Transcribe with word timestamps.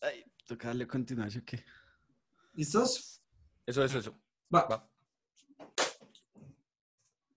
Ay, 0.00 0.24
toca 0.46 0.68
darle 0.68 0.86
continuación, 0.86 1.44
¿qué? 1.44 1.64
¿Listos? 2.54 3.20
Eso, 3.66 3.82
eso, 3.82 3.98
eso. 3.98 4.14
Va. 4.54 4.66
Va. 4.68 4.90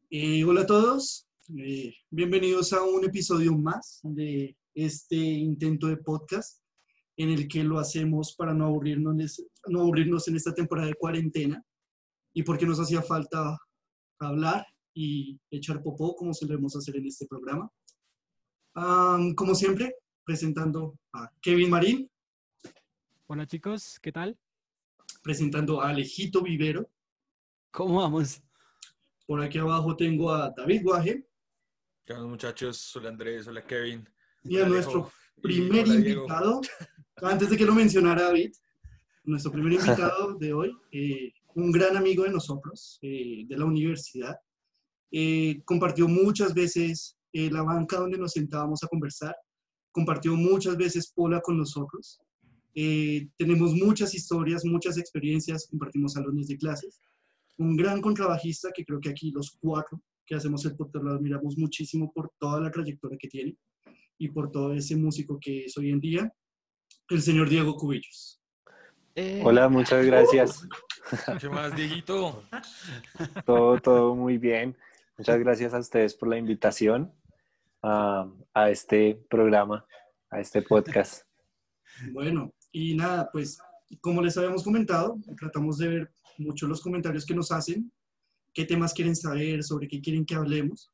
Eh, 0.09 0.43
hola 0.43 0.61
a 0.61 0.65
todos, 0.65 1.27
Eh, 1.57 1.93
bienvenidos 2.09 2.71
a 2.71 2.83
un 2.83 3.03
episodio 3.03 3.57
más 3.57 3.99
de 4.03 4.55
este 4.73 5.17
intento 5.17 5.87
de 5.87 5.97
podcast 5.97 6.61
en 7.17 7.29
el 7.29 7.47
que 7.47 7.63
lo 7.63 7.79
hacemos 7.79 8.35
para 8.37 8.53
no 8.53 8.67
aburrirnos, 8.67 9.43
no 9.67 9.81
aburrirnos 9.81 10.27
en 10.27 10.35
esta 10.35 10.53
temporada 10.53 10.87
de 10.87 10.93
cuarentena 10.93 11.61
y 12.33 12.43
porque 12.43 12.65
nos 12.65 12.79
hacía 12.79 13.01
falta 13.01 13.57
hablar 14.19 14.65
y 14.93 15.41
echar 15.49 15.81
popó 15.81 16.15
como 16.15 16.33
solemos 16.33 16.75
hacer 16.75 16.95
en 16.97 17.07
este 17.07 17.25
programa. 17.25 17.69
Am, 18.75 19.33
como 19.33 19.55
siempre, 19.55 19.95
presentando 20.23 20.95
a 21.13 21.29
Kevin 21.41 21.71
Marín, 21.71 22.10
Hola 23.33 23.47
chicos, 23.47 23.97
¿qué 24.01 24.11
tal? 24.11 24.37
presentando 25.23 25.81
a 25.81 25.87
Alejito 25.87 26.41
Vivero, 26.41 26.91
¿Cómo 27.71 28.01
vamos? 28.01 28.43
por 29.25 29.41
aquí 29.41 29.57
abajo 29.57 29.95
tengo 29.95 30.33
a 30.33 30.49
David 30.53 30.81
Guaje 30.83 31.25
¿Qué 32.03 32.11
onda, 32.11 32.27
muchachos? 32.27 32.93
Hola 32.93 33.07
Andrés, 33.07 33.47
hola 33.47 33.65
Kevin. 33.65 34.05
y 34.43 34.59
a 34.59 34.67
nuestro 34.67 35.09
primer 35.41 35.85
hola, 35.85 35.95
Diego. 35.95 36.23
invitado, 36.23 36.61
antes 37.21 37.49
de 37.49 37.55
que 37.55 37.63
lo 37.65 37.73
mencionara 37.73 38.23
David, 38.23 38.51
nuestro 39.23 39.49
primer 39.53 39.71
invitado 39.79 40.33
de 40.37 40.51
hoy, 40.51 40.77
eh, 40.91 41.31
un 41.55 41.71
gran 41.71 41.95
amigo 41.95 42.25
de 42.25 42.31
nosotros, 42.31 42.99
eh, 43.01 43.45
de 43.47 43.57
la 43.57 43.63
universidad, 43.63 44.35
eh, 45.09 45.61
compartió 45.63 46.09
muchas 46.09 46.53
veces 46.53 47.17
eh, 47.31 47.49
la 47.49 47.63
banca 47.63 47.95
donde 47.95 48.17
nos 48.17 48.33
sentábamos 48.33 48.83
a 48.83 48.89
conversar, 48.89 49.33
compartió 49.93 50.35
muchas 50.35 50.75
veces 50.75 51.13
Pola 51.15 51.39
con 51.39 51.57
nosotros, 51.57 52.19
Eh, 52.73 53.27
tenemos 53.37 53.73
muchas 53.73 54.13
historias, 54.13 54.63
muchas 54.65 54.97
experiencias, 54.97 55.67
compartimos 55.69 56.13
salones 56.13 56.47
de 56.47 56.57
clases, 56.57 57.01
un 57.57 57.75
gran 57.75 58.01
contrabajista 58.01 58.69
que 58.73 58.85
creo 58.85 58.99
que 58.99 59.09
aquí 59.09 59.31
los 59.31 59.57
cuatro 59.59 60.01
que 60.25 60.35
hacemos 60.35 60.65
el 60.65 60.75
podcast 60.75 61.03
lo 61.03 61.11
admiramos 61.11 61.57
muchísimo 61.57 62.11
por 62.13 62.31
toda 62.39 62.61
la 62.61 62.71
trayectoria 62.71 63.17
que 63.19 63.27
tiene 63.27 63.57
y 64.17 64.29
por 64.29 64.51
todo 64.51 64.73
ese 64.73 64.95
músico 64.95 65.37
que 65.39 65.65
es 65.65 65.77
hoy 65.77 65.89
en 65.89 65.99
día, 65.99 66.33
el 67.09 67.21
señor 67.21 67.49
Diego 67.49 67.75
Cubillos. 67.75 68.39
Eh, 69.15 69.41
Hola, 69.43 69.67
muchas 69.67 70.05
gracias. 70.05 70.67
¿Qué 71.39 71.49
más, 71.49 71.75
Dieguito? 71.75 72.43
Todo, 73.45 73.77
todo 73.81 74.15
muy 74.15 74.37
bien. 74.37 74.77
Muchas 75.17 75.39
gracias 75.39 75.73
a 75.73 75.79
ustedes 75.79 76.15
por 76.15 76.29
la 76.29 76.37
invitación 76.37 77.13
a, 77.83 78.31
a 78.53 78.69
este 78.69 79.21
programa, 79.29 79.85
a 80.29 80.39
este 80.39 80.61
podcast. 80.61 81.25
Bueno, 82.13 82.53
y 82.71 82.95
nada, 82.95 83.29
pues 83.31 83.57
como 83.99 84.21
les 84.21 84.37
habíamos 84.37 84.63
comentado, 84.63 85.19
tratamos 85.37 85.77
de 85.77 85.87
ver 85.87 86.11
mucho 86.37 86.67
los 86.67 86.81
comentarios 86.81 87.25
que 87.25 87.35
nos 87.35 87.51
hacen, 87.51 87.91
qué 88.53 88.65
temas 88.65 88.93
quieren 88.93 89.15
saber, 89.15 89.63
sobre 89.63 89.87
qué 89.87 90.01
quieren 90.01 90.25
que 90.25 90.35
hablemos. 90.35 90.89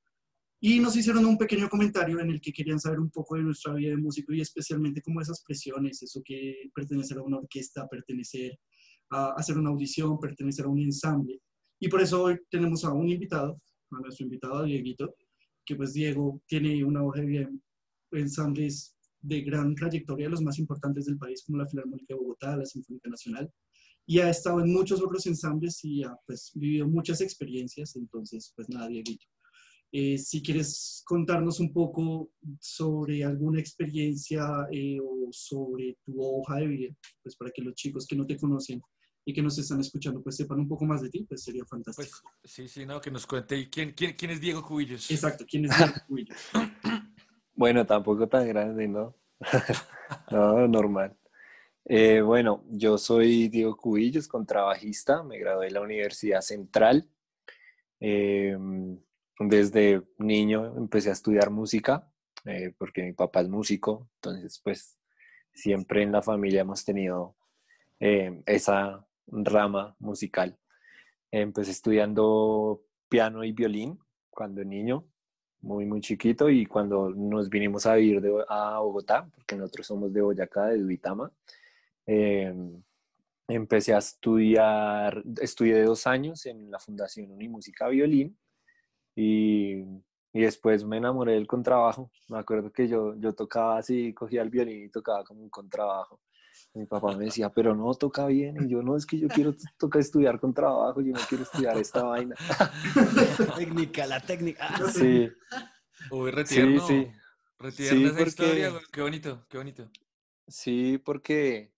Y 0.60 0.80
nos 0.80 0.96
hicieron 0.96 1.26
un 1.26 1.38
pequeño 1.38 1.70
comentario 1.70 2.20
en 2.20 2.32
el 2.32 2.42
que 2.42 2.52
querían 2.52 2.80
saber 2.80 3.00
un 3.00 3.12
poco 3.12 3.36
de 3.36 3.44
nuestra 3.44 3.74
vida 3.74 3.92
de 3.92 3.98
músico 3.98 4.34
y 4.34 4.42
especialmente 4.42 5.02
como 5.02 5.22
esas 5.22 5.44
presiones, 5.44 6.02
eso 6.02 6.22
que 6.26 6.72
pertenecer 6.74 7.20
a 7.20 7.22
una 7.22 7.38
orquesta, 7.38 7.88
pertenecer 7.88 8.58
a 9.12 9.34
hacer 9.34 9.58
una 9.58 9.70
audición, 9.70 10.20
pertenecer 10.20 10.66
a 10.66 10.70
un 10.70 10.80
ensamble. 10.80 11.40
Y 11.80 11.88
por 11.90 12.02
eso 12.02 12.24
hoy 12.24 12.40
tenemos 12.50 12.84
a 12.84 12.92
un 12.92 13.08
invitado, 13.08 13.62
a 13.92 14.00
nuestro 14.00 14.26
invitado, 14.26 14.64
Dieguito, 14.64 15.14
que 15.64 15.76
pues 15.76 15.94
Diego 15.94 16.42
tiene 16.48 16.84
una 16.84 17.04
hoja 17.04 17.22
de 17.22 17.48
ensambles 18.14 18.97
de 19.22 19.42
gran 19.42 19.76
trayectoria, 19.76 20.30
los 20.30 20.42
más 20.42 20.60
importantes 20.60 21.06
del 21.06 21.18
país, 21.18 21.44
como 21.46 21.58
la 21.58 21.68
Filarmónica 21.68 22.14
de 22.14 22.20
Bogotá, 22.20 22.56
la 22.56 22.66
Sinfónica 22.66 23.10
Nacional, 23.10 23.52
y 24.06 24.20
ha 24.20 24.30
estado 24.30 24.62
en 24.62 24.72
muchos 24.72 25.02
otros 25.02 25.26
ensambles 25.26 25.84
y 25.84 26.04
ha 26.04 26.16
pues, 26.26 26.52
vivido 26.56 26.88
muchas 26.88 27.22
experiencias, 27.22 27.96
entonces, 27.96 28.54
pues 28.56 28.70
nada, 28.70 28.88
Dieguito. 28.88 29.26
Eh, 29.92 30.18
si 30.18 30.42
quieres 30.42 31.02
contarnos 31.06 31.60
un 31.60 31.72
poco 31.72 32.32
sobre 32.60 33.24
alguna 33.24 33.60
experiencia 33.60 34.68
eh, 34.72 34.98
o 35.02 35.30
sobre 35.32 35.98
tu 36.06 36.22
hoja 36.22 36.58
de 36.58 36.68
vida, 36.68 36.96
pues 37.24 37.36
para 37.38 37.52
que 37.52 37.62
los 37.62 37.74
chicos 37.74 38.06
que 38.06 38.16
no 38.16 38.26
te 38.26 38.38
conocen 38.38 38.82
y 39.26 39.34
que 39.34 39.42
nos 39.42 39.58
están 39.58 39.80
escuchando, 39.80 40.22
pues 40.22 40.38
sepan 40.38 40.60
un 40.60 40.68
poco 40.68 40.86
más 40.86 41.02
de 41.02 41.10
ti, 41.10 41.26
pues 41.28 41.44
sería 41.44 41.66
fantástico. 41.66 42.20
Pues 42.42 42.54
sí, 42.54 42.68
sí, 42.68 42.86
no, 42.86 43.00
que 43.00 43.12
nos 43.12 43.26
cuente. 43.26 43.58
¿Y 43.58 43.70
quién, 43.70 43.94
quién, 43.94 44.16
quién 44.16 44.32
es 44.32 44.42
Diego 44.42 44.64
Cubillos? 44.64 45.10
Exacto, 45.12 45.46
¿quién 45.50 45.66
es 45.66 45.78
Diego 45.78 45.94
Cubillos? 46.08 46.38
Bueno, 47.58 47.88
tampoco 47.88 48.28
tan 48.30 48.48
grande, 48.48 48.88
¿no? 48.88 49.16
No, 50.32 50.68
normal. 50.68 51.18
Eh, 51.86 52.22
bueno, 52.22 52.64
yo 52.70 52.98
soy 52.98 53.50
Diego 53.50 53.76
Cubillos, 53.76 54.28
contrabajista, 54.28 55.24
me 55.24 55.40
gradué 55.40 55.66
de 55.66 55.72
la 55.72 55.82
Universidad 55.82 56.42
Central. 56.42 57.10
Eh, 58.00 58.56
desde 59.40 60.04
niño 60.20 60.78
empecé 60.78 61.10
a 61.10 61.14
estudiar 61.14 61.50
música, 61.50 62.08
eh, 62.46 62.74
porque 62.78 63.04
mi 63.04 63.14
papá 63.14 63.42
es 63.42 63.50
músico, 63.50 64.08
entonces 64.16 64.62
pues 64.64 64.98
siempre 65.54 66.04
en 66.04 66.12
la 66.12 66.22
familia 66.22 66.62
hemos 66.62 66.86
tenido 66.86 67.36
eh, 68.00 68.44
esa 68.46 69.06
rama 69.28 69.96
musical. 70.00 70.58
Empecé 71.32 71.72
estudiando 71.72 72.84
piano 73.10 73.44
y 73.44 73.52
violín 73.52 74.00
cuando 74.30 74.64
niño, 74.64 75.06
muy, 75.68 75.86
muy 75.86 76.00
chiquito, 76.00 76.50
y 76.50 76.66
cuando 76.66 77.10
nos 77.10 77.50
vinimos 77.50 77.86
a 77.86 77.96
vivir 77.96 78.24
a 78.48 78.80
Bogotá, 78.80 79.28
porque 79.36 79.58
nosotros 79.58 79.86
somos 79.86 80.14
de 80.14 80.22
Boyacá, 80.22 80.68
de 80.68 80.80
Duitama, 80.80 81.30
eh, 82.06 82.54
empecé 83.50 83.94
a 83.94 83.98
estudiar, 83.98 85.22
estudié 85.42 85.84
dos 85.84 86.08
años 86.08 86.46
en 86.46 86.72
la 86.72 86.80
Fundación 86.80 87.32
Unimúsica 87.32 87.90
Violín, 87.90 88.38
y, 89.14 89.84
y 90.32 90.42
después 90.42 90.86
me 90.86 90.98
enamoré 90.98 91.34
del 91.34 91.48
contrabajo. 91.48 92.12
Me 92.30 92.38
acuerdo 92.38 92.72
que 92.72 92.88
yo, 92.88 93.16
yo 93.16 93.34
tocaba 93.34 93.80
así, 93.80 94.14
cogía 94.14 94.44
el 94.44 94.50
violín 94.50 94.86
y 94.86 94.90
tocaba 94.90 95.24
como 95.24 95.42
un 95.42 95.50
contrabajo. 95.50 96.20
Mi 96.74 96.86
papá 96.86 97.16
me 97.16 97.26
decía, 97.26 97.50
pero 97.50 97.76
no 97.76 97.94
toca 97.96 98.28
bien. 98.28 98.64
Y 98.66 98.70
yo, 98.70 98.84
no, 98.84 98.96
es 98.96 99.06
que 99.06 99.18
yo 99.18 99.28
quiero 99.30 99.56
tocar 99.80 100.00
estudiar 100.02 100.40
con 100.40 100.54
trabajo, 100.54 101.02
yo 101.02 101.14
no 101.14 101.20
quiero 101.28 101.44
estudiar 101.44 101.76
esta 101.78 102.04
vaina. 102.04 102.36
técnica, 103.58 104.06
la 104.06 104.20
técnica. 104.22 104.68
Sí, 104.94 105.30
Uy, 106.12 106.30
sí, 106.30 106.36
retierno. 106.36 106.88
sí. 106.88 107.08
Retierno 107.60 107.98
Sí, 108.00 108.06
esa 108.06 108.14
porque- 108.16 108.30
historia. 108.30 108.72
Qué 108.92 109.02
bonito, 109.02 109.46
qué 109.50 109.58
bonito. 109.58 109.90
Sí, 110.48 111.00
porque, 111.04 111.74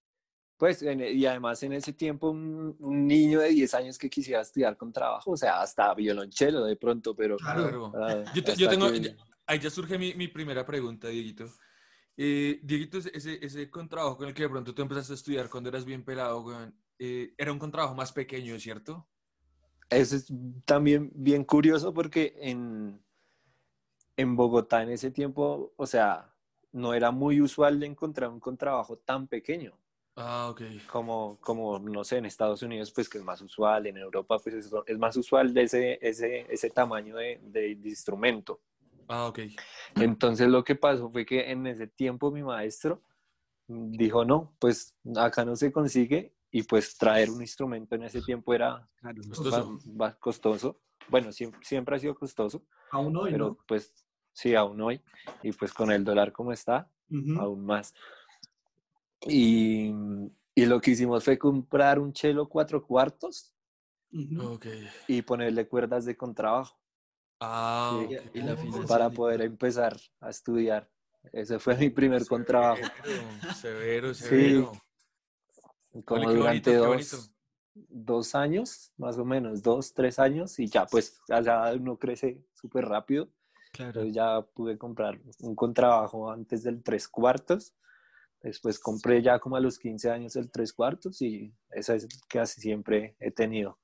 pues, 0.57 0.81
en- 0.83 0.99
y 1.01 1.25
además 1.25 1.63
en 1.63 1.73
ese 1.73 1.93
tiempo 1.93 2.29
un, 2.31 2.75
un 2.79 3.07
niño 3.07 3.39
de 3.39 3.49
10 3.49 3.73
años 3.75 3.97
que 3.97 4.09
quisiera 4.09 4.41
estudiar 4.41 4.75
con 4.75 4.91
trabajo, 4.91 5.31
o 5.31 5.37
sea, 5.37 5.61
hasta 5.61 5.93
violonchelo 5.93 6.65
de 6.65 6.75
pronto, 6.75 7.15
pero... 7.15 7.37
Claro. 7.37 7.91
Claro. 7.91 8.25
ah, 8.25 8.31
Yo, 8.35 8.43
te- 8.43 8.55
yo 8.57 8.67
tengo, 8.69 8.91
que- 8.91 9.15
ahí 9.47 9.59
ya 9.59 9.69
surge 9.69 9.97
mi, 9.97 10.13
mi 10.15 10.27
primera 10.27 10.65
pregunta, 10.65 11.07
Dieguito. 11.07 11.45
Eh, 12.21 12.59
Dieguito, 12.63 12.97
ese, 12.97 13.39
ese, 13.45 13.69
contrabajo 13.71 14.17
con 14.17 14.27
el 14.27 14.33
que 14.33 14.43
de 14.43 14.49
pronto 14.49 14.73
tú 14.75 14.81
empezaste 14.81 15.13
a 15.13 15.15
estudiar 15.15 15.49
cuando 15.49 15.69
eras 15.69 15.85
bien 15.85 16.03
pelado, 16.03 16.41
weón, 16.41 16.75
eh, 16.97 17.33
era 17.37 17.53
un 17.53 17.57
contrabajo 17.59 17.95
más 17.95 18.11
pequeño, 18.11 18.59
¿cierto? 18.59 19.07
Eso 19.89 20.17
es 20.17 20.27
también 20.65 21.09
bien 21.15 21.45
curioso 21.45 21.93
porque 21.93 22.35
en, 22.41 23.01
en 24.17 24.35
Bogotá 24.35 24.83
en 24.83 24.89
ese 24.89 25.11
tiempo, 25.11 25.71
o 25.77 25.87
sea, 25.87 26.35
no 26.73 26.93
era 26.93 27.09
muy 27.11 27.39
usual 27.39 27.79
de 27.79 27.85
encontrar 27.85 28.29
un 28.29 28.41
contrabajo 28.41 28.97
tan 28.97 29.29
pequeño 29.29 29.79
Ah, 30.17 30.49
ok. 30.49 30.61
como, 30.91 31.37
como, 31.39 31.79
no 31.79 32.03
sé, 32.03 32.17
en 32.17 32.25
Estados 32.25 32.61
Unidos, 32.63 32.91
pues 32.91 33.07
que 33.07 33.19
es 33.19 33.23
más 33.23 33.41
usual, 33.41 33.87
en 33.87 33.95
Europa, 33.95 34.37
pues 34.39 34.55
es, 34.55 34.69
es 34.87 34.97
más 34.97 35.15
usual 35.15 35.53
de 35.53 35.61
ese, 35.63 35.97
ese, 36.01 36.45
ese 36.53 36.69
tamaño 36.69 37.15
de, 37.15 37.39
de- 37.43 37.75
de 37.75 37.89
instrumento. 37.89 38.59
Ah, 39.09 39.27
ok. 39.27 39.39
Entonces 39.95 40.47
lo 40.47 40.63
que 40.63 40.75
pasó 40.75 41.09
fue 41.11 41.25
que 41.25 41.51
en 41.51 41.65
ese 41.67 41.87
tiempo 41.87 42.31
mi 42.31 42.43
maestro 42.43 43.01
dijo, 43.67 44.23
no, 44.23 44.55
pues 44.59 44.95
acá 45.17 45.43
no 45.43 45.55
se 45.55 45.71
consigue 45.71 46.33
y 46.51 46.63
pues 46.63 46.95
traer 46.95 47.29
un 47.31 47.41
instrumento 47.41 47.95
en 47.95 48.03
ese 48.03 48.21
tiempo 48.21 48.53
era 48.53 48.87
Claro. 49.01 49.21
Costoso. 50.19 50.79
Bueno, 51.09 51.31
siempre, 51.31 51.59
siempre 51.63 51.95
ha 51.95 51.99
sido 51.99 52.15
costoso, 52.15 52.63
Aún 52.91 53.15
hoy, 53.17 53.31
pero 53.31 53.47
¿no? 53.47 53.57
pues 53.67 53.93
sí, 54.31 54.53
aún 54.53 54.79
hoy. 54.79 55.01
Y 55.41 55.51
pues 55.53 55.73
con 55.73 55.91
el 55.91 56.03
dólar 56.03 56.31
como 56.31 56.51
está, 56.51 56.91
aún 57.37 57.65
más. 57.65 57.95
Y, 59.27 59.91
y 60.53 60.65
lo 60.65 60.79
que 60.79 60.91
hicimos 60.91 61.25
fue 61.25 61.37
comprar 61.37 61.99
un 61.99 62.13
chelo 62.13 62.47
cuatro 62.47 62.85
cuartos 62.85 63.53
Ujú. 64.11 64.53
Ok. 64.53 64.67
y 65.07 65.21
ponerle 65.23 65.67
cuerdas 65.67 66.05
de 66.05 66.15
contrabajo 66.15 66.79
Ah, 67.39 68.03
Sí. 68.07 68.15
ok. 68.15 68.21
Y 68.35 68.41
la 68.41 68.53
afinación 68.53 68.87
para 68.87 69.09
poder 69.09 69.41
empezar 69.41 69.97
a 70.19 70.29
estudiar. 70.29 70.89
Ese 71.31 71.59
fue 71.59 71.75
mi 71.75 71.89
primer 71.89 72.25
contrabajo. 72.25 72.81
Severo, 73.55 74.13
severo. 74.13 74.71
Sí. 74.73 76.01
Como 76.03 76.31
durante 76.33 76.77
bonito, 76.77 77.15
dos, 77.17 77.31
dos 77.73 78.35
años, 78.35 78.91
más 78.97 79.17
o 79.17 79.25
menos, 79.25 79.61
dos, 79.61 79.93
tres 79.93 80.19
años, 80.19 80.57
y 80.59 80.67
ya 80.67 80.85
pues 80.85 81.19
ya 81.27 81.73
uno 81.73 81.97
crece 81.97 82.43
súper 82.53 82.85
rápido. 82.85 83.29
Claro. 83.71 83.89
Entonces 83.89 84.13
ya 84.13 84.41
pude 84.41 84.77
comprar 84.77 85.19
un 85.41 85.55
contrabajo 85.55 86.31
antes 86.31 86.63
del 86.63 86.81
tres 86.83 87.07
cuartos 87.07 87.73
Después 88.41 88.79
compré 88.79 89.21
ya 89.21 89.37
como 89.39 89.57
a 89.57 89.59
los 89.59 89.77
15 89.79 90.09
años 90.09 90.35
el 90.35 90.49
tres 90.49 90.71
cuartos 90.71 91.21
y 91.21 91.53
esa 91.71 91.95
es 91.95 92.07
casi 92.27 92.61
siempre 92.61 93.15
he 93.19 93.31
tenido. 93.31 93.77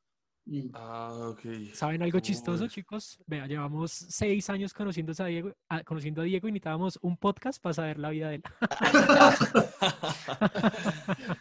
Mm. 0.47 0.69
Ah, 0.75 1.11
ok. 1.31 1.39
¿Saben 1.73 2.03
algo 2.03 2.19
chistoso, 2.19 2.67
chicos? 2.67 3.17
Vea, 3.25 3.47
llevamos 3.47 3.91
seis 3.91 4.47
años 4.51 4.73
conociendo 4.75 5.11
a 5.17 5.25
Diego, 5.25 5.51
a- 5.69 5.83
conociendo 5.83 6.21
a 6.21 6.23
Diego 6.25 6.47
y 6.47 6.51
necesitábamos 6.51 6.99
un 7.01 7.17
podcast 7.17 7.59
para 7.61 7.73
saber 7.73 7.97
la 7.97 8.11
vida 8.11 8.29
de 8.29 8.35
él. 8.35 8.43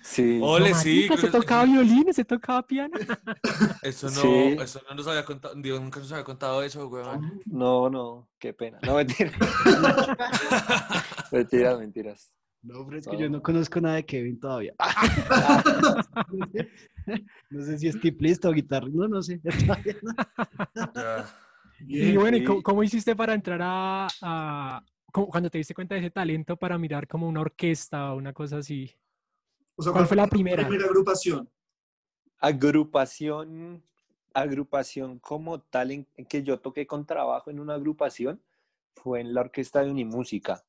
Sí, 0.02 0.38
Ole, 0.42 0.70
No, 0.70 0.76
sí. 0.78 1.06
marica, 1.08 1.16
se 1.16 1.26
que- 1.26 1.32
tocaba 1.32 1.64
violín, 1.64 2.12
se 2.14 2.24
tocaba 2.24 2.66
piano. 2.66 2.96
Eso 3.82 4.06
no, 4.06 4.20
Sí. 4.22 4.56
eso 4.60 4.80
no 4.88 4.94
nos 4.94 5.06
había 5.06 5.24
contado, 5.24 5.54
Dios 5.56 5.80
nunca 5.80 6.00
nos 6.00 6.10
había 6.12 6.24
contado 6.24 6.62
eso, 6.62 6.86
weón. 6.88 7.42
no, 7.46 7.90
no, 7.90 8.28
qué 8.38 8.52
pena. 8.52 8.78
No, 8.82 8.94
mentira. 8.96 9.32
mentiras, 11.32 11.78
mentiras. 11.78 12.32
No, 12.64 12.84
pero 12.86 12.98
es 12.98 13.06
que 13.06 13.18
yo 13.18 13.28
no 13.28 13.42
conozco 13.42 13.78
nada 13.80 13.96
de 13.96 14.06
Kevin 14.06 14.40
todavía. 14.40 14.74
No 17.50 17.62
sé 17.62 17.78
si 17.78 17.86
es 17.88 18.00
tiplista 18.00 18.48
o 18.48 18.52
guitarrista, 18.52 18.96
no, 18.98 19.08
no 19.08 19.22
sé. 19.22 19.40
Y 21.86 22.16
bueno, 22.16 22.36
¿y 22.38 22.44
cómo, 22.44 22.62
cómo 22.62 22.82
hiciste 22.82 23.14
para 23.14 23.34
entrar 23.34 23.60
a, 23.62 24.08
a- 24.22 24.82
cómo- 25.12 25.28
cuando 25.28 25.50
te 25.50 25.58
diste 25.58 25.74
cuenta 25.74 25.94
de 25.94 26.00
ese 26.00 26.10
talento 26.10 26.56
para 26.56 26.78
mirar 26.78 27.06
como 27.06 27.28
una 27.28 27.42
orquesta 27.42 28.12
o 28.12 28.16
una 28.16 28.32
cosa 28.32 28.58
así? 28.58 28.90
O 29.76 29.82
sea, 29.82 29.92
¿Cuál 29.92 30.06
fue 30.06 30.16
la 30.16 30.26
primera? 30.26 30.66
primera 30.66 30.86
agrupación? 30.88 31.48
Agrupación, 32.38 33.82
agrupación 34.32 35.18
como 35.18 35.60
tal 35.60 35.90
en, 35.90 36.06
en 36.16 36.24
que 36.26 36.42
yo 36.42 36.58
toqué 36.58 36.86
con 36.86 37.04
trabajo 37.04 37.50
en 37.50 37.60
una 37.60 37.74
agrupación 37.74 38.40
fue 38.96 39.20
en 39.20 39.34
la 39.34 39.42
orquesta 39.42 39.82
de 39.82 39.90
Unimúsica, 39.90 40.64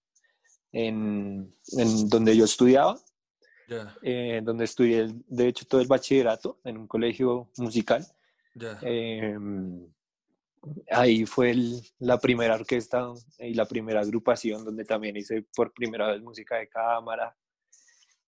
en, 0.77 1.56
en 1.77 2.10
donde 2.10 2.36
yo 2.36 2.44
estudiaba, 2.44 3.00
Ya, 3.68 3.95
eh, 4.01 4.42
donde 4.44 4.66
estudié 4.66 5.07
de 5.27 5.48
hecho 5.48 5.66
todo 5.66 5.80
el 5.81 5.88
bachillerato 5.88 6.60
en 6.66 6.77
un 6.77 6.88
colegio 6.88 7.50
musical. 7.57 8.06
ya. 8.56 8.77
Eh, 8.81 9.38
ahí 10.92 11.25
fue 11.25 11.51
el- 11.51 11.81
la 12.00 12.18
primera 12.19 12.56
orquesta 12.56 13.07
y 13.39 13.54
la 13.54 13.66
primera 13.66 14.01
agrupación 14.01 14.66
donde 14.66 14.83
también 14.83 15.16
hice 15.16 15.44
por 15.56 15.72
primera 15.74 16.07
vez 16.12 16.22
música 16.22 16.57
de 16.57 16.68
cámara 16.68 17.36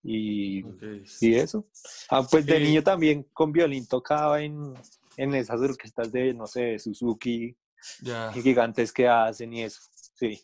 y, 0.04 0.64
Ok. 0.64 0.84
y 1.20 1.36
eso. 1.36 1.68
Ah, 2.10 2.26
pues 2.30 2.46
de 2.46 2.56
Eh, 2.58 2.60
niño 2.62 2.82
también 2.84 3.24
con 3.34 3.52
violín 3.52 3.86
tocaba 3.88 4.42
en, 4.42 4.74
en 5.18 5.36
esas 5.36 5.60
orquestas 5.60 6.12
de, 6.12 6.34
no 6.34 6.48
sé, 6.48 6.62
de 6.62 6.80
Suzuki, 6.80 7.56
Ya, 8.02 8.32
gigantes 8.34 8.92
que 8.94 9.08
hacen 9.08 9.52
y 9.54 9.64
eso. 9.64 9.82
Sí, 10.16 10.42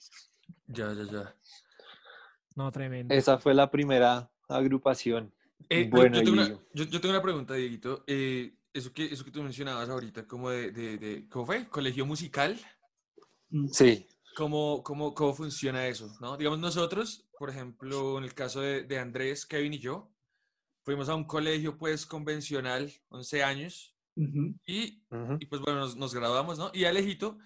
ya, 0.67 0.93
ya, 0.93 1.03
ya. 1.11 1.35
No, 2.55 2.71
tremendo. 2.71 3.13
esa 3.13 3.37
fue 3.37 3.53
la 3.53 3.69
primera 3.69 4.29
agrupación. 4.47 5.33
Eh, 5.69 5.87
Bueno, 5.89 6.17
yo, 6.17 6.23
tengo 6.23 6.35
y- 6.35 6.39
una, 6.39 6.47
yo, 6.73 6.83
yo 6.85 7.01
tengo 7.01 7.09
una 7.13 7.21
pregunta, 7.21 7.53
Dieguito. 7.53 8.03
Eh, 8.07 8.53
eso, 8.73 8.91
que, 8.93 9.05
eso 9.05 9.23
que 9.23 9.31
tú 9.31 9.41
mencionabas 9.43 9.89
ahorita, 9.89 10.27
como 10.27 10.49
de, 10.49 10.71
de, 10.71 10.97
de- 10.97 11.29
¿cómo 11.29 11.45
fue? 11.45 11.67
Colegio 11.69 12.05
musical. 12.05 12.59
Mm. 13.49 13.67
Sí, 13.67 14.07
¿Cómo, 14.35 14.81
cómo, 14.83 15.13
cómo 15.13 15.33
funciona 15.35 15.85
eso? 15.87 16.11
¿no? 16.19 16.37
Digamos, 16.37 16.57
nosotros, 16.57 17.29
por 17.37 17.51
ejemplo, 17.51 18.17
en 18.17 18.23
el 18.23 18.33
caso 18.33 18.61
de, 18.61 18.83
de 18.83 18.97
Andrés, 18.97 19.45
Kevin 19.45 19.73
y 19.73 19.79
yo, 19.79 20.11
fuimos 20.83 21.07
a 21.07 21.13
un 21.15 21.25
colegio, 21.25 21.77
pues, 21.77 22.05
convencional, 22.07 22.91
11 23.09 23.43
años, 23.43 23.95
Ujú. 24.15 24.55
y, 24.65 25.03
ujú, 25.11 25.37
y, 25.39 25.45
pues, 25.45 25.61
bueno, 25.61 25.81
nos, 25.81 25.95
nos 25.95 26.15
graduamos, 26.15 26.57
¿no? 26.57 26.71
Y 26.73 26.85
Alejito 26.85 27.37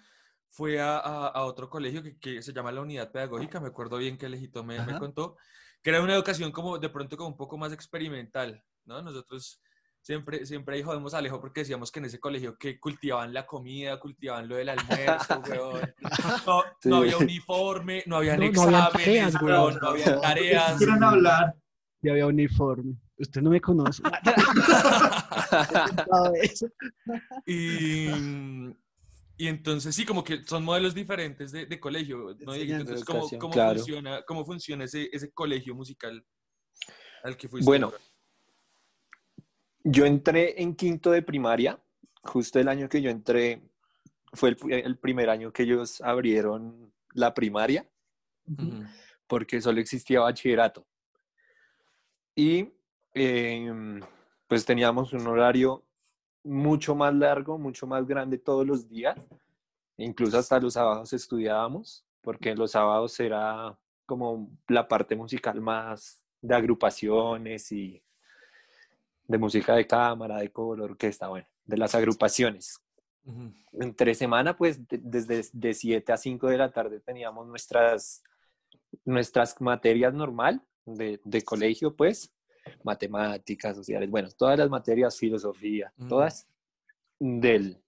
fue 0.50 0.80
a, 0.80 0.96
a, 0.98 1.26
a 1.28 1.42
otro 1.44 1.68
colegio 1.68 2.02
que, 2.02 2.18
que 2.18 2.42
se 2.42 2.52
llama 2.52 2.72
la 2.72 2.80
Unidad 2.80 3.10
Pedagógica, 3.12 3.60
me 3.60 3.68
acuerdo 3.68 3.98
bien 3.98 4.16
que 4.18 4.26
Alejito 4.26 4.64
me, 4.64 4.76
me 4.76 4.92
Ajá. 4.92 4.98
contó, 4.98 5.36
que 5.82 5.90
era 5.90 6.02
una 6.02 6.14
educación 6.14 6.50
como, 6.52 6.78
de 6.78 6.88
pronto, 6.88 7.16
como 7.16 7.30
un 7.30 7.36
poco 7.36 7.56
más 7.58 7.72
experimental, 7.72 8.64
¿no? 8.84 9.00
Nosotros 9.02 9.60
siempre, 10.00 10.46
siempre 10.46 10.76
ahí 10.76 10.82
jodemos 10.82 11.12
a 11.14 11.18
Alejo 11.18 11.40
porque 11.40 11.60
decíamos 11.60 11.92
que 11.92 11.98
en 11.98 12.06
ese 12.06 12.18
colegio 12.18 12.56
que 12.56 12.80
cultivaban 12.80 13.32
la 13.34 13.44
comida, 13.46 14.00
cultivaban 14.00 14.48
lo 14.48 14.56
del 14.56 14.70
almuerzo, 14.70 15.42
weón. 15.48 15.94
No, 16.46 16.62
Sí. 16.80 16.88
no 16.88 16.96
había 16.96 17.18
uniforme, 17.18 18.02
no 18.06 18.16
habían 18.16 18.40
No- 18.40 18.50
no 18.52 18.62
habían 18.62 18.82
exámenes, 18.86 19.04
tareas, 19.34 19.42
weón, 19.42 19.78
no 19.80 19.88
habían 19.88 20.20
tareas. 20.20 20.82
Hablar. 21.02 21.54
Ya 22.00 22.12
había 22.12 22.26
uniforme. 22.26 22.94
Usted 23.18 23.42
no 23.42 23.50
me 23.50 23.60
conoce. 23.60 24.02
Y, 27.46 28.08
y 29.38 29.46
entonces 29.46 29.94
sí, 29.94 30.04
como 30.04 30.24
que 30.24 30.44
son 30.44 30.64
modelos 30.64 30.94
diferentes 30.94 31.52
de, 31.52 31.66
de 31.66 31.78
colegio, 31.80 32.30
Entonces, 32.30 33.04
¿cómo, 33.04 33.28
cómo 33.38 33.52
claro. 33.52 33.78
funciona, 33.78 34.22
¿cómo 34.26 34.44
funciona 34.44 34.84
ese, 34.84 35.08
ese 35.12 35.30
colegio 35.30 35.76
musical 35.76 36.26
al 37.22 37.36
que 37.36 37.48
fuiste? 37.48 37.64
Bueno, 37.64 37.86
ahora? 37.86 37.98
Yo 39.84 40.04
entré 40.04 40.60
en 40.60 40.74
quinto 40.74 41.12
de 41.12 41.22
primaria, 41.22 41.80
justo 42.24 42.58
el 42.58 42.68
año 42.68 42.88
que 42.88 43.00
yo 43.00 43.10
entré, 43.10 43.62
fue 44.32 44.50
el, 44.50 44.72
el 44.72 44.98
primer 44.98 45.30
año 45.30 45.52
que 45.52 45.62
ellos 45.62 46.00
abrieron 46.00 46.92
la 47.14 47.32
primaria, 47.32 47.88
porque 49.28 49.60
solo 49.60 49.80
existía 49.80 50.20
bachillerato. 50.20 50.84
Y 52.34 52.72
eh, 53.14 54.00
pues 54.48 54.64
teníamos 54.64 55.12
un 55.12 55.26
horario 55.28 55.87
mucho 56.48 56.94
más 56.94 57.14
largo, 57.14 57.58
mucho 57.58 57.86
más 57.86 58.06
grande 58.06 58.38
todos 58.38 58.66
los 58.66 58.88
días, 58.88 59.28
incluso 59.96 60.38
hasta 60.38 60.58
los 60.60 60.74
sábados 60.74 61.12
estudiábamos, 61.12 62.04
porque 62.22 62.54
los 62.54 62.72
sábados 62.72 63.18
era 63.20 63.78
como 64.06 64.50
la 64.68 64.88
parte 64.88 65.14
musical 65.16 65.60
más 65.60 66.22
de 66.40 66.54
agrupaciones 66.54 67.70
y 67.72 68.02
de 69.26 69.38
música 69.38 69.74
de 69.74 69.86
cámara, 69.86 70.38
de 70.38 70.50
coro, 70.50 70.84
orquesta, 70.84 71.28
bueno, 71.28 71.46
de 71.66 71.76
las 71.76 71.94
agrupaciones. 71.94 72.80
Entre 73.72 74.14
semana, 74.14 74.56
pues 74.56 74.88
de- 74.88 74.98
desde 75.02 75.42
de 75.52 75.74
7 75.74 76.12
a 76.12 76.16
5 76.16 76.46
de 76.46 76.56
la 76.56 76.72
tarde 76.72 76.98
teníamos 77.00 77.46
nuestras, 77.46 78.22
nuestras 79.04 79.60
materias 79.60 80.14
normal 80.14 80.62
de, 80.86 81.20
de 81.24 81.42
colegio, 81.42 81.94
pues, 81.94 82.32
matemáticas, 82.82 83.76
sociales, 83.76 84.10
bueno, 84.10 84.28
todas 84.36 84.58
las 84.58 84.70
materias, 84.70 85.16
filosofía, 85.18 85.92
todas 86.08 86.46
del, 87.18 87.78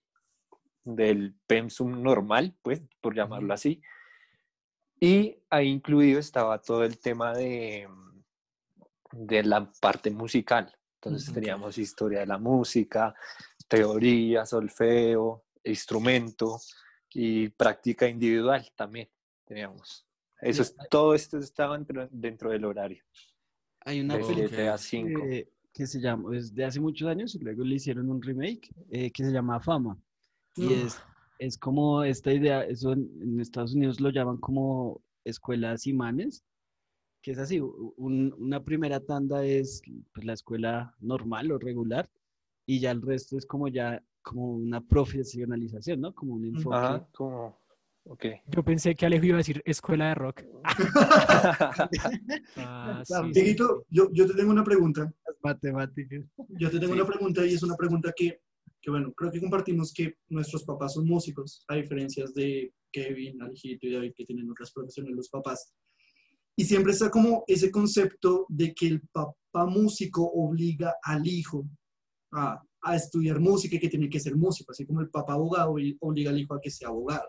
del 0.85 1.35
pensum 1.47 2.03
normal, 2.03 2.55
pues, 2.63 2.83
por 3.01 3.15
llamarlo 3.15 3.55
así. 3.55 3.83
Y 4.99 5.39
ahí 5.49 5.69
incluido 5.69 6.21
estaba 6.21 6.61
todo 6.61 6.85
el 6.85 6.99
tema 6.99 7.33
de, 7.33 7.89
de 9.13 9.43
la 9.43 9.71
parte 9.81 10.11
musical. 10.11 10.75
Entonces 10.97 11.33
teníamos 11.33 11.79
historia 11.79 12.21
de 12.21 12.27
la 12.27 12.37
música, 12.37 13.15
teoría, 13.67 14.45
solfeo, 14.45 15.45
instrumento 15.65 16.61
y 17.15 17.49
práctica 17.49 18.07
individual 18.07 18.71
también 18.77 19.09
teníamos. 19.45 20.07
Eso 20.41 20.63
es, 20.63 20.75
todo 20.91 21.15
esto 21.15 21.39
estaba 21.39 21.77
dentro, 21.77 22.09
dentro 22.11 22.51
del 22.51 22.65
horario, 22.65 23.05
Hay 23.85 24.01
una 24.01 24.17
de 24.17 24.21
película 24.25 24.49
7 24.49 24.69
a 24.69 24.79
5. 24.79 25.23
que, 25.23 25.49
que 25.73 25.87
se 25.87 26.01
llama, 26.01 26.37
es 26.37 26.55
de 26.55 26.65
hace 26.65 26.81
muchos 26.81 27.09
años 27.09 27.35
y 27.35 27.39
luego 27.39 27.65
le 27.65 27.77
hicieron 27.77 28.11
un 28.11 28.21
remake 28.23 28.71
eh, 28.91 29.11
que 29.11 29.25
se 29.25 29.33
llama 29.33 29.61
Fama. 29.61 29.97
Y 30.57 30.67
No. 30.67 30.71
es, 30.87 31.01
es 31.39 31.59
como 31.59 32.03
esta 32.05 32.33
idea, 32.33 32.65
eso 32.65 32.93
en, 32.93 33.09
en 33.23 33.41
Estados 33.41 33.75
Unidos 33.75 34.01
lo 34.01 34.11
llaman 34.11 34.37
como 34.39 35.01
escuelas 35.25 35.87
imanes, 35.87 36.45
que 37.23 37.33
es 37.33 37.39
así, 37.39 37.61
un- 37.61 38.35
una 38.39 38.63
primera 38.65 39.01
tanda 39.01 39.45
es 39.45 39.83
pues, 40.13 40.25
la 40.27 40.33
escuela 40.33 40.95
normal 41.01 41.53
o 41.53 41.59
regular 41.59 42.09
y 42.67 42.81
ya 42.81 42.91
el 42.91 43.03
resto 43.03 43.37
es 43.37 43.47
como 43.47 43.69
ya 43.69 44.03
como 44.23 44.53
una 44.55 44.81
profesionalización, 44.81 46.01
¿no? 46.01 46.15
Como 46.15 46.35
un 46.35 46.45
enfoque. 46.45 46.77
Ajá, 46.77 47.09
como, 47.13 47.60
ok. 48.05 48.27
Yo 48.47 48.63
pensé 48.63 48.95
que 48.95 49.07
Alejo 49.07 49.27
iba 49.27 49.37
a 49.37 49.39
decir 49.39 49.63
escuela 49.65 50.09
de 50.09 50.15
rock. 50.15 50.43
Ah, 52.57 53.03
sí, 53.05 53.15
sí, 53.15 53.33
Dieguito, 53.33 53.87
yo, 53.89 54.09
yo 54.13 54.27
te 54.27 54.35
tengo 54.35 54.51
una 54.51 54.65
pregunta. 54.65 55.11
Matemáticas. 55.43 56.25
Yo 56.49 56.71
te 56.71 56.79
tengo 56.79 56.93
una 56.93 57.07
pregunta 57.07 57.45
y 57.47 57.55
es 57.55 57.63
una 57.63 57.77
pregunta 57.77 58.13
que, 58.15 58.41
que, 58.81 58.91
bueno, 58.91 59.13
creo 59.13 59.31
que 59.31 59.41
compartimos 59.41 59.93
que 59.93 60.17
nuestros 60.29 60.65
papás 60.65 60.95
son 60.95 61.07
músicos, 61.07 61.65
a 61.69 61.77
diferencias 61.77 62.35
de 62.35 62.73
Kevin, 62.93 63.41
Alejito 63.43 63.87
y 63.87 63.93
David, 63.93 64.13
que 64.15 64.25
tienen 64.25 64.51
otras 64.51 64.73
profesiones 64.73 65.15
los 65.15 65.29
papás. 65.29 65.73
Y 66.57 66.65
siempre 66.65 66.93
está 66.93 67.11
como 67.11 67.45
ese 67.47 67.71
concepto 67.71 68.47
de 68.49 68.75
que 68.75 68.89
el 68.89 69.01
papá 69.13 69.67
músico 69.67 70.25
obliga 70.25 70.95
al 71.03 71.27
hijo 71.27 71.67
a, 72.33 72.63
a 72.83 72.97
estudiar 72.97 73.41
música 73.41 73.77
y 73.77 73.81
que 73.81 73.89
tiene 73.89 74.09
que 74.09 74.21
ser 74.21 74.37
músico, 74.37 74.73
así 74.73 74.87
como 74.87 75.01
el 75.01 75.11
papá 75.11 75.35
abogado 75.35 75.75
obliga 76.01 76.31
al 76.31 76.39
hijo 76.39 76.55
a 76.55 76.61
que 76.61 76.71
sea 76.71 76.89
abogado. 76.89 77.29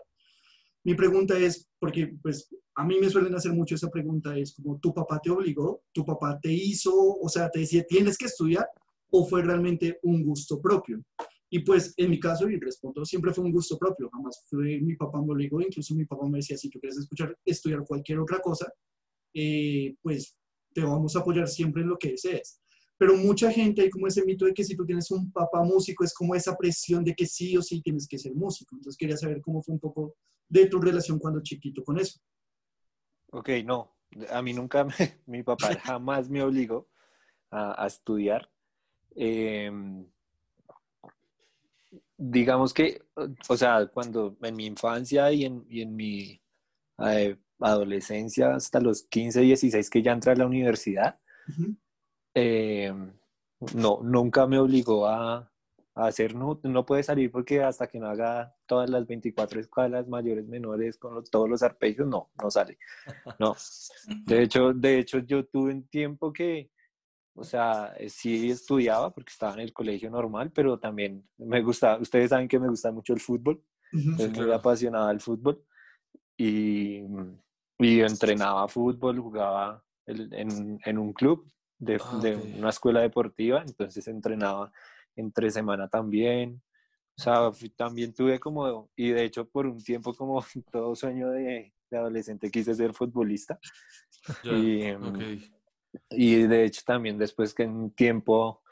Mi 0.84 0.94
pregunta 0.94 1.38
es, 1.38 1.68
porque 1.78 2.14
pues 2.22 2.48
a 2.74 2.84
mí 2.84 2.98
me 2.98 3.08
suelen 3.08 3.34
hacer 3.34 3.52
mucho 3.52 3.74
esa 3.74 3.90
pregunta, 3.90 4.36
es 4.36 4.54
como, 4.54 4.78
¿tu 4.78 4.92
papá 4.92 5.20
te 5.22 5.30
obligó? 5.30 5.82
¿Tu 5.92 6.04
papá 6.04 6.38
te 6.40 6.52
hizo? 6.52 6.92
O 6.94 7.28
sea, 7.28 7.48
te 7.50 7.60
decía, 7.60 7.84
tienes 7.84 8.18
que 8.18 8.26
estudiar 8.26 8.66
o 9.10 9.26
fue 9.26 9.42
realmente 9.42 9.98
un 10.02 10.24
gusto 10.24 10.60
propio? 10.60 11.02
Y 11.50 11.60
pues 11.60 11.92
en 11.98 12.10
mi 12.10 12.18
caso, 12.18 12.48
y 12.48 12.58
respondo, 12.58 13.04
siempre 13.04 13.32
fue 13.32 13.44
un 13.44 13.52
gusto 13.52 13.76
propio, 13.78 14.08
jamás 14.10 14.42
fue 14.48 14.80
mi 14.80 14.96
papá 14.96 15.20
me 15.20 15.32
obligó, 15.32 15.60
incluso 15.60 15.94
mi 15.94 16.06
papá 16.06 16.26
me 16.26 16.38
decía, 16.38 16.56
si 16.56 16.70
tú 16.70 16.80
quieres 16.80 16.98
escuchar, 16.98 17.36
estudiar 17.44 17.84
cualquier 17.86 18.20
otra 18.20 18.40
cosa, 18.40 18.72
eh, 19.34 19.94
pues 20.00 20.34
te 20.72 20.80
vamos 20.82 21.14
a 21.14 21.18
apoyar 21.20 21.46
siempre 21.46 21.82
en 21.82 21.90
lo 21.90 21.98
que 21.98 22.12
desees. 22.12 22.58
Pero 22.96 23.16
mucha 23.16 23.50
gente 23.52 23.82
hay 23.82 23.90
como 23.90 24.06
ese 24.06 24.24
mito 24.24 24.46
de 24.46 24.54
que 24.54 24.64
si 24.64 24.74
tú 24.76 24.86
tienes 24.86 25.10
un 25.10 25.30
papá 25.30 25.62
músico 25.62 26.04
es 26.04 26.14
como 26.14 26.34
esa 26.34 26.56
presión 26.56 27.04
de 27.04 27.14
que 27.14 27.26
sí 27.26 27.54
o 27.56 27.60
sí 27.60 27.82
tienes 27.82 28.06
que 28.08 28.18
ser 28.18 28.34
músico. 28.34 28.76
Entonces 28.76 28.96
quería 28.96 29.16
saber 29.16 29.40
cómo 29.42 29.62
fue 29.62 29.74
un 29.74 29.80
poco 29.80 30.14
de 30.52 30.66
tu 30.66 30.78
relación 30.78 31.18
cuando 31.18 31.42
chiquito 31.42 31.82
con 31.82 31.98
eso. 31.98 32.20
Ok, 33.30 33.48
no, 33.64 33.96
a 34.30 34.42
mí 34.42 34.52
nunca, 34.52 34.84
me, 34.84 34.92
mi 35.26 35.42
papá 35.42 35.68
jamás 35.82 36.28
me 36.28 36.42
obligó 36.42 36.88
a, 37.50 37.82
a 37.82 37.86
estudiar. 37.86 38.50
Em, 39.14 40.06
digamos 42.18 42.74
que, 42.74 43.02
o 43.48 43.56
sea, 43.56 43.86
cuando 43.86 44.36
en 44.42 44.56
mi 44.56 44.66
infancia 44.66 45.32
y 45.32 45.44
en, 45.44 45.64
y 45.68 45.80
en 45.80 45.96
mi 45.96 46.40
eh, 46.98 47.36
adolescencia, 47.58 48.54
hasta 48.54 48.80
los 48.80 49.04
15, 49.04 49.40
16 49.40 49.90
que 49.90 50.02
ya 50.02 50.12
entré 50.12 50.32
a 50.32 50.36
la 50.36 50.46
universidad, 50.46 51.18
eh, 52.34 52.92
no, 53.74 54.00
nunca 54.02 54.46
me 54.46 54.58
obligó 54.58 55.06
a, 55.06 55.51
a 55.94 56.06
hacer, 56.06 56.34
no, 56.34 56.58
no 56.62 56.86
puede 56.86 57.02
salir 57.02 57.30
porque 57.30 57.62
hasta 57.62 57.86
que 57.86 57.98
no 57.98 58.06
haga 58.06 58.54
todas 58.66 58.88
las 58.88 59.06
24 59.06 59.60
escalas 59.60 60.08
mayores, 60.08 60.46
menores, 60.46 60.96
con 60.96 61.14
los- 61.14 61.30
todos 61.30 61.48
los 61.48 61.62
arpegios, 61.62 62.08
no, 62.08 62.30
no 62.42 62.50
sale. 62.50 62.78
No. 63.38 63.54
De 64.26 64.42
hecho, 64.42 64.72
de 64.72 64.98
hecho, 64.98 65.18
yo 65.18 65.44
tuve 65.46 65.72
un 65.72 65.86
tiempo 65.88 66.32
que, 66.32 66.70
o 67.34 67.44
sea, 67.44 67.92
eh, 67.98 68.08
sí 68.08 68.50
estudiaba 68.50 69.12
porque 69.12 69.30
estaba 69.32 69.54
en 69.54 69.60
el 69.60 69.72
colegio 69.72 70.10
normal, 70.10 70.50
pero 70.52 70.78
también 70.78 71.28
me 71.38 71.60
gusta, 71.62 71.98
ustedes 71.98 72.30
saben 72.30 72.48
que 72.48 72.58
me 72.58 72.68
gusta 72.68 72.90
mucho 72.92 73.12
el 73.12 73.20
fútbol, 73.20 73.62
soy 74.16 74.26
muy 74.28 74.32
claro. 74.32 74.54
apasionado 74.54 75.08
del 75.08 75.20
fútbol 75.20 75.62
y, 76.36 77.02
y 77.78 78.00
entrenaba 78.00 78.66
fútbol, 78.68 79.18
jugaba 79.18 79.84
el- 80.06 80.32
en, 80.32 80.80
en 80.84 80.98
un 80.98 81.12
club 81.12 81.46
de, 81.78 82.00
una 82.58 82.70
escuela 82.70 83.00
deportiva, 83.00 83.62
entonces 83.66 84.06
entrenaba 84.08 84.72
entre 85.16 85.50
semana 85.50 85.88
también. 85.88 86.62
O 87.18 87.22
sea, 87.22 87.52
fui- 87.52 87.70
también 87.70 88.14
tuve 88.14 88.40
como, 88.40 88.90
y 88.96 89.10
de 89.10 89.24
hecho 89.24 89.48
por 89.48 89.66
un 89.66 89.82
tiempo 89.82 90.14
como 90.14 90.42
todo 90.72 90.94
sueño 90.96 91.30
de, 91.30 91.72
de 91.90 91.98
adolescente 91.98 92.50
quise 92.50 92.74
ser 92.74 92.94
futbolista. 92.94 93.58
Ya, 94.42 94.58
Y, 94.58 94.82
em, 94.84 95.00
ok. 95.00 95.20
Y 96.10 96.42
de 96.46 96.64
hecho 96.64 96.82
también 96.86 97.18
después 97.18 97.54
que 97.54 97.64
en 97.64 97.72
un 97.76 97.90
tiempo, 97.92 98.62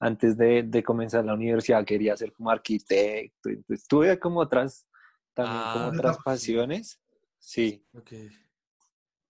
antes 0.00 0.36
de, 0.36 0.62
de 0.64 0.82
comenzar 0.82 1.24
la 1.24 1.34
universidad, 1.34 1.84
quería 1.84 2.16
ser 2.16 2.32
como 2.32 2.50
arquitecto. 2.50 3.50
Entonces 3.50 3.86
tuve 3.88 4.18
como 4.18 4.40
otras, 4.40 4.86
también 5.34 5.68
como 5.68 5.86
Ah, 5.86 5.90
otras 5.90 6.18
sí. 6.18 6.22
pasiones. 6.24 7.00
Sí. 7.38 7.84
Ok. 7.94 8.12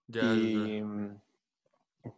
Ya, 0.08 0.34
ya, 0.36 0.48
ya. 0.50 0.66
Y, 0.66 0.82
mm, 0.82 1.20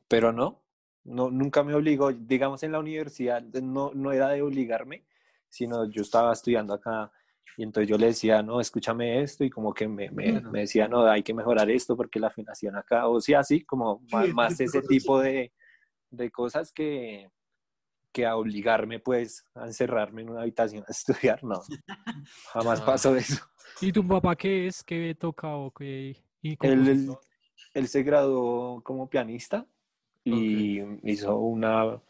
pero 0.08 0.32
no, 0.32 0.61
no, 1.04 1.30
nunca 1.30 1.62
me 1.62 1.74
obligó. 1.74 2.12
Digamos 2.12 2.62
en 2.62 2.72
la 2.72 2.78
universidad 2.80 3.42
no, 3.42 3.92
no 3.94 4.12
era 4.12 4.28
de 4.30 4.42
obligarme, 4.42 5.04
sino 5.48 5.84
yo 5.90 6.02
estaba 6.02 6.32
estudiando 6.32 6.74
acá 6.74 7.10
y 7.56 7.64
entonces 7.64 7.88
yo 7.90 7.98
le 7.98 8.06
decía, 8.06 8.42
no, 8.42 8.60
escúchame 8.60 9.22
esto 9.22 9.44
y 9.44 9.50
como 9.50 9.74
que 9.74 9.86
me, 9.88 10.10
me, 10.10 10.40
decía, 10.60 10.88
no, 10.88 11.04
hay 11.06 11.22
que 11.22 11.34
mejorar 11.34 11.70
esto 11.70 11.96
porque 11.96 12.18
la 12.20 12.28
afinación 12.28 12.76
acá, 12.76 13.08
o 13.08 13.20
sea, 13.20 13.40
así 13.40 13.64
como 13.64 14.02
Sí, 14.06 14.16
más, 14.32 14.32
ese 14.32 14.34
más 14.34 14.56
tipo 14.56 14.64
de 14.64 14.64
ese 14.64 14.80
cosas. 14.80 14.88
tipo 14.88 15.20
de, 15.20 15.52
de 16.10 16.30
cosas 16.30 16.72
que, 16.72 17.30
que 18.12 18.26
a 18.26 18.36
obligarme 18.36 19.00
pues 19.00 19.46
a 19.54 19.66
encerrarme 19.66 20.22
en 20.22 20.30
una 20.30 20.42
habitación 20.42 20.84
a 20.88 20.90
estudiar, 20.92 21.44
no, 21.44 21.60
jamás 22.52 22.80
pasó 22.82 23.16
eso. 23.16 23.44
¿Y 23.80 23.92
tu 23.92 24.06
papá 24.06 24.36
qué 24.36 24.66
es? 24.68 24.82
¿Qué 24.84 25.14
toca 25.18 25.56
o 25.56 25.70
qué? 25.72 26.16
Y 26.42 26.56
Él, 26.60 26.78
compositor? 26.84 27.20
él 27.74 27.88
se 27.88 28.02
graduó 28.02 28.82
como 28.82 29.08
pianista 29.10 29.66
y 30.24 30.80
hizo 31.02 31.38
una 31.38 32.00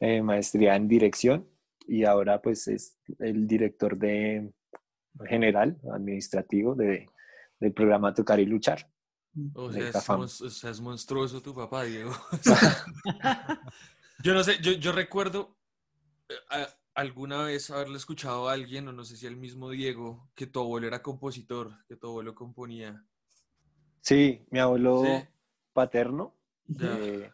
eh, 0.00 0.22
maestría 0.22 0.76
en 0.76 0.88
dirección 0.88 1.48
y 1.86 2.04
ahora 2.04 2.40
pues 2.40 2.68
es 2.68 2.98
el 3.18 3.46
director 3.46 3.96
de 3.98 4.52
general 5.26 5.78
administrativo 5.92 6.74
de, 6.74 7.08
del 7.60 7.72
programa 7.72 8.14
Tocar 8.14 8.40
y 8.40 8.46
Luchar. 8.46 8.90
O 9.54 9.70
sea, 9.72 9.88
es, 9.88 10.08
o 10.08 10.50
sea, 10.50 10.70
es 10.70 10.80
monstruoso 10.80 11.40
tu 11.42 11.54
papá, 11.54 11.84
Diego. 11.84 12.12
yo 14.22 14.34
no 14.34 14.42
sé, 14.42 14.58
yo, 14.60 14.72
yo 14.72 14.92
recuerdo 14.92 15.56
eh, 16.28 16.34
a- 16.50 16.68
alguna 16.94 17.44
vez 17.44 17.70
haberle 17.70 17.96
escuchado 17.96 18.48
a 18.48 18.52
alguien, 18.52 18.88
o 18.88 18.92
no 18.92 19.04
sé 19.04 19.16
si 19.16 19.26
el 19.26 19.36
mismo 19.36 19.70
Diego, 19.70 20.28
que 20.34 20.46
tu 20.48 20.60
abuelo 20.60 20.88
era 20.88 21.02
compositor, 21.02 21.72
que 21.86 21.96
tu 21.96 22.08
abuelo 22.08 22.34
componía. 22.34 23.04
Sí, 24.00 24.44
mi 24.50 24.58
abuelo 24.58 25.02
Sí. 25.04 25.28
paterno 25.72 26.34
Ya. 26.66 26.96
eh, 26.98 27.30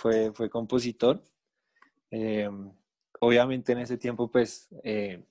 fue, 0.00 0.32
fue 0.32 0.48
compositor. 0.48 1.22
Eh, 2.10 2.48
obviamente 3.20 3.72
en 3.72 3.78
ese 3.80 3.98
tiempo 3.98 4.30
pues 4.30 4.68
eh, 4.82 5.22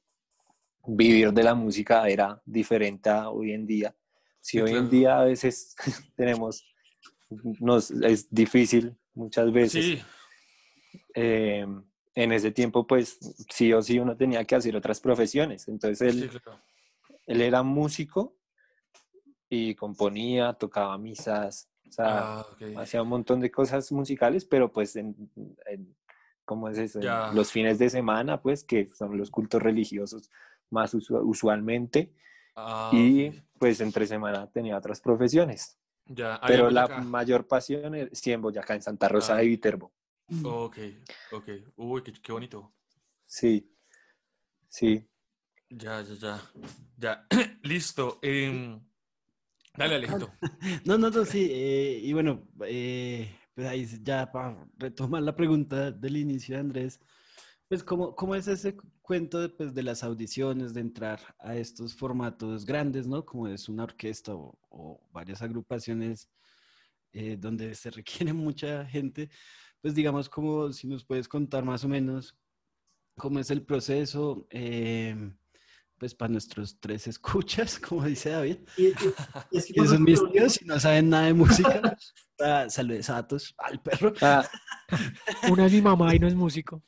vivir 0.86 1.34
de 1.34 1.44
la 1.44 1.56
música 1.56 2.08
era 2.08 2.42
diferente 2.46 3.10
a 3.10 3.30
hoy 3.30 3.52
en 3.52 3.66
día. 3.66 3.96
Si 4.40 4.58
Sí, 4.58 4.62
hoy 4.62 4.74
en 4.74 4.90
día 4.90 5.20
a 5.20 5.26
veces 5.26 5.76
tenemos, 6.16 6.64
nos, 7.60 7.90
es 7.92 8.30
difícil 8.30 8.96
muchas 9.16 9.52
veces. 9.52 9.86
Sí, 9.86 10.02
eh, 11.16 11.66
en 12.16 12.32
ese 12.32 12.52
tiempo 12.52 12.86
pues 12.86 13.18
sí 13.50 13.74
o 13.74 13.82
sí 13.82 13.98
uno 13.98 14.16
tenía 14.16 14.46
que 14.46 14.56
hacer 14.56 14.76
otras 14.76 15.00
profesiones. 15.00 15.68
Entonces 15.68 16.02
él, 16.14 16.30
sí, 16.32 16.40
claro. 16.40 16.62
él 17.26 17.42
era 17.42 17.64
músico 17.64 18.36
y 19.50 19.74
componía, 19.74 20.54
tocaba 20.54 20.98
misas, 21.00 21.70
o 21.90 21.92
sea, 21.92 22.40
Ah, 22.40 22.46
hacía 22.78 23.02
un 23.02 23.10
montón 23.10 23.40
de 23.40 23.50
cosas 23.52 23.92
musicales, 23.92 24.46
pero 24.46 24.72
pues 24.72 24.96
en, 24.96 25.16
en- 25.66 25.96
¿cómo 26.46 26.70
es 26.70 26.78
eso? 26.78 27.00
En 27.02 27.36
los 27.36 27.52
fines 27.52 27.80
de 27.80 27.90
semana, 27.90 28.42
pues, 28.42 28.64
que 28.64 28.88
son 28.88 29.18
los 29.18 29.30
cultos 29.32 29.62
religiosos 29.62 30.30
más 30.70 30.94
usu- 30.94 31.22
usualmente, 31.24 32.14
Ah, 32.56 32.92
y 32.94 33.32
pues 33.58 33.80
entre 33.82 34.06
semana 34.06 34.48
tenía 34.52 34.78
otras 34.78 35.00
profesiones. 35.02 35.78
Ya, 36.06 36.40
Pero 36.48 36.70
la 36.70 36.88
mayor 37.04 37.48
pasión 37.48 37.94
es 37.96 38.10
sí 38.14 38.32
en 38.32 38.42
Boyacá, 38.42 38.74
en 38.76 38.82
Santa 38.82 39.08
Rosa 39.08 39.34
Ah. 39.36 39.38
de 39.38 39.46
Viterbo. 39.46 39.92
Ok, 40.44 40.78
ok. 41.32 41.48
Uy, 41.78 42.04
qué, 42.04 42.14
qué 42.22 42.32
bonito. 42.32 42.74
Sí, 43.26 43.72
sí. 44.68 45.08
Ya, 45.70 46.02
ya, 46.02 46.16
ya. 46.16 46.42
Ya, 46.98 47.28
listo. 47.64 48.20
em, 48.22 48.80
dale, 49.80 49.96
Alejito. 49.96 50.32
No, 50.86 50.98
no, 50.98 51.10
no, 51.10 51.26
sí. 51.26 51.48
eh, 51.52 52.00
y 52.04 52.14
bueno, 52.14 52.48
eh, 52.66 53.36
pues 53.56 53.68
ahí 53.68 53.88
ya 54.04 54.32
para 54.32 54.68
retomar 54.78 55.24
la 55.24 55.36
pregunta 55.36 55.92
del 55.92 56.18
inicio 56.18 56.60
Andrés, 56.60 57.00
pues 57.68 57.84
¿cómo, 57.84 58.16
cómo 58.16 58.36
es 58.36 58.48
ese 58.48 58.76
cu- 58.76 58.88
cuento 59.02 59.40
de, 59.40 59.50
pues, 59.50 59.74
de 59.74 59.84
las 59.84 60.04
audiciones, 60.04 60.74
de 60.74 60.82
entrar 60.82 61.20
a 61.40 61.56
estos 61.56 61.96
formatos 61.96 62.66
grandes, 62.66 63.08
¿no? 63.08 63.26
Como 63.26 63.48
es 63.48 63.70
una 63.70 63.84
orquesta 63.84 64.36
o, 64.36 64.58
o 64.70 65.02
varias 65.12 65.42
agrupaciones 65.42 66.30
eh, 67.14 67.38
donde 67.40 67.74
se 67.76 67.90
requiere 68.00 68.34
mucha 68.34 68.86
gente. 68.86 69.30
Pues 69.82 69.96
digamos, 69.96 70.28
como 70.30 70.72
si 70.74 70.88
nos 70.88 71.06
puedes 71.06 71.28
contar 71.28 71.64
más 71.64 71.84
o 71.84 71.88
menos 71.88 72.36
cómo 73.18 73.40
es 73.40 73.50
el 73.52 73.64
proceso, 73.66 74.48
eh, 74.50 75.16
pues 76.00 76.16
para 76.16 76.32
nuestros 76.32 76.80
tres 76.80 77.08
escuchas, 77.08 77.78
como 77.88 78.06
dice 78.06 78.30
David. 78.32 78.58
Y, 78.78 78.88
y- 78.88 78.94
y 79.52 79.58
es 79.58 79.66
que 79.74 79.86
son 79.88 80.04
mis 80.04 80.20
tíos 80.32 80.62
y 80.62 80.66
no 80.66 80.80
saben 80.80 81.10
nada 81.10 81.26
de 81.28 81.34
música. 81.34 81.82
Ah, 82.42 82.70
saludos 82.70 83.10
a 83.10 83.28
todos, 83.28 83.54
al 83.58 83.82
perro. 83.82 84.14
Ah, 84.22 84.48
Una 85.52 85.66
es 85.66 85.74
mi 85.74 85.82
mamá 85.82 86.16
y 86.16 86.20
no 86.20 86.28
es 86.30 86.36
músico. 86.36 86.82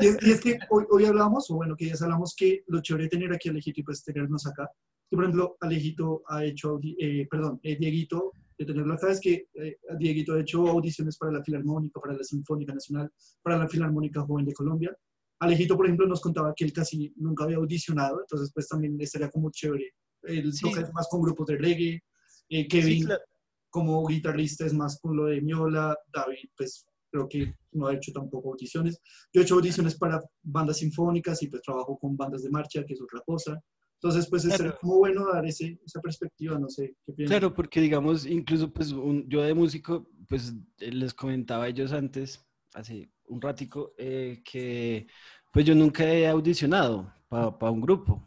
Y 0.00 0.06
es, 0.06 0.16
y 0.22 0.30
es 0.32 0.40
que 0.40 0.58
hoy, 0.70 0.84
hoy 0.90 1.04
hablamos, 1.04 1.48
o 1.50 1.54
bueno, 1.54 1.76
que 1.76 1.86
ya 1.86 1.94
hablamos 2.02 2.34
que 2.36 2.64
lo 2.66 2.80
chévere 2.82 3.04
de 3.04 3.10
tener 3.10 3.32
aquí 3.32 3.48
a 3.48 3.52
Alejito 3.52 3.80
y 3.80 3.84
pues 3.84 4.02
tenernos 4.02 4.44
acá. 4.46 4.68
Que, 5.08 5.14
por 5.16 5.24
ejemplo, 5.24 5.56
Alejito 5.60 6.22
ha 6.28 6.44
hecho, 6.44 6.80
eh, 6.98 7.28
perdón, 7.30 7.60
eh, 7.62 7.76
Dieguito, 7.78 8.32
de 8.58 8.64
tenerlo 8.64 8.94
acá, 8.94 9.12
es 9.12 9.20
que 9.20 9.46
eh, 9.54 9.78
Dieguito 10.00 10.34
ha 10.34 10.40
hecho 10.40 10.66
audiciones 10.66 11.16
para 11.16 11.30
la 11.30 11.44
Filarmónica, 11.44 12.00
para 12.00 12.14
la 12.14 12.24
Sinfónica 12.24 12.74
Nacional, 12.74 13.08
para 13.40 13.56
la 13.58 13.68
Filarmónica 13.68 14.22
Joven 14.22 14.46
de 14.46 14.52
Colombia. 14.52 14.96
Alejito, 15.40 15.76
por 15.76 15.86
ejemplo, 15.86 16.06
nos 16.06 16.20
contaba 16.20 16.54
que 16.56 16.64
él 16.64 16.72
casi 16.72 17.12
nunca 17.16 17.44
había 17.44 17.56
audicionado, 17.58 18.20
entonces 18.20 18.50
pues 18.54 18.68
también 18.68 18.96
estaría 19.00 19.28
como 19.30 19.50
chévere. 19.50 19.92
Él 20.22 20.52
Sí. 20.52 20.62
toca 20.62 20.90
más 20.92 21.08
con 21.10 21.20
grupos 21.22 21.46
de 21.48 21.56
reggae, 21.58 22.02
eh, 22.48 22.66
Kevin 22.68 23.00
Sí, 23.00 23.04
claro. 23.04 23.22
como 23.70 24.06
guitarrista 24.06 24.64
es 24.64 24.72
más 24.72 24.98
con 25.00 25.16
lo 25.16 25.26
de 25.26 25.40
Miola, 25.42 25.96
David 26.12 26.48
pues 26.56 26.84
creo 27.10 27.28
que 27.28 27.54
no 27.72 27.86
ha 27.86 27.94
hecho 27.94 28.12
tampoco 28.12 28.50
audiciones. 28.52 29.00
Yo 29.32 29.40
he 29.40 29.44
hecho 29.44 29.54
audiciones 29.54 29.96
para 29.96 30.20
bandas 30.42 30.78
sinfónicas 30.78 31.42
y 31.42 31.48
pues 31.48 31.62
trabajo 31.62 31.98
con 31.98 32.16
bandas 32.16 32.42
de 32.42 32.50
marcha, 32.50 32.84
que 32.84 32.94
es 32.94 33.00
otra 33.02 33.20
cosa. 33.24 33.60
Entonces 34.00 34.28
pues 34.28 34.44
es 34.44 34.56
Claro. 34.56 34.76
como 34.80 34.98
bueno 34.98 35.26
dar 35.32 35.44
ese, 35.46 35.78
esa 35.84 36.00
perspectiva, 36.00 36.58
no 36.58 36.68
sé 36.68 36.96
qué 37.04 37.12
piensas. 37.12 37.38
Claro, 37.38 37.54
porque 37.54 37.80
digamos, 37.80 38.26
incluso 38.26 38.72
pues 38.72 38.92
un- 38.92 39.28
yo 39.28 39.42
de 39.42 39.54
músico, 39.54 40.08
pues 40.28 40.54
les 40.78 41.14
comentaba 41.14 41.64
a 41.64 41.68
ellos 41.68 41.92
antes, 41.92 42.44
hace 42.74 43.10
un 43.28 43.40
ratico, 43.40 43.94
eh, 43.98 44.42
que 44.44 45.06
pues 45.52 45.64
yo 45.64 45.74
nunca 45.74 46.04
he 46.04 46.26
audicionado 46.28 47.12
para 47.28 47.70
un 47.70 47.80
grupo. 47.80 48.26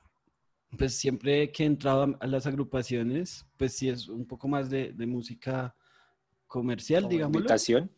Pues 0.77 0.95
siempre 0.95 1.51
que 1.51 1.63
he 1.63 1.65
entrado 1.65 2.15
a, 2.19 2.27
las 2.27 2.45
agrupaciones, 2.45 3.45
pues 3.57 3.73
sí 3.73 3.89
es 3.89 4.07
un 4.07 4.25
poco 4.25 4.47
más 4.47 4.69
de, 4.69 4.93
de 4.93 5.07
música 5.07 5.75
comercial, 6.47 7.07
digámoslo. 7.09 7.39
invitación. 7.39 7.91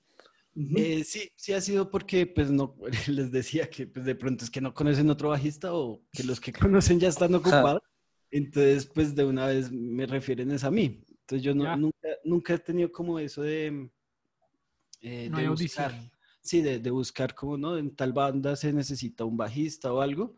Ujú. 0.55 0.77
Eh, 0.77 1.03
sí, 1.03 1.29
sí 1.36 1.53
ha 1.53 1.62
sido 1.62 1.89
porque, 1.89 2.25
pues, 2.27 2.51
no, 2.51 2.75
les 3.08 3.31
decía 3.31 3.70
que 3.70 3.88
pues, 3.88 4.05
de 4.05 4.15
pronto 4.15 4.43
es 4.46 4.51
que 4.51 4.62
no 4.62 4.74
conocen 4.74 5.10
otro 5.10 5.29
bajista 5.29 5.74
o 5.74 6.01
que 6.12 6.24
los 6.24 6.39
que 6.39 6.51
conocen 6.70 7.00
ya 7.00 7.10
están 7.10 7.34
ocupados. 7.36 7.81
Entonces, 8.31 8.86
pues, 8.86 9.15
de 9.15 9.25
una 9.25 9.48
vez 9.48 9.72
me 9.72 10.05
refieren 10.05 10.51
es 10.51 10.63
a 10.63 10.72
mí. 10.72 11.03
Entonces, 11.10 11.43
yo 11.43 11.53
no- 11.53 11.75
nunca, 11.77 12.08
nunca 12.24 12.53
he 12.53 12.60
tenido 12.60 12.91
como 12.91 13.20
eso 13.20 13.41
de... 13.41 13.89
eh, 15.01 15.29
No 15.29 15.38
de 15.38 15.43
hay 15.43 15.48
buscar, 15.48 15.91
audición. 15.91 16.12
Sí, 16.41 16.62
de, 16.62 16.79
de 16.79 16.91
buscar 16.91 17.33
como, 17.36 17.57
¿no? 17.57 17.77
En 17.77 17.95
tal 17.95 18.13
banda 18.13 18.55
se 18.55 18.74
necesita 18.74 19.25
un 19.25 19.38
bajista 19.38 19.93
o 19.93 20.01
algo, 20.01 20.36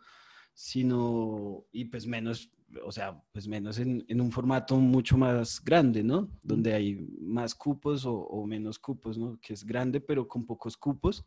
sino, 0.53 1.65
y 1.72 1.86
pues 1.86 2.05
menos, 2.05 2.51
o 2.86 2.91
sea, 2.91 3.22
pues 3.31 3.48
menos 3.48 3.79
en, 3.79 4.05
en 4.07 4.22
un 4.22 4.31
formato 4.31 4.77
mucho 4.77 5.17
más 5.17 5.63
grande, 5.63 6.03
¿no? 6.03 6.29
Donde 6.43 6.74
hay 6.74 6.95
más 7.19 7.55
cupos 7.55 8.05
o, 8.05 8.13
o 8.13 8.45
menos 8.45 8.79
cupos, 8.79 9.17
¿no? 9.17 9.39
Que 9.41 9.53
es 9.53 9.63
grande, 9.65 10.00
pero 10.00 10.27
con 10.27 10.45
pocos 10.45 10.77
cupos. 10.77 11.25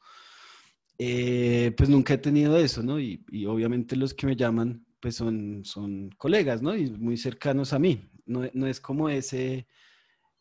Eh, 0.98 1.74
pues 1.76 1.88
nunca 1.90 2.14
he 2.14 2.18
tenido 2.18 2.56
eso, 2.56 2.82
¿no? 2.82 2.98
Y, 2.98 3.24
y 3.30 3.44
obviamente 3.46 3.96
los 3.96 4.14
que 4.14 4.26
me 4.26 4.36
llaman, 4.36 4.86
pues 5.00 5.16
son, 5.16 5.64
son 5.64 6.10
colegas, 6.16 6.62
¿no? 6.62 6.74
Y 6.74 6.90
muy 6.90 7.16
cercanos 7.16 7.72
a 7.72 7.78
mí. 7.78 8.08
No, 8.24 8.42
no 8.54 8.66
es 8.66 8.80
como 8.80 9.08
ese, 9.08 9.66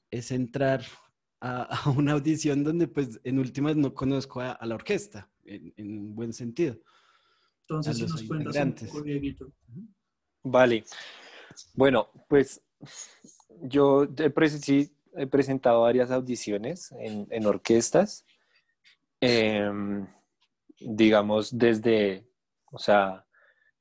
ese 0.10 0.36
entrar 0.36 0.84
a, 1.46 1.64
a 1.64 1.90
una 1.90 2.14
audición 2.14 2.64
donde, 2.64 2.88
pues, 2.88 3.20
en 3.24 3.40
últimas 3.40 3.76
no 3.76 3.94
conozco 3.94 4.42
a, 4.42 4.52
a 4.54 4.66
la 4.66 4.76
orquesta, 4.76 5.30
en, 5.46 5.74
en 5.78 6.00
un 6.00 6.16
buen 6.16 6.34
sentido. 6.34 6.78
Entonces, 7.62 7.92
a 7.92 7.94
si 7.96 8.02
los 8.04 8.12
nos 8.12 8.24
cuentas 8.24 8.56
un 8.56 8.74
poco, 8.88 9.02
Dieguito. 9.04 9.52
Vale. 10.44 10.84
Bueno, 11.74 12.10
pues 12.28 12.62
yo 13.62 14.04
he, 14.04 14.34
presen- 14.34 14.62
sí, 14.62 14.96
he 15.16 15.28
presentado 15.28 15.82
varias 15.82 16.12
audiciones 16.12 16.92
en, 17.00 17.28
en 17.30 17.46
orquestas. 17.46 18.26
Em, 19.22 20.06
digamos, 20.80 21.58
desde, 21.58 22.28
o 22.72 22.78
sea, 22.78 23.26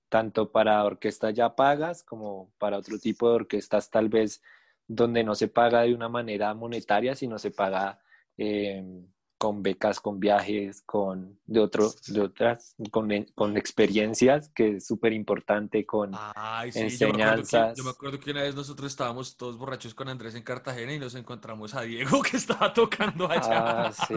tanto 0.08 0.50
para 0.52 0.84
orquestas 0.84 1.34
ya 1.34 1.54
pagas 1.56 2.02
como 2.04 2.52
para 2.58 2.78
otro 2.78 2.98
tipo 2.98 3.28
de 3.28 3.34
orquestas 3.34 3.90
tal 3.90 4.08
vez 4.08 4.40
donde 4.86 5.24
no 5.24 5.34
se 5.34 5.48
paga 5.48 5.82
de 5.82 5.94
una 5.94 6.08
manera 6.08 6.52
monetaria, 6.54 7.14
sino 7.14 7.38
se 7.38 7.50
paga 7.50 7.98
em, 8.36 9.06
con 9.38 9.62
becas, 9.62 10.00
con 10.00 10.20
viajes, 10.20 10.82
con 10.86 11.38
de 11.44 11.60
otro, 11.60 11.90
de 12.08 12.20
otras, 12.20 12.74
con, 12.90 13.10
con 13.34 13.56
experiencias, 13.56 14.50
que 14.54 14.76
es 14.76 14.86
súper 14.86 15.12
importante, 15.12 15.84
con 15.84 16.12
Ay, 16.34 16.72
sí, 16.72 16.88
yo 16.96 17.08
me, 17.12 17.22
acuerdo 17.22 17.34
que, 17.34 17.40
enseñanzas. 17.40 17.76
yo 17.78 17.84
me 17.84 17.90
acuerdo 17.90 18.20
que 18.20 18.30
una 18.30 18.42
vez 18.42 18.54
nosotros 18.54 18.90
estábamos 18.92 19.36
todos 19.36 19.58
borrachos 19.58 19.92
con 19.94 20.08
Andrés 20.08 20.34
en 20.34 20.42
Cartagena 20.44 20.94
y 20.94 20.98
nos 20.98 21.14
encontramos 21.14 21.74
a 21.74 21.82
Diego 21.82 22.22
que 22.22 22.36
estaba 22.38 22.72
tocando 22.72 23.30
allá. 23.30 23.88
Ah, 23.88 23.92
sí. 23.92 24.14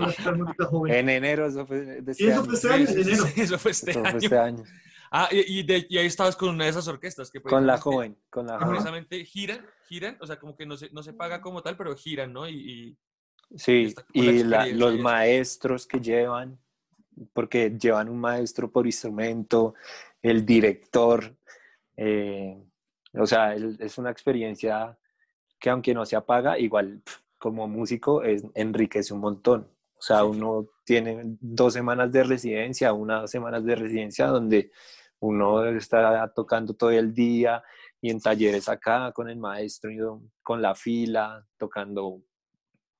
En 0.88 1.10
enero, 1.10 1.48
eso 1.48 1.66
fue 1.66 1.82
de 2.02 2.12
este 2.12 2.30
eso 2.30 2.42
año. 2.42 2.46
fue 2.46 2.54
este 2.56 2.70
año, 2.74 2.86
en 2.90 3.00
enero. 3.00 3.26
Sí, 3.28 3.42
eso 3.42 3.60
fue 3.60 3.72
este 3.72 3.92
Eso 3.92 4.00
fue 4.02 4.10
año. 4.10 4.18
este 4.20 4.38
año. 4.38 4.64
Ah, 5.12 5.30
y, 5.32 5.60
y 5.60 5.64
de- 5.64 5.88
y 5.90 5.98
ahí 5.98 6.06
estabas 6.06 6.36
con 6.36 6.50
una 6.50 6.66
de 6.66 6.70
esas 6.70 6.88
orquestas 6.88 7.32
que 7.32 7.42
Con 7.42 7.66
la 7.66 7.78
joven, 7.78 8.18
con 8.30 8.46
la 8.48 8.56
joven. 8.60 8.70
precisamente 8.70 9.24
giran, 9.26 9.66
giran, 9.88 10.17
o 10.20 10.27
sea, 10.27 10.38
como 10.38 10.56
que 10.56 10.65
no 10.65 10.77
se, 10.77 10.89
no 10.91 11.01
se 11.03 11.13
paga 11.13 11.41
como 11.41 11.62
tal, 11.62 11.77
pero 11.77 11.96
giran, 11.96 12.34
¿no? 12.34 12.48
Y, 12.48 12.56
y- 12.56 12.98
Sí, 13.56 13.96
y 14.13 14.44
la- 14.44 14.65
los 14.67 14.96
y 14.96 14.98
maestros 14.98 15.88
que 15.88 16.01
llevan, 16.01 16.60
porque 17.34 17.70
llevan 17.72 18.10
un 18.10 18.20
maestro 18.20 18.70
por 18.70 18.86
instrumento, 18.86 19.74
el 20.22 20.46
director, 20.46 21.34
eh, 21.96 22.62
o 23.13 23.25
sea, 23.25 23.56
es 23.56 23.98
una 23.98 24.12
experiencia 24.12 24.98
que 25.60 25.70
aunque 25.70 25.94
no 25.94 26.06
se 26.06 26.15
apaga, 26.15 26.60
igual 26.60 27.01
como 27.38 27.67
músico 27.67 28.22
es, 28.24 28.44
enriquece 28.53 29.13
un 29.13 29.22
montón. 29.22 29.70
O 29.98 30.01
sea, 30.01 30.20
Sí, 30.20 30.27
uno 30.27 30.67
tiene 30.84 31.22
dos 31.39 31.74
semanas 31.74 32.12
de 32.12 32.24
residencia, 32.24 32.94
una 32.94 33.22
dos 33.22 33.32
semanas 33.32 33.63
de 33.63 33.75
residencia 33.75 34.28
donde 34.28 34.71
uno 35.19 35.65
está 35.69 36.32
tocando 36.36 36.73
todo 36.76 36.91
el 36.91 37.13
día 37.13 37.63
y 38.02 38.10
en 38.10 38.20
talleres 38.20 38.70
acá 38.70 39.12
con 39.12 39.30
el 39.30 39.38
maestro, 39.38 39.92
y 39.92 39.98
con 40.44 40.62
la 40.62 40.76
fila, 40.76 41.46
tocando 41.58 42.22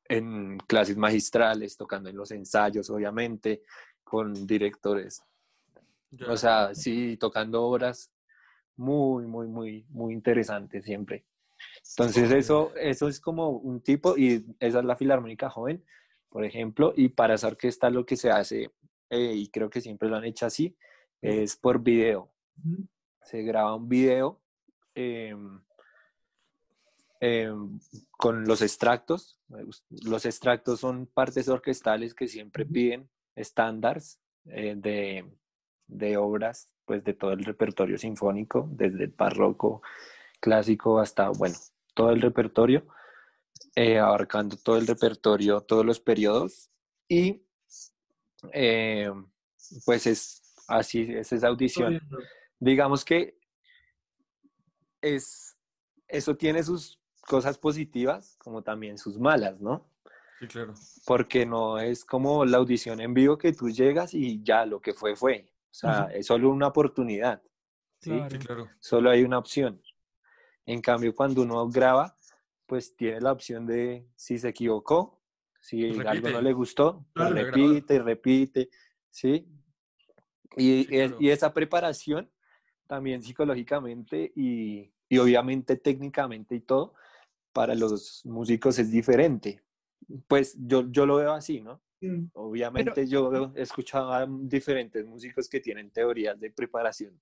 en 0.10 0.58
clases 0.68 0.98
magistrales, 0.98 1.78
tocando 1.78 2.10
en 2.10 2.18
los 2.18 2.32
ensayos, 2.32 2.90
obviamente, 2.90 3.64
con 4.04 4.48
directores. 4.48 5.24
ya. 6.12 6.32
O 6.32 6.38
sea, 6.38 6.74
sí, 6.74 7.18
tocando 7.18 7.64
obras 7.64 8.12
muy, 8.76 9.26
muy, 9.26 9.48
muy, 9.48 9.86
muy 9.90 10.14
interesantes 10.14 10.86
siempre. 10.86 11.26
Entonces, 11.90 12.32
eso, 12.32 12.74
eso 12.76 13.08
es 13.08 13.20
como 13.20 13.50
un 13.50 13.82
tipo, 13.82 14.18
y 14.18 14.46
esa 14.60 14.80
es 14.80 14.86
la 14.86 14.96
Filarmónica 14.96 15.50
Joven, 15.50 15.84
por 16.30 16.46
ejemplo, 16.46 16.94
y 16.96 17.10
para 17.10 17.36
esa 17.36 17.48
orquesta 17.48 17.90
lo 17.90 18.06
que 18.06 18.16
se 18.16 18.30
hace, 18.30 18.72
eh, 19.10 19.34
y 19.34 19.50
creo 19.50 19.70
que 19.70 19.82
siempre 19.82 20.10
lo 20.10 20.18
han 20.18 20.26
hecho 20.26 20.46
así, 20.46 20.78
es 21.22 21.56
por 21.58 21.82
video. 21.82 22.32
Se 23.24 23.42
graba 23.42 23.76
un 23.76 23.90
video 23.90 24.40
em, 24.98 25.62
em, 27.20 27.80
con 28.18 28.46
los 28.46 28.62
extractos. 28.64 29.40
Los 29.90 30.26
extractos 30.26 30.80
son 30.80 31.06
partes 31.06 31.48
orquestales 31.50 32.16
que 32.16 32.28
siempre 32.28 32.66
piden 32.66 33.08
estándares 33.36 34.20
eh, 34.46 34.74
de, 34.76 35.24
de 35.86 36.18
obras, 36.18 36.70
pues 36.86 37.04
de 37.04 37.14
todo 37.14 37.32
el 37.34 37.46
repertorio 37.46 37.98
sinfónico, 38.00 38.68
desde 38.72 39.04
el 39.04 39.14
barroco, 39.16 39.84
clásico 40.40 41.00
hasta, 41.00 41.30
bueno, 41.30 41.56
todo 41.94 42.10
el 42.10 42.22
repertorio, 42.22 42.88
eh, 43.76 44.00
abarcando 44.00 44.58
todo 44.58 44.78
el 44.78 44.88
repertorio, 44.88 45.62
todos 45.62 45.86
los 45.86 46.00
periodos. 46.00 46.72
Y 47.08 47.44
eh, 48.52 49.12
pues 49.86 50.08
es 50.08 50.42
así, 50.68 51.02
es 51.02 51.32
esa 51.32 51.50
audición 51.50 52.02
digamos 52.60 53.06
que 53.06 53.37
es, 55.02 55.58
eso 56.08 56.36
tiene 56.36 56.64
sus 56.64 57.00
cosas 57.22 57.58
positivas 57.58 58.36
como 58.40 58.62
también 58.64 58.98
sus 58.98 59.20
malas, 59.20 59.60
¿no? 59.60 59.90
Sí, 60.40 60.48
claro. 60.48 60.74
Porque 61.06 61.46
no 61.46 61.80
es 61.80 62.06
como 62.06 62.46
la 62.46 62.58
audición 62.58 63.02
en 63.02 63.14
vivo 63.14 63.38
que 63.38 63.54
tú 63.54 63.70
llegas 63.70 64.14
y 64.14 64.42
ya 64.44 64.66
lo 64.66 64.80
que 64.80 64.94
fue 64.94 65.16
fue. 65.16 65.52
O 65.72 65.74
sea, 65.74 66.10
es 66.14 66.28
solo 66.28 66.50
una 66.50 66.68
oportunidad, 66.68 67.42
¿sí? 68.00 68.12
Claro. 68.12 68.30
Sí, 68.30 68.38
claro. 68.40 68.70
Solo 68.80 69.10
hay 69.10 69.24
una 69.24 69.38
opción. 69.38 69.82
En 70.66 70.82
cambio, 70.82 71.14
cuando 71.16 71.42
uno 71.42 71.68
graba, 71.70 72.16
pues 72.66 72.96
tiene 72.96 73.22
la 73.22 73.32
opción 73.32 73.66
de 73.66 74.08
si 74.16 74.38
se 74.38 74.50
equivocó, 74.50 75.22
si 75.62 75.90
Repite. 75.92 76.08
algo 76.08 76.30
no 76.30 76.42
le 76.42 76.54
gustó, 76.54 77.06
pues 77.14 77.30
Claro, 77.30 77.46
repite 77.46 77.96
y 77.96 78.00
repite, 78.00 78.70
¿sí? 79.10 79.48
Y, 80.56 80.84
Sí, 80.84 80.88
claro. 80.88 81.18
y 81.20 81.30
esa 81.30 81.54
preparación 81.54 82.32
también 82.88 83.22
psicológicamente 83.24 84.32
y, 84.36 84.92
y 85.10 85.18
obviamente 85.20 85.78
técnicamente 85.78 86.56
y 86.56 86.62
todo, 86.62 86.94
para 87.54 87.76
los 87.76 88.26
músicos 88.26 88.80
es 88.80 88.92
diferente. 88.92 89.62
Pues 90.28 90.56
yo, 90.60 90.90
yo 90.92 91.06
lo 91.06 91.18
veo 91.18 91.34
así, 91.34 91.62
¿no? 91.62 91.82
Mm. 92.02 92.26
Obviamente 92.34 93.08
yo 93.08 93.52
he 93.56 93.62
escuchado 93.62 94.14
a 94.14 94.28
diferentes 94.30 95.06
músicos 95.06 95.50
que 95.50 95.60
tienen 95.60 95.90
teorías 95.92 96.40
de 96.40 96.52
preparación 96.52 97.20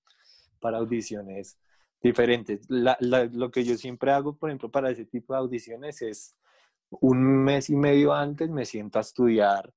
para 0.60 0.78
audiciones 0.78 1.58
diferentes. 2.02 2.60
La- 2.68 2.96
la- 3.00 3.24
lo 3.24 3.50
que 3.50 3.64
yo 3.64 3.76
siempre 3.76 4.12
hago, 4.12 4.36
por 4.36 4.50
ejemplo, 4.50 4.70
para 4.70 4.90
ese 4.90 5.06
tipo 5.06 5.32
de 5.32 5.38
audiciones 5.40 6.02
es 6.02 6.36
un 6.90 7.18
mes 7.44 7.70
y 7.70 7.76
medio 7.76 8.12
antes 8.14 8.48
me 8.50 8.64
siento 8.64 8.98
a 8.98 9.02
estudiar 9.02 9.72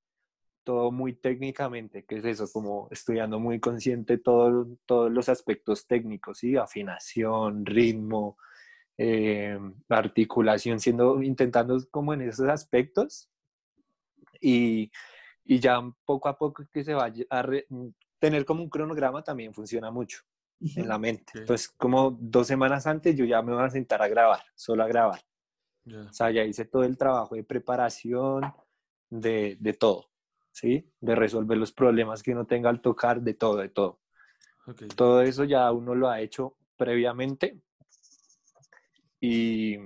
todo 0.64 0.90
muy 0.92 1.14
técnicamente, 1.14 2.04
que 2.04 2.16
es 2.16 2.24
eso, 2.24 2.46
como 2.52 2.88
estudiando 2.90 3.38
muy 3.38 3.60
consciente 3.60 4.18
todo, 4.18 4.66
todos 4.86 5.10
los 5.10 5.28
aspectos 5.28 5.86
técnicos, 5.86 6.38
¿sí? 6.38 6.56
Afinación, 6.56 7.64
ritmo, 7.66 8.36
eh, 8.98 9.58
articulación, 9.88 10.78
siendo, 10.78 11.22
intentando 11.22 11.78
como 11.90 12.12
en 12.14 12.22
esos 12.22 12.48
aspectos 12.48 13.30
y, 14.40 14.90
y 15.44 15.58
ya 15.58 15.80
poco 16.04 16.28
a 16.28 16.36
poco 16.36 16.64
que 16.72 16.84
se 16.84 16.94
vaya 16.94 17.24
a 17.30 17.42
re- 17.42 17.66
tener 18.18 18.44
como 18.44 18.62
un 18.62 18.68
cronograma 18.70 19.24
también 19.24 19.54
funciona 19.54 19.90
mucho 19.90 20.20
en 20.76 20.86
la 20.86 20.98
mente. 20.98 21.32
Entonces, 21.34 21.68
como 21.70 22.10
dos 22.20 22.46
semanas 22.46 22.86
antes 22.86 23.16
yo 23.16 23.24
ya 23.24 23.40
me 23.40 23.54
voy 23.54 23.64
a 23.64 23.70
sentar 23.70 24.02
a 24.02 24.08
grabar, 24.08 24.42
solo 24.54 24.82
a 24.82 24.86
grabar. 24.86 25.20
Ya. 25.84 26.02
O 26.02 26.12
sea, 26.12 26.30
ya 26.30 26.44
hice 26.44 26.66
todo 26.66 26.84
el 26.84 26.98
trabajo 26.98 27.34
de 27.34 27.44
preparación, 27.44 28.42
de, 29.08 29.56
de 29.58 29.72
todo, 29.72 30.09
¿sí? 30.52 30.90
De 31.00 31.14
resolver 31.14 31.58
los 31.58 31.72
problemas 31.72 32.22
que 32.22 32.32
uno 32.32 32.46
tenga 32.46 32.70
al 32.70 32.80
tocar, 32.80 33.20
de 33.22 33.34
todo, 33.34 33.56
de 33.56 33.68
todo. 33.68 34.00
Todo 34.96 35.22
eso 35.22 35.44
ya 35.44 35.70
uno 35.72 35.94
lo 35.94 36.08
ha 36.08 36.20
hecho 36.20 36.56
previamente. 36.76 37.60
Y, 39.20 39.76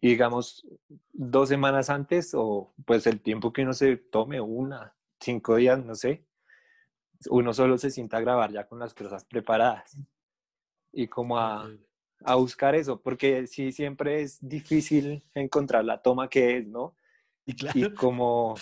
y 0.00 0.08
digamos, 0.08 0.66
dos 1.12 1.48
semanas 1.48 1.90
antes, 1.90 2.32
o 2.34 2.74
pues 2.84 3.06
el 3.06 3.20
tiempo 3.20 3.52
que 3.52 3.62
uno 3.62 3.72
se 3.72 3.96
tome, 3.96 4.40
una, 4.40 4.94
cinco 5.20 5.56
días, 5.56 5.84
no 5.84 5.94
sé, 5.94 6.24
uno 7.28 7.52
solo 7.52 7.76
se 7.76 7.90
sienta 7.90 8.16
a 8.16 8.20
grabar 8.20 8.50
ya 8.50 8.66
con 8.66 8.78
las 8.78 8.94
cosas 8.94 9.24
preparadas. 9.24 9.96
Y 10.92 11.06
como 11.06 11.38
a, 11.38 11.70
a 12.24 12.34
buscar 12.34 12.74
eso, 12.74 13.00
porque 13.00 13.46
sí 13.46 13.72
siempre 13.72 14.22
es 14.22 14.38
difícil 14.40 15.22
encontrar 15.34 15.84
la 15.84 16.02
toma 16.02 16.28
que 16.28 16.58
es, 16.58 16.66
¿no? 16.66 16.96
Y 17.74 17.80
y 17.80 17.82
claro, 17.82 17.94
como, 17.94 18.54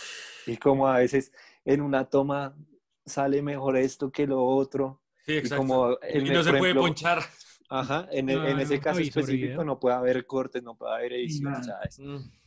y 0.47 0.57
como 0.57 0.89
a 0.89 0.99
veces 0.99 1.33
en 1.65 1.81
una 1.81 2.09
toma 2.09 2.57
sale 3.05 3.43
mejor 3.43 3.77
esto 3.77 4.11
que 4.11 4.27
lo 4.27 4.45
otro. 4.45 5.03
Sí, 5.27 5.33
Y 5.33 5.37
exacto. 5.39 5.57
como 5.63 5.99
en 6.03 6.27
y 6.27 6.29
el- 6.29 6.35
no 6.35 6.43
se 6.43 6.51
puede 6.51 6.63
ejemplo, 6.63 6.81
ponchar. 6.83 7.23
Ajá, 7.71 8.09
en, 8.11 8.31
e- 8.31 8.51
en 8.51 8.61
ese 8.61 8.81
caso 8.81 9.01
y 9.01 9.11
sobre 9.11 9.25
específico 9.35 9.63
no 9.63 9.79
puede 9.79 9.97
haber 9.97 10.27
cortes, 10.27 10.63
no 10.63 10.75
puede 10.75 10.95
haber 10.95 11.13
edición, 11.13 11.53
Nada. 11.53 11.63
¿sabes? 11.63 11.99
Mm. 11.99 12.39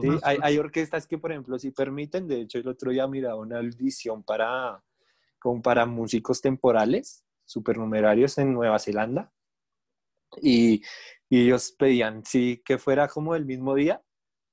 Sí, 0.00 0.08
hay, 0.22 0.38
hay 0.40 0.58
orquestas 0.58 1.06
que, 1.06 1.18
por 1.18 1.30
ejemplo, 1.32 1.58
sí 1.58 1.72
permiten. 1.72 2.26
De 2.26 2.40
hecho, 2.42 2.58
el 2.58 2.68
otro 2.68 2.90
día 2.90 3.06
miraba 3.06 3.34
una 3.36 3.58
audición 3.58 4.22
para, 4.22 4.82
como 5.38 5.60
para 5.60 5.84
músicos 5.84 6.40
temporales, 6.40 7.24
supernumerarios 7.44 8.38
en 8.38 8.54
Nueva 8.54 8.78
Zelanda. 8.78 9.30
Y, 10.40 10.82
y 11.28 11.44
ellos 11.44 11.72
pedían, 11.72 12.24
sí, 12.24 12.62
que 12.64 12.78
fuera 12.78 13.08
como 13.08 13.34
el 13.34 13.44
mismo 13.44 13.74
día, 13.74 14.02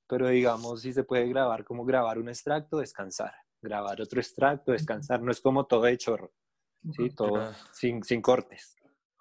pero 0.08 0.28
digamos, 0.28 0.82
si 0.82 0.92
se 0.92 1.04
puede 1.04 1.28
grabar, 1.28 1.64
como 1.64 1.84
grabar 1.84 2.18
un 2.18 2.28
extracto, 2.28 2.78
descansar. 2.78 3.32
Grabar 3.62 4.00
otro 4.00 4.20
extracto, 4.20 4.72
descansar. 4.72 5.22
No 5.22 5.30
es 5.32 5.40
como 5.40 5.64
todo 5.66 5.82
de 5.82 5.96
chorro, 5.98 6.32
¿sí? 6.92 7.10
Todo 7.10 7.32
Claro. 7.34 7.54
sin, 7.72 8.02
sin 8.04 8.20
cortes. 8.22 8.76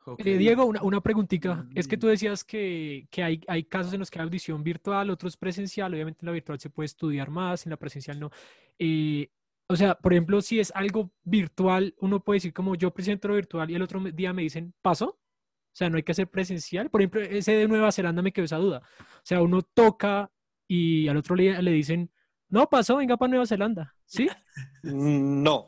Ok. 0.06 0.20
Eh, 0.24 0.38
Diego, 0.38 0.66
una, 0.66 0.84
una 0.84 1.02
preguntita. 1.02 1.66
Es 1.74 1.88
que 1.88 1.98
Mm. 1.98 2.00
tú 2.00 2.08
decías 2.08 2.44
que, 2.44 3.08
que 3.10 3.24
hay, 3.24 3.42
hay 3.48 3.64
casos 3.64 3.92
en 3.94 4.00
los 4.02 4.12
que 4.12 4.20
hay 4.20 4.24
audición 4.26 4.62
virtual, 4.64 5.10
otros 5.10 5.36
presencial. 5.38 5.94
Obviamente 5.94 6.20
en 6.22 6.28
la 6.28 6.32
virtual 6.34 6.60
se 6.60 6.70
puede 6.70 6.86
estudiar 6.86 7.32
más, 7.32 7.66
en 7.66 7.72
la 7.72 7.78
presencial 7.78 8.20
no. 8.20 8.30
Eh, 8.78 9.30
o 9.68 9.76
sea, 9.76 9.96
por 9.96 10.14
ejemplo, 10.14 10.42
si 10.42 10.60
es 10.60 10.72
algo 10.76 11.12
virtual, 11.24 11.96
uno 12.00 12.20
puede 12.24 12.36
decir 12.38 12.54
como 12.54 12.76
yo 12.76 12.92
presento 12.94 13.30
lo 13.30 13.34
virtual 13.34 13.72
y 13.72 13.76
el 13.76 13.82
otro 13.82 14.00
día 14.00 14.32
me 14.32 14.44
dicen, 14.44 14.76
¿paso? 14.84 15.08
O 15.08 15.78
sea, 15.78 15.90
no 15.90 15.98
hay 15.98 16.04
que 16.04 16.12
hacer 16.12 16.28
presencial. 16.30 16.92
Por 16.92 17.02
ejemplo, 17.02 17.22
ese 17.22 17.54
de 17.54 17.68
Nueva 17.68 17.92
Zelanda 17.92 18.22
me 18.22 18.32
quedó 18.32 18.46
esa 18.46 18.58
duda. 18.58 18.82
O 19.00 19.22
sea, 19.24 19.42
uno 19.42 19.64
toca 19.64 20.32
y 20.68 21.08
al 21.08 21.18
otro 21.18 21.36
día 21.36 21.62
le 21.62 21.72
dicen, 21.72 22.12
no, 22.50 22.68
pasó, 22.70 22.98
venga 22.98 23.18
para 23.18 23.30
Nueva 23.30 23.46
Zelanda. 23.46 23.96
¿Sí? 24.06 24.28
No, 24.84 25.68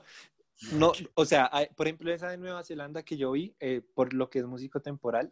no, 0.74 0.92
o 1.16 1.26
sea, 1.26 1.50
hay- 1.52 1.68
por 1.76 1.88
ejemplo, 1.88 2.12
esa 2.14 2.30
de 2.30 2.38
Nueva 2.38 2.64
Zelanda 2.64 3.04
que 3.04 3.18
yo 3.18 3.32
vi, 3.32 3.56
eh, 3.60 3.82
por 3.94 4.14
lo 4.14 4.30
que 4.30 4.40
es 4.40 4.46
músico 4.46 4.80
temporal, 4.80 5.30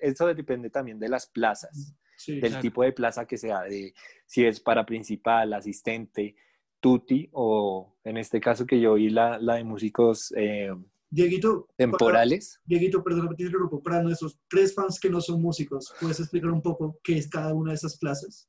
eso 0.00 0.26
depende 0.26 0.70
también 0.70 0.98
de 0.98 1.08
las 1.08 1.26
plazas, 1.26 1.94
Sí. 2.16 2.32
del 2.40 2.50
Claro. 2.50 2.62
tipo 2.62 2.82
de 2.82 2.92
plaza 2.92 3.26
que 3.26 3.36
sea, 3.36 3.62
de 3.62 3.92
si 4.26 4.44
es 4.44 4.60
para 4.60 4.86
principal, 4.86 5.52
asistente, 5.52 6.36
tutti, 6.80 7.28
o 7.32 7.96
en 8.04 8.16
este 8.18 8.40
caso 8.40 8.66
que 8.66 8.80
yo 8.80 8.94
vi 8.94 9.10
la, 9.10 9.38
la 9.38 9.54
de 9.56 9.64
músicos 9.64 10.32
eh, 10.36 10.70
Dieguito, 11.10 11.66
para- 11.66 11.76
temporales. 11.76 12.60
Dieguito, 12.64 13.02
perdón. 13.02 13.34
Para 13.82 14.02
nuestros 14.02 14.38
tres 14.48 14.74
fans 14.74 14.98
que 15.00 15.08
no 15.10 15.20
son 15.20 15.40
músicos, 15.40 15.94
¿puedes 16.00 16.18
explicar 16.20 16.50
un 16.50 16.62
poco 16.62 16.98
qué 17.02 17.16
es 17.18 17.28
cada 17.28 17.54
una 17.54 17.70
de 17.70 17.76
esas 17.76 17.96
plazas? 17.98 18.48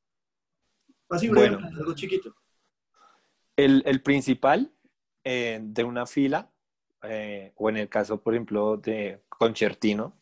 Bueno. 1.08 1.58
algo 1.76 1.94
chiquito. 1.94 2.34
El, 3.56 3.82
el 3.86 4.02
principal 4.02 4.72
eh, 5.24 5.60
de 5.62 5.84
una 5.84 6.06
fila, 6.06 6.50
eh, 7.02 7.52
o 7.56 7.68
en 7.70 7.76
el 7.78 7.88
caso, 7.88 8.20
por 8.22 8.34
ejemplo, 8.34 8.76
de 8.76 9.22
concertino, 9.28 10.20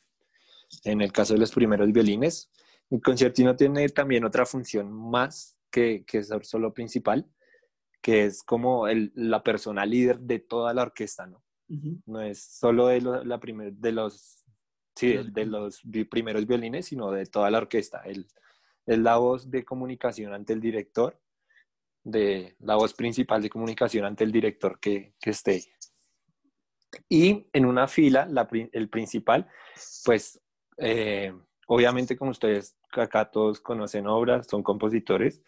en 0.85 1.01
el 1.01 1.13
caso 1.13 1.35
de 1.35 1.41
los 1.41 1.53
primeros 1.53 1.91
violines, 1.93 2.51
el 2.91 3.01
concertino 3.01 3.57
tiene 3.57 3.89
también 3.89 4.25
otra 4.25 4.45
función 4.47 4.93
más 4.93 5.57
que, 5.71 6.05
que 6.07 6.23
ser 6.23 6.45
solo 6.45 6.73
principal, 6.73 7.27
que 8.01 8.25
es 8.27 8.43
como 8.43 8.87
el- 8.87 9.13
la 9.15 9.43
persona 9.43 9.85
líder 9.87 10.21
de 10.21 10.39
toda 10.39 10.75
la 10.75 10.83
orquesta, 10.83 11.27
¿no? 11.27 11.43
No 12.07 12.21
es 12.21 12.41
solo 12.45 12.89
de, 12.89 13.01
lo- 13.01 13.25
la 13.25 13.41
primer, 13.41 13.73
de 13.73 13.93
los, 13.93 14.45
sí, 14.95 15.09
De 15.09 15.25
los- 15.25 15.33
de 15.35 15.47
los 15.47 15.81
vi- 15.85 16.05
primeros 16.05 16.47
violines, 16.47 16.87
sino 16.87 17.11
de 17.11 17.27
toda 17.27 17.51
la 17.51 17.59
orquesta. 17.59 18.03
Él 18.05 18.27
es 18.87 18.99
la 18.99 19.17
voz 19.17 19.51
de 19.51 19.65
comunicación 19.65 20.33
ante 20.35 20.53
el 20.53 20.61
director, 20.61 21.19
de 22.03 22.57
la 22.61 22.77
voz 22.77 22.93
principal 22.95 23.43
de 23.43 23.51
comunicación 23.51 24.05
ante 24.05 24.25
el 24.25 24.33
director 24.33 24.79
que, 24.79 25.15
que 25.21 25.31
esté. 25.31 25.65
Y 27.09 27.47
en 27.53 27.67
una 27.67 27.89
fila, 27.89 28.27
la 28.27 28.49
el 28.73 28.89
principal, 28.89 29.49
pues 30.05 30.41
eh, 30.79 31.33
obviamente 31.67 32.17
como 32.17 32.31
ustedes 32.31 32.77
acá 32.93 33.31
todos 33.31 33.61
conocen 33.61 34.07
obras, 34.07 34.47
son 34.47 34.63
compositores, 34.63 35.43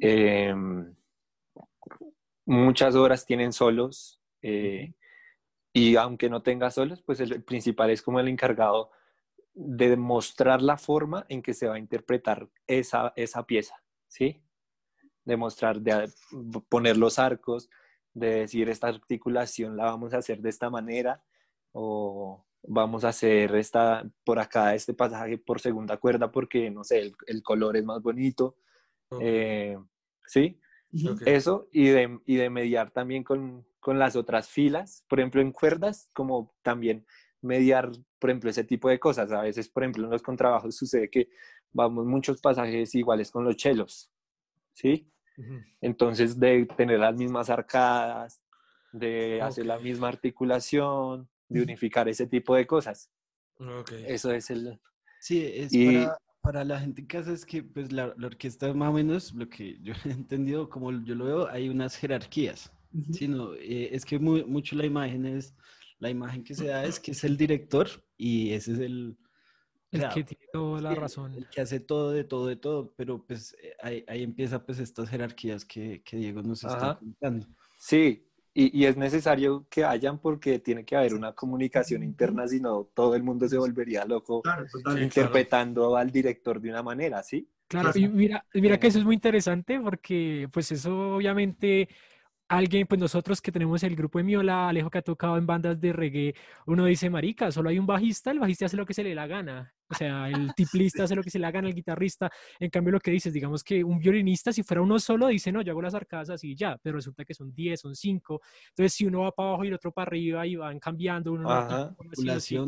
eh, 0.00 0.54
muchas 2.46 2.94
obras 2.94 3.26
tienen 3.26 3.52
solos 3.52 4.20
eh, 4.42 4.94
y 5.72 5.96
aunque 5.96 6.28
no 6.28 6.42
tenga 6.42 6.70
solos, 6.70 7.02
pues 7.02 7.20
el 7.20 7.42
principal 7.42 7.90
es 7.90 8.02
como 8.02 8.20
el 8.20 8.28
encargado 8.28 8.90
de 9.60 9.96
mostrar 9.96 10.62
la 10.62 10.78
forma 10.78 11.26
en 11.28 11.42
que 11.42 11.52
se 11.52 11.66
va 11.66 11.74
a 11.74 11.78
interpretar 11.78 12.48
esa, 12.66 13.12
esa 13.16 13.44
pieza, 13.44 13.82
¿sí? 14.06 14.40
De 15.24 15.36
mostrar, 15.36 15.80
de 15.80 16.08
poner 16.68 16.96
los 16.96 17.18
arcos, 17.18 17.68
de 18.14 18.40
decir 18.40 18.68
esta 18.68 18.86
articulación 18.86 19.76
la 19.76 19.84
vamos 19.84 20.14
a 20.14 20.18
hacer 20.18 20.40
de 20.40 20.50
esta 20.50 20.70
manera 20.70 21.24
o 21.72 22.46
vamos 22.62 23.04
a 23.04 23.08
hacer 23.08 23.54
esta 23.56 24.08
por 24.24 24.38
acá 24.38 24.74
este 24.74 24.94
pasaje 24.94 25.38
por 25.38 25.60
segunda 25.60 25.96
cuerda 25.98 26.30
porque 26.30 26.70
no 26.70 26.82
sé 26.82 27.00
el, 27.00 27.14
el 27.26 27.42
color 27.42 27.76
es 27.76 27.84
más 27.84 28.02
bonito 28.02 28.56
Ok. 29.10 29.20
eh, 29.22 29.78
sí 30.26 30.58
eso 31.26 31.68
y 31.70 31.88
de, 31.88 32.18
y 32.24 32.36
de 32.36 32.50
mediar 32.50 32.90
también 32.90 33.22
con, 33.22 33.66
con 33.78 33.98
las 33.98 34.16
otras 34.16 34.48
filas, 34.48 35.04
por 35.08 35.20
ejemplo 35.20 35.40
en 35.40 35.52
cuerdas, 35.52 36.10
como 36.12 36.54
también 36.62 37.06
mediar, 37.42 37.90
por 38.18 38.30
ejemplo, 38.30 38.50
ese 38.50 38.64
tipo 38.64 38.88
de 38.88 38.98
cosas. 38.98 39.32
A 39.32 39.42
veces, 39.42 39.68
por 39.68 39.82
ejemplo, 39.84 40.04
en 40.04 40.10
los 40.10 40.22
contrabajos 40.22 40.76
sucede 40.76 41.10
que 41.10 41.28
vamos 41.72 42.06
muchos 42.06 42.40
pasajes 42.40 42.94
iguales 42.94 43.30
con 43.30 43.44
los 43.44 43.56
chelos, 43.56 44.10
¿sí? 44.74 45.08
Entonces, 45.80 46.38
de 46.40 46.66
tener 46.76 47.00
las 47.00 47.16
mismas 47.16 47.50
arcadas, 47.50 48.42
de 48.92 49.40
hacer 49.42 49.66
la 49.66 49.78
misma 49.78 50.08
articulación, 50.08 51.28
de 51.48 51.62
unificar 51.62 52.08
ese 52.08 52.26
tipo 52.26 52.54
de 52.56 52.66
cosas. 52.66 53.10
Ok. 53.60 53.92
Eso 54.06 54.32
es 54.32 54.50
el... 54.50 54.80
Sí, 55.20 55.42
es 55.44 55.72
Y- 55.72 55.84
para, 55.86 56.16
para 56.40 56.64
la 56.64 56.80
gente 56.80 57.00
en 57.02 57.06
casa 57.06 57.32
es 57.32 57.44
que 57.44 57.62
pues 57.62 57.92
la, 57.92 58.14
la 58.16 58.26
orquesta 58.28 58.72
más 58.74 58.90
o 58.90 58.92
menos, 58.92 59.34
lo 59.34 59.48
que 59.48 59.78
yo 59.82 59.92
he 60.04 60.10
entendido, 60.10 60.68
como 60.68 60.92
yo 60.92 61.14
lo 61.14 61.24
veo, 61.24 61.48
hay 61.48 61.68
unas 61.68 61.96
jerarquías. 61.96 62.72
Ujú. 62.92 63.12
Sí, 63.12 63.28
no, 63.28 63.54
eh, 63.54 63.88
es 63.94 64.04
que 64.04 64.18
mu- 64.18 64.46
mucho 64.46 64.76
la 64.76 64.86
imagen 64.86 65.26
es, 65.26 65.54
la 65.98 66.10
imagen 66.10 66.44
que 66.44 66.54
se 66.54 66.66
da 66.66 66.84
es 66.84 67.00
que 67.00 67.12
es 67.12 67.24
el 67.24 67.36
director 67.36 67.88
y 68.16 68.52
ese 68.52 68.72
es 68.72 68.78
el, 68.80 69.16
o 69.92 69.92
El 69.92 70.00
sea, 70.00 70.08
que 70.08 70.24
tiene 70.24 70.46
toda 70.50 70.80
la 70.80 70.94
sí, 70.94 70.96
el- 70.96 71.04
razón. 71.04 71.32
El 71.34 71.48
que 71.50 71.60
hace 71.60 71.80
todo, 71.80 72.12
de 72.12 72.24
todo, 72.24 72.46
de 72.48 72.56
todo, 72.56 72.94
pero 72.96 73.24
pues 73.26 73.56
eh, 73.62 73.74
ahí, 73.82 74.04
ahí 74.08 74.22
empieza 74.24 74.64
pues 74.64 74.78
estas 74.80 75.08
jerarquías 75.10 75.64
que, 75.64 76.02
que 76.02 76.16
Diego 76.18 76.42
nos 76.42 76.64
está 76.64 76.92
Ajá. 76.92 76.98
contando. 76.98 77.46
Sí, 77.76 78.26
y, 78.54 78.76
y 78.82 78.86
es 78.86 78.96
necesario 78.96 79.66
que 79.70 79.84
hayan 79.84 80.18
porque 80.20 80.58
tiene 80.58 80.84
que 80.84 80.96
haber 80.96 81.14
una 81.14 81.34
comunicación 81.34 82.02
interna, 82.02 82.48
si 82.48 82.60
no 82.60 82.84
todo 82.94 83.14
el 83.14 83.22
mundo 83.22 83.48
se 83.48 83.58
volvería 83.58 84.04
loco 84.04 84.42
Claro, 84.42 84.66
total. 84.68 85.02
Interpretando 85.02 85.96
al 85.96 86.10
director 86.10 86.60
de 86.60 86.70
una 86.70 86.82
manera, 86.82 87.22
¿sí? 87.22 87.48
Claro, 87.68 87.90
Claro. 87.90 87.98
y 87.98 88.08
mira, 88.08 88.46
y 88.54 88.62
mira 88.62 88.78
que 88.78 88.86
eso 88.86 88.98
es 88.98 89.04
muy 89.04 89.14
interesante 89.14 89.78
porque 89.80 90.48
pues 90.50 90.72
eso 90.72 91.16
obviamente 91.16 91.88
alguien, 92.48 92.86
pues 92.86 93.00
nosotros 93.00 93.40
que 93.40 93.52
tenemos 93.52 93.82
el 93.82 93.94
grupo 93.94 94.18
de 94.18 94.24
Miola, 94.24 94.68
Alejo 94.68 94.90
que 94.90 94.98
ha 94.98 95.02
tocado 95.02 95.36
en 95.36 95.46
bandas 95.46 95.80
de 95.80 95.92
reggae, 95.92 96.34
uno 96.66 96.84
dice, 96.86 97.10
marica, 97.10 97.52
solo 97.52 97.68
hay 97.68 97.78
un 97.78 97.86
bajista, 97.86 98.30
el 98.30 98.38
bajista 98.38 98.66
hace 98.66 98.76
lo 98.76 98.86
que 98.86 98.94
se 98.94 99.04
le 99.04 99.14
la 99.14 99.26
gana. 99.26 99.72
O 99.90 99.94
sea, 99.94 100.28
el 100.28 100.54
tiplista 100.54 101.04
hace 101.04 101.14
lo 101.14 101.22
que 101.22 101.30
se 101.30 101.38
le 101.38 101.44
da 101.44 101.50
gana, 101.50 101.68
el 101.68 101.74
guitarrista. 101.74 102.30
En 102.58 102.68
cambio, 102.70 102.92
lo 102.92 103.00
que 103.00 103.10
dices, 103.10 103.32
digamos 103.32 103.62
que 103.64 103.82
un 103.84 103.98
violinista, 103.98 104.52
si 104.52 104.62
fuera 104.62 104.82
uno 104.82 104.98
solo, 104.98 105.28
dice, 105.28 105.50
no, 105.52 105.62
yo 105.62 105.72
hago 105.72 105.82
las 105.82 105.94
arcadas 105.94 106.30
así 106.30 106.52
y 106.52 106.56
ya, 106.56 106.76
pero 106.82 106.96
resulta 106.96 107.24
que 107.24 107.34
son 107.34 107.54
10, 107.54 107.80
son 107.80 107.94
5. 107.94 108.40
Entonces, 108.70 108.92
si 108.94 109.06
uno 109.06 109.20
va 109.20 109.32
para 109.32 109.50
abajo 109.50 109.64
y 109.64 109.68
el 109.68 109.74
otro 109.74 109.92
para 109.92 110.08
arriba 110.08 110.46
y 110.46 110.56
van 110.56 110.78
cambiando, 110.78 111.32
uno 111.32 111.42
no- 111.44 111.50
Ajá. 111.50 111.94
uno 111.98 112.10
así 112.32 112.54
no 112.56 112.66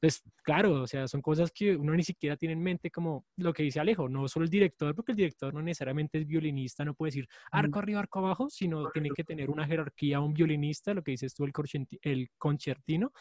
Pues 0.00 0.22
claro, 0.42 0.82
o 0.82 0.86
sea, 0.86 1.06
son 1.06 1.20
cosas 1.20 1.52
que 1.52 1.76
uno 1.76 1.94
ni 1.94 2.02
siquiera 2.02 2.36
tiene 2.36 2.54
en 2.54 2.62
mente, 2.62 2.90
como 2.90 3.26
lo 3.36 3.52
que 3.52 3.62
dice 3.62 3.80
Alejo, 3.80 4.08
no 4.08 4.26
solo 4.28 4.44
el 4.44 4.50
director, 4.50 4.94
porque 4.94 5.12
el 5.12 5.16
director 5.16 5.52
no 5.52 5.60
necesariamente 5.60 6.18
es 6.18 6.26
violinista, 6.26 6.84
no 6.84 6.94
puede 6.94 7.08
decir 7.10 7.28
arco 7.52 7.78
arriba, 7.78 8.00
arco 8.00 8.20
abajo, 8.20 8.48
sino 8.48 8.90
tiene 8.90 9.10
que 9.10 9.24
tener 9.24 9.50
una 9.50 9.66
jerarquía, 9.66 10.20
un 10.20 10.32
violinista, 10.32 10.94
lo 10.94 11.02
que 11.02 11.10
dices 11.10 11.34
tú, 11.34 11.44
el, 11.44 11.52
el 12.02 12.30
concertino. 12.38 13.12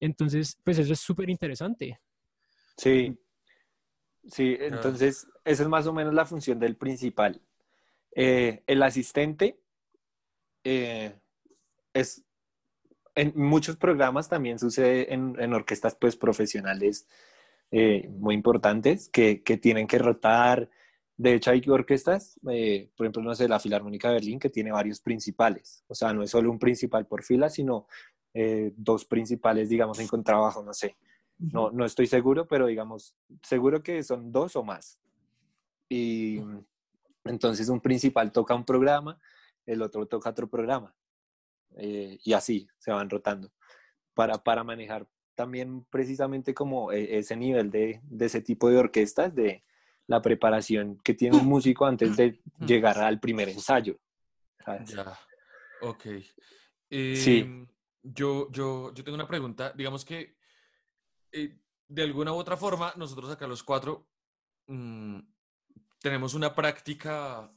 Entonces, 0.00 0.58
pues 0.64 0.78
eso 0.78 0.92
es 0.92 1.00
súper 1.00 1.30
interesante. 1.30 2.00
Sí. 2.76 3.16
Sí, 4.24 4.56
entonces 4.60 5.26
esa 5.44 5.62
es 5.62 5.68
más 5.68 5.86
o 5.86 5.92
menos 5.92 6.12
la 6.12 6.26
función 6.26 6.58
del 6.58 6.76
principal. 6.76 7.40
Eh, 8.14 8.62
el 8.66 8.82
asistente 8.82 9.60
eh, 10.64 11.18
es 11.94 12.24
en 13.18 13.32
muchos 13.34 13.76
programas 13.76 14.28
también 14.28 14.58
sucede 14.58 15.12
en, 15.12 15.34
en 15.40 15.52
orquestas 15.52 15.96
pues 15.96 16.16
profesionales 16.16 17.08
eh, 17.72 18.08
muy 18.08 18.34
importantes 18.34 19.08
que, 19.08 19.42
que 19.42 19.56
tienen 19.56 19.88
que 19.88 19.98
rotar. 19.98 20.70
De 21.16 21.34
hecho, 21.34 21.50
hay 21.50 21.60
orquestas, 21.68 22.38
eh, 22.48 22.90
por 22.96 23.06
ejemplo, 23.06 23.22
no 23.22 23.34
sé, 23.34 23.48
la 23.48 23.58
Filarmónica 23.58 24.08
de 24.08 24.14
Berlín, 24.14 24.38
que 24.38 24.50
tiene 24.50 24.70
varios 24.70 25.00
principales. 25.00 25.82
O 25.88 25.94
sea, 25.96 26.12
no 26.12 26.22
es 26.22 26.30
solo 26.30 26.48
un 26.48 26.60
principal 26.60 27.06
por 27.06 27.24
fila, 27.24 27.50
sino 27.50 27.88
eh, 28.32 28.72
dos 28.76 29.04
principales, 29.04 29.68
digamos, 29.68 29.98
en 29.98 30.06
contrabajo, 30.06 30.62
no 30.62 30.72
sé. 30.72 30.96
No, 31.38 31.70
no 31.72 31.84
estoy 31.84 32.06
seguro, 32.06 32.46
pero 32.46 32.66
digamos, 32.66 33.14
seguro 33.42 33.82
que 33.82 34.02
son 34.04 34.30
dos 34.30 34.54
o 34.54 34.62
más. 34.62 34.98
Y, 35.88 36.40
Entonces 37.24 37.68
un 37.68 37.80
principal 37.80 38.30
toca 38.30 38.54
un 38.54 38.64
programa, 38.64 39.18
el 39.66 39.82
otro 39.82 40.06
toca 40.06 40.30
otro 40.30 40.48
programa. 40.48 40.94
Eh, 41.78 42.18
y 42.22 42.32
así 42.34 42.68
se 42.78 42.90
van 42.92 43.08
rotando 43.08 43.50
para, 44.14 44.42
para 44.42 44.62
manejar 44.64 45.08
también 45.34 45.84
precisamente 45.84 46.52
como 46.52 46.92
e- 46.92 47.18
ese 47.18 47.36
nivel 47.36 47.70
de, 47.70 48.00
de 48.02 48.26
ese 48.26 48.42
tipo 48.42 48.68
de 48.68 48.76
orquestas, 48.78 49.34
de 49.34 49.64
la 50.06 50.20
preparación 50.20 50.98
que 51.04 51.14
tiene 51.14 51.36
un 51.36 51.46
músico 51.46 51.86
antes 51.86 52.16
de 52.16 52.42
llegar 52.58 52.98
al 52.98 53.20
primer 53.20 53.48
ensayo. 53.48 53.98
¿sabes? 54.64 54.90
Ya, 54.94 55.18
ok. 55.80 56.02
Sí. 57.14 57.40
Em, 57.40 57.66
Yo, 58.02 58.50
yo, 58.50 58.92
yo 58.94 59.04
tengo 59.04 59.14
una 59.14 59.28
pregunta. 59.28 59.72
Digamos 59.76 60.04
que 60.04 60.36
eh, 61.32 61.60
de 61.86 62.02
alguna 62.02 62.32
u 62.32 62.36
otra 62.36 62.56
forma, 62.56 62.92
nosotros 62.96 63.30
acá 63.30 63.46
los 63.46 63.62
cuatro 63.62 64.08
mm, 64.66 65.18
tenemos 66.00 66.34
una 66.34 66.54
práctica, 66.54 67.52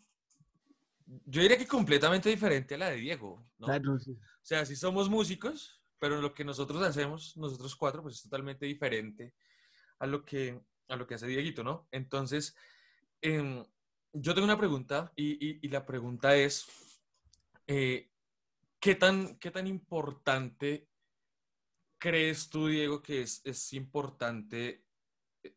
yo 1.25 1.41
diría 1.41 1.57
que 1.57 1.67
completamente 1.67 2.29
diferente 2.29 2.75
a 2.75 2.77
la 2.77 2.89
de 2.89 2.97
Diego, 2.97 3.45
¿no? 3.57 3.67
Claro, 3.67 3.99
sí. 3.99 4.11
O 4.11 4.43
sea, 4.45 4.65
sí 4.65 4.75
somos 4.75 5.09
músicos, 5.09 5.83
pero 5.99 6.21
lo 6.21 6.33
que 6.33 6.43
nosotros 6.45 6.81
hacemos, 6.83 7.35
nosotros 7.37 7.75
cuatro, 7.75 8.01
pues 8.01 8.15
es 8.15 8.23
totalmente 8.23 8.65
diferente 8.65 9.33
a 9.99 10.07
lo 10.07 10.23
que, 10.23 10.61
a 10.87 10.95
lo 10.95 11.05
que 11.05 11.15
hace 11.15 11.27
Dieguito, 11.27 11.63
¿no? 11.63 11.87
Entonces, 11.91 12.55
em, 13.21 13.63
yo 14.13 14.33
tengo 14.33 14.45
una 14.45 14.57
pregunta 14.57 15.11
y, 15.15 15.33
y- 15.33 15.59
y 15.61 15.69
la 15.69 15.85
pregunta 15.85 16.35
es, 16.35 16.65
eh, 17.67 18.11
¿qué, 18.79 18.95
tan, 18.95 19.37
¿qué 19.37 19.51
tan 19.51 19.67
importante 19.67 20.89
crees 21.99 22.49
tú, 22.49 22.67
Diego, 22.67 23.01
que 23.01 23.21
es, 23.21 23.41
es 23.45 23.73
importante, 23.73 24.85
eh, 25.43 25.55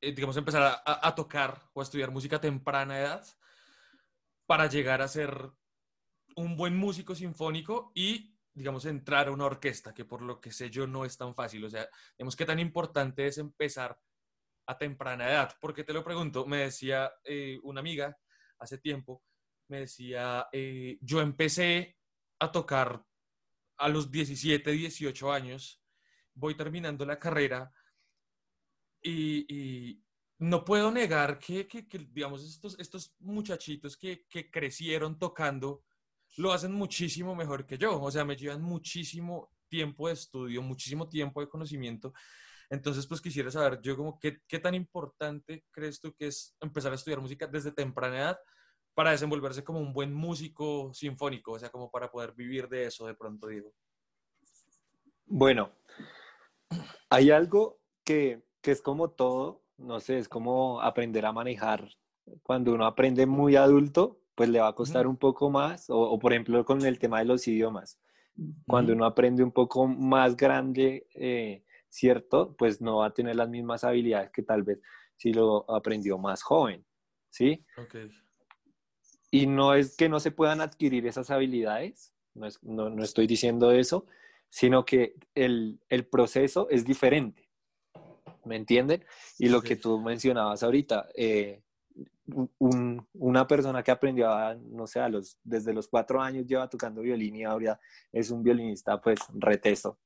eh, 0.00 0.12
digamos, 0.12 0.36
empezar 0.36 0.62
a, 0.62 0.72
a- 0.84 1.08
a 1.08 1.14
tocar 1.14 1.68
o 1.72 1.80
a 1.80 1.84
estudiar 1.84 2.10
música 2.10 2.36
a 2.36 2.40
temprana 2.40 2.98
edad 2.98 3.26
para 4.50 4.66
llegar 4.66 5.00
a 5.00 5.06
ser 5.06 5.48
un 6.34 6.56
buen 6.56 6.76
músico 6.76 7.14
sinfónico 7.14 7.92
y, 7.94 8.36
digamos, 8.52 8.84
entrar 8.84 9.28
a 9.28 9.30
una 9.30 9.44
orquesta, 9.44 9.94
que 9.94 10.04
por 10.04 10.22
lo 10.22 10.40
que 10.40 10.50
sé 10.50 10.70
yo 10.70 10.88
no 10.88 11.04
es 11.04 11.16
tan 11.16 11.36
fácil. 11.36 11.64
O 11.64 11.70
sea, 11.70 11.88
digamos, 12.18 12.34
¿qué 12.34 12.44
tan 12.44 12.58
importante 12.58 13.28
es 13.28 13.38
empezar 13.38 13.96
a 14.66 14.76
temprana 14.76 15.30
edad? 15.30 15.56
Porque 15.60 15.84
te 15.84 15.92
lo 15.92 16.02
pregunto, 16.02 16.46
me 16.46 16.56
decía 16.56 17.12
eh, 17.22 17.60
una 17.62 17.78
amiga 17.78 18.18
hace 18.58 18.78
tiempo, 18.78 19.22
me 19.68 19.82
decía, 19.82 20.48
eh, 20.50 20.98
yo 21.00 21.20
empecé 21.20 21.96
a 22.40 22.50
tocar 22.50 23.06
a 23.76 23.88
los 23.88 24.10
17, 24.10 24.68
18 24.68 25.32
años, 25.32 25.80
voy 26.34 26.56
terminando 26.56 27.06
la 27.06 27.20
carrera 27.20 27.70
y, 29.00 29.46
y 29.48 30.04
no 30.40 30.64
puedo 30.64 30.90
negar 30.90 31.38
que, 31.38 31.68
que- 31.68 31.86
digamos, 32.10 32.42
estos, 32.42 32.78
estos 32.78 33.14
muchachitos 33.20 33.96
que, 33.96 34.26
que 34.26 34.50
crecieron 34.50 35.18
tocando 35.18 35.84
lo 36.38 36.52
hacen 36.52 36.72
muchísimo 36.72 37.34
mejor 37.36 37.66
que 37.66 37.76
yo. 37.76 38.00
O 38.00 38.10
sea, 38.10 38.24
me 38.24 38.36
llevan 38.36 38.62
muchísimo 38.62 39.52
tiempo 39.68 40.08
de 40.08 40.14
estudio, 40.14 40.62
muchísimo 40.62 41.08
tiempo 41.08 41.40
de 41.40 41.48
conocimiento. 41.48 42.14
Entonces, 42.70 43.06
pues 43.06 43.20
quisiera 43.20 43.50
saber, 43.50 43.80
yo 43.82 43.96
como, 43.96 44.18
¿qué, 44.18 44.38
qué 44.48 44.58
tan 44.58 44.74
importante 44.74 45.64
crees 45.70 46.00
tú 46.00 46.14
que 46.14 46.28
es 46.28 46.56
empezar 46.60 46.92
a 46.92 46.94
estudiar 46.94 47.20
música 47.20 47.46
desde 47.46 47.72
temprana 47.72 48.16
edad 48.18 48.38
para 48.94 49.10
desenvolverse 49.10 49.62
como 49.62 49.80
un 49.80 49.92
buen 49.92 50.14
músico 50.14 50.90
sinfónico? 50.94 51.52
O 51.52 51.58
sea, 51.58 51.68
como 51.68 51.90
para 51.90 52.10
poder 52.10 52.32
vivir 52.32 52.66
de 52.68 52.86
eso 52.86 53.06
de 53.06 53.14
pronto, 53.14 53.46
digo. 53.48 53.74
Bueno, 55.26 55.72
hay 57.10 57.30
algo 57.30 57.80
que, 58.04 58.42
que 58.62 58.70
es 58.70 58.80
como 58.80 59.10
todo, 59.10 59.64
no 59.80 60.00
sé, 60.00 60.18
es 60.18 60.28
como 60.28 60.80
aprender 60.80 61.26
a 61.26 61.32
manejar. 61.32 61.88
Cuando 62.42 62.72
uno 62.74 62.86
aprende 62.86 63.26
muy 63.26 63.56
adulto, 63.56 64.20
pues 64.34 64.48
le 64.48 64.60
va 64.60 64.68
a 64.68 64.74
costar 64.74 65.06
un 65.06 65.16
poco 65.16 65.50
más, 65.50 65.90
o, 65.90 65.98
o, 65.98 66.18
por 66.18 66.32
ejemplo 66.32 66.64
con 66.64 66.84
el 66.84 66.98
tema 66.98 67.18
de 67.18 67.24
los 67.26 67.46
idiomas. 67.48 67.98
Cuando 68.66 68.92
uno 68.94 69.04
aprende 69.04 69.42
un 69.42 69.52
poco 69.52 69.86
más 69.86 70.36
grande, 70.36 71.06
eh, 71.14 71.64
¿cierto? 71.88 72.54
Pues 72.56 72.80
no 72.80 72.98
va 72.98 73.06
a 73.06 73.14
tener 73.14 73.36
las 73.36 73.48
mismas 73.48 73.84
habilidades 73.84 74.30
que 74.30 74.42
tal 74.42 74.62
vez 74.62 74.80
si 75.16 75.32
lo 75.34 75.70
aprendió 75.70 76.16
más 76.16 76.42
joven, 76.42 76.84
¿sí? 77.28 77.66
Ok. 77.76 77.96
Y 79.30 79.46
no 79.46 79.74
es 79.74 79.96
que 79.96 80.08
no 80.08 80.20
se 80.20 80.30
puedan 80.30 80.60
adquirir 80.60 81.06
esas 81.06 81.30
habilidades, 81.30 82.14
no, 82.34 82.46
es- 82.46 82.62
no- 82.62 82.88
no 82.90 83.02
estoy 83.02 83.26
diciendo 83.26 83.72
eso, 83.72 84.06
sino 84.48 84.84
que 84.84 85.16
el, 85.34 85.80
el 85.88 86.06
proceso 86.06 86.68
es 86.70 86.84
diferente. 86.84 87.49
¿Me 88.50 88.56
entienden? 88.56 89.04
Y 89.38 89.48
lo 89.48 89.62
que 89.62 89.76
tú 89.76 90.00
mencionabas 90.00 90.64
ahorita, 90.64 91.08
eh, 91.14 91.62
un- 92.58 93.06
una 93.14 93.46
persona 93.46 93.80
que 93.84 93.92
aprendió, 93.92 94.28
a, 94.28 94.56
no 94.56 94.88
sé, 94.88 94.98
a 94.98 95.08
los, 95.08 95.38
desde 95.44 95.72
los 95.72 95.86
cuatro 95.86 96.20
años 96.20 96.46
lleva 96.48 96.68
tocando 96.68 97.00
violín 97.00 97.36
y 97.36 97.44
ahora 97.44 97.78
es 98.10 98.28
un 98.32 98.42
violinista, 98.42 99.00
pues 99.00 99.20
reteso 99.34 100.00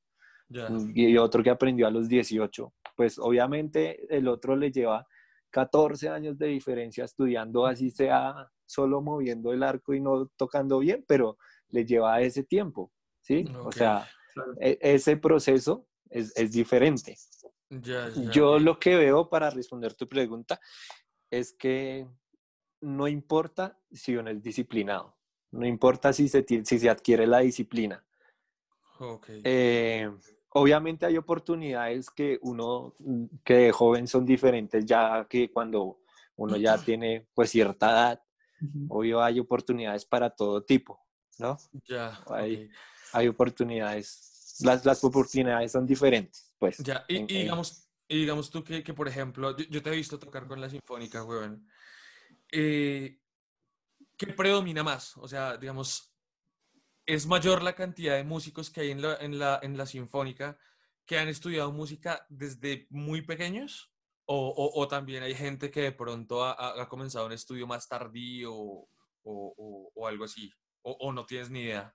Ya. 0.47 0.67
y 0.93 1.17
otro 1.17 1.41
que 1.41 1.49
aprendió 1.49 1.87
a 1.87 1.91
los 1.91 2.07
18. 2.07 2.71
Pues 2.95 3.17
obviamente 3.17 4.05
el 4.15 4.27
otro 4.27 4.55
le 4.55 4.71
lleva 4.71 5.07
14 5.49 6.07
años 6.09 6.37
de 6.37 6.45
diferencia 6.47 7.03
estudiando, 7.03 7.65
así 7.65 7.89
sea 7.89 8.47
solo 8.67 9.01
moviendo 9.01 9.53
el 9.53 9.63
arco 9.63 9.95
y 9.95 10.01
no 10.01 10.27
tocando 10.37 10.77
bien, 10.79 11.03
pero 11.07 11.39
le 11.69 11.83
lleva 11.83 12.21
ese 12.21 12.43
tiempo, 12.43 12.91
¿sí? 13.21 13.43
O 13.57 13.69
Ok. 13.69 13.73
sea, 13.73 14.07
Claro. 14.35 14.53
e- 14.59 14.77
ese 14.81 15.17
proceso 15.17 15.87
es, 16.11 16.31
es 16.37 16.51
diferente. 16.51 17.15
Ya, 17.69 18.09
ya. 18.09 18.31
Yo 18.31 18.59
lo 18.59 18.79
que 18.79 18.95
veo 18.95 19.29
para 19.29 19.49
responder 19.49 19.93
tu 19.95 20.07
pregunta 20.07 20.59
es 21.31 21.53
que 21.53 22.07
no 22.81 23.07
importa 23.07 23.79
si 23.91 24.15
uno 24.15 24.29
es 24.29 24.41
disciplinado, 24.41 25.17
no 25.51 25.65
importa 25.65 26.13
si 26.13 26.29
se, 26.29 26.45
si 26.47 26.79
se 26.79 26.89
adquiere 26.89 27.25
la 27.25 27.39
disciplina. 27.39 28.05
Ok. 28.99 29.29
Eh, 29.43 30.09
obviamente 30.49 31.05
hay 31.05 31.17
oportunidades 31.17 32.09
que 32.09 32.39
uno, 32.41 32.93
que 33.43 33.53
de 33.55 33.71
joven 33.71 34.07
son 34.07 34.25
diferentes 34.25 34.85
ya 34.85 35.25
que 35.29 35.51
cuando 35.51 35.99
uno 36.35 36.57
ya 36.57 36.77
tiene 36.85 37.27
pues 37.33 37.49
cierta 37.49 37.89
edad, 37.91 38.23
Ujú. 38.61 38.99
obvio 38.99 39.21
hay 39.21 39.39
oportunidades 39.39 40.05
para 40.05 40.29
todo 40.29 40.63
tipo, 40.63 40.99
¿no? 41.39 41.57
Ya. 41.87 42.19
Ok. 42.25 42.69
Hay 43.13 43.27
oportunidades, 43.27 44.07
las, 44.61 44.85
las 44.85 45.03
oportunidades 45.03 45.71
son 45.71 45.85
diferentes, 45.85 46.53
pues. 46.57 46.77
Ya, 46.77 47.05
y, 47.07 47.17
en- 47.17 47.25
y 47.29 47.39
digamos, 47.43 47.89
y 48.07 48.19
digamos 48.21 48.49
tú 48.49 48.63
que, 48.63 48.83
que, 48.83 48.93
por 48.93 49.07
ejemplo, 49.07 49.55
yo, 49.57 49.65
yo 49.69 49.81
te 49.81 49.89
he 49.89 49.95
visto 49.95 50.19
tocar 50.19 50.47
con 50.47 50.61
la 50.61 50.69
Sinfónica, 50.69 51.23
weón. 51.23 51.67
Eh, 52.51 53.19
¿Qué 54.17 54.27
predomina 54.27 54.83
más? 54.83 55.17
O 55.17 55.27
sea, 55.27 55.57
digamos, 55.57 56.13
¿es 57.05 57.25
mayor 57.27 57.61
la 57.63 57.75
cantidad 57.75 58.15
de 58.15 58.23
músicos 58.23 58.69
que 58.69 58.81
hay 58.81 58.91
en 58.91 59.01
la, 59.01 59.15
en 59.17 59.39
la, 59.39 59.59
en 59.61 59.77
la 59.77 59.85
Sinfónica 59.85 60.57
que 61.05 61.19
han 61.19 61.27
estudiado 61.27 61.71
música 61.71 62.25
desde 62.29 62.87
muy 62.89 63.21
pequeños? 63.21 63.91
¿O, 64.27 64.47
o- 64.49 64.81
o 64.81 64.87
también 64.87 65.21
hay 65.21 65.35
gente 65.35 65.69
que 65.69 65.81
de 65.81 65.91
pronto 65.91 66.43
ha, 66.43 66.89
comenzado 66.89 67.27
un 67.27 67.31
estudio 67.33 67.67
más 67.67 67.87
tardío 67.87 68.53
o, 68.55 68.89
o- 69.23 69.91
o 69.93 70.07
algo 70.07 70.23
así? 70.23 70.51
¿O, 70.81 70.91
o 70.99 71.11
no 71.13 71.25
tienes 71.25 71.49
ni 71.51 71.61
idea? 71.61 71.93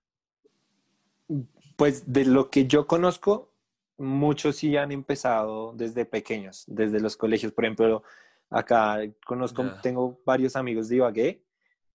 Pues 1.77 2.13
de 2.13 2.25
lo 2.25 2.51
que 2.51 2.67
yo 2.67 2.87
conozco, 2.87 3.53
muchos 3.97 4.57
sí 4.57 4.77
han 4.77 4.93
empezado 4.93 5.73
desde 5.75 6.05
pequeños, 6.05 6.65
desde 6.67 7.01
los 7.01 7.17
colegios. 7.17 7.53
Por 7.53 7.65
ejemplo, 7.65 8.03
acá 8.51 8.99
conozco, 9.27 9.65
tengo 9.83 10.21
varios 10.25 10.57
amigos 10.57 10.89
de 10.89 10.97
Ibagué 10.97 11.43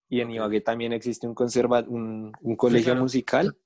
y 0.10 0.22
en 0.22 0.30
Ok. 0.30 0.36
Ibagué 0.36 0.62
también 0.62 0.94
existe 0.94 1.28
un, 1.28 1.34
conserva, 1.34 1.84
un, 1.88 2.32
un 2.42 2.56
colegio 2.56 2.94
claro. 2.94 3.02
musical, 3.02 3.58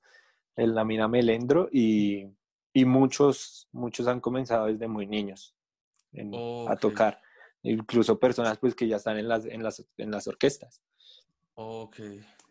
el 0.56 0.74
Lamina 0.74 1.06
Melendro, 1.08 1.68
y, 1.72 2.26
y 2.72 2.84
muchos, 2.84 3.68
muchos 3.72 4.06
han 4.06 4.20
comenzado 4.20 4.66
desde 4.66 4.88
muy 4.88 5.06
niños 5.06 5.54
en- 6.12 6.34
a 6.68 6.76
tocar. 6.76 7.20
Incluso 7.62 8.18
personas 8.18 8.58
pues 8.58 8.74
que 8.74 8.88
ya 8.88 8.96
están 8.96 9.18
en 9.18 9.28
las, 9.28 9.44
en 9.44 9.62
las, 9.62 9.84
en 9.98 10.10
las 10.10 10.26
orquestas. 10.26 10.80
Ok, 11.54 11.96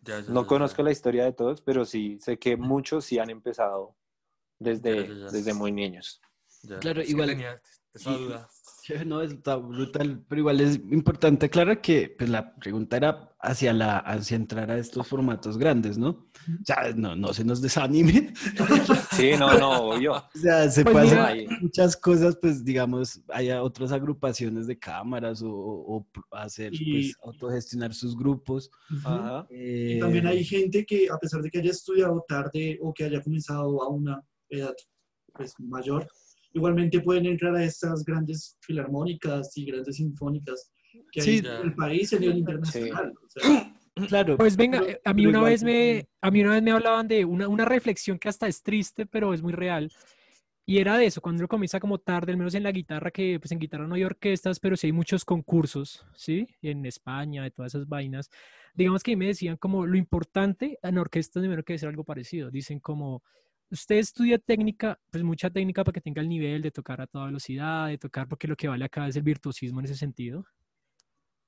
ya, 0.02 0.20
ya, 0.20 0.32
No 0.32 0.42
ya, 0.42 0.46
conozco 0.46 0.78
ya. 0.78 0.84
la 0.84 0.90
historia 0.92 1.24
de 1.24 1.32
todos, 1.32 1.60
pero 1.62 1.84
sí 1.84 2.18
sé 2.20 2.38
que 2.38 2.56
muchos 2.56 3.04
sí 3.04 3.18
han 3.18 3.30
empezado 3.30 3.96
desde, 4.58 5.06
Ya, 5.06 5.14
ya, 5.14 5.14
ya. 5.26 5.30
desde 5.30 5.54
muy 5.54 5.72
niños. 5.72 6.20
Ya. 6.62 6.78
Claro, 6.78 7.00
Es 7.00 7.06
que 7.06 7.12
igual- 7.12 7.28
tenía 7.28 7.62
esa 7.94 8.10
y- 8.10 8.18
duda. 8.24 8.48
No, 9.06 9.22
está 9.22 9.56
brutal, 9.56 10.24
pero 10.28 10.40
igual 10.40 10.60
es 10.60 10.76
importante 10.90 11.46
aclarar 11.46 11.80
que 11.80 12.14
pues, 12.18 12.28
la 12.30 12.54
pregunta 12.56 12.96
era 12.96 13.26
hacia, 13.40 13.72
la, 13.72 13.98
hacia 13.98 14.36
entrar 14.36 14.70
a 14.70 14.78
estos 14.78 15.06
formatos 15.08 15.56
grandes, 15.56 15.96
¿no? 15.96 16.08
O 16.10 16.64
sea, 16.64 16.92
no, 16.94 17.16
no 17.16 17.32
se 17.32 17.44
nos 17.44 17.60
desanimen. 17.62 18.34
Sí, 19.12 19.32
no, 19.38 19.58
no, 19.58 19.70
obvio. 19.90 20.12
O 20.14 20.38
sea, 20.38 20.70
se 20.70 20.82
Pues 20.82 20.92
puede 20.94 21.06
mira- 21.08 21.26
hacer 21.28 21.48
muchas 21.60 21.96
cosas, 21.96 22.36
pues 22.40 22.64
digamos, 22.64 23.20
hay 23.28 23.50
otras 23.50 23.92
agrupaciones 23.92 24.66
de 24.66 24.78
cámaras 24.78 25.42
o, 25.42 25.50
o 25.50 26.06
hacer, 26.30 26.72
Y- 26.74 26.92
pues, 26.92 27.16
autogestionar 27.24 27.92
sus 27.94 28.16
grupos. 28.16 28.70
Ujú. 28.90 29.08
Ajá. 29.08 29.46
Y 29.50 29.98
también 29.98 30.26
Eh, 30.26 30.30
hay 30.30 30.44
gente 30.44 30.84
que, 30.86 31.08
a 31.10 31.18
pesar 31.18 31.42
de 31.42 31.50
que 31.50 31.58
haya 31.58 31.70
estudiado 31.70 32.24
tarde 32.26 32.78
o 32.82 32.92
que 32.94 33.04
haya 33.04 33.20
comenzado 33.22 33.82
a 33.82 33.88
una 33.88 34.22
edad 34.48 34.74
pues, 35.34 35.54
mayor, 35.58 36.06
igualmente 36.52 37.00
pueden 37.00 37.26
entrar 37.26 37.54
a 37.54 37.64
estas 37.64 38.04
grandes 38.04 38.56
filarmónicas 38.60 39.56
y 39.56 39.66
grandes 39.66 39.96
sinfónicas 39.96 40.72
que 41.12 41.20
Sí, 41.22 41.30
hay 41.30 41.38
en 41.38 41.66
el 41.68 41.74
país 41.74 42.12
y 42.12 42.16
a 42.16 42.18
nivel 42.20 42.38
internacional. 42.38 43.12
O 43.24 43.28
sea, 43.28 43.74
Claro. 44.08 44.36
Pues 44.36 44.56
venga, 44.56 44.80
eh, 44.82 45.00
a 45.04 45.12
mí 45.12 45.26
una 45.26 45.42
vez 45.42 45.60
sí. 45.60 45.66
me, 45.66 46.08
a 46.20 46.30
mí 46.30 46.42
una 46.42 46.52
vez 46.52 46.62
me 46.62 46.70
hablaban 46.70 47.08
de 47.08 47.24
una, 47.24 47.48
una 47.48 47.64
reflexión 47.64 48.18
que 48.18 48.28
hasta 48.28 48.46
es 48.46 48.62
triste, 48.62 49.06
pero 49.06 49.34
es 49.34 49.42
muy 49.42 49.52
real. 49.52 49.90
Y 50.66 50.78
era 50.78 50.96
de 50.96 51.06
eso, 51.06 51.20
cuando 51.20 51.40
uno 51.40 51.48
comienza 51.48 51.80
como 51.80 51.98
tarde, 51.98 52.32
al 52.32 52.38
menos 52.38 52.54
en 52.54 52.62
la 52.62 52.70
guitarra, 52.70 53.10
que 53.10 53.40
pues 53.40 53.50
en 53.50 53.58
guitarra 53.58 53.88
no 53.88 53.96
hay 53.96 54.04
orquestas, 54.04 54.60
pero 54.60 54.76
sí 54.76 54.86
hay 54.86 54.92
muchos 54.92 55.24
concursos, 55.24 56.06
¿sí? 56.14 56.46
En 56.62 56.86
España, 56.86 57.42
de 57.42 57.50
todas 57.50 57.74
esas 57.74 57.88
vainas. 57.88 58.30
Digamos 58.74 59.02
que 59.02 59.12
a 59.12 59.16
mí 59.16 59.18
me 59.18 59.26
decían 59.26 59.56
como 59.56 59.84
lo 59.84 59.96
importante 59.96 60.78
en 60.82 60.98
orquestas 60.98 61.40
primero 61.40 61.64
que 61.64 61.76
ser 61.76 61.88
algo 61.88 62.04
parecido. 62.04 62.50
Dicen 62.50 62.78
como, 62.78 63.24
usted 63.70 63.96
estudia 63.96 64.38
técnica, 64.38 64.98
pues 65.10 65.24
mucha 65.24 65.50
técnica 65.50 65.84
para 65.84 65.94
que 65.94 66.00
tenga 66.00 66.22
el 66.22 66.28
nivel 66.28 66.62
de 66.62 66.70
tocar 66.70 67.00
a 67.00 67.06
toda 67.06 67.26
velocidad, 67.26 67.88
de 67.88 67.98
tocar, 67.98 68.28
porque 68.28 68.48
lo 68.48 68.56
que 68.56 68.68
vale 68.68 68.84
acá 68.84 69.08
es 69.08 69.16
el 69.16 69.22
virtuosismo 69.22 69.80
en 69.80 69.86
ese 69.86 69.96
sentido. 69.96 70.44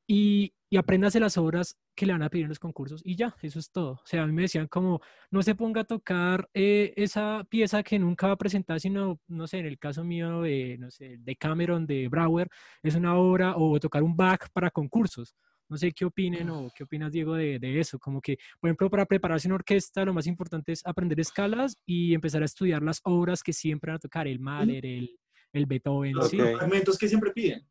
Y, 0.07 0.53
y 0.69 0.77
apréndase 0.77 1.21
las 1.21 1.39
obras 1.39 1.77
que 1.95 2.07
le 2.07 2.13
van 2.13 2.23
a 2.23 2.29
pedir 2.29 2.45
en 2.45 2.49
los 2.49 2.59
concursos 2.59 3.01
y 3.05 3.17
ya, 3.17 3.35
eso 3.41 3.59
es 3.59 3.71
todo. 3.71 3.93
O 3.93 4.07
sea, 4.07 4.23
a 4.23 4.27
mí 4.27 4.33
me 4.33 4.43
decían 4.43 4.67
como, 4.67 5.01
no 5.31 5.43
se 5.43 5.55
ponga 5.55 5.83
a 5.83 5.85
tocar 5.85 6.49
eh, 6.55 6.93
esa 6.97 7.45
pieza 7.49 7.83
que 7.83 7.99
nunca 7.99 8.27
va 8.27 8.35
a 8.35 8.37
presentar, 8.37 8.81
sino, 8.81 9.21
no 9.29 9.47
sé, 9.47 9.59
en 9.59 9.67
el 9.67 9.79
caso 9.79 10.05
mío 10.05 10.43
de, 10.43 10.77
no 10.79 10.91
sé, 10.91 11.17
de 11.19 11.37
Cameron, 11.37 11.87
de 11.87 12.09
Brower, 12.09 12.49
es 12.83 12.95
una 12.95 13.17
obra, 13.17 13.55
o 13.57 13.79
tocar 13.81 14.03
un 14.03 14.17
back 14.17 14.51
para 14.53 14.71
concursos. 14.71 15.35
No 15.73 15.79
sé 15.79 15.91
qué 15.93 16.05
opinen 16.05 16.51
o 16.51 16.71
qué 16.77 16.85
opinas, 16.85 17.11
Diego, 17.11 17.35
de, 17.35 17.59
de 17.59 17.81
eso. 17.81 17.99
Como 17.99 18.21
que, 18.21 18.37
por 18.61 18.69
ejemplo, 18.69 18.91
para 18.91 19.07
prepararse 19.07 19.49
una 19.49 19.55
orquesta, 19.55 20.05
lo 20.05 20.13
más 20.13 20.27
importante 20.27 20.73
es 20.73 20.87
aprender 20.87 21.19
escalas 21.19 21.79
y 21.87 22.13
empezar 22.13 22.43
a 22.43 22.45
estudiar 22.45 22.83
las 22.83 23.01
obras 23.05 23.43
que 23.43 23.55
siempre 23.55 23.91
van 23.91 23.97
a 23.97 24.01
tocar, 24.01 24.29
el 24.29 24.39
Mahler, 24.39 24.85
el, 24.85 25.19
el 25.51 25.65
Beethoven, 25.65 26.13
los 26.13 26.31
fragmentos 26.31 26.99
que 26.99 27.09
siempre 27.09 27.31
piden. 27.31 27.67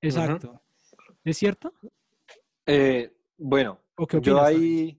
Exacto. 0.00 0.62
¿Es 1.22 1.36
cierto? 1.36 1.74
Eh, 2.64 3.14
bueno, 3.36 3.78
¿O 3.96 4.06
qué 4.06 4.20
yo 4.22 4.42
ahí, 4.42 4.98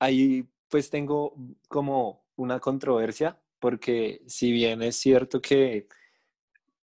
ahí 0.00 0.48
pues 0.68 0.90
tengo 0.90 1.36
como 1.68 2.26
una 2.34 2.58
controversia, 2.58 3.40
porque 3.60 4.22
si 4.26 4.50
bien 4.50 4.82
es 4.82 4.96
cierto 4.96 5.40
que 5.40 5.86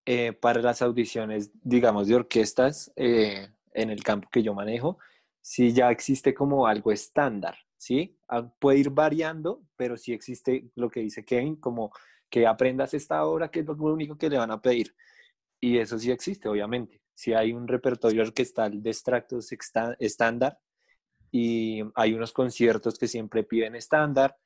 eh, 0.06 0.32
para 0.32 0.62
las 0.62 0.82
audiciones, 0.82 1.52
digamos, 1.62 2.08
de 2.08 2.16
orquestas, 2.16 2.90
eh, 2.96 3.50
en 3.74 3.90
el 3.90 4.04
campo 4.04 4.30
que 4.32 4.44
yo 4.44 4.54
manejo, 4.54 4.98
sí 5.42 5.74
ya 5.74 5.92
existe 5.92 6.34
como 6.34 6.68
algo 6.68 6.92
estándar, 6.92 7.58
¿sí? 7.78 8.18
Ah, 8.28 8.48
Puede 8.60 8.80
ir 8.80 8.90
variando, 8.92 9.64
pero 9.76 9.98
sí 9.98 10.14
existe 10.14 10.70
lo 10.76 10.90
que 10.90 11.02
dice 11.02 11.26
Kevin, 11.26 11.56
como 11.58 11.92
que 12.30 12.48
aprendas 12.48 12.94
esta 12.94 13.26
obra, 13.26 13.50
que 13.52 13.62
es 13.62 13.66
lo 13.66 13.74
único 13.76 14.18
que 14.18 14.30
le 14.30 14.38
van 14.38 14.52
a 14.52 14.62
pedir. 14.62 14.96
Y 15.60 15.78
eso 15.78 15.98
sí 16.00 16.12
existe, 16.12 16.50
obviamente. 16.50 17.02
Si 17.14 17.34
hay 17.34 17.54
un 17.54 17.68
repertorio 17.68 18.24
orquestal 18.24 18.82
de 18.82 18.90
extractos 18.90 19.50
estándar 20.00 20.60
y 21.32 21.82
hay 21.96 22.14
unos 22.14 22.34
conciertos 22.34 22.98
que 22.98 23.08
siempre 23.08 23.44
piden 23.44 23.76
estándar. 23.76 24.38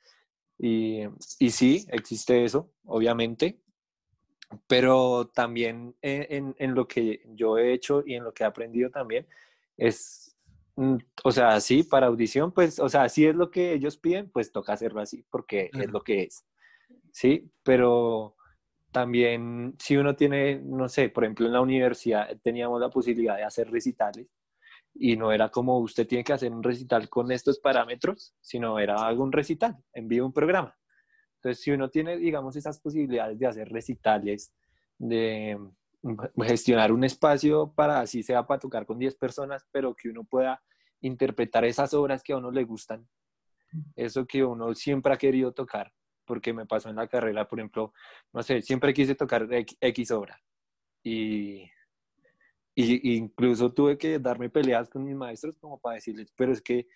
Y, 0.57 1.03
y 1.39 1.51
sí, 1.51 1.85
existe 1.89 2.45
eso, 2.45 2.71
obviamente. 2.85 3.61
Pero 4.67 5.27
también 5.33 5.95
en, 6.01 6.25
en- 6.29 6.55
en 6.59 6.75
lo 6.75 6.87
que 6.87 7.21
yo 7.35 7.57
he 7.57 7.73
hecho 7.73 8.03
y 8.05 8.15
en 8.15 8.23
lo 8.23 8.33
que 8.33 8.43
he 8.43 8.47
aprendido 8.47 8.89
también 8.89 9.27
es, 9.77 10.35
mm, 10.75 10.97
o 11.23 11.31
sea, 11.31 11.59
sí, 11.61 11.83
para 11.83 12.07
audición, 12.07 12.51
pues, 12.51 12.79
o 12.79 12.89
sea, 12.89 13.09
si 13.09 13.25
es 13.25 13.35
lo 13.35 13.51
que 13.51 13.73
ellos 13.73 13.97
piden, 13.97 14.29
pues 14.29 14.51
toca 14.51 14.73
hacerlo 14.73 15.01
así, 15.01 15.25
porque 15.29 15.71
es 15.73 15.91
lo 15.91 16.03
que 16.03 16.23
es. 16.23 16.45
Sí, 17.11 17.49
pero 17.63 18.35
también 18.91 19.75
si 19.79 19.97
uno 19.97 20.15
tiene, 20.15 20.59
no 20.63 20.87
sé, 20.89 21.09
por 21.09 21.23
ejemplo 21.25 21.45
en 21.47 21.53
la 21.53 21.61
universidad 21.61 22.29
teníamos 22.41 22.79
la 22.81 22.89
posibilidad 22.89 23.35
de 23.37 23.43
hacer 23.43 23.69
recitales 23.69 24.27
y 24.93 25.17
no 25.17 25.31
era 25.33 25.49
como 25.49 25.79
usted 25.79 26.07
tiene 26.07 26.23
que 26.23 26.33
hacer 26.33 26.51
un 26.51 26.63
recital 26.63 27.09
con 27.09 27.31
estos 27.31 27.59
parámetros, 27.59 28.33
sino 28.41 28.79
era 28.79 29.11
un 29.13 29.31
recital, 29.31 29.75
envío 29.93 30.25
un 30.25 30.33
programa. 30.33 30.77
Entonces, 31.45 31.63
si 31.63 31.69
uno 31.69 31.91
tiene, 31.91 32.17
digamos, 32.17 32.55
esas 32.55 32.79
posibilidades 32.79 33.37
de 33.37 33.45
hacer 33.45 33.69
recitales, 33.69 34.51
de 34.97 35.59
gestionar 36.41 36.91
un 36.91 37.03
espacio 37.03 37.71
para 37.71 37.99
así 37.99 38.23
sea 38.23 38.47
para 38.47 38.59
tocar 38.59 38.87
con 38.87 38.97
10 38.97 39.15
personas, 39.15 39.63
pero 39.71 39.93
que 39.93 40.09
uno 40.09 40.23
pueda 40.23 40.63
interpretar 41.01 41.63
esas 41.63 41.93
obras 41.93 42.23
que 42.23 42.33
a 42.33 42.37
uno 42.37 42.49
le 42.49 42.63
gustan, 42.63 43.07
eso 43.95 44.25
que 44.25 44.43
uno 44.43 44.73
siempre 44.73 45.13
ha 45.13 45.17
querido 45.17 45.51
tocar, 45.51 45.93
porque 46.25 46.51
me 46.51 46.65
pasó 46.65 46.89
en 46.89 46.95
la 46.95 47.07
carrera, 47.07 47.47
por 47.47 47.59
ejemplo, 47.59 47.93
no 48.33 48.41
sé, 48.41 48.63
siempre 48.63 48.91
quise 48.91 49.13
tocar 49.13 49.47
X, 49.51 50.09
obra 50.09 50.41
y 51.03 51.69
y 52.77 53.15
incluso 53.17 53.71
tuve 53.71 53.99
que 53.99 54.17
darme 54.17 54.49
peleas 54.49 54.89
con 54.89 55.05
mis 55.05 55.15
maestros 55.15 55.59
como 55.59 55.79
para 55.79 55.95
decirles, 55.95 56.33
pero 56.35 56.51
es 56.51 56.61
que, 56.61 56.87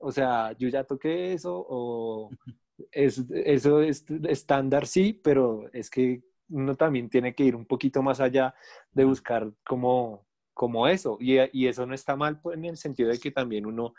o 0.00 0.10
sea, 0.10 0.52
yo 0.58 0.68
ya 0.68 0.84
toqué 0.84 1.34
eso 1.34 1.66
o 1.68 2.30
es, 2.92 3.24
eso 3.30 3.80
es 3.80 4.04
estándar, 4.28 4.86
sí, 4.86 5.12
pero 5.12 5.68
es 5.72 5.90
que 5.90 6.22
uno 6.48 6.74
también 6.74 7.08
tiene 7.08 7.34
que 7.34 7.44
ir 7.44 7.56
un 7.56 7.66
poquito 7.66 8.02
más 8.02 8.20
allá 8.20 8.54
de 8.92 9.04
buscar 9.04 9.52
como, 9.64 10.26
como 10.54 10.88
eso. 10.88 11.16
Y, 11.20 11.36
y 11.52 11.68
eso 11.68 11.86
no 11.86 11.94
está 11.94 12.16
mal 12.16 12.40
pues, 12.40 12.56
en 12.56 12.64
el 12.64 12.76
sentido 12.76 13.10
de 13.10 13.18
que 13.18 13.30
también 13.30 13.66
uno 13.66 13.94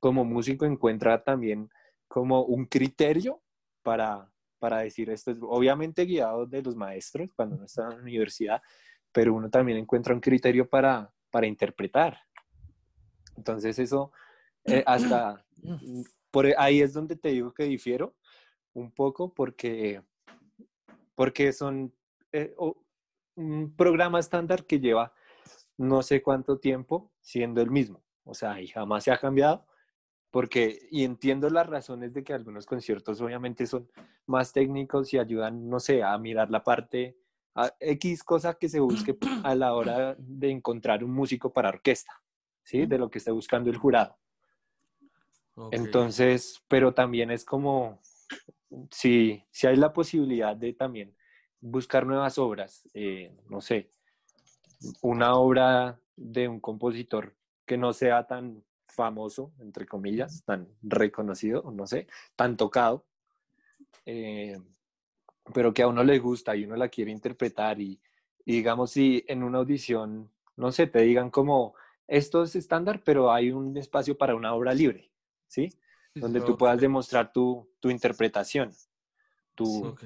como 0.00 0.24
músico 0.24 0.66
encuentra 0.66 1.22
también 1.22 1.70
como 2.08 2.44
un 2.44 2.66
criterio 2.66 3.42
para, 3.82 4.30
para 4.58 4.78
decir 4.78 5.10
esto, 5.10 5.30
es 5.30 5.38
obviamente 5.42 6.04
guiado 6.04 6.46
de 6.46 6.62
los 6.62 6.76
maestros 6.76 7.30
cuando 7.34 7.56
uno 7.56 7.64
está 7.66 7.84
en 7.84 7.90
la 7.90 8.02
universidad, 8.02 8.62
pero 9.12 9.34
uno 9.34 9.50
también 9.50 9.78
encuentra 9.78 10.14
un 10.14 10.20
criterio 10.20 10.68
para, 10.68 11.12
para 11.30 11.46
interpretar. 11.46 12.18
Entonces 13.36 13.78
eso, 13.78 14.12
eh, 14.64 14.82
hasta 14.86 15.44
por 16.34 16.46
ahí 16.58 16.80
es 16.80 16.92
donde 16.92 17.14
te 17.14 17.28
digo 17.28 17.54
que 17.54 17.62
difiero 17.62 18.16
un 18.72 18.90
poco 18.90 19.32
porque, 19.32 20.02
porque 21.14 21.52
son 21.52 21.94
eh, 22.32 22.56
un 23.36 23.72
programa 23.76 24.18
estándar 24.18 24.66
que 24.66 24.80
lleva 24.80 25.14
no 25.76 26.02
sé 26.02 26.22
cuánto 26.22 26.58
tiempo 26.58 27.12
siendo 27.20 27.60
el 27.60 27.70
mismo. 27.70 28.02
O 28.24 28.34
sea, 28.34 28.60
y 28.60 28.66
jamás 28.66 29.04
se 29.04 29.12
ha 29.12 29.18
cambiado. 29.18 29.64
Porque, 30.32 30.88
y 30.90 31.04
entiendo 31.04 31.48
las 31.50 31.68
razones 31.68 32.12
de 32.12 32.24
que 32.24 32.32
algunos 32.32 32.66
conciertos 32.66 33.20
obviamente 33.20 33.64
son 33.68 33.88
más 34.26 34.52
técnicos 34.52 35.14
y 35.14 35.18
ayudan, 35.18 35.68
no 35.68 35.78
sé, 35.78 36.02
a 36.02 36.18
mirar 36.18 36.50
la 36.50 36.64
parte, 36.64 37.16
a 37.54 37.72
X 37.78 38.24
cosa 38.24 38.54
que 38.54 38.68
se 38.68 38.80
busque 38.80 39.16
a 39.44 39.54
la 39.54 39.72
hora 39.72 40.16
de 40.18 40.50
encontrar 40.50 41.04
un 41.04 41.12
músico 41.12 41.52
para 41.52 41.68
orquesta, 41.68 42.20
¿sí? 42.64 42.86
De 42.86 42.98
lo 42.98 43.08
que 43.08 43.18
esté 43.18 43.30
buscando 43.30 43.70
el 43.70 43.76
jurado. 43.76 44.18
Entonces, 45.70 46.62
pero 46.68 46.94
también 46.94 47.30
es 47.30 47.44
como, 47.44 48.00
si, 48.90 49.44
si 49.50 49.66
hay 49.66 49.76
la 49.76 49.92
posibilidad 49.92 50.56
de 50.56 50.72
también 50.72 51.14
buscar 51.60 52.06
nuevas 52.06 52.38
obras, 52.38 52.88
eh, 52.92 53.32
no 53.48 53.60
sé, 53.60 53.90
una 55.00 55.34
obra 55.36 55.98
de 56.16 56.48
un 56.48 56.60
compositor 56.60 57.34
que 57.64 57.78
no 57.78 57.92
sea 57.92 58.26
tan 58.26 58.62
famoso, 58.86 59.52
entre 59.58 59.86
comillas, 59.86 60.44
tan 60.44 60.68
reconocido, 60.82 61.70
no 61.72 61.86
sé, 61.86 62.06
tan 62.36 62.56
tocado, 62.56 63.04
eh, 64.06 64.60
pero 65.52 65.72
que 65.72 65.82
a 65.82 65.88
uno 65.88 66.04
le 66.04 66.18
gusta 66.18 66.54
y 66.54 66.64
uno 66.64 66.76
la 66.76 66.88
quiere 66.88 67.10
interpretar 67.10 67.80
y, 67.80 68.00
y 68.44 68.56
digamos 68.56 68.92
si 68.92 69.24
en 69.26 69.42
una 69.42 69.58
audición, 69.58 70.30
no 70.56 70.70
sé, 70.70 70.86
te 70.86 71.00
digan 71.00 71.30
como, 71.30 71.74
esto 72.06 72.42
es 72.42 72.54
estándar, 72.54 73.02
pero 73.04 73.32
hay 73.32 73.50
un 73.50 73.76
espacio 73.76 74.16
para 74.16 74.34
una 74.34 74.54
obra 74.54 74.74
libre, 74.74 75.10
¿sí? 75.46 75.70
donde 76.14 76.40
tú 76.40 76.56
puedas 76.56 76.80
demostrar 76.80 77.32
tu, 77.32 77.68
tu 77.80 77.90
interpretación, 77.90 78.70
tu 79.54 79.96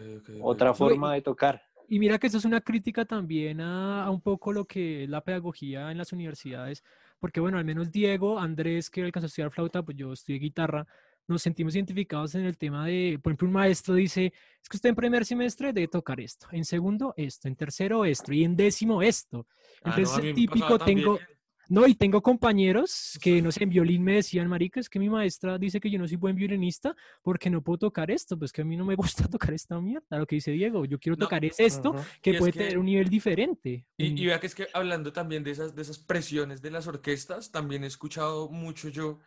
otra 0.41 0.75
forma 0.75 1.15
de 1.15 1.23
tocar. 1.23 1.63
Y 1.91 1.99
mira 1.99 2.19
que 2.19 2.27
eso 2.27 2.37
es 2.37 2.45
una 2.45 2.61
crítica 2.61 3.05
también 3.05 3.61
a, 3.61 4.05
a 4.05 4.11
un 4.11 4.21
poco 4.21 4.53
lo 4.53 4.67
que 4.67 5.05
es 5.05 5.09
la 5.09 5.23
pedagogía 5.23 5.91
en 5.91 5.97
las 5.97 6.13
universidades, 6.13 6.85
porque 7.19 7.41
bueno, 7.41 7.59
al 7.59 7.65
menos 7.65 7.91
Diego, 7.91 8.39
Andrés, 8.39 8.91
que 8.91 9.03
alcanzó 9.03 9.25
a 9.25 9.29
estudiar 9.29 9.51
flauta, 9.51 9.83
pues 9.83 9.97
yo 9.97 10.13
estudié 10.13 10.39
guitarra, 10.39 10.87
nos 11.27 11.43
sentimos 11.43 11.75
identificados 11.75 12.35
en 12.35 12.45
el 12.45 12.57
tema 12.57 12.87
de, 12.87 13.19
por 13.23 13.31
ejemplo, 13.31 13.49
un 13.49 13.55
maestro 13.55 13.95
dice, 13.95 14.33
es 14.63 14.69
que 14.69 14.77
usted 14.77 14.91
en 14.91 14.97
primer 14.97 15.25
semestre 15.25 15.73
debe 15.73 15.89
tocar 15.89 16.21
esto, 16.21 16.47
en 16.53 16.65
segundo 16.65 17.15
esto, 17.17 17.49
en 17.49 17.57
tercero 17.57 18.05
esto 18.05 18.33
y 18.33 18.45
en 18.45 18.57
décimo 18.57 19.03
esto. 19.03 19.47
Ah, 19.83 19.91
no, 19.91 19.97
Entonces, 19.97 20.19
a 20.19 20.23
mí 20.23 20.29
el 20.29 20.35
me 20.35 20.47
pasaba 20.47 20.69
típico, 20.69 20.79
tengo, 20.85 21.17
también. 21.19 21.38
No, 21.69 21.87
y 21.87 21.95
tengo 21.95 22.23
compañeros 22.23 23.19
que, 23.23 23.43
no 23.43 23.53
sé, 23.53 23.65
en 23.65 23.71
violín 23.71 24.03
me 24.03 24.15
decían, 24.17 24.49
marica, 24.49 24.81
es 24.81 24.89
que 24.89 24.99
mi 24.99 25.09
maestra 25.09 25.59
dice 25.59 25.81
que 25.81 25.91
yo 25.91 25.99
no 25.99 26.09
soy 26.09 26.17
buen 26.17 26.35
violinista 26.35 26.97
porque 27.23 27.51
no 27.51 27.63
puedo 27.63 27.79
tocar 27.79 28.11
esto, 28.11 28.39
pues 28.39 28.53
que 28.53 28.63
a 28.63 28.65
mí 28.65 28.77
no 28.77 28.85
me 28.85 28.95
gusta 29.27 29.29
tocar 29.29 29.53
esta 29.55 29.81
mierda, 29.81 30.19
lo 30.19 30.27
que 30.27 30.37
dice 30.37 30.51
Diego, 30.53 30.85
yo 30.85 30.99
quiero 30.99 31.17
No, 31.17 31.27
tocar 31.27 31.45
es 31.45 31.61
esto, 31.61 31.95
que 32.23 32.31
Y 32.31 32.39
puede 32.39 32.53
que- 32.53 32.59
tener 32.61 32.79
un 32.79 32.87
nivel 32.87 33.09
diferente. 33.09 33.87
Y, 33.97 34.11
Mm, 34.11 34.19
y 34.19 34.27
vea 34.27 34.41
que 34.41 34.47
es 34.47 34.55
que 34.55 34.67
hablando 34.73 35.13
también 35.13 35.45
de 35.45 35.51
esas, 35.51 35.75
de 35.75 35.83
esas 35.83 35.99
presiones 35.99 36.63
de 36.63 36.71
las 36.71 36.87
orquestas, 36.87 37.51
también 37.53 37.85
he 37.85 37.87
escuchado 37.89 38.49
mucho 38.49 38.89
yo 38.89 39.19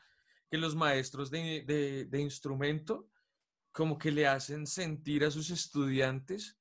que 0.50 0.58
los 0.58 0.76
maestros 0.76 1.30
de, 1.32 1.64
de- 1.66 2.06
de 2.06 2.20
instrumento 2.22 3.08
como 3.72 3.98
que 3.98 4.12
le 4.12 4.28
hacen 4.28 4.68
sentir 4.68 5.24
a 5.24 5.32
sus 5.32 5.50
estudiantes 5.50 6.58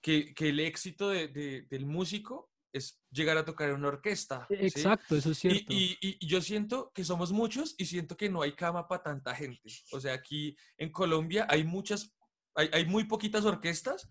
que, 0.00 0.32
que 0.34 0.48
el 0.48 0.60
éxito 0.60 1.08
de- 1.10 1.28
del 1.68 1.86
músico 1.86 2.47
es 2.72 3.00
llegar 3.10 3.36
a 3.38 3.44
tocar 3.44 3.68
en 3.70 3.76
una 3.76 3.88
orquesta. 3.88 4.46
¿sí? 4.48 4.56
Exacto, 4.60 5.16
eso 5.16 5.30
es 5.30 5.38
cierto. 5.38 5.72
y- 5.72 5.98
y- 6.00 6.16
y 6.20 6.26
yo 6.26 6.40
siento 6.40 6.90
que 6.94 7.04
somos 7.04 7.32
muchos 7.32 7.74
y 7.78 7.86
siento 7.86 8.16
que 8.16 8.28
no 8.28 8.42
hay 8.42 8.52
cama 8.54 8.86
para 8.88 9.02
tanta 9.02 9.34
gente. 9.34 9.70
O 9.92 10.00
sea, 10.00 10.14
aquí 10.14 10.56
en 10.76 10.90
Colombia 10.92 11.46
hay 11.48 11.64
muchas, 11.64 12.14
hay, 12.54 12.68
hay 12.72 12.84
muy 12.86 13.04
poquitas 13.04 13.44
orquestas 13.44 14.08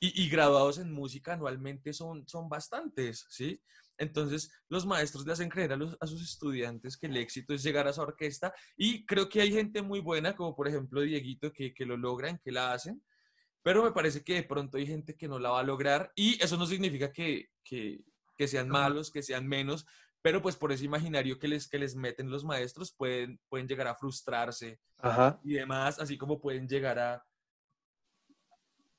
y, 0.00 0.22
y 0.24 0.28
graduados 0.28 0.78
en 0.78 0.92
música 0.92 1.34
anualmente 1.34 1.92
son, 1.92 2.26
son 2.28 2.48
bastantes, 2.48 3.26
¿sí? 3.30 3.60
Entonces, 3.96 4.50
los 4.68 4.84
maestros 4.86 5.24
le 5.24 5.32
hacen 5.32 5.48
creer 5.48 5.72
a, 5.72 5.76
los- 5.76 5.96
a 6.00 6.06
sus 6.08 6.20
estudiantes 6.20 6.96
que 6.96 7.06
el 7.06 7.16
éxito 7.16 7.54
es 7.54 7.62
llegar 7.62 7.86
a 7.86 7.90
esa 7.90 8.02
orquesta 8.02 8.52
y 8.76 9.06
creo 9.06 9.28
que 9.28 9.40
hay 9.40 9.52
gente 9.52 9.82
muy 9.82 10.00
buena, 10.00 10.34
como 10.34 10.56
por 10.56 10.66
ejemplo 10.66 11.00
Dieguito, 11.02 11.52
que, 11.52 11.72
que 11.72 11.86
lo 11.86 11.96
logran, 11.96 12.40
que 12.42 12.50
la 12.50 12.72
hacen, 12.72 13.00
pero 13.64 13.82
me 13.82 13.92
parece 13.92 14.22
que 14.22 14.34
de 14.34 14.42
pronto 14.42 14.76
hay 14.76 14.86
gente 14.86 15.16
que 15.16 15.26
no 15.26 15.38
la 15.38 15.50
va 15.50 15.60
a 15.60 15.64
lograr 15.64 16.12
y 16.14 16.40
eso 16.44 16.56
no 16.58 16.66
significa 16.66 17.10
que, 17.12 17.48
que, 17.64 18.04
que 18.36 18.46
sean 18.46 18.68
malos, 18.68 19.10
que 19.10 19.22
sean 19.22 19.46
menos, 19.48 19.86
pero 20.20 20.42
pues 20.42 20.54
por 20.56 20.70
ese 20.70 20.84
imaginario 20.84 21.38
que 21.38 21.48
les, 21.48 21.66
que 21.66 21.78
les 21.78 21.96
meten 21.96 22.30
los 22.30 22.44
maestros 22.44 22.92
pueden, 22.92 23.40
pueden 23.48 23.66
llegar 23.66 23.86
a 23.88 23.94
frustrarse 23.94 24.78
Ajá. 24.98 25.40
y 25.42 25.54
demás, 25.54 25.98
así 25.98 26.18
como 26.18 26.40
pueden 26.40 26.68
llegar 26.68 26.98
a, 26.98 27.24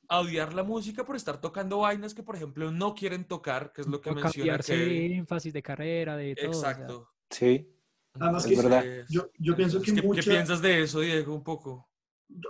a 0.08 0.20
odiar 0.20 0.54
la 0.54 0.64
música 0.64 1.06
por 1.06 1.16
estar 1.16 1.40
tocando 1.42 1.80
vainas 1.80 2.14
que, 2.14 2.24
por 2.24 2.36
ejemplo, 2.36 2.72
no 2.72 2.94
quieren 2.96 3.26
tocar, 3.26 3.72
que 3.72 3.82
es 3.82 3.88
lo 3.88 4.02
que 4.02 4.10
O 4.10 4.14
menciona 4.16 4.34
cambiarse 4.34 4.78
de 4.78 4.86
Kevin. 4.86 5.12
énfasis 5.14 5.54
de 5.54 5.64
carrera, 5.64 6.16
de 6.18 6.36
todo. 6.36 6.50
o 6.50 6.54
sea. 6.54 6.72
Exacto. 6.72 7.10
Sí. 7.30 7.72
Además 8.14 8.46
Es 8.46 8.50
que 8.52 8.56
verdad. 8.64 8.86
yo, 9.10 9.30
yo 9.40 9.56
pienso 9.56 9.82
que 9.82 9.90
Entonces, 9.90 9.94
¿qué, 10.02 10.08
mucha- 10.08 10.22
qué 10.22 10.30
piensas 10.30 10.62
de 10.62 10.84
eso, 10.84 11.00
Diego, 11.02 11.34
un 11.36 11.44
poco? 11.44 11.90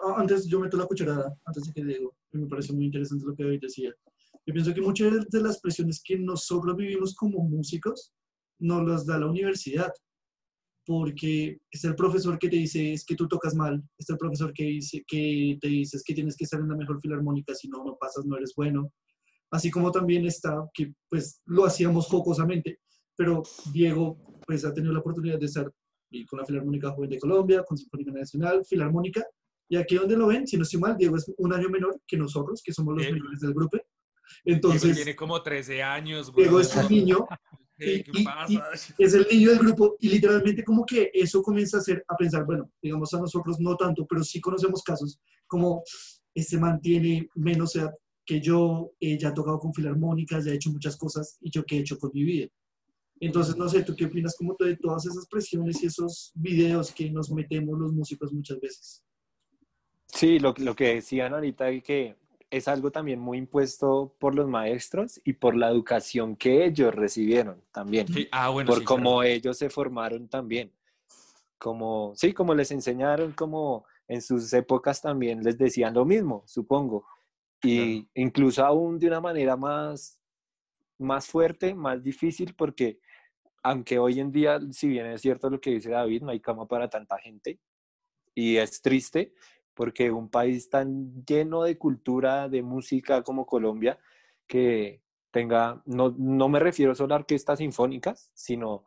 Ah, 0.03 0.15
antes 0.17 0.47
yo 0.47 0.59
meto 0.59 0.77
la 0.77 0.85
cucharada, 0.85 1.35
antes 1.45 1.65
de 1.65 1.73
que 1.73 1.83
digo, 1.83 2.15
que 2.31 2.37
me 2.37 2.47
parece 2.47 2.73
muy 2.73 2.85
interesante 2.85 3.25
lo 3.25 3.35
que 3.35 3.43
David 3.43 3.61
decía. 3.61 3.93
Yo 4.45 4.53
pienso 4.53 4.73
que 4.73 4.81
muchas 4.81 5.27
de 5.27 5.41
las 5.41 5.59
presiones 5.59 6.01
que 6.03 6.17
nosotros 6.17 6.75
vivimos 6.75 7.15
como 7.15 7.39
músicos 7.39 8.13
nos 8.59 8.87
las 8.87 9.05
da 9.05 9.19
la 9.19 9.27
universidad, 9.27 9.91
porque 10.85 11.59
es 11.71 11.83
el 11.83 11.95
profesor 11.95 12.37
que 12.37 12.49
te 12.49 12.57
dice 12.57 12.93
es 12.93 13.03
que 13.03 13.15
tú 13.15 13.27
tocas 13.27 13.55
mal, 13.55 13.83
es 13.97 14.09
el 14.09 14.17
profesor 14.17 14.53
que, 14.53 14.65
dice, 14.65 15.03
que 15.07 15.57
te 15.59 15.67
dice 15.67 15.97
es 15.97 16.03
que 16.03 16.13
tienes 16.13 16.37
que 16.37 16.43
estar 16.43 16.59
en 16.59 16.69
la 16.69 16.77
mejor 16.77 17.01
filarmónica, 17.01 17.55
si 17.55 17.67
no, 17.67 17.83
no 17.83 17.97
pasas, 17.99 18.25
no 18.25 18.37
eres 18.37 18.53
bueno. 18.55 18.91
Así 19.51 19.71
como 19.71 19.91
también 19.91 20.25
está, 20.25 20.63
que 20.73 20.93
pues 21.09 21.41
lo 21.45 21.65
hacíamos 21.65 22.07
jocosamente, 22.07 22.79
pero 23.15 23.41
Diego 23.73 24.17
pues 24.45 24.63
ha 24.63 24.73
tenido 24.73 24.93
la 24.93 24.99
oportunidad 24.99 25.39
de 25.39 25.45
estar 25.45 25.71
con 26.29 26.39
la 26.39 26.45
Filarmónica 26.45 26.91
Joven 26.91 27.09
de 27.09 27.19
Colombia, 27.19 27.63
con 27.63 27.77
Sinfónica 27.77 28.11
Nacional, 28.11 28.63
Filarmónica, 28.65 29.25
y 29.69 29.77
aquí 29.77 29.95
donde 29.95 30.15
lo 30.17 30.27
ven, 30.27 30.45
si 30.47 30.57
no 30.57 30.63
estoy 30.63 30.79
mal, 30.79 30.95
Diego 30.97 31.15
es 31.17 31.25
un 31.37 31.53
año 31.53 31.69
menor 31.69 31.99
que 32.07 32.17
nosotros, 32.17 32.61
que 32.63 32.73
somos 32.73 32.95
los 32.95 33.05
menores 33.11 33.39
del 33.39 33.53
grupo. 33.53 33.77
Diego 33.77 34.55
Entonces, 34.57 34.95
tiene 34.95 35.15
como 35.15 35.41
13 35.41 35.81
años, 35.83 36.33
Diego 36.35 36.53
güey. 36.53 36.65
es 36.65 36.75
un 36.75 36.87
niño, 36.89 37.27
¿Qué, 37.77 37.95
y- 37.95 38.03
qué 38.03 38.11
y- 38.21 38.23
pasa? 38.23 38.69
es 38.97 39.13
el 39.13 39.27
niño 39.31 39.49
del 39.49 39.59
grupo, 39.59 39.97
y 39.99 40.09
literalmente 40.09 40.63
como 40.63 40.85
que 40.85 41.11
eso 41.13 41.41
comienza 41.41 41.77
a 41.77 41.79
hacer, 41.81 42.03
a 42.07 42.15
pensar, 42.15 42.45
bueno, 42.45 42.71
digamos 42.81 43.13
a 43.13 43.19
nosotros 43.19 43.59
no 43.59 43.75
tanto, 43.75 44.05
pero 44.07 44.23
sí 44.23 44.39
conocemos 44.39 44.81
casos 44.83 45.19
como 45.47 45.83
este 46.33 46.57
mantiene 46.57 47.29
menos 47.35 47.75
edad 47.75 47.91
que 48.25 48.41
yo, 48.41 48.91
eh, 48.99 49.17
ya 49.19 49.29
ha 49.29 49.33
tocado 49.33 49.59
con 49.59 49.73
filarmónicas, 49.73 50.45
ya 50.45 50.51
ha 50.51 50.55
hecho 50.55 50.71
muchas 50.71 50.97
cosas, 50.97 51.37
y 51.41 51.51
yo 51.51 51.63
qué 51.63 51.77
he 51.77 51.79
hecho 51.81 51.97
con 51.99 52.09
mi 52.13 52.23
vida. 52.23 52.47
Entonces, 53.19 53.55
no 53.55 53.69
sé, 53.69 53.83
¿tú 53.83 53.95
qué 53.95 54.05
opinas 54.05 54.35
como 54.35 54.55
de 54.59 54.75
todas 54.77 55.05
esas 55.05 55.27
presiones 55.27 55.81
y 55.83 55.85
esos 55.85 56.31
videos 56.35 56.91
que 56.91 57.09
nos 57.11 57.31
metemos 57.31 57.77
los 57.79 57.93
músicos 57.93 58.33
muchas 58.33 58.59
veces? 58.59 59.03
Sí, 60.07 60.39
lo, 60.39 60.53
lo 60.57 60.75
que 60.75 60.95
decían 60.95 61.33
ahorita 61.33 61.71
y 61.71 61.81
que 61.81 62.15
es 62.49 62.67
algo 62.67 62.91
también 62.91 63.19
muy 63.19 63.37
impuesto 63.37 64.15
por 64.19 64.35
los 64.35 64.47
maestros 64.47 65.19
y 65.23 65.33
por 65.33 65.55
la 65.55 65.69
educación 65.69 66.35
que 66.35 66.65
ellos 66.65 66.93
recibieron 66.93 67.61
también, 67.71 68.07
Sí, 68.07 68.27
Ah, 68.31 68.49
bueno, 68.49 68.69
por 68.69 68.79
sí, 68.79 68.85
cómo 68.85 69.23
ellos 69.23 69.57
se 69.57 69.69
formaron 69.69 70.27
también. 70.27 70.71
Como, 71.57 72.13
sí, 72.15 72.33
como 72.33 72.53
les 72.53 72.71
enseñaron, 72.71 73.33
como 73.33 73.85
en 74.07 74.21
sus 74.21 74.53
épocas 74.53 75.01
también 75.01 75.43
les 75.43 75.57
decían 75.57 75.93
lo 75.93 76.05
mismo, 76.05 76.43
supongo. 76.45 77.05
Y 77.63 78.07
incluso 78.13 78.63
aún 78.63 78.99
de 78.99 79.07
una 79.07 79.19
manera 79.19 79.57
más, 79.57 80.19
más 80.99 81.25
fuerte, 81.27 81.73
más 81.73 82.03
difícil, 82.03 82.53
porque 82.55 82.99
aunque 83.63 83.97
hoy 83.97 84.19
en 84.19 84.31
día, 84.31 84.59
si 84.71 84.87
bien 84.87 85.07
es 85.07 85.21
cierto 85.21 85.49
lo 85.49 85.59
que 85.59 85.71
dice 85.71 85.89
David, 85.89 86.21
no 86.21 86.31
hay 86.31 86.39
cama 86.39 86.67
para 86.67 86.87
tanta 86.87 87.17
gente, 87.17 87.59
y 88.35 88.57
es 88.57 88.81
triste, 88.81 89.33
porque 89.75 90.09
un 90.09 90.29
país 90.29 90.69
tan 90.69 91.23
lleno 91.25 91.63
de 91.63 91.77
cultura, 91.77 92.49
de 92.49 92.63
música 92.63 93.21
como 93.21 93.45
Colombia, 93.45 93.99
que 94.47 95.01
tenga, 95.31 95.81
no, 95.85 96.15
no 96.17 96.49
me 96.49 96.59
refiero 96.59 96.95
solo 96.95 97.13
a 97.13 97.17
orquestas 97.17 97.59
sinfónicas, 97.59 98.31
sino 98.33 98.85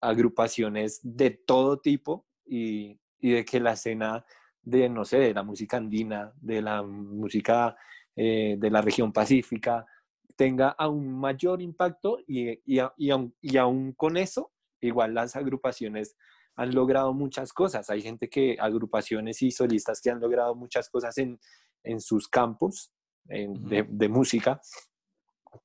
agrupaciones 0.00 1.00
de 1.02 1.30
todo 1.30 1.78
tipo 1.78 2.26
y, 2.44 2.98
y 3.20 3.30
de 3.30 3.44
que 3.44 3.60
la 3.60 3.72
escena 3.72 4.24
de, 4.62 4.88
no 4.88 5.04
sé, 5.04 5.18
de 5.18 5.32
la 5.32 5.44
música 5.44 5.76
andina, 5.76 6.32
de 6.40 6.60
la 6.60 6.82
música 6.82 7.76
eh, 8.16 8.56
de 8.58 8.70
la 8.70 8.82
región 8.82 9.12
pacífica, 9.12 9.86
tenga 10.34 10.70
aún 10.70 11.12
mayor 11.12 11.62
impacto 11.62 12.18
y, 12.26 12.50
y, 12.64 12.80
y 12.96 13.10
aún, 13.10 13.34
y 13.40 13.56
aún 13.56 13.92
con 13.92 14.16
eso, 14.16 14.52
igual 14.80 15.14
las 15.14 15.36
agrupaciones 15.36 16.16
han 16.56 16.74
logrado 16.74 17.12
muchas 17.12 17.52
cosas. 17.52 17.88
Hay 17.90 18.02
gente 18.02 18.28
que, 18.28 18.56
agrupaciones 18.58 19.42
y 19.42 19.50
solistas 19.50 20.00
que 20.00 20.10
han 20.10 20.20
logrado 20.20 20.54
muchas 20.54 20.88
cosas 20.88 21.16
en, 21.18 21.38
en 21.84 22.00
sus 22.00 22.28
campos 22.28 22.92
en- 23.28 23.68
de, 23.68 23.84
de 23.88 24.08
música, 24.08 24.60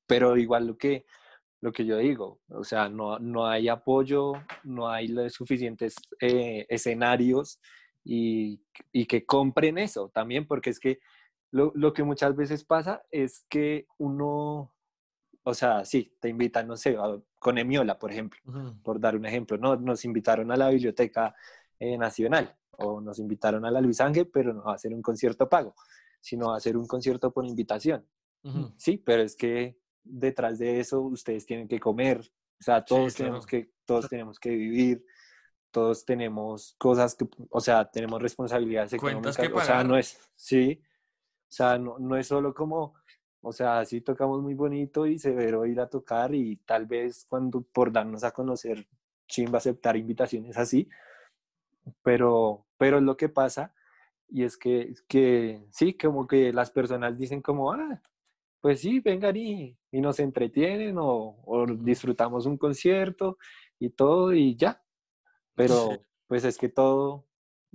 pero 0.06 0.36
igual 0.36 0.66
lo 0.66 0.76
que, 0.76 1.04
lo 1.60 1.72
que 1.72 1.84
yo 1.86 1.96
digo, 1.98 2.40
o 2.48 2.64
sea, 2.64 2.88
no, 2.88 3.18
no 3.18 3.46
hay 3.46 3.68
apoyo, 3.68 4.32
no 4.64 4.88
hay 4.88 5.08
los 5.08 5.32
suficientes 5.32 5.94
eh, 6.20 6.66
escenarios 6.68 7.60
y, 8.04 8.60
y 8.92 9.06
que 9.06 9.24
compren 9.24 9.78
eso 9.78 10.08
también, 10.10 10.46
porque 10.46 10.70
es 10.70 10.80
que 10.80 10.98
lo, 11.52 11.70
lo 11.74 11.92
que 11.92 12.02
muchas 12.02 12.34
veces 12.34 12.64
pasa 12.64 13.02
es 13.10 13.44
que 13.48 13.86
uno, 13.98 14.74
o 15.44 15.54
sea, 15.54 15.84
sí, 15.84 16.16
te 16.20 16.28
invitan, 16.28 16.66
no 16.68 16.76
sé, 16.76 16.96
a- 16.96 17.18
con 17.38 17.58
Emiola, 17.58 17.98
por 17.98 18.12
ejemplo 18.12 18.38
por 18.82 19.00
dar 19.00 19.16
un 19.16 19.26
ejemplo, 19.26 19.56
¿no? 19.58 19.76
Nos 19.76 20.04
invitaron 20.04 20.50
a 20.52 20.56
la 20.56 20.68
Biblioteca 20.70 21.34
eh, 21.78 21.98
Nacional 21.98 22.56
o 22.72 23.00
nos 23.00 23.18
invitaron 23.18 23.64
a 23.64 23.70
la 23.70 23.80
Luis 23.80 24.00
Ángel, 24.00 24.28
pero 24.28 24.52
no 24.54 24.68
a 24.70 24.74
hacer 24.74 24.94
un 24.94 25.02
concierto 25.02 25.48
pago, 25.48 25.74
sino 26.20 26.52
a 26.52 26.56
hacer 26.56 26.76
un 26.76 26.86
concierto 26.86 27.32
por 27.32 27.44
invitación. 27.44 28.06
Sí, 28.76 28.96
pero 28.98 29.22
es 29.22 29.36
que 29.36 29.78
detrás 30.02 30.58
de 30.58 30.80
eso 30.80 31.00
ustedes 31.00 31.46
tienen 31.46 31.68
que 31.68 31.78
comer, 31.78 32.20
o 32.60 32.62
sea, 32.62 32.84
todos, 32.84 33.14
tenemos, 33.14 33.46
que, 33.46 33.72
todos 33.84 34.08
tenemos 34.08 34.38
que 34.40 34.50
vivir, 34.50 35.04
todos 35.70 36.04
tenemos 36.04 36.74
cosas 36.78 37.14
que, 37.14 37.28
o 37.50 37.60
sea, 37.60 37.88
tenemos 37.90 38.20
responsabilidades 38.20 38.90
Cuentas 39.00 39.36
económicas, 39.36 39.48
que 39.48 39.52
o 39.54 39.66
sea, 39.66 39.84
no 39.84 39.96
es, 39.96 40.18
sí, 40.34 40.80
o 40.82 41.52
sea, 41.52 41.78
no, 41.78 41.98
no 41.98 42.16
es 42.16 42.26
solo 42.26 42.52
como, 42.52 42.94
o 43.42 43.52
sea, 43.52 43.84
sí 43.84 44.00
tocamos 44.00 44.40
muy 44.40 44.54
bonito 44.54 45.06
y 45.06 45.18
severo 45.18 45.66
ir 45.66 45.80
a 45.80 45.88
tocar 45.88 46.34
y 46.34 46.56
tal 46.64 46.86
vez 46.86 47.26
cuando 47.28 47.60
por 47.60 47.92
darnos 47.92 48.22
a 48.24 48.30
conocer, 48.30 48.86
chimba 49.26 49.58
aceptar 49.58 49.96
invitaciones 49.96 50.56
así, 50.56 50.88
pero, 52.02 52.66
pero 52.78 52.98
es 52.98 53.02
lo 53.02 53.16
que 53.16 53.28
pasa 53.28 53.74
y 54.28 54.44
es 54.44 54.56
que, 54.56 54.94
que 55.08 55.66
sí, 55.70 55.94
como 55.94 56.26
que 56.26 56.52
las 56.52 56.70
personas 56.70 57.18
dicen 57.18 57.42
como, 57.42 57.72
ah, 57.72 58.00
pues 58.60 58.80
sí, 58.80 59.00
vengan 59.00 59.36
y, 59.36 59.76
y 59.90 60.00
nos 60.00 60.20
entretienen 60.20 60.96
o, 60.98 61.42
o 61.44 61.66
disfrutamos 61.66 62.46
un 62.46 62.56
concierto 62.56 63.38
y 63.78 63.90
todo 63.90 64.32
y 64.32 64.54
ya. 64.56 64.82
Pero 65.54 65.88
pues 66.28 66.44
es 66.44 66.56
que 66.56 66.68
todo, 66.68 67.26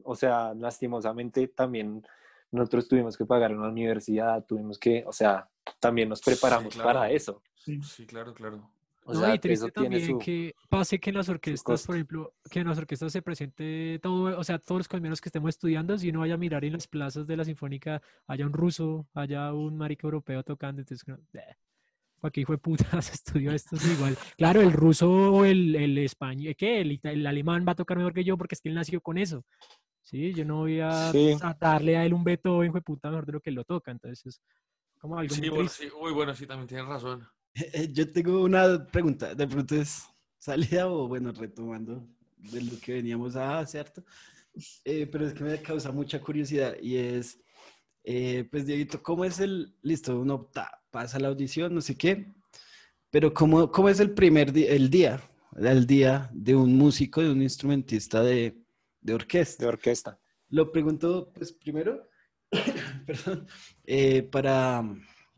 o 0.03 0.15
sea, 0.15 0.53
lastimosamente 0.53 1.49
también 1.49 2.03
nosotros 2.51 2.87
tuvimos 2.87 3.17
que 3.17 3.25
pagar 3.25 3.55
una 3.55 3.67
universidad, 3.67 4.45
tuvimos 4.45 4.79
que, 4.79 5.03
o 5.05 5.11
sea, 5.11 5.49
también 5.79 6.09
nos 6.09 6.21
preparamos 6.21 6.73
claro. 6.73 6.87
para 6.87 7.11
eso. 7.11 7.41
Sí. 7.55 7.79
Sí, 7.81 8.05
claro, 8.05 8.33
claro. 8.33 8.69
O 9.09 9.13
no, 9.13 9.21
sea, 9.21 9.35
y 9.35 9.39
triste 9.39 9.71
también 9.71 10.05
su... 10.05 10.19
que 10.19 10.53
pase 10.67 10.99
que 10.99 11.11
en 11.11 11.15
las 11.15 11.29
orquestas, 11.29 11.85
por 11.85 11.95
ejemplo, 11.95 12.33
que 12.51 12.59
en 12.59 12.67
las 12.67 12.77
orquestas 12.77 13.11
se 13.13 13.21
presente 13.21 13.99
todo, 14.03 14.37
o 14.37 14.43
sea, 14.43 14.59
todos 14.59 14.79
los 14.79 14.87
colombianos 14.89 15.21
que 15.21 15.29
estemos 15.29 15.47
estudiando, 15.47 15.97
si 15.97 16.09
uno 16.09 16.19
vaya 16.19 16.33
a 16.33 16.37
mirar 16.37 16.65
en 16.65 16.73
las 16.73 16.87
plazas 16.87 17.25
de 17.25 17.37
la 17.37 17.45
Sinfónica, 17.45 18.01
haya 18.27 18.45
un 18.45 18.51
ruso, 18.51 19.07
haya 19.13 19.53
un 19.53 19.77
marica 19.77 20.07
europeo 20.07 20.43
tocando, 20.43 20.81
entonces, 20.81 21.05
bleh, 21.31 21.55
¿para 22.19 22.31
qué 22.33 22.41
hijo 22.41 22.51
de 22.51 22.57
puta 22.57 23.01
se 23.01 23.13
estudió 23.13 23.51
esto? 23.51 23.77
Sí, 23.77 23.93
igual. 23.93 24.17
Claro, 24.35 24.59
el 24.61 24.73
ruso 24.73 25.09
o 25.09 25.45
el, 25.45 25.73
el 25.75 25.97
español, 25.99 26.53
¿qué? 26.57 26.81
El, 26.81 26.99
el 27.01 27.25
alemán 27.25 27.63
va 27.65 27.71
a 27.71 27.75
tocar 27.75 27.95
mejor 27.95 28.13
que 28.13 28.25
yo 28.25 28.37
porque 28.37 28.55
es 28.55 28.61
que 28.61 28.67
él 28.67 28.75
nació 28.75 28.99
con 28.99 29.17
eso. 29.17 29.45
Sí, 30.01 30.33
yo 30.33 30.43
no 30.43 30.57
voy 30.57 30.81
a, 30.81 31.13
Sí. 31.13 31.37
a 31.41 31.53
darle 31.53 31.95
a 31.95 32.05
él 32.05 32.13
un 32.13 32.25
veto, 32.25 32.61
hijo 32.61 32.75
de 32.75 32.81
puta, 32.81 33.09
mejor 33.09 33.25
de 33.25 33.31
lo 33.31 33.39
que 33.39 33.51
él 33.51 33.55
lo 33.55 33.63
toca, 33.63 33.91
entonces 33.91 34.25
es 34.25 34.41
como 34.99 35.17
algo 35.17 35.33
Sí, 35.33 35.41
muy 35.41 35.49
bueno, 35.49 35.69
sí. 35.69 35.87
Uy, 35.99 36.11
bueno, 36.11 36.35
sí, 36.35 36.45
también 36.45 36.67
tienes 36.67 36.87
razón. 36.87 37.27
Eh, 37.53 37.89
Yo 37.91 38.11
tengo 38.11 38.43
una 38.43 38.85
pregunta, 38.85 39.33
de 39.33 39.47
pronto 39.47 39.75
es 39.75 40.03
salida 40.37 40.87
o 40.87 41.07
bueno, 41.07 41.31
retomando 41.31 42.07
de 42.37 42.61
lo 42.61 42.79
que 42.79 42.93
veníamos 42.93 43.35
a, 43.35 43.65
¿cierto? 43.65 44.03
Eh, 44.85 45.07
pero 45.11 45.27
es 45.27 45.33
que 45.33 45.43
me 45.43 45.61
causa 45.61 45.91
mucha 45.91 46.19
curiosidad 46.21 46.75
y 46.81 46.97
es, 46.97 47.39
eh, 48.03 48.47
pues 48.49 48.65
Dieguito, 48.65 49.01
¿cómo 49.03 49.25
es 49.25 49.39
el, 49.39 49.75
listo, 49.81 50.19
uno 50.19 50.49
ta, 50.53 50.81
pasa 50.91 51.19
la 51.19 51.27
audición, 51.27 51.73
no 51.75 51.81
sé 51.81 51.95
qué, 51.95 52.33
Pero 53.09 53.33
¿cómo, 53.33 53.71
cómo 53.71 53.89
es 53.89 53.99
el 53.99 54.11
primer 54.11 54.51
día, 54.51 54.71
el 54.71 54.89
día, 54.89 55.21
el 55.57 55.85
día 55.85 56.29
de 56.33 56.55
un 56.55 56.75
músico, 56.77 57.21
de 57.21 57.31
un 57.31 57.41
instrumentista 57.41 58.21
de, 58.21 58.57
de 59.01 59.13
orquesta? 59.13 59.63
De 59.63 59.69
orquesta. 59.69 60.19
Lo 60.49 60.71
pregunto, 60.71 61.31
pues 61.33 61.51
primero, 61.53 62.07
perdón, 63.05 63.47
eh, 63.85 64.23
para, 64.23 64.83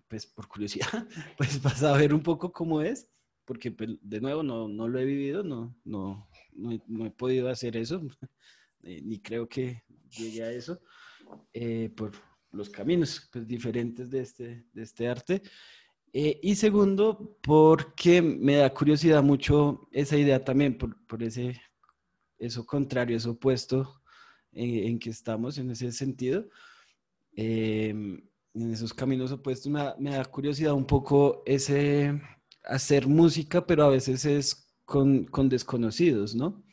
pues 0.07 0.25
por 0.25 0.47
curiosidad, 0.47 1.07
pues 1.37 1.57
para 1.59 1.75
saber 1.75 2.13
un 2.13 2.21
poco 2.21 2.51
cómo 2.51 2.81
es, 2.81 3.09
porque 3.45 3.71
pues, 3.71 3.89
de 4.01 4.21
nuevo 4.21 4.43
no, 4.43 4.67
no 4.67 4.87
lo 4.87 4.99
he 4.99 5.05
vivido, 5.05 5.43
no, 5.43 5.75
no, 5.83 6.29
no, 6.53 6.71
he, 6.71 6.81
no 6.87 7.05
he 7.05 7.11
podido 7.11 7.49
hacer 7.49 7.77
eso, 7.77 8.01
eh, 8.83 9.01
ni 9.03 9.19
creo 9.19 9.47
que 9.47 9.83
llegue 10.09 10.43
a 10.43 10.51
eso, 10.51 10.81
eh, 11.53 11.89
por 11.95 12.11
los 12.51 12.69
caminos 12.69 13.29
pues, 13.31 13.47
diferentes 13.47 14.09
de 14.09 14.19
este, 14.21 14.65
de 14.73 14.81
este 14.81 15.07
arte. 15.07 15.41
Eh, 16.11 16.39
y 16.41 16.55
segundo, 16.55 17.37
porque 17.41 18.21
me 18.21 18.55
da 18.55 18.73
curiosidad 18.73 19.21
mucho 19.21 19.87
esa 19.91 20.17
idea 20.17 20.43
también, 20.43 20.77
por, 20.77 21.05
por 21.05 21.21
ese, 21.21 21.61
eso 22.39 22.65
contrario, 22.65 23.15
eso 23.15 23.31
opuesto 23.31 24.01
en, 24.51 24.87
en 24.87 24.99
que 24.99 25.11
estamos 25.11 25.57
en 25.59 25.69
ese 25.69 25.91
sentido. 25.91 26.47
Eh, 27.35 27.89
en 27.89 28.73
esos 28.73 28.93
caminos 28.93 29.31
opuestos 29.31 29.71
me 29.71 29.79
da, 29.79 29.95
me 29.99 30.11
da, 30.11 30.25
curiosidad 30.25 30.73
un 30.73 30.85
poco 30.85 31.43
ese 31.45 32.21
hacer 32.63 33.07
música, 33.07 33.65
pero 33.65 33.83
a 33.83 33.89
veces 33.89 34.25
es 34.25 34.75
con, 34.85 35.25
con 35.25 35.49
desconocidos, 35.49 36.35
¿no? 36.35 36.63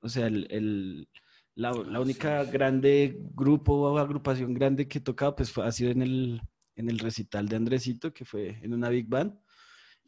O 0.00 0.08
sea, 0.08 0.26
el, 0.26 0.46
el 0.50 1.08
la, 1.54 1.72
la, 1.72 2.00
única 2.00 2.44
grande 2.44 3.18
grupo 3.34 3.74
o 3.74 3.98
agrupación 3.98 4.52
grande 4.52 4.86
que 4.86 4.98
he 4.98 5.00
tocado 5.00 5.34
pues 5.36 5.50
fue, 5.50 5.66
ha 5.66 5.72
sido 5.72 5.90
en 5.90 6.02
el, 6.02 6.42
en 6.74 6.90
el 6.90 6.98
recital 6.98 7.48
de 7.48 7.56
Andresito, 7.56 8.12
que 8.12 8.24
fue 8.24 8.58
en 8.62 8.74
una 8.74 8.90
big 8.90 9.08
band, 9.08 9.38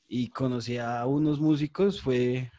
y 0.07 0.29
conocí 0.29 0.77
a 0.77 1.05
unos 1.07 1.41
músicos, 1.41 2.01
fue 2.01 2.51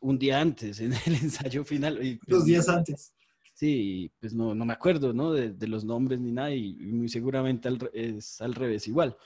un 0.00 0.18
día 0.18 0.40
antes, 0.40 0.80
en 0.80 0.92
el 0.92 1.14
ensayo 1.22 1.64
final. 1.64 2.04
Y, 2.04 2.16
pues, 2.16 2.38
Dos 2.38 2.44
días 2.44 2.68
antes. 2.68 3.14
Sí, 3.64 4.12
pues 4.20 4.34
no, 4.34 4.54
no 4.54 4.66
me 4.66 4.74
acuerdo, 4.74 5.14
¿no? 5.14 5.32
De, 5.32 5.66
los 5.66 5.86
nombres 5.86 6.20
ni 6.20 6.32
nada, 6.32 6.54
y 6.54 6.74
muy 6.74 7.08
seguramente 7.08 7.70
es 7.94 8.38
al 8.42 8.54
revés 8.54 8.86
igual. 8.88 9.16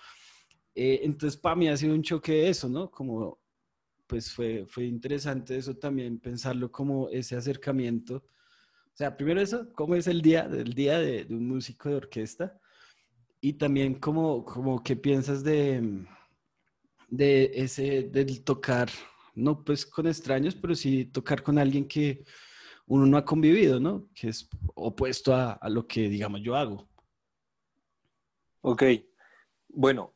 Eh, 0.76 1.00
entonces, 1.02 1.36
para 1.36 1.56
mí 1.56 1.66
ha 1.66 1.76
sido 1.76 1.92
un 1.92 2.04
choque 2.04 2.48
eso, 2.48 2.68
¿no? 2.68 2.88
Como, 2.88 3.40
pues 4.06 4.32
fue, 4.32 4.64
fue 4.68 4.84
interesante 4.84 5.56
eso 5.56 5.74
también, 5.74 6.20
pensarlo 6.20 6.70
como 6.70 7.08
ese 7.08 7.34
acercamiento. 7.34 8.18
O 8.18 8.96
sea, 8.96 9.16
primero 9.16 9.40
eso, 9.40 9.72
cómo 9.74 9.96
es 9.96 10.06
el 10.06 10.22
día, 10.22 10.48
el 10.52 10.72
día 10.72 11.00
de, 11.00 11.24
de 11.24 11.34
un 11.34 11.48
músico 11.48 11.88
de 11.88 11.96
orquesta, 11.96 12.60
y 13.40 13.54
también 13.54 13.94
como, 13.94 14.44
como 14.44 14.84
qué 14.84 14.94
piensas 14.94 15.42
de, 15.42 16.06
de 17.08 17.50
ese, 17.54 18.04
del 18.04 18.44
tocar, 18.44 18.88
no 19.34 19.64
pues 19.64 19.84
con 19.84 20.06
extraños, 20.06 20.54
pero 20.54 20.76
sí 20.76 21.06
tocar 21.06 21.42
con 21.42 21.58
alguien 21.58 21.88
que 21.88 22.24
uno 22.88 23.06
no 23.06 23.16
ha 23.16 23.24
convivido, 23.24 23.78
¿no? 23.78 24.08
Que 24.14 24.28
es 24.28 24.48
opuesto 24.74 25.34
a, 25.34 25.52
a 25.52 25.68
lo 25.68 25.86
que, 25.86 26.08
digamos, 26.08 26.40
yo 26.42 26.56
hago. 26.56 26.88
Ok, 28.62 28.82
bueno, 29.68 30.14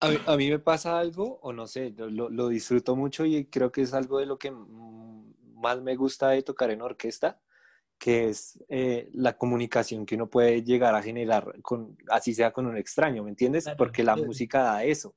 a 0.00 0.08
mí, 0.08 0.18
a 0.26 0.36
mí, 0.36 0.50
me 0.50 0.58
pasa 0.58 0.98
algo, 0.98 1.38
o 1.42 1.52
no 1.52 1.66
sé, 1.66 1.94
lo, 1.96 2.28
lo, 2.28 2.48
disfruto 2.48 2.96
mucho 2.96 3.24
y 3.24 3.46
creo 3.46 3.70
que 3.70 3.82
es 3.82 3.94
algo 3.94 4.18
de 4.18 4.26
lo 4.26 4.38
que 4.38 4.50
más 4.50 5.80
me 5.82 5.94
gusta 5.94 6.30
de 6.30 6.42
tocar 6.42 6.70
en 6.70 6.82
orquesta, 6.82 7.40
que 7.98 8.28
es 8.28 8.62
eh, 8.68 9.08
la 9.12 9.36
comunicación 9.36 10.04
que 10.04 10.16
uno 10.16 10.28
puede 10.28 10.62
llegar 10.62 10.94
a 10.94 11.02
generar, 11.02 11.60
con, 11.62 11.96
así 12.08 12.34
sea 12.34 12.52
con 12.52 12.66
un 12.66 12.76
extraño, 12.76 13.22
¿me 13.22 13.30
entiendes? 13.30 13.66
Porque 13.78 14.02
la 14.02 14.16
música 14.16 14.62
da 14.62 14.84
eso. 14.84 15.14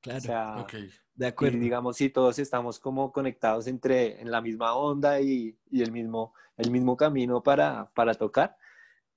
Claro. 0.00 0.18
O 0.18 0.20
sea, 0.20 0.56
okay. 0.60 0.90
de 1.14 1.26
acuerdo. 1.26 1.56
Y 1.56 1.60
digamos, 1.60 1.96
si 1.96 2.10
todos 2.10 2.38
estamos 2.38 2.78
como 2.78 3.12
conectados 3.12 3.66
entre, 3.66 4.20
en 4.20 4.30
la 4.30 4.40
misma 4.40 4.74
onda 4.74 5.20
y, 5.20 5.58
y 5.70 5.82
el, 5.82 5.92
mismo, 5.92 6.34
el 6.56 6.70
mismo 6.70 6.96
camino 6.96 7.42
para, 7.42 7.90
para 7.94 8.14
tocar, 8.14 8.56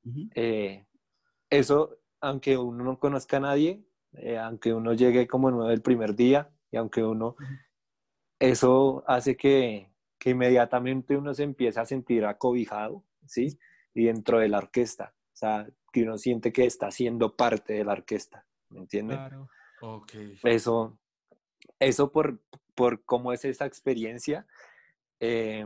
uh 0.03 0.09
-huh. 0.09 0.32
eh, 0.36 0.86
eso, 1.49 1.97
aunque 2.19 2.57
uno 2.57 2.84
no 2.84 2.99
conozca 2.99 3.38
a 3.38 3.41
nadie, 3.41 3.84
eh, 4.13 4.38
aunque 4.38 4.73
uno 4.73 4.93
llegue 4.93 5.27
como 5.27 5.51
nuevo 5.51 5.69
el 5.69 5.82
primer 5.82 6.15
día 6.15 6.49
y 6.71 6.77
aunque 6.77 7.03
uno, 7.03 7.36
uh 7.39 7.43
-huh. 7.43 7.59
eso 8.39 9.03
hace 9.07 9.38
que, 9.38 9.91
que 10.17 10.32
inmediatamente 10.32 11.15
uno 11.15 11.34
se 11.34 11.43
empieza 11.43 11.82
a 11.82 11.86
sentir 11.86 12.25
acobijado, 12.25 13.03
¿sí? 13.25 13.59
Y 13.93 14.05
dentro 14.05 14.39
de 14.39 14.49
la 14.49 14.57
orquesta, 14.57 15.13
o 15.34 15.36
sea, 15.36 15.67
que 15.91 16.03
uno 16.03 16.17
siente 16.17 16.51
que 16.51 16.65
está 16.65 16.89
siendo 16.91 17.36
parte 17.36 17.73
de 17.73 17.84
la 17.84 17.93
orquesta, 17.93 18.45
¿me 18.69 18.79
entiende? 18.79 19.15
Claro. 19.15 19.49
Okay. 19.82 20.38
Eso, 20.43 20.97
eso 21.79 22.11
por, 22.11 22.39
por 22.75 23.03
cómo 23.03 23.34
es 23.34 23.43
esa 23.45 23.65
experiencia 23.65 24.45
eh, 25.19 25.65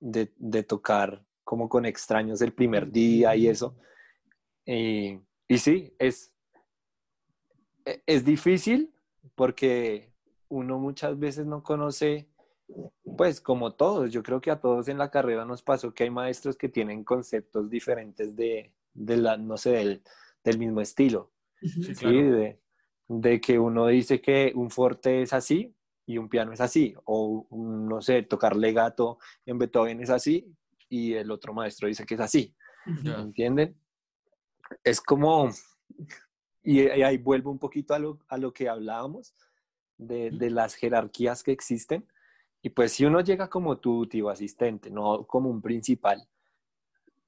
de, 0.00 0.32
de, 0.36 0.62
tocar 0.62 1.24
como 1.44 1.68
con 1.68 1.86
extraños 1.86 2.42
el 2.42 2.52
primer 2.52 2.90
día 2.90 3.34
y 3.36 3.48
eso. 3.48 3.76
Y, 4.66 5.18
y 5.48 5.58
sí, 5.58 5.94
es, 5.98 6.34
es 7.84 8.24
difícil 8.24 8.92
porque 9.34 10.12
uno 10.48 10.78
muchas 10.78 11.18
veces 11.18 11.46
no 11.46 11.62
conoce 11.62 12.28
pues 13.16 13.40
como 13.40 13.74
todos, 13.74 14.10
yo 14.10 14.22
creo 14.22 14.40
que 14.40 14.50
a 14.50 14.60
todos 14.60 14.88
en 14.88 14.98
la 14.98 15.10
carrera 15.10 15.44
nos 15.44 15.62
pasó 15.62 15.92
que 15.92 16.04
hay 16.04 16.10
maestros 16.10 16.56
que 16.56 16.68
tienen 16.68 17.04
conceptos 17.04 17.68
diferentes 17.68 18.34
de, 18.36 18.72
de 18.94 19.16
la, 19.16 19.36
no 19.36 19.56
sé, 19.56 19.70
del, 19.70 20.02
del 20.44 20.58
mismo 20.58 20.80
estilo. 20.80 21.30
Sí, 21.60 21.94
claro. 21.94 22.16
¿sí? 22.16 22.22
De, 22.22 22.61
de, 23.20 23.40
que 23.40 23.58
uno 23.58 23.86
dice 23.86 24.20
que 24.20 24.52
un 24.54 24.70
forte 24.70 25.22
es 25.22 25.32
así 25.32 25.74
y 26.06 26.18
un 26.18 26.28
piano 26.28 26.52
es 26.52 26.60
así, 26.60 26.94
o 27.04 27.46
no 27.50 28.00
sé, 28.00 28.22
tocar 28.22 28.56
legato 28.56 29.18
en 29.46 29.58
Beethoven 29.58 30.00
es 30.00 30.10
así 30.10 30.52
y 30.88 31.14
el 31.14 31.30
otro 31.30 31.54
maestro 31.54 31.88
dice 31.88 32.04
que 32.04 32.14
es 32.14 32.20
así. 32.20 32.54
Yeah. 33.02 33.20
¿Entienden? 33.20 33.76
Es 34.82 35.00
como, 35.00 35.50
y 36.62 36.80
ahí 36.80 37.18
vuelvo 37.18 37.50
un 37.50 37.58
poquito 37.58 37.94
a 37.94 37.98
lo, 37.98 38.18
a 38.28 38.36
lo 38.38 38.52
que 38.52 38.68
hablábamos 38.68 39.34
de, 39.96 40.30
de 40.30 40.50
las 40.50 40.74
jerarquías 40.74 41.42
que 41.42 41.52
existen 41.52 42.06
y 42.62 42.70
pues 42.70 42.92
si 42.92 43.04
uno 43.04 43.20
llega 43.20 43.50
como 43.50 43.78
tu 43.78 44.06
tío 44.06 44.30
asistente, 44.30 44.88
no 44.90 45.26
como 45.26 45.50
un 45.50 45.60
principal, 45.60 46.26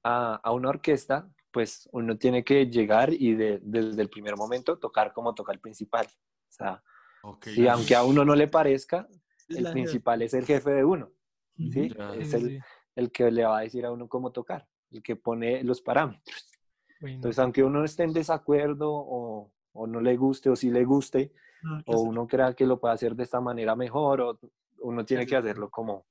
a, 0.01 0.35
a, 0.35 0.51
una 0.51 0.69
orquesta, 0.69 1.29
pues 1.55 1.87
uno 1.93 2.17
tiene 2.17 2.43
que 2.43 2.65
llegar 2.65 3.13
y 3.13 3.33
de, 3.33 3.61
desde 3.63 4.01
el 4.01 4.09
primer 4.09 4.35
momento 4.35 4.77
tocar 4.77 5.13
como 5.13 5.33
toca 5.33 5.53
el 5.53 5.61
principal. 5.61 6.05
O 6.05 6.51
sea, 6.51 6.83
okay. 7.23 7.57
y 7.57 7.67
aunque 7.69 7.95
a 7.95 8.03
uno 8.03 8.25
no 8.25 8.35
le 8.35 8.49
parezca, 8.49 9.07
el 9.47 9.63
La 9.63 9.71
principal 9.71 10.21
es 10.21 10.33
el 10.33 10.45
jefe 10.45 10.71
de 10.71 10.83
uno. 10.83 11.13
¿sí? 11.55 11.93
Ya. 11.97 12.13
Es 12.13 12.33
el, 12.33 12.61
el, 12.97 13.09
que 13.09 13.31
le 13.31 13.45
va 13.45 13.59
a 13.59 13.61
decir 13.61 13.85
a 13.85 13.91
uno 13.93 14.09
cómo 14.09 14.33
tocar, 14.33 14.67
el 14.91 15.01
que 15.01 15.15
pone 15.15 15.63
los 15.63 15.81
parámetros. 15.81 16.51
Bueno. 16.99 17.15
Entonces, 17.15 17.39
aunque 17.39 17.63
uno 17.63 17.85
esté 17.85 18.03
en 18.03 18.11
desacuerdo 18.11 18.91
o, 18.91 19.53
o 19.71 19.87
no 19.87 20.01
le 20.01 20.17
guste 20.17 20.49
o 20.49 20.57
sí 20.57 20.69
le 20.69 20.83
guste, 20.83 21.31
no, 21.63 21.81
o 21.85 22.01
uno 22.01 22.27
crea 22.27 22.53
que 22.53 22.65
lo 22.65 22.81
puede 22.81 22.95
hacer 22.95 23.15
de 23.15 23.23
esta 23.23 23.39
manera 23.39 23.77
mejor, 23.77 24.19
o 24.19 24.39
uno 24.79 25.05
tiene 25.05 25.25
que 25.25 25.37
hacerlo 25.37 25.71
como, 25.71 26.05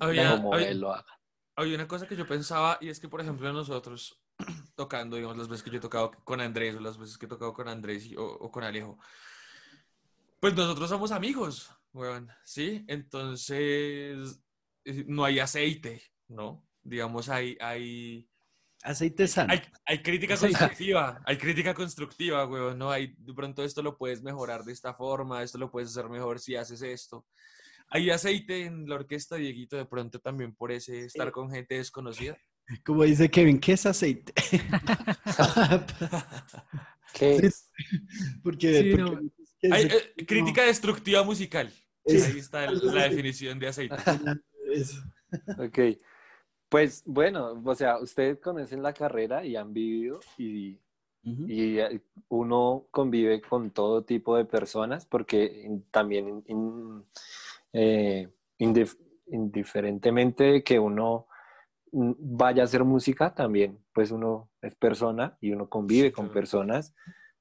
había, 0.00 0.32
como 0.32 0.52
había, 0.52 0.70
él 0.70 0.80
lo 0.80 0.92
haga. 0.92 1.20
Había 1.54 1.76
una 1.76 1.86
cosa 1.86 2.08
que 2.08 2.16
yo 2.16 2.26
pensaba 2.26 2.76
y 2.80 2.88
es 2.88 2.98
que, 2.98 3.08
por 3.08 3.20
ejemplo, 3.20 3.52
nosotros 3.52 4.20
tocando, 4.74 5.16
digamos, 5.16 5.36
las 5.36 5.48
veces 5.48 5.62
que 5.62 5.70
yo 5.70 5.78
he 5.78 5.80
tocado 5.80 6.10
con 6.24 6.40
Andrés 6.40 6.74
o 6.76 6.80
las 6.80 6.98
veces 6.98 7.18
que 7.18 7.26
he 7.26 7.28
tocado 7.28 7.52
con 7.52 7.68
Andrés 7.68 8.06
y, 8.06 8.16
o, 8.16 8.24
o, 8.24 8.50
con 8.50 8.64
Alejo, 8.64 8.98
pues 10.40 10.54
nosotros 10.54 10.88
somos 10.90 11.12
amigos, 11.12 11.70
weón, 11.92 12.30
¿sí? 12.44 12.84
Entonces, 12.88 14.40
eh, 14.84 15.04
no 15.06 15.24
hay 15.24 15.38
aceite, 15.38 16.02
¿no? 16.28 16.66
Digamos, 16.82 17.28
hay... 17.28 17.56
hay 17.60 18.28
Aceite 18.82 19.26
sano. 19.26 19.50
Hay, 19.50 19.62
hay, 19.86 20.02
crítica 20.02 20.36
constructiva, 20.36 21.22
hay 21.24 21.38
crítica 21.38 21.72
constructiva, 21.72 22.44
weón, 22.46 22.78
¿no? 22.78 22.90
Hay, 22.90 23.14
de 23.16 23.32
pronto 23.32 23.64
esto 23.64 23.82
lo 23.82 23.96
puedes 23.96 24.22
mejorar 24.22 24.62
de 24.62 24.72
esta 24.72 24.92
forma, 24.92 25.42
esto 25.42 25.56
lo 25.56 25.70
puedes 25.70 25.88
hacer 25.90 26.10
mejor 26.10 26.38
si 26.38 26.54
haces 26.54 26.82
esto. 26.82 27.24
¿Hay 27.88 28.10
aceite 28.10 28.64
en 28.64 28.88
la 28.88 28.96
orquesta, 28.96 29.36
Dieguito, 29.36 29.76
de 29.76 29.86
pronto 29.86 30.18
también 30.18 30.54
por 30.54 30.72
ese 30.72 31.04
estar 31.04 31.30
con 31.32 31.50
gente 31.50 31.76
desconocida? 31.76 32.36
Como 32.84 33.04
dice 33.04 33.30
Kevin, 33.30 33.60
¿qué 33.60 33.72
es 33.72 33.86
aceite? 33.86 34.32
¿Qué 37.12 37.36
es? 37.36 37.70
Porque, 38.42 38.82
sí, 38.82 38.90
porque 38.90 39.02
no. 39.02 39.20
Hay, 39.74 39.84
eh, 39.84 40.26
crítica 40.26 40.62
no. 40.62 40.68
destructiva 40.68 41.22
musical. 41.22 41.70
Sí. 42.06 42.16
Ahí 42.20 42.38
está 42.38 42.70
la 42.70 43.08
definición 43.08 43.58
de 43.58 43.68
aceite. 43.68 43.96
ok. 45.58 45.78
Pues 46.68 47.02
bueno, 47.06 47.62
o 47.64 47.74
sea, 47.74 47.98
ustedes 47.98 48.40
conocen 48.40 48.82
la 48.82 48.92
carrera 48.92 49.44
y 49.44 49.56
han 49.56 49.72
vivido 49.72 50.20
y, 50.36 50.72
uh 50.72 51.30
-huh. 51.30 51.50
y 51.50 51.78
eh, 51.78 52.00
uno 52.28 52.88
convive 52.90 53.40
con 53.40 53.70
todo 53.70 54.04
tipo 54.04 54.36
de 54.36 54.44
personas 54.44 55.06
porque 55.06 55.70
también 55.90 56.42
in, 56.46 57.04
eh, 57.72 58.28
indif 58.58 58.96
indiferentemente 59.26 60.44
de 60.44 60.64
que 60.64 60.78
uno 60.78 61.26
vaya 61.94 62.62
a 62.62 62.64
hacer 62.64 62.84
música, 62.84 63.34
también 63.34 63.78
pues 63.92 64.10
uno 64.10 64.50
es 64.60 64.74
persona 64.74 65.38
y 65.40 65.52
uno 65.52 65.68
convive 65.68 66.12
con 66.12 66.30
personas 66.30 66.94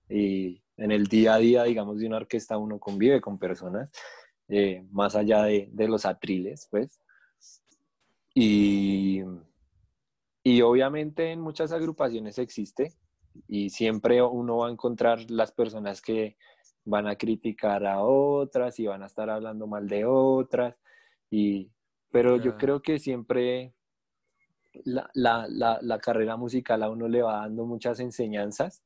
y, 0.07 0.63
en 0.77 0.91
el 0.91 1.07
día 1.07 1.35
a 1.35 1.37
día, 1.37 1.63
digamos, 1.63 1.99
de 1.99 2.07
una 2.07 2.17
orquesta 2.17 2.57
uno 2.57 2.79
convive 2.79 3.21
con 3.21 3.37
personas, 3.37 3.91
eh, 4.47 4.85
más 4.91 5.15
allá 5.15 5.43
de, 5.43 5.69
de, 5.71 5.87
los 5.87 6.05
atriles, 6.05 6.67
pues. 6.69 6.99
Y, 8.33 9.21
y 10.43 10.61
obviamente 10.61 11.31
en 11.31 11.41
muchas 11.41 11.71
agrupaciones 11.71 12.39
existe 12.39 12.93
y 13.47 13.69
siempre 13.69 14.21
uno 14.21 14.57
va 14.57 14.67
a 14.67 14.71
encontrar 14.71 15.29
las 15.29 15.51
personas 15.51 16.01
que 16.01 16.37
van 16.85 17.07
a 17.07 17.15
criticar 17.15 17.85
a 17.85 18.01
otras 18.01 18.79
y 18.79 18.87
van 18.87 19.03
a 19.03 19.07
estar 19.07 19.29
hablando 19.29 19.67
mal 19.67 19.87
de 19.87 20.05
otras. 20.05 20.75
Y, 21.29 21.71
pero 22.11 22.37
yo 22.37 22.57
creo 22.57 22.81
que 22.81 22.99
siempre 22.99 23.73
la, 24.85 25.09
la, 25.13 25.47
la, 25.49 25.79
la, 25.81 25.99
carrera 25.99 26.37
musical 26.37 26.83
a 26.83 26.89
uno 26.89 27.07
le 27.07 27.21
va 27.21 27.41
dando 27.41 27.65
muchas 27.65 27.99
enseñanzas, 27.99 28.81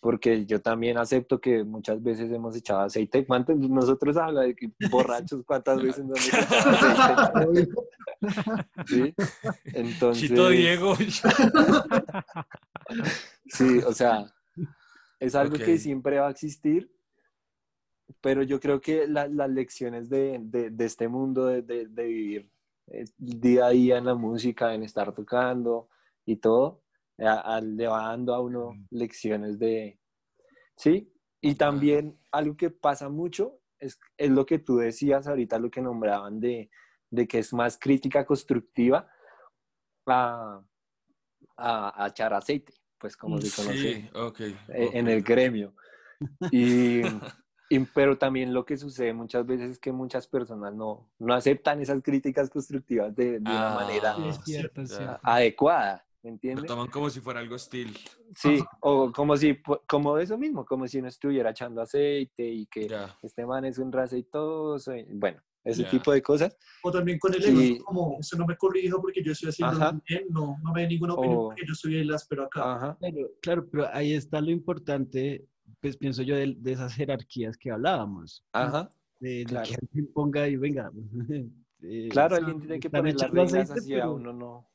porque 0.00 0.44
yo 0.46 0.60
también 0.60 0.98
acepto 0.98 1.40
que 1.40 1.64
muchas 1.64 2.02
veces 2.02 2.30
hemos 2.32 2.56
echado 2.56 2.80
aceite. 2.80 3.24
¿Cuántos 3.24 3.56
nosotros 3.58 4.16
habla 4.16 4.42
de 4.42 4.54
que 4.54 4.70
borrachos 4.90 5.44
cuántas 5.44 5.82
veces 5.82 6.04
nos 6.04 6.28
hemos 6.28 6.44
echado 6.44 7.38
aceite? 7.38 7.72
¿Sí? 8.86 9.14
Entonces. 9.66 10.28
Chito 10.28 10.48
Diego. 10.48 10.94
sí, 13.46 13.78
o 13.86 13.92
sea, 13.92 14.26
es 15.18 15.34
algo 15.34 15.54
okay. 15.54 15.66
que 15.66 15.78
siempre 15.78 16.18
va 16.18 16.28
a 16.28 16.30
existir 16.30 16.90
pero 18.20 18.42
yo 18.42 18.60
creo 18.60 18.80
que 18.80 19.06
la, 19.06 19.28
las 19.28 19.50
lecciones 19.50 20.08
de, 20.08 20.38
de, 20.40 20.70
de, 20.70 20.84
este 20.84 21.08
mundo, 21.08 21.46
de, 21.46 21.62
de, 21.62 22.04
vivir 22.04 22.50
día 23.16 23.66
a 23.66 23.70
día 23.70 23.98
en 23.98 24.06
la 24.06 24.14
música, 24.14 24.74
en 24.74 24.82
estar 24.82 25.12
tocando 25.14 25.88
y 26.24 26.36
todo, 26.36 26.82
a, 27.18 27.56
a, 27.56 27.60
le 27.60 27.86
va 27.86 28.08
dando 28.08 28.34
a 28.34 28.40
uno 28.40 28.72
lecciones 28.90 29.58
de, 29.58 29.98
¿sí? 30.76 31.12
Y 31.40 31.54
también 31.54 32.18
algo 32.30 32.56
que 32.56 32.70
pasa 32.70 33.08
mucho 33.08 33.60
es, 33.78 33.98
es 34.16 34.30
lo 34.30 34.46
que 34.46 34.58
tú 34.58 34.76
decías 34.76 35.26
ahorita, 35.26 35.58
lo 35.58 35.70
que 35.70 35.80
nombraban 35.80 36.40
de, 36.40 36.70
de 37.10 37.26
que 37.26 37.38
es 37.38 37.52
más 37.52 37.78
crítica 37.78 38.24
constructiva 38.24 39.08
a, 40.06 40.62
a, 41.56 42.04
a 42.04 42.08
echar 42.08 42.32
aceite, 42.32 42.72
pues 42.98 43.16
como 43.16 43.40
se 43.40 43.54
conoce 43.54 43.94
sí, 43.94 44.10
okay, 44.14 44.56
en 44.68 45.08
el 45.08 45.22
gremio. 45.22 45.74
Y, 46.52 47.02
y, 47.74 47.80
pero 47.94 48.18
también 48.18 48.52
lo 48.52 48.64
que 48.64 48.76
sucede 48.76 49.12
muchas 49.12 49.46
veces 49.46 49.72
es 49.72 49.78
que 49.78 49.92
muchas 49.92 50.26
personas 50.26 50.74
no, 50.74 51.10
no 51.18 51.34
aceptan 51.34 51.80
esas 51.80 52.02
críticas 52.02 52.50
constructivas 52.50 53.14
de, 53.14 53.32
de 53.40 53.40
una 53.40 53.70
Ah, 53.70 53.74
manera 53.74 54.14
Es 54.18 54.40
cierto, 54.44 54.86
cierto. 54.86 55.18
adecuada, 55.22 56.04
¿me 56.22 56.30
Lo 56.30 56.34
entiendes? 56.34 56.66
toman 56.66 56.88
como 56.88 57.08
si 57.10 57.20
fuera 57.20 57.40
algo 57.40 57.54
hostil. 57.54 57.96
Sí, 58.34 58.62
o 58.80 59.12
como 59.12 59.36
si, 59.36 59.56
como 59.86 60.18
eso 60.18 60.38
mismo, 60.38 60.64
como 60.64 60.86
si 60.88 60.98
uno 60.98 61.08
estuviera 61.08 61.50
echando 61.50 61.80
aceite 61.82 62.46
y 62.48 62.66
que 62.66 62.88
Ya. 62.88 63.16
este 63.22 63.44
man 63.46 63.64
es 63.64 63.78
un 63.78 63.92
raceitoso, 63.92 64.94
y 64.96 65.04
bueno, 65.12 65.40
ese 65.64 65.82
Ya. 65.84 65.90
tipo 65.90 66.12
de 66.12 66.22
cosas. 66.22 66.56
O 66.82 66.90
también 66.90 67.18
con 67.18 67.32
el 67.34 67.42
Sí. 67.42 67.74
ego, 67.74 67.84
como 67.84 68.16
usted 68.18 68.38
no 68.38 68.46
me 68.46 68.56
corrijo 68.56 69.00
porque 69.00 69.22
yo 69.22 69.32
estoy 69.32 69.50
haciendo 69.50 69.76
Ajá. 69.76 70.00
bien, 70.08 70.24
no, 70.30 70.56
no 70.62 70.72
me 70.72 70.82
dé 70.82 70.88
ninguna 70.88 71.14
opinión 71.14 71.38
O- 71.40 71.44
porque 71.48 71.62
yo 71.66 71.74
soy 71.74 71.98
el 71.98 72.12
áspero 72.12 72.44
acá. 72.44 72.74
Ajá, 72.74 72.96
Claro, 72.98 73.30
claro, 73.40 73.68
pero 73.70 73.88
ahí 73.92 74.14
está 74.14 74.40
lo 74.40 74.50
importante, 74.50 75.46
pues 75.80 75.96
pienso 75.96 76.22
yo, 76.22 76.36
de, 76.36 76.54
de 76.58 76.72
esas 76.72 76.94
jerarquías 76.94 77.56
que 77.56 77.70
hablábamos. 77.70 78.44
ajá. 78.52 78.88
De, 79.20 79.28
de 79.38 79.44
Claro. 79.44 79.68
que 79.68 79.74
alguien 79.80 80.12
ponga 80.12 80.48
y 80.48 80.56
venga. 80.56 80.90
eh, 81.82 82.08
Claro, 82.10 82.36
alguien 82.36 82.58
tiene 82.60 82.80
que 82.80 82.90
poner 82.90 83.14
las 83.16 83.30
reglas 83.30 83.70
así 83.70 83.94
a 83.94 83.98
pero- 83.98 84.14
uno 84.14 84.32
no, 84.32 84.68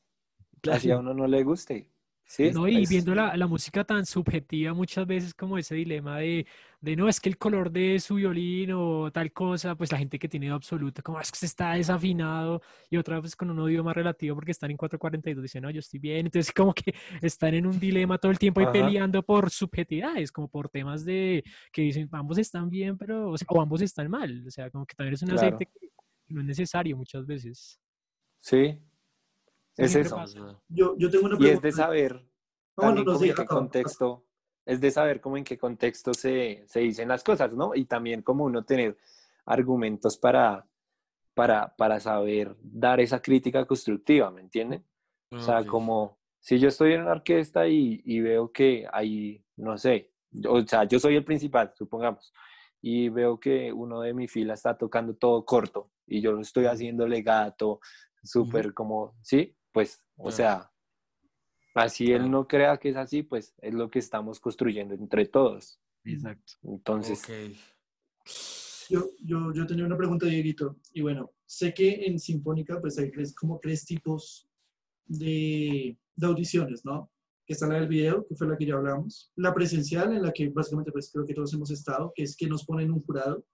claro, 0.62 0.76
así 0.78 0.90
a 0.90 0.98
uno 0.98 1.12
no 1.14 1.26
le 1.26 1.42
guste. 1.44 1.90
Sí, 2.28 2.52
No, 2.52 2.68
y 2.68 2.86
viendo 2.86 3.14
la, 3.16 3.36
la 3.36 3.48
música 3.48 3.82
tan 3.84 4.06
subjetiva 4.06 4.72
muchas 4.72 5.04
veces 5.08 5.34
como 5.34 5.58
ese 5.58 5.74
dilema 5.74 6.18
de, 6.18 6.46
de 6.80 6.94
no, 6.94 7.08
es 7.08 7.18
que 7.20 7.28
el 7.28 7.36
color 7.36 7.72
de 7.72 7.98
su 7.98 8.14
violín 8.14 8.70
o 8.72 9.10
tal 9.10 9.32
cosa, 9.32 9.74
pues 9.74 9.90
la 9.90 9.98
gente 9.98 10.20
que 10.20 10.28
tiene 10.28 10.48
absoluto, 10.50 11.02
como 11.02 11.18
"Ah, 11.18 11.22
es 11.22 11.32
que 11.32 11.38
se 11.38 11.46
está 11.46 11.72
desafinado 11.72 12.62
y 12.90 12.96
otra 12.96 13.18
vez 13.20 13.34
con 13.34 13.50
un 13.50 13.58
oído 13.58 13.82
más 13.82 13.96
relativo 13.96 14.36
porque 14.36 14.52
están 14.52 14.70
en 14.70 14.76
442, 14.76 15.42
dicen, 15.42 15.62
no, 15.62 15.70
yo 15.70 15.80
estoy 15.80 15.98
bien, 15.98 16.26
entonces 16.26 16.52
como 16.52 16.72
que 16.74 16.94
están 17.22 17.54
en 17.54 17.66
un 17.66 17.78
dilema 17.80 18.18
todo 18.18 18.30
el 18.30 18.38
tiempo 18.38 18.60
Ajá. 18.60 18.70
peleando 18.70 19.22
por 19.24 19.50
subjetividades, 19.50 20.30
como 20.30 20.46
por 20.48 20.68
temas 20.68 21.04
de 21.04 21.42
que 21.72 21.82
dicen, 21.82 22.08
ambos 22.12 22.38
están 22.38 22.70
bien, 22.70 22.96
pero, 22.96 23.30
o, 23.30 23.36
sea, 23.38 23.46
o 23.50 23.60
ambos 23.60 23.82
están 23.82 24.08
mal, 24.08 24.44
o 24.46 24.50
sea, 24.52 24.70
como 24.70 24.86
que 24.86 24.94
también 24.94 25.14
es 25.14 25.22
un 25.22 25.30
Claro. 25.30 25.56
aceite 25.56 25.66
que 25.66 25.88
no 26.28 26.40
es 26.40 26.46
necesario 26.46 26.96
muchas 26.96 27.26
veces. 27.26 27.80
sí, 28.38 28.78
es 29.84 29.94
eso. 29.96 30.16
pasa. 30.16 30.62
Yo, 30.68 30.96
yo 30.98 31.10
tengo 31.10 31.26
una 31.26 31.36
Y 31.36 31.38
pregunta. 31.38 31.68
es 31.68 31.74
de 31.76 31.82
saber 31.82 32.12
No, 32.76 32.82
también 32.82 33.04
no, 33.06 33.12
no, 33.12 33.18
como 33.18 33.24
sí, 33.24 33.30
en 33.30 33.34
qué 33.36 33.42
acá, 33.42 33.54
contexto, 33.54 34.24
es 34.66 34.80
de 34.80 34.90
saber 34.90 35.20
cómo 35.20 35.36
en 35.36 35.44
qué 35.44 35.56
contexto 35.58 36.12
se, 36.14 36.64
se 36.66 36.80
dicen 36.80 37.08
las 37.08 37.24
cosas, 37.24 37.54
¿no? 37.54 37.74
Y 37.74 37.84
también 37.86 38.22
como 38.22 38.44
uno 38.44 38.64
tener 38.64 38.96
argumentos 39.46 40.16
para, 40.18 40.66
para, 41.34 41.74
para 41.76 42.00
saber 42.00 42.56
dar 42.60 43.00
esa 43.00 43.20
crítica 43.22 43.64
constructiva, 43.66 44.30
¿me 44.30 44.40
entienden? 44.42 44.84
O 45.32 45.40
sea, 45.40 45.60
Ok. 45.60 45.66
como 45.66 46.18
si 46.40 46.58
yo 46.58 46.68
estoy 46.68 46.92
en 46.92 47.02
una 47.02 47.12
orquesta 47.12 47.66
y, 47.66 48.00
y 48.04 48.20
veo 48.20 48.52
que 48.52 48.86
hay, 48.92 49.42
no 49.56 49.76
sé, 49.78 50.12
o 50.46 50.60
sea, 50.66 50.84
yo 50.84 50.98
soy 51.00 51.16
el 51.16 51.24
principal, 51.24 51.72
supongamos, 51.74 52.32
y 52.80 53.08
veo 53.08 53.40
que 53.40 53.72
uno 53.72 54.02
de 54.02 54.14
mi 54.14 54.28
fila 54.28 54.54
está 54.54 54.76
tocando 54.76 55.14
todo 55.14 55.44
corto 55.44 55.90
y 56.06 56.20
yo 56.20 56.32
lo 56.32 56.40
estoy 56.42 56.66
haciendo 56.66 57.06
legato, 57.08 57.80
súper 58.22 58.72
como, 58.74 59.14
¿sí? 59.22 59.56
Pues, 59.72 60.02
o 60.16 60.30
sea, 60.30 60.72
así 61.74 62.12
él 62.12 62.30
no 62.30 62.46
crea 62.48 62.78
que 62.78 62.90
es 62.90 62.96
así, 62.96 63.22
pues 63.22 63.54
es 63.58 63.74
lo 63.74 63.90
que 63.90 63.98
estamos 63.98 64.40
construyendo 64.40 64.94
entre 64.94 65.26
todos. 65.26 65.80
Exacto. 66.04 66.54
Entonces, 66.62 67.22
Ok. 67.22 67.30
Yo, 68.88 69.10
yo, 69.22 69.52
yo 69.52 69.66
tenía 69.66 69.84
una 69.84 69.96
pregunta, 69.96 70.26
Dieguito. 70.26 70.76
Y 70.92 71.02
bueno, 71.02 71.32
sé 71.44 71.74
que 71.74 72.06
en 72.06 72.18
Sinfónica 72.18 72.80
pues 72.80 72.98
hay 72.98 73.10
tres, 73.10 73.34
como 73.34 73.58
tres 73.60 73.84
tipos 73.84 74.48
de, 75.04 75.98
de 76.16 76.26
audiciones, 76.26 76.84
¿no? 76.84 77.10
Que 77.46 77.52
está 77.52 77.66
la 77.66 77.76
del 77.76 77.88
video, 77.88 78.26
que 78.26 78.34
fue 78.34 78.48
la 78.48 78.56
que 78.56 78.66
ya 78.66 78.74
hablamos. 78.74 79.30
La 79.36 79.52
presencial, 79.52 80.14
en 80.14 80.22
la 80.22 80.32
que 80.32 80.48
básicamente 80.48 80.92
pues 80.92 81.10
creo 81.12 81.26
que 81.26 81.34
todos 81.34 81.52
hemos 81.52 81.70
estado, 81.70 82.12
que 82.14 82.22
es 82.22 82.36
que 82.36 82.46
nos 82.46 82.64
ponen 82.64 82.90
un 82.90 83.02
jurado 83.02 83.44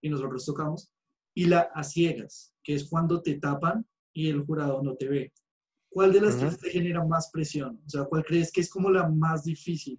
y 0.00 0.08
nosotros 0.08 0.44
tocamos. 0.44 0.92
Y 1.34 1.46
la 1.46 1.70
a 1.74 1.82
ciegas, 1.82 2.54
que 2.62 2.74
es 2.74 2.88
cuando 2.88 3.20
te 3.20 3.34
tapan 3.38 3.84
y 4.12 4.28
el 4.28 4.42
jurado 4.44 4.80
no 4.82 4.94
te 4.94 5.08
ve. 5.08 5.32
¿Cuál 5.94 6.12
de 6.12 6.20
las 6.20 6.34
Ujú. 6.34 6.40
tres 6.46 6.58
te 6.58 6.70
genera 6.70 7.04
más 7.04 7.30
presión? 7.30 7.80
O 7.86 7.88
sea, 7.88 8.02
¿cuál 8.04 8.24
crees 8.24 8.50
que 8.50 8.60
es 8.62 8.68
como 8.68 8.90
la 8.90 9.08
más 9.08 9.44
difícil? 9.44 9.96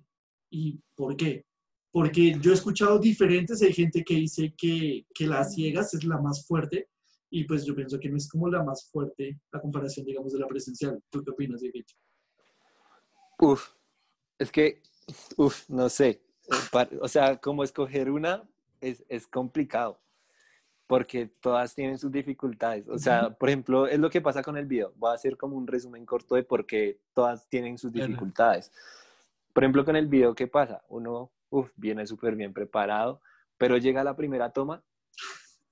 ¿Y 0.49 0.77
por 0.93 1.15
qué? 1.15 1.45
Porque 1.89 2.37
yo 2.41 2.51
he 2.51 2.53
escuchado 2.53 2.99
diferentes, 2.99 3.61
hay 3.61 3.71
gente 3.71 4.03
que 4.03 4.15
dice 4.15 4.53
que, 4.57 5.05
que 5.13 5.25
la 5.25 5.45
ciegas 5.45 5.93
es 5.93 6.03
la 6.03 6.17
más 6.19 6.45
fuerte 6.45 6.89
y 7.29 7.45
pues 7.45 7.63
yo 7.63 7.73
pienso 7.73 7.97
que 7.97 8.09
no 8.09 8.17
es 8.17 8.27
como 8.27 8.49
la 8.49 8.61
más 8.61 8.89
fuerte 8.91 9.39
a 9.53 9.61
comparación, 9.61 10.05
digamos, 10.05 10.33
de 10.33 10.39
la 10.39 10.47
presencial. 10.47 11.01
¿Tú 11.09 11.23
qué 11.23 11.31
opinas, 11.31 11.61
Dieguito? 11.61 11.93
Uf, 13.39 13.69
es 14.37 14.51
que, 14.51 14.81
uf, 15.37 15.69
no 15.69 15.87
sé. 15.87 16.21
Pa- 16.73 16.89
O 16.99 17.07
sea, 17.07 17.37
como 17.37 17.63
escoger 17.63 18.11
una 18.11 18.43
es, 18.81 19.01
es 19.07 19.27
complicado, 19.27 19.97
porque 20.87 21.27
todas 21.39 21.73
tienen 21.73 21.97
sus 21.97 22.11
dificultades. 22.11 22.87
O 22.87 22.99
sea, 22.99 23.31
por 23.31 23.49
ejemplo, 23.49 23.87
es 23.87 23.99
lo 23.99 24.09
que 24.09 24.21
pasa 24.21 24.43
con 24.43 24.57
el 24.57 24.65
video. 24.65 24.93
Voy 24.97 25.11
a 25.11 25.15
hacer 25.15 25.35
como 25.37 25.57
un 25.57 25.65
resumen 25.65 26.05
corto 26.05 26.35
de 26.35 26.43
por 26.43 26.65
qué 26.65 26.99
todas 27.13 27.47
tienen 27.49 27.77
sus 27.77 27.91
dificultades. 27.91 28.71
Por 29.53 29.63
ejemplo, 29.63 29.83
con 29.85 29.95
el 29.95 30.07
video, 30.07 30.35
¿qué 30.35 30.47
pasa? 30.47 30.83
Uno, 30.89 31.31
uf, 31.49 31.71
viene 31.75 32.05
súper 32.05 32.35
bien 32.35 32.53
preparado, 32.53 33.21
pero 33.57 33.77
llega 33.77 34.03
la 34.03 34.15
primera 34.15 34.51
toma 34.51 34.83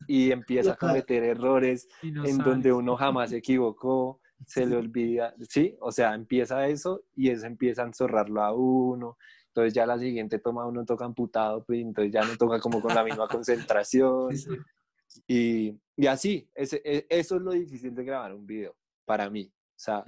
y 0.08 0.32
empieza 0.32 0.74
a 0.74 0.78
cometer 0.78 1.24
errores 1.24 1.88
no 2.02 2.26
en 2.26 2.38
sabe. 2.38 2.50
donde 2.50 2.74
uno 2.74 2.96
jamás 2.96 3.30
se 3.30 3.38
equivocó, 3.38 4.20
se 4.48 4.66
le 4.66 4.76
olvida, 4.78 5.36
¿sí? 5.50 5.76
O 5.80 5.92
sea, 5.92 6.16
empieza 6.16 6.68
eso 6.68 7.04
y 7.16 7.30
eso 7.30 7.46
empieza 7.46 7.84
a 7.84 7.86
enzorrarlo 7.86 8.42
a 8.42 8.52
uno. 8.52 9.18
Entonces 9.48 9.74
ya 9.74 9.86
la 9.86 10.00
siguiente 10.00 10.40
toma 10.40 10.66
uno 10.66 10.84
toca 10.84 11.06
amputado, 11.06 11.64
pues 11.64 11.80
entonces 11.80 12.12
ya 12.12 12.24
no 12.26 12.36
toca 12.38 12.60
como 12.60 12.82
con 12.82 12.96
la 12.96 13.04
misma 13.04 13.28
concentración. 13.84 14.34
Y, 15.28 15.78
y 15.96 16.08
así, 16.08 16.50
ese- 16.56 16.82
e- 16.84 17.06
eso 17.10 17.36
es 17.38 17.42
lo 17.42 17.52
difícil 17.52 17.94
de 17.96 18.04
grabar 18.04 18.34
un 18.34 18.46
video, 18.46 18.76
para 19.06 19.30
mí. 19.30 19.52
O 19.54 19.80
sea, 19.80 20.04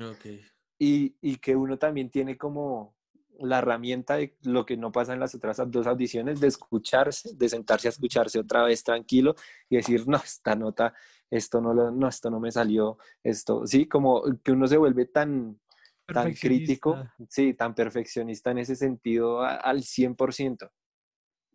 y, 0.80 1.16
y 1.22 1.38
que 1.38 1.56
uno 1.56 1.78
también 1.78 2.10
tiene 2.10 2.38
como 2.38 2.96
la 3.40 3.58
herramienta 3.60 4.16
de 4.16 4.38
lo 4.44 4.66
que 4.66 4.78
no 4.78 4.92
pasa 4.94 5.14
en 5.14 5.20
las 5.20 5.36
otras 5.36 5.60
dos 5.68 5.88
audiciones, 5.88 6.40
de 6.40 6.48
escucharse, 6.48 7.36
de 7.36 7.50
sentarse 7.50 7.88
a 7.88 7.92
escucharse 7.92 8.40
otra 8.40 8.64
vez 8.64 8.82
tranquilo 8.84 9.36
y 9.70 9.76
decir, 9.76 10.08
no, 10.08 10.18
esta 10.18 10.56
nota, 10.56 10.94
esto 11.30 11.60
no, 11.60 11.74
lo, 11.74 11.92
no, 11.92 12.08
esto 12.08 12.30
no 12.30 12.40
me 12.40 12.52
salió, 12.52 12.98
esto, 13.24 13.68
sí, 13.68 13.88
como 13.88 14.24
que 14.42 14.54
uno 14.54 14.68
se 14.68 14.78
vuelve 14.78 15.06
tan, 15.08 15.60
tan 16.14 16.24
crítico, 16.48 16.96
sí, 17.28 17.54
tan 17.56 17.76
perfeccionista 17.76 18.52
en 18.52 18.60
ese 18.60 18.76
sentido 18.78 19.42
a- 19.42 19.56
al 19.56 19.84
100%, 19.84 20.72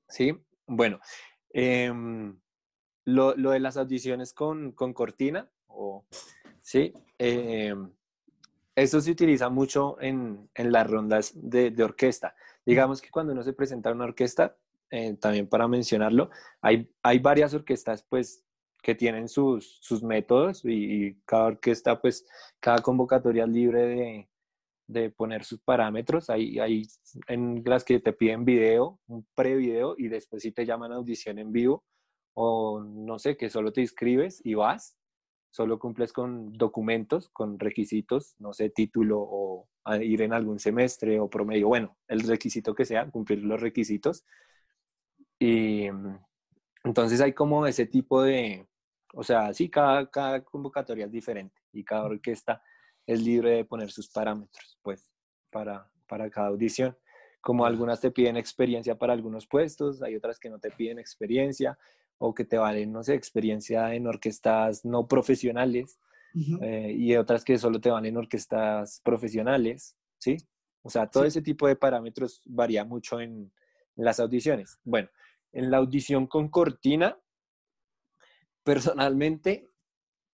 ¿sí? 0.09 0.37
Bueno, 0.67 1.01
em, 1.53 2.39
lo, 3.05 3.35
lo 3.37 3.51
de 3.51 3.61
las 3.61 3.77
audiciones 3.77 4.33
con, 4.33 4.73
con 4.73 4.93
cortina, 4.93 5.51
o, 5.67 6.05
¿sí? 6.63 6.93
Em, 7.19 7.91
eso 8.75 9.01
se 9.01 9.11
utiliza 9.11 9.49
mucho 9.49 10.01
en, 10.01 10.49
en 10.55 10.73
las 10.73 10.89
rondas 10.89 11.33
de, 11.35 11.71
de 11.71 11.85
orquesta. 11.85 12.35
Digamos 12.65 13.01
que 13.01 13.11
cuando 13.11 13.33
uno 13.33 13.43
se 13.43 13.53
presenta 13.53 13.91
a 13.91 13.93
una 13.93 14.05
orquesta, 14.05 14.57
eh, 14.91 15.15
también 15.15 15.49
para 15.49 15.69
mencionarlo, 15.69 16.31
hay, 16.61 16.91
hay 17.03 17.19
varias 17.19 17.55
orquestas 17.55 18.05
pues 18.09 18.45
que 18.83 18.95
tienen 18.95 19.29
sus, 19.29 19.79
sus 19.83 20.03
métodos 20.03 20.65
y, 20.65 21.07
y 21.07 21.15
cada 21.27 21.47
orquesta 21.47 22.01
pues 22.01 22.27
cada 22.59 22.79
convocatoria 22.79 23.45
es 23.45 23.51
libre 23.51 23.87
de, 23.87 24.29
de 24.87 25.11
poner 25.11 25.45
sus 25.45 25.61
parámetros. 25.61 26.31
Hay, 26.31 26.59
hay 26.59 26.87
en 27.29 27.63
las 27.65 27.85
que 27.85 28.01
te 28.01 28.13
piden 28.13 28.45
video, 28.45 28.99
un 29.07 29.27
pre-video 29.35 29.95
y 29.99 30.09
después 30.09 30.43
si 30.43 30.53
te 30.53 30.65
llaman 30.67 30.93
a 30.93 30.97
audición 30.97 31.39
en 31.39 31.53
vivo 31.53 31.85
o 32.43 32.81
no 32.81 33.19
sé, 33.19 33.37
que 33.37 33.51
solo 33.51 33.71
te 33.71 33.83
inscribes 33.83 34.41
y 34.45 34.55
vas, 34.55 34.97
solo 35.51 35.79
cumples 35.79 36.11
con 36.11 36.55
documentos, 36.55 37.29
con 37.29 37.59
requisitos, 37.59 38.35
no 38.39 38.55
sé, 38.55 38.71
título 38.71 39.19
o 39.21 39.69
ir 40.01 40.23
en 40.23 40.33
algún 40.33 40.59
semestre 40.59 41.21
o 41.21 41.29
promedio, 41.29 41.69
bueno, 41.69 41.99
el 42.09 42.21
requisito 42.21 42.75
que 42.75 42.87
sea, 42.87 43.11
cumplir 43.11 43.45
los 43.45 43.61
requisitos. 43.61 44.25
Y 45.39 45.89
entonces 46.83 47.21
hay 47.21 47.35
como 47.35 47.67
ese 47.67 47.85
tipo 47.85 48.23
de, 48.23 48.67
o 49.13 49.23
sea, 49.23 49.53
sí, 49.53 49.69
cada, 49.69 50.11
cada 50.11 50.43
convocatoria 50.43 51.07
es 51.07 51.13
diferente 51.13 51.61
y 51.73 51.85
cada 51.85 52.05
orquesta 52.05 52.63
es 53.07 53.21
libre 53.21 53.51
de 53.51 53.65
poner 53.67 53.91
sus 53.91 54.09
parámetros, 54.09 54.79
pues, 54.81 55.11
para, 55.51 55.91
para 56.07 56.31
cada 56.31 56.49
audición. 56.49 56.97
Como 57.43 57.67
algunas 57.67 58.01
te 58.01 58.11
piden 58.11 58.39
experiencia 58.39 58.97
para 58.97 59.13
algunos 59.13 59.47
puestos, 59.47 60.03
hay 60.03 60.17
otras 60.17 60.39
que 60.39 60.49
no 60.49 60.59
te 60.59 60.71
piden 60.71 60.99
experiencia 60.99 61.79
o 62.23 62.35
que 62.35 62.45
te 62.45 62.59
valen, 62.59 62.93
no 62.93 63.03
sé, 63.03 63.15
experiencia 63.15 63.95
en 63.95 64.07
orquestas 64.07 64.85
no 64.85 65.09
profesionales 65.09 65.99
eh, 66.61 66.95
y 66.97 67.17
otras 67.17 67.45
que 67.45 67.57
solo 67.57 67.81
te 67.81 67.91
valen 67.91 68.19
orquestas 68.19 69.01
profesionales, 69.03 69.97
¿sí? 70.19 70.37
O 70.83 70.91
sea, 70.91 71.07
todo 71.07 71.25
ese 71.25 71.41
tipo 71.41 71.67
de 71.67 71.77
parámetros 71.77 72.43
varía 72.45 72.85
mucho 72.85 73.21
en, 73.21 73.51
las 73.97 74.21
audiciones. 74.21 74.79
Bueno, 74.85 75.09
en 75.53 75.71
la 75.71 75.79
audición 75.79 76.27
con 76.27 76.49
cortina, 76.49 77.19
personalmente 78.63 79.69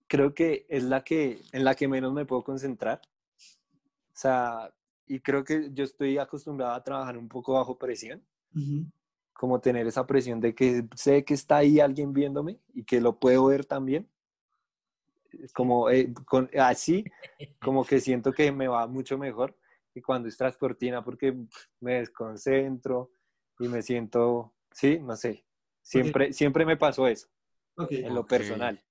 creo 0.07 0.35
que 0.35 0.67
es 0.69 0.85
la 0.85 1.03
que 1.03 1.41
en 1.53 1.65
la 1.65 1.75
que 1.75 1.89
menos 1.89 2.13
me 2.13 2.27
puedo 2.27 2.45
concentrar. 2.45 3.01
O 3.39 4.19
sea, 4.19 4.73
y 5.07 5.21
creo 5.21 5.43
que 5.43 5.71
yo 5.73 5.85
estoy 5.85 6.19
acostumbrado 6.19 6.75
a 6.75 6.85
trabajar 6.85 7.17
un 7.17 7.29
poco 7.29 7.55
bajo 7.55 7.79
presión. 7.79 8.25
Como 9.39 9.61
tener 9.61 9.87
esa 9.87 10.07
presión 10.07 10.41
de 10.41 10.55
que 10.55 10.85
sé 10.95 11.25
que 11.25 11.35
está 11.35 11.59
ahí 11.59 11.81
alguien 11.81 12.13
viéndome 12.13 12.59
y 12.73 12.85
que 12.85 13.01
lo 13.01 13.19
puedo 13.19 13.47
ver 13.47 13.65
también. 13.67 14.09
Como 15.53 15.91
eh, 15.91 16.13
con, 16.25 16.49
así, 16.59 17.05
como 17.61 17.85
que 17.85 18.01
siento 18.01 18.33
que 18.33 18.51
me 18.53 18.69
va 18.69 18.87
mucho 18.87 19.19
mejor 19.19 19.57
que 19.97 20.03
cuando 20.03 20.29
es 20.29 20.37
tras 20.37 20.59
cortina 20.59 21.03
porque 21.03 21.35
me 21.81 21.95
desconcentro 21.95 23.13
y 23.59 23.67
me 23.67 23.81
siento, 23.81 24.53
sí, 24.71 24.99
no 24.99 25.17
sé. 25.17 25.47
Siempre, 25.81 26.35
siempre 26.35 26.67
me 26.67 26.77
pasó 26.77 27.07
eso. 27.07 27.29
En 27.89 28.15
lo 28.15 28.27
personal. 28.27 28.83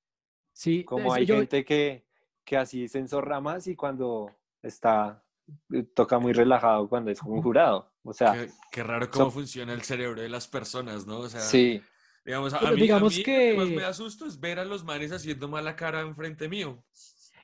Sí. 0.51 0.83
Como 0.83 1.13
hay 1.13 1.27
gente 1.27 1.63
que, 1.63 2.07
que 2.43 2.57
así 2.57 2.87
se 2.87 2.97
enzorra 2.97 3.39
más 3.39 3.67
y 3.67 3.75
cuando 3.75 4.31
está, 4.63 5.23
eh, 5.71 5.83
toca 5.83 6.17
muy 6.17 6.33
relajado 6.33 6.89
cuando 6.89 7.11
es 7.11 7.21
un 7.21 7.39
jurado. 7.39 7.91
O 8.05 8.13
sea. 8.13 8.47
Qué, 8.71 8.83
raro 8.83 9.09
cómo 9.09 9.31
funciona 9.31 9.73
el 9.73 9.81
cerebro 9.81 10.21
de 10.21 10.29
las 10.29 10.47
personas, 10.47 11.05
¿no? 11.05 11.19
O 11.19 11.29
sea. 11.29 11.41
Sí. 11.41 11.81
Digamos, 12.23 12.53
a, 12.53 12.71
mí, 12.71 12.81
digamos 12.81 13.19
que... 13.19 13.53
lo 13.53 13.65
que 13.65 13.65
más 13.65 13.69
me 13.69 13.83
asusto 13.83 14.25
es 14.25 14.39
ver 14.39 14.57
a 14.57 14.65
los 14.65 14.83
manes 14.83 15.11
haciendo 15.11 15.47
mala 15.47 15.75
cara 15.75 16.01
enfrente 16.01 16.49
mío. 16.49 16.83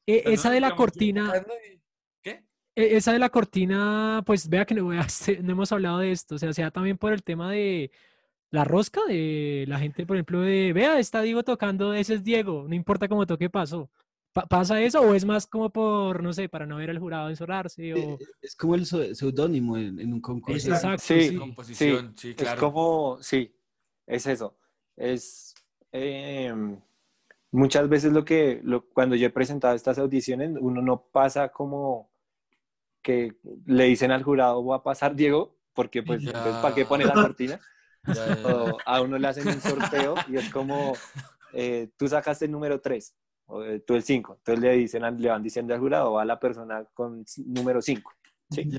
E, 0.08 0.24
esa 0.26 0.50
de 0.50 0.60
la 0.60 0.76
cortina. 0.76 1.32
¿Qué? 2.22 2.46
E, 2.76 2.98
esa 2.98 3.14
de 3.14 3.20
la 3.20 3.30
cortina, 3.30 4.24
pues 4.26 4.50
vea 4.50 4.66
que 4.66 4.74
no, 4.74 4.90
no 5.44 5.52
hemos 5.52 5.72
hablado 5.72 6.00
de 6.00 6.12
esto. 6.12 6.36
O 6.36 6.38
sea, 6.40 6.54
sea 6.54 6.72
también 6.72 6.98
por 6.98 7.14
el 7.14 7.24
tema 7.24 7.52
de 7.52 7.92
la 8.52 8.64
rosca 8.66 9.02
de 9.08 9.66
la 9.68 9.80
gente, 9.80 10.06
por 10.06 10.18
ejemplo, 10.18 10.42
de, 10.42 10.74
vea, 10.74 11.00
está 11.00 11.22
Diego 11.22 11.44
tocando, 11.44 11.94
ese 11.94 12.16
es 12.16 12.24
Diego, 12.24 12.66
no 12.68 12.76
importa 12.76 13.08
cómo 13.08 13.26
toque, 13.26 13.50
pasó. 13.50 13.90
¿Pasa 14.34 14.82
eso 14.82 15.02
o 15.02 15.14
es 15.14 15.26
más 15.26 15.46
como 15.46 15.70
por, 15.72 16.24
no 16.24 16.32
sé, 16.32 16.48
para 16.48 16.66
no 16.66 16.78
ver 16.78 16.90
al 16.90 17.00
jurado 17.00 17.30
encerrarse? 17.30 17.94
O... 17.94 17.98
Eh, 17.98 18.18
es 18.42 18.56
como 18.56 18.76
el 18.76 18.86
seudónimo 18.86 19.78
en, 19.78 20.14
un 20.14 20.22
concurso. 20.22 20.70
Exacto, 20.70 21.04
sí, 21.04 21.36
Composición, 21.36 22.14
sí, 22.18 22.34
claro. 22.34 22.54
Es 22.54 22.60
como, 22.60 23.18
sí, 23.22 23.54
es 24.08 24.26
eso. 24.28 24.56
Es 24.96 25.54
em, 25.92 26.80
muchas 27.52 27.90
veces 27.90 28.14
lo 28.14 28.24
que, 28.24 28.62
lo, 28.64 28.86
cuando 28.90 29.16
yo 29.16 29.28
he 29.28 29.32
presentado 29.32 29.76
estas 29.76 29.98
audiciones, 29.98 30.52
uno 30.60 30.82
no 30.82 31.02
pasa 31.12 31.50
como 31.50 32.10
que 33.02 33.36
le 33.66 33.86
dicen 33.86 34.12
al 34.12 34.24
jurado, 34.24 34.64
va 34.66 34.78
a 34.78 34.84
pasar 34.84 35.16
Diego, 35.16 35.58
porque 35.74 36.04
pues, 36.04 36.24
¿para 36.32 36.74
qué 36.74 36.86
pone 36.86 37.06
la 37.06 37.14
cortina? 37.14 37.60
O 38.04 38.80
a 38.84 39.00
uno 39.00 39.20
le 39.20 39.28
hacen 39.28 39.48
un 39.48 39.62
sorteo 39.62 40.16
y 40.28 40.36
es 40.36 40.50
como, 40.50 40.94
eh, 41.54 41.92
tú 41.98 42.08
sacaste 42.08 42.46
el 42.46 42.52
número 42.52 42.82
3, 42.82 43.14
o 43.14 43.16
eh, 43.16 43.21
tú 43.86 43.96
el 43.96 44.04
5. 44.04 44.36
Entonces 44.38 44.62
le, 44.64 44.72
dicen, 44.74 45.22
le 45.22 45.30
van 45.30 45.44
diciendo 45.44 45.74
al 45.74 45.80
jurado, 45.80 46.14
va 46.14 46.26
la 46.26 46.40
persona 46.40 46.86
con 46.94 47.26
número 47.46 47.82
5. 47.82 48.12
¿sí? 48.52 48.70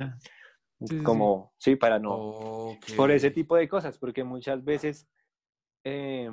como, 1.03 1.53
sí. 1.59 1.77
para 1.77 1.99
no... 1.99 2.77
Por 2.97 3.11
ese 3.11 3.31
tipo 3.31 3.57
de 3.57 3.69
cosas, 3.69 3.99
porque 3.99 4.25
muchas 4.25 4.65
veces... 4.65 5.07
Eh, 5.85 6.31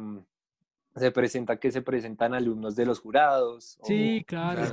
se 1.00 1.12
presenta 1.12 1.58
que 1.58 1.72
se 1.72 1.82
presentan 1.82 2.34
alumnos 2.34 2.76
de 2.76 2.86
los 2.86 3.00
jurados. 3.00 3.78
Sí, 3.84 4.24
claro. 4.28 4.64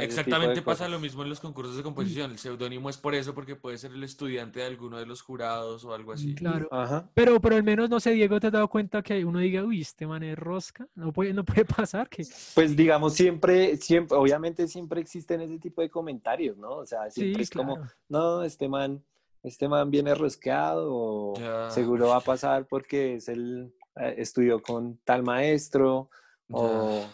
Exactamente 0.00 0.62
pasa 0.62 0.88
lo 0.88 1.00
mismo 1.00 1.22
en 1.22 1.28
los 1.28 1.40
concursos 1.40 1.76
de 1.76 1.82
composición. 1.82 2.32
El 2.32 2.38
seudónimo 2.38 2.90
es 2.90 2.96
por 2.96 3.14
eso, 3.14 3.34
porque 3.34 3.56
puede 3.56 3.78
ser 3.78 3.92
el 3.92 4.04
estudiante 4.04 4.60
de 4.60 4.66
alguno 4.66 4.98
de 4.98 5.06
los 5.06 5.22
jurados 5.22 5.84
o 5.84 5.94
algo 5.94 6.12
así. 6.12 6.34
Claro. 6.34 6.68
Pero, 7.14 7.40
pero 7.40 7.56
al 7.56 7.64
menos, 7.64 7.90
no 7.90 8.00
sé, 8.00 8.12
Diego, 8.12 8.38
¿te 8.40 8.48
has 8.48 8.52
dado 8.52 8.68
cuenta 8.68 9.02
que 9.02 9.24
uno 9.24 9.38
diga, 9.38 9.64
uy, 9.64 9.80
este 9.80 10.06
man 10.06 10.22
es 10.22 10.38
rosca? 10.38 10.86
No 10.94 11.12
puede, 11.12 11.32
no 11.32 11.44
puede 11.44 11.64
pasar. 11.64 12.08
que 12.08 12.24
Pues 12.54 12.76
digamos, 12.76 13.14
siempre, 13.14 13.76
siempre, 13.76 14.16
obviamente 14.16 14.68
siempre 14.68 15.00
existen 15.00 15.40
ese 15.40 15.58
tipo 15.58 15.80
de 15.80 15.90
comentarios, 15.90 16.56
¿no? 16.56 16.70
O 16.76 16.86
sea, 16.86 17.10
siempre 17.10 17.42
es 17.42 17.50
como, 17.50 17.78
no, 18.08 18.42
este 18.42 18.68
man, 18.68 19.02
este 19.42 19.68
man 19.68 19.90
viene 19.90 20.14
rosqueado 20.14 20.88
o 20.92 21.34
seguro 21.70 22.08
va 22.08 22.16
a 22.16 22.20
pasar 22.20 22.66
porque 22.66 23.16
es 23.16 23.28
el 23.28 23.72
eh, 23.96 24.14
estudió 24.18 24.62
con 24.62 24.98
tal 25.04 25.22
maestro 25.22 26.10
o... 26.50 27.06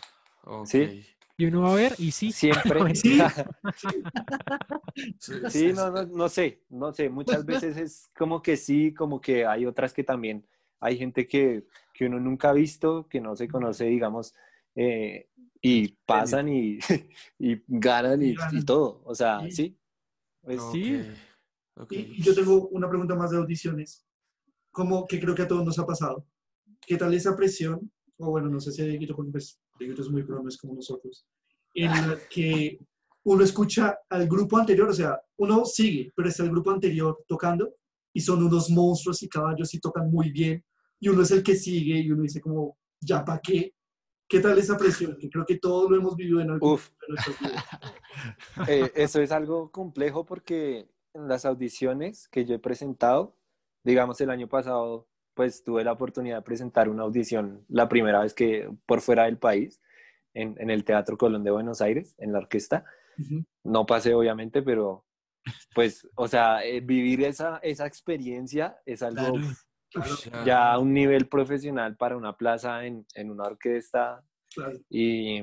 ¿Sí? 0.65 1.07
Y 1.37 1.47
uno 1.47 1.63
va 1.63 1.73
a 1.73 1.77
ver 1.77 1.95
y 1.99 2.11
sí. 2.11 2.31
Siempre. 2.31 2.81
sí, 5.49 5.73
no, 5.73 5.91
no, 5.91 6.07
no, 6.07 6.29
sé, 6.29 6.63
no 6.69 6.93
sé. 6.93 7.09
Muchas 7.09 7.45
veces 7.45 7.77
es 7.77 8.11
como 8.17 8.43
que 8.43 8.57
sí, 8.57 8.93
como 8.95 9.21
que 9.21 9.47
hay 9.47 9.67
otras 9.67 9.93
que 9.93 10.05
también 10.05 10.47
hay 10.81 10.99
gente 10.99 11.27
que, 11.27 11.65
que 11.95 12.07
uno 12.07 12.21
nunca 12.21 12.51
ha 12.51 12.53
visto, 12.53 13.09
que 13.09 13.21
no 13.21 13.37
se 13.37 13.49
conoce, 13.49 13.87
digamos, 13.87 14.35
eh, 14.75 15.29
y 15.61 15.97
pasan 16.05 16.49
y, 16.53 16.79
y 17.39 17.63
ganan 17.67 18.23
y, 18.23 18.35
todo. 18.65 19.03
O 19.05 19.15
sea, 19.15 19.41
sí. 19.51 19.79
Pues, 20.43 20.61
sí. 20.73 21.03
Y 21.91 22.23
yo 22.23 22.35
tengo 22.35 22.69
una 22.69 22.89
pregunta 22.89 23.15
más 23.15 23.31
de 23.31 23.39
audiciones, 23.39 24.05
como 24.71 25.07
que 25.07 25.21
creo 25.21 25.35
que 25.35 25.43
a 25.43 25.49
todos 25.49 25.65
nos 25.65 25.79
ha 25.79 25.87
pasado. 25.87 26.27
¿Qué 26.87 26.97
tal 26.97 27.15
esa 27.15 27.37
presión? 27.37 27.91
O 28.19 28.31
bueno, 28.31 28.49
no 28.49 28.61
sé 28.61 28.73
si 28.73 28.83
Dieguito, 28.83 29.17
es 29.19 30.11
muy 30.11 30.23
pro, 30.23 30.43
no 30.43 30.49
es 30.49 30.57
como 30.57 30.75
nosotros, 30.75 31.27
en 31.75 31.91
la 31.91 32.19
que 32.29 32.79
uno 33.25 33.45
escucha 33.45 33.99
al 34.09 34.29
grupo 34.29 34.59
anterior, 34.59 34.89
o 34.89 34.93
sea, 34.93 35.21
uno 35.39 35.65
sigue, 35.65 36.13
pero 36.15 36.29
está 36.29 36.43
el 36.43 36.51
grupo 36.51 36.71
anterior 36.71 37.25
tocando 37.27 37.75
y 38.13 38.21
son 38.21 38.43
unos 38.43 38.69
monstruos 38.71 39.23
y 39.23 39.29
caballos 39.29 39.73
y 39.75 39.81
tocan 39.81 40.11
muy 40.11 40.31
bien, 40.31 40.65
y 41.01 41.09
uno 41.09 41.23
es 41.23 41.31
el 41.31 41.43
que 41.43 41.57
sigue 41.57 41.99
y 41.99 42.11
uno 42.11 42.23
dice 42.23 42.41
como, 42.41 42.77
¿ya 43.01 43.25
para 43.25 43.41
qué? 43.41 43.75
¿Qué 44.29 44.41
tal 44.41 44.59
esa 44.59 44.77
presión? 44.77 45.17
Que 45.19 45.29
creo 45.29 45.45
que 45.45 45.59
todos 45.59 45.91
lo 45.91 45.97
hemos 45.97 46.17
vivido 46.17 46.41
en 46.41 46.51
algún 46.51 46.79
eh, 48.69 48.91
eso 48.95 49.21
es 49.21 49.31
algo 49.31 49.71
complejo 49.71 50.25
porque 50.25 50.89
en 51.13 51.29
las 51.29 51.45
audiciones 51.45 52.29
que 52.29 52.45
yo 52.45 52.55
he 52.55 52.59
presentado, 52.59 53.37
digamos 53.85 54.21
el 54.21 54.31
año 54.31 54.49
pasado 54.49 55.09
pues 55.35 55.65
tuve 55.65 55.85
la 55.85 55.93
oportunidad 55.93 56.37
de 56.37 56.43
presentar 56.43 56.89
una 56.89 57.03
audición 57.03 57.65
la 57.69 57.89
primera 57.89 58.21
vez 58.21 58.35
que 58.35 58.71
por 58.87 59.01
fuera 59.01 59.25
del 59.25 59.39
país, 59.39 59.81
en, 60.35 60.57
en 60.59 60.71
el 60.71 60.85
Teatro 60.85 61.17
Colón 61.17 61.45
de 61.45 61.51
Buenos 61.51 61.81
Aires, 61.81 62.15
en 62.19 62.33
la 62.33 62.39
orquesta. 62.39 62.85
No 63.63 63.87
pasé, 63.87 64.15
obviamente, 64.15 64.63
pero 64.63 65.05
pues, 65.75 66.09
o 66.15 66.29
sea, 66.29 66.65
eh, 66.65 66.81
vivir 66.81 67.23
esa, 67.25 67.59
esa 67.63 67.87
experiencia 67.87 68.79
es 68.87 69.03
algo 69.03 69.39
ya 70.45 70.73
a 70.73 70.79
un 70.79 70.93
nivel 70.93 71.29
profesional 71.29 71.97
para 71.97 72.17
una 72.17 72.37
plaza 72.37 72.87
en, 72.87 73.07
en 73.15 73.31
una 73.31 73.45
orquesta. 73.45 74.25
Y, 74.89 75.43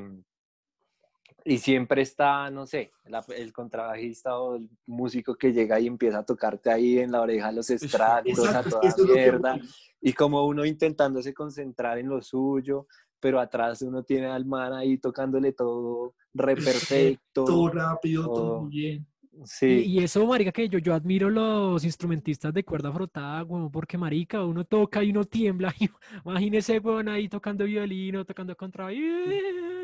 y 1.45 1.57
siempre 1.57 2.01
está, 2.01 2.49
no 2.49 2.65
sé, 2.65 2.91
el 3.35 3.53
contrabajista 3.53 4.37
o 4.39 4.55
el 4.55 4.69
músico 4.85 5.35
que 5.35 5.53
llega 5.53 5.79
y 5.79 5.87
empieza 5.87 6.19
a 6.19 6.25
tocarte 6.25 6.71
ahí 6.71 6.99
en 6.99 7.11
la 7.11 7.21
oreja 7.21 7.51
los 7.51 7.69
estratos 7.69 8.55
a 8.55 8.63
toda 8.63 8.93
mierda. 9.05 9.59
Y 10.01 10.13
como 10.13 10.45
uno 10.45 10.65
intentándose 10.65 11.33
concentrar 11.33 11.97
en 11.97 12.09
lo 12.09 12.21
suyo, 12.21 12.87
pero 13.19 13.39
atrás 13.39 13.81
uno 13.81 14.03
tiene 14.03 14.27
al 14.27 14.45
man 14.45 14.73
ahí 14.73 14.97
tocándole 14.97 15.51
todo 15.51 16.15
re 16.33 16.55
perfecto. 16.55 17.43
todo 17.45 17.69
rápido, 17.69 18.25
todo 18.25 18.65
bien. 18.67 19.05
Y, 19.41 19.47
Sí, 19.47 19.67
y 19.85 19.99
eso, 19.99 20.25
marica, 20.25 20.51
que 20.51 20.67
yo, 20.67 20.79
yo 20.79 20.93
admiro 20.93 21.29
los 21.29 21.83
instrumentistas 21.85 22.53
de 22.53 22.63
cuerda 22.63 22.91
frotada, 22.91 23.43
weón, 23.43 23.71
porque, 23.71 23.97
marica, 23.97 24.43
uno 24.43 24.65
toca 24.65 25.03
y 25.03 25.11
uno 25.11 25.23
tiembla. 25.23 25.73
y 25.79 25.89
Imagínese, 26.25 26.79
weón, 26.79 27.07
ahí 27.09 27.29
tocando 27.29 27.63
violino, 27.65 28.25
tocando 28.25 28.55
contra... 28.57 28.89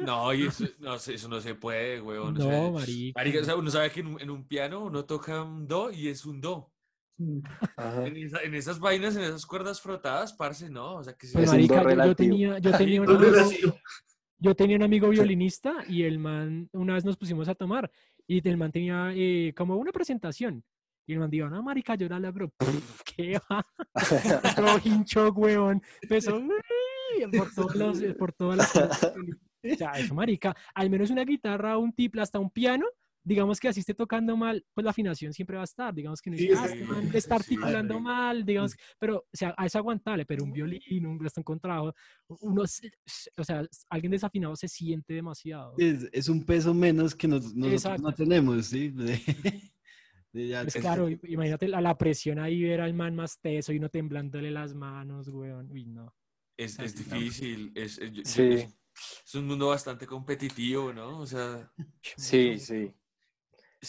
No, 0.04 0.34
y 0.34 0.48
eso 0.48 0.66
no, 0.80 0.96
eso 0.96 1.30
no 1.30 1.40
se 1.40 1.56
puede, 1.56 2.02
weón. 2.02 2.36
o 2.36 2.40
No, 2.40 2.50
sea, 2.50 2.72
marica. 2.72 3.20
marica, 3.20 3.40
o 3.40 3.44
sea, 3.46 3.56
uno 3.56 3.72
sabe 3.72 3.92
que 3.92 4.02
en 4.02 4.08
un, 4.08 4.22
en 4.22 4.30
un 4.30 4.46
piano 4.48 4.84
uno 4.84 5.06
toca 5.06 5.42
un 5.44 5.68
do 5.68 5.92
y 5.92 6.10
es 6.10 6.26
un 6.26 6.42
do. 6.42 6.72
Mm. 7.18 7.40
ajá. 7.78 8.06
En, 8.08 8.18
esa- 8.18 8.42
en 8.44 8.56
esas 8.56 8.78
vainas, 8.78 9.16
en 9.16 9.24
esas 9.24 9.46
cuerdas 9.46 9.80
frotadas, 9.80 10.34
parce, 10.34 10.70
no. 10.70 10.96
O 10.96 11.04
sea, 11.04 11.14
que 11.14 11.28
sí 11.28 11.34
Pues, 11.34 11.46
Es 11.46 11.50
un 11.54 11.56
do 11.68 11.76
marica, 11.76 11.76
yo- 11.76 11.82
yo, 11.82 11.88
relativo. 11.88 12.16
tenía, 12.16 12.60
yo 12.60 12.72
tenía 12.78 13.02
un 13.02 13.10
amigo, 13.10 13.76
yo 14.38 14.54
tenía 14.54 14.76
un 14.76 14.84
amigo 14.84 15.08
violinista 15.10 15.76
y 15.88 16.04
el 16.04 16.20
man, 16.20 16.70
una 16.74 16.94
vez 16.96 17.06
nos 17.06 17.16
pusimos 17.16 17.48
a 17.48 17.56
tomar 17.56 17.90
y 18.28 18.48
el 18.48 18.58
man 18.58 18.72
tenía 18.72 19.12
eh, 19.14 19.54
como 19.56 19.78
una 19.78 19.92
presentación. 19.92 20.64
Y 21.08 21.14
el 21.14 21.20
man 21.20 21.30
dijo, 21.30 21.48
no, 21.50 21.62
marica, 21.62 21.96
yo 21.96 22.08
la 22.08 22.20
logro. 22.20 22.52
¿Qué 23.16 23.40
va? 23.52 23.66
Todo 24.56 24.80
hincho, 24.84 25.32
weón. 25.34 25.82
Empezó 26.02 26.42
por, 27.38 27.54
todos 27.54 27.76
los, 27.76 28.16
por 28.16 28.34
todas 28.34 28.58
las. 28.58 28.76
O 28.76 29.76
sea, 29.78 29.92
eso, 29.92 30.16
marica. 30.16 30.56
Al 30.74 30.90
menos 30.90 31.10
una 31.12 31.24
guitarra, 31.24 31.78
un 31.78 31.94
tiple, 31.94 32.22
hasta 32.22 32.40
un 32.40 32.50
piano. 32.50 32.86
Digamos 33.28 33.60
que 33.60 33.68
así 33.68 33.80
esté 33.80 33.96
tocando 33.96 34.38
mal, 34.38 34.64
pues 34.72 34.86
la 34.86 34.92
afinación 34.92 35.34
siempre 35.34 35.56
va 35.56 35.64
a 35.64 35.66
estar. 35.66 35.92
Digamos 35.96 36.22
que 36.22 36.30
no 36.30 36.38
Sí, 36.38 36.48
es, 36.48 36.58
ah, 36.60 36.68
sí, 36.68 36.78
sí, 37.12 37.18
está 37.18 37.36
articulando 37.36 38.00
mal, 38.00 38.46
digamos, 38.46 38.76
pero, 39.00 39.18
o 39.18 39.26
sea, 39.34 39.56
es 39.66 39.76
aguantable, 39.76 40.26
pero 40.28 40.44
un 40.44 40.52
violín, 40.54 41.08
un 41.08 41.18
bastón 41.18 41.44
contrabajo, 41.44 41.96
uno, 42.42 42.62
o 42.62 43.44
sea, 43.44 43.66
alguien 43.90 44.12
desafinado 44.12 44.56
se 44.56 44.68
siente 44.68 45.16
demasiado. 45.16 45.74
Es, 45.80 46.08
es 46.12 46.30
un 46.30 46.46
peso 46.46 46.72
menos 46.76 47.16
que 47.16 47.28
nos- 47.28 47.56
nosotros 47.56 47.74
Exacto. 47.74 48.04
no 48.04 48.14
tenemos, 48.14 48.68
¿sí? 48.68 48.90
De- 48.90 49.20
de 50.32 50.48
ya- 50.48 50.62
Pues 50.62 50.76
claro, 50.76 51.10
imagínate 51.10 51.68
la, 51.68 51.82
la 51.82 51.98
presión 51.98 52.38
ahí, 52.38 52.62
ver 52.62 52.82
al 52.82 52.94
man 52.94 53.16
más 53.16 53.40
teso 53.40 53.74
y 53.74 53.78
uno 53.78 53.90
temblándole 53.90 54.52
las 54.52 54.76
manos, 54.76 55.30
weón. 55.30 55.72
Uy, 55.72 55.86
no. 55.88 56.14
Es, 56.56 56.78
es 56.78 56.96
difícil. 56.96 57.72
Es, 57.74 57.98
es- 57.98 58.12
Sí, 58.24 58.42
es, 58.44 58.78
es 59.26 59.36
un 59.36 59.48
mundo 59.48 59.70
bastante 59.70 60.06
competitivo, 60.06 60.94
¿no? 60.94 61.20
O 61.20 61.26
sea, 61.26 61.72
sí, 62.16 62.60
sí. 62.60 62.94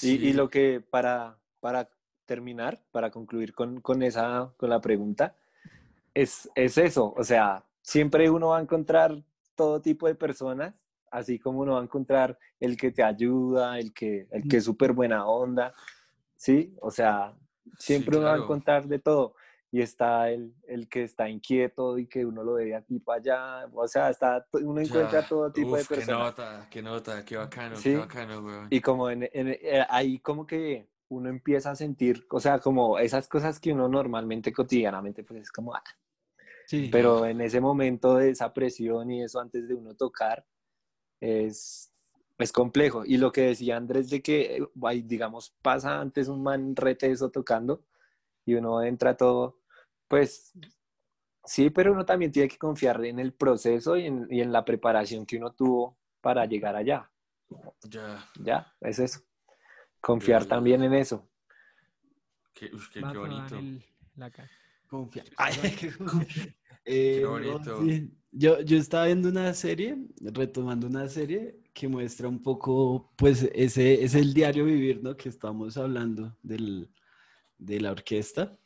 Y, 0.03 0.19
sí. 0.19 0.19
y 0.29 0.33
lo 0.33 0.49
que 0.49 0.81
para, 0.81 1.39
para 1.61 1.89
terminar, 2.27 2.83
para 2.91 3.11
concluir 3.11 3.55
con, 3.55 3.81
con 3.81 4.03
esa, 4.03 4.53
con 4.57 4.71
la 4.71 4.81
pregunta, 4.81 5.37
es, 6.15 6.51
es 6.55 6.79
eso. 6.79 7.15
O 7.17 7.25
sea, 7.25 7.65
siempre 7.83 8.29
uno 8.31 8.49
va 8.49 8.59
a 8.59 8.63
encontrar 8.63 9.23
todo 9.55 9.81
tipo 9.81 10.07
de 10.07 10.15
personas, 10.15 10.75
así 11.11 11.39
como 11.39 11.61
uno 11.61 11.75
va 11.75 11.81
a 11.81 11.85
encontrar 11.85 12.39
el 12.61 12.77
que 12.77 12.91
te 12.91 13.03
ayuda, 13.03 13.79
el 13.79 13.93
que, 13.93 14.27
el 14.31 14.49
que 14.49 14.59
es 14.59 14.65
súper 14.65 14.93
buena 14.93 15.27
onda, 15.27 15.75
¿sí? 16.37 16.75
O 16.81 16.91
sea, 16.91 17.35
siempre 17.79 18.17
uno 18.17 18.27
va 18.27 18.33
a 18.33 18.35
claro. 18.35 18.45
encontrar 18.45 18.87
de 18.87 18.99
todo. 18.99 19.35
Y 19.77 19.83
está 19.83 20.31
el, 20.31 20.55
el 20.67 20.89
que 20.89 21.03
está 21.03 21.29
inquieto 21.29 21.99
y 21.99 22.07
que 22.07 22.25
uno 22.25 22.43
lo 22.43 22.55
ve 22.55 22.65
de 22.65 22.77
aquí 22.77 22.99
para 22.99 23.19
allá. 23.19 23.69
O 23.75 23.87
sea, 23.87 24.09
está, 24.09 24.47
uno 24.55 24.81
encuentra 24.81 25.21
Ya, 25.21 25.29
todo 25.29 25.53
tipo 25.53 25.77
de 25.77 25.83
uf, 25.83 25.89
Qué 25.89 25.95
personas. 25.97 26.19
nota, 26.19 26.67
qué 26.71 26.81
nota, 26.83 27.25
qué 27.27 27.37
bacano, 27.37 27.77
Sí. 27.77 27.91
qué 27.91 27.97
bacano, 27.99 28.41
weón. 28.41 28.69
Y 28.71 28.81
como 28.81 29.11
en, 29.11 29.25
en- 29.25 29.49
eh, 29.49 29.85
ahí 29.91 30.19
como 30.21 30.47
que 30.47 30.89
uno 31.09 31.29
empieza 31.29 31.73
a 31.73 31.77
sentir, 31.77 32.27
o 32.31 32.41
sea, 32.41 32.59
como 32.59 32.99
esas 32.99 33.29
cosas 33.29 33.61
que 33.61 33.71
uno 33.71 33.87
normalmente 33.87 34.51
cotidianamente 34.51 35.23
pues 35.25 35.43
es 35.43 35.53
como, 35.53 35.75
ah, 35.75 35.85
sí. 36.65 36.89
pero 36.91 37.27
en 37.27 37.43
ese 37.43 37.61
momento 37.61 38.17
de 38.17 38.31
esa 38.31 38.55
presión 38.55 39.11
y 39.11 39.25
eso 39.25 39.41
antes 39.41 39.69
de 39.69 39.75
uno 39.75 39.95
tocar 39.95 40.47
es, 41.21 41.93
es 42.39 42.51
complejo. 42.51 43.05
Y 43.05 43.19
lo 43.19 43.31
que 43.31 43.43
decía 43.43 43.77
Andrés 43.77 44.09
de 44.09 44.23
que, 44.23 44.57
eh, 44.57 45.03
digamos, 45.05 45.55
pasa 45.61 46.01
antes 46.01 46.29
un 46.29 46.43
man 46.43 46.75
reteso 46.77 47.31
tocando 47.31 47.85
y 48.49 48.55
uno 48.55 48.81
entra 48.83 49.17
todo, 49.17 49.59
pues 50.09 50.53
sí, 51.45 51.71
pero 51.71 51.93
uno 51.93 52.05
también 52.05 52.33
tiene 52.33 52.49
que 52.49 52.59
confiar 52.59 53.05
en 53.05 53.19
el 53.19 53.33
proceso 53.33 53.97
y 53.97 54.07
en, 54.07 54.27
y 54.31 54.41
en 54.41 54.53
la 54.53 54.65
preparación 54.65 55.25
que 55.27 55.37
uno 55.39 55.53
tuvo 55.53 55.97
para 56.21 56.45
llegar 56.47 56.77
allá. 56.77 57.11
Ya, 57.89 58.29
Ya, 58.43 58.75
es 58.81 58.99
eso. 58.99 59.21
Confiar 60.01 60.43
Ya. 60.43 60.49
también 60.49 60.83
en 60.83 60.95
eso. 60.95 61.29
qué, 62.53 62.71
uf, 62.75 62.89
qué, 62.91 63.01
qué 63.01 63.19
bonito. 63.19 63.59
el- 63.59 63.85
la 64.17 64.31
cara. 64.31 64.51
Confiar. 64.89 65.27
Qué. 65.79 65.93
Eh, 66.89 67.21
no, 67.21 67.31
bonito. 67.33 67.83
Yo, 68.31 68.61
yo 68.61 68.77
estaba 68.79 69.07
viendo 69.07 69.29
una 69.29 69.53
serie, 69.55 69.97
retomando 70.21 70.87
una 70.87 71.09
serie 71.09 71.59
que 71.73 71.89
muestra 71.89 72.29
un 72.29 72.41
poco, 72.41 73.13
pues, 73.17 73.43
ese 73.55 74.05
es 74.05 74.15
el 74.15 74.33
diario 74.33 74.65
vivir, 74.65 75.03
¿no? 75.03 75.17
Que 75.17 75.29
estamos 75.29 75.77
hablando 75.77 76.37
del, 76.43 76.89
de 77.59 77.81
la 77.81 77.91
orquesta. 77.91 78.57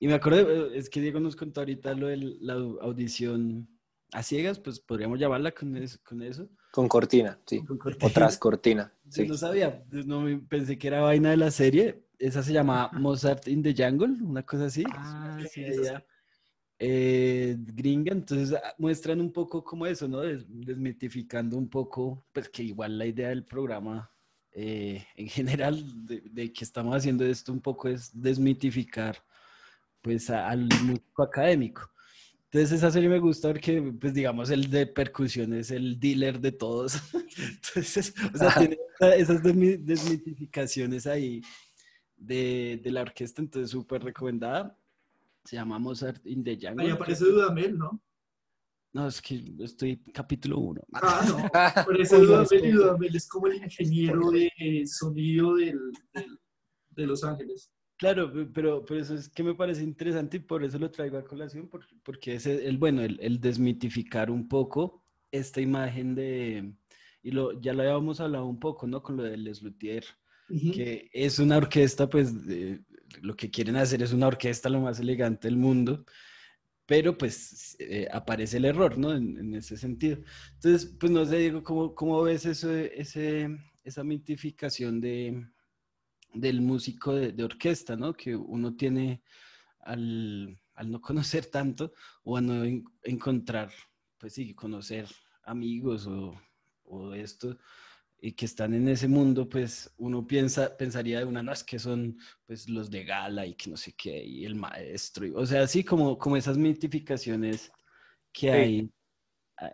Y 0.00 0.08
me 0.08 0.14
acuerdo, 0.14 0.50
eh, 0.50 0.78
es 0.78 0.88
que 0.90 1.00
Diego 1.00 1.20
nos 1.20 1.36
contó 1.36 1.60
ahorita 1.60 1.94
lo 1.94 2.08
de 2.08 2.16
la 2.40 2.54
audición 2.54 3.68
a 4.12 4.22
ciegas, 4.22 4.58
pues 4.58 4.80
podríamos 4.80 5.20
llamarla 5.20 5.52
con 5.52 5.76
eso. 5.76 5.98
Con 6.02 6.22
eso. 6.22 6.48
Con 6.72 6.88
cortina, 6.88 7.38
sí. 7.46 7.64
Con 7.64 7.78
cortina. 7.78 8.06
O 8.10 8.12
tras 8.12 8.38
cortina, 8.38 8.92
Yo 9.04 9.10
sí. 9.10 9.26
no 9.28 9.36
sabía, 9.36 9.84
no 10.06 10.22
me- 10.22 10.38
pensé 10.38 10.78
que 10.78 10.88
era 10.88 11.00
vaina 11.02 11.30
de 11.30 11.36
la 11.36 11.50
serie. 11.50 12.02
Esa 12.18 12.42
se 12.42 12.52
llama 12.52 12.90
Mozart 12.94 13.46
in 13.48 13.62
the 13.62 13.74
Jungle, 13.76 14.22
una 14.22 14.42
cosa 14.44 14.66
así. 14.66 14.84
Ah, 14.90 15.38
sí, 15.50 15.62
Ella, 15.64 16.04
eh, 16.78 17.56
gringa, 17.58 18.12
entonces 18.12 18.52
ah, 18.62 18.74
muestran 18.78 19.20
un 19.20 19.32
poco 19.32 19.62
como 19.62 19.86
eso, 19.86 20.08
¿no? 20.08 20.20
Des- 20.20 20.44
desmitificando 20.48 21.56
un 21.58 21.68
poco, 21.68 22.24
pues 22.32 22.48
que 22.48 22.62
igual 22.62 22.96
la 22.98 23.06
idea 23.06 23.28
del 23.28 23.44
programa 23.44 24.10
eh, 24.52 25.04
en 25.16 25.28
general 25.28 26.06
de, 26.06 26.22
de 26.22 26.52
que 26.52 26.64
estamos 26.64 26.94
haciendo 26.96 27.24
esto 27.24 27.52
un 27.52 27.60
poco 27.60 27.88
es 27.88 28.10
desmitificar 28.20 29.16
pues 30.02 30.30
a- 30.30 30.48
al 30.48 30.68
músico 30.84 31.22
académico. 31.22 31.90
Entonces 32.44 32.72
esa 32.78 32.90
serie 32.90 33.08
me 33.08 33.20
gusta 33.20 33.48
porque, 33.48 33.80
pues 34.00 34.12
digamos, 34.12 34.50
el 34.50 34.68
de 34.70 34.86
percusión 34.86 35.52
es 35.54 35.70
el 35.70 36.00
dealer 36.00 36.40
de 36.40 36.52
todos. 36.52 36.94
Entonces, 37.38 38.12
o 38.34 38.36
sea, 38.38 38.54
tiene 38.58 38.78
esa- 38.98 39.14
esas 39.14 39.42
desmi- 39.42 39.78
desmitificaciones 39.78 41.06
ahí 41.06 41.42
de, 42.16 42.80
de 42.82 42.90
la 42.90 43.02
orquesta, 43.02 43.40
entonces 43.40 43.70
súper 43.70 44.02
recomendada. 44.02 44.76
Se 45.44 45.56
llama 45.56 45.78
Mozart 45.78 46.26
in 46.26 46.42
the 46.44 46.58
Jungle. 46.60 46.84
Ahí 46.86 46.90
aparece 46.90 47.24
Dudamel, 47.24 47.78
¿no? 47.78 48.02
No, 48.92 49.06
es 49.06 49.22
que 49.22 49.40
estoy 49.60 49.98
capítulo 50.12 50.58
uno. 50.58 50.80
Ah, 50.94 51.24
no. 51.28 51.38
Aparece 51.54 52.16
Oiga, 52.16 52.38
Dudamel 52.42 52.64
y. 52.66 52.70
Dudamel 52.72 53.16
es 53.16 53.28
como 53.28 53.46
el 53.46 53.54
ingeniero 53.62 54.30
de 54.32 54.50
sonido 54.86 55.54
del, 55.54 55.78
del- 56.12 56.38
de 56.90 57.06
Los 57.06 57.22
Ángeles. 57.22 57.70
Claro, 58.00 58.32
pe- 58.32 58.46
pero, 58.46 58.82
pero 58.86 58.98
eso 59.00 59.14
es 59.14 59.28
que 59.28 59.42
me 59.42 59.54
parece 59.54 59.82
interesante 59.82 60.38
y 60.38 60.40
por 60.40 60.64
eso 60.64 60.78
lo 60.78 60.90
traigo 60.90 61.18
a 61.18 61.24
colación, 61.24 61.68
por- 61.68 61.84
porque 62.02 62.34
es 62.34 62.46
el, 62.46 62.78
bueno, 62.78 63.02
el, 63.02 63.18
el 63.20 63.38
desmitificar 63.40 64.30
un 64.30 64.48
poco 64.48 65.04
esta 65.30 65.60
imagen 65.60 66.14
de, 66.14 66.72
y 67.22 67.30
lo, 67.30 67.60
ya 67.60 67.74
lo 67.74 67.82
habíamos 67.82 68.18
hablado 68.20 68.46
un 68.46 68.58
poco, 68.58 68.86
¿no? 68.86 69.02
Con 69.02 69.18
lo 69.18 69.22
del 69.24 69.44
Les 69.44 69.60
Luthier, 69.62 70.04
que 70.70 71.10
es 71.12 71.38
una 71.38 71.58
orquesta, 71.58 72.08
pues 72.08 72.46
de- 72.46 72.80
lo 73.20 73.36
que 73.36 73.50
quieren 73.50 73.76
hacer 73.76 74.02
es 74.02 74.12
una 74.14 74.28
orquesta 74.28 74.70
lo 74.70 74.80
más 74.80 74.98
elegante 75.00 75.48
del 75.48 75.58
mundo, 75.58 76.06
pero 76.86 77.18
pues 77.18 77.76
eh, 77.80 78.08
aparece 78.12 78.56
el 78.58 78.64
error, 78.64 78.98
¿no? 78.98 79.14
En, 79.14 79.36
en 79.38 79.54
ese 79.54 79.76
sentido. 79.76 80.18
Entonces, 80.54 80.96
pues 80.98 81.12
no 81.12 81.24
sé, 81.26 81.38
Diego, 81.38 81.62
¿cómo, 81.62 81.94
cómo 81.94 82.22
ves 82.22 82.46
eso, 82.46 82.72
ese, 82.74 83.48
esa 83.84 84.04
mitificación 84.04 85.00
de, 85.00 85.46
del 86.34 86.60
músico 86.60 87.14
de, 87.14 87.32
de 87.32 87.44
orquesta, 87.44 87.96
¿no? 87.96 88.12
Que 88.14 88.36
uno 88.36 88.74
tiene 88.76 89.22
al, 89.80 90.60
al 90.74 90.90
no 90.90 91.00
conocer 91.00 91.46
tanto 91.46 91.92
o 92.24 92.36
a 92.36 92.40
no 92.40 92.64
en- 92.64 92.84
encontrar, 93.02 93.70
pues 94.18 94.34
sí, 94.34 94.54
conocer 94.54 95.06
amigos 95.44 96.06
o, 96.06 96.40
o 96.84 97.14
esto, 97.14 97.56
y 98.22 98.32
que 98.32 98.44
están 98.44 98.74
en 98.74 98.86
ese 98.88 99.08
mundo, 99.08 99.48
pues 99.48 99.92
uno 99.96 100.26
piensa, 100.26 100.76
pensaría 100.76 101.20
de 101.20 101.24
una, 101.24 101.42
no, 101.42 101.52
es 101.52 101.64
que 101.64 101.78
son 101.78 102.18
pues 102.46 102.68
los 102.68 102.90
de 102.90 103.04
gala 103.04 103.46
y 103.46 103.54
que 103.54 103.70
no 103.70 103.76
sé 103.78 103.94
qué, 103.94 104.22
y 104.22 104.44
el 104.44 104.54
maestro, 104.54 105.26
y- 105.26 105.30
o 105.34 105.46
sea, 105.46 105.62
así 105.62 105.82
como, 105.82 106.18
como 106.18 106.36
esas 106.36 106.58
mitificaciones 106.58 107.72
que 108.32 108.50
Sí. 108.50 108.56
hay 108.56 108.90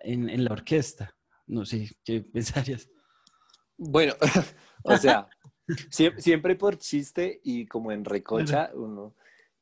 en, 0.03 0.29
en 0.29 0.45
la 0.45 0.53
orquesta. 0.53 1.15
No 1.47 1.65
sé, 1.65 1.91
¿qué 2.05 2.21
pensarías? 2.33 2.89
Bueno, 3.77 4.15
o 4.85 4.97
sea, 4.97 5.29
siempre, 5.91 6.23
siempre 6.23 6.57
por 6.57 6.79
chiste 6.79 7.41
y 7.45 7.67
como 7.67 7.93
en 7.93 8.05
recocha, 8.05 8.71
uno, 8.75 9.14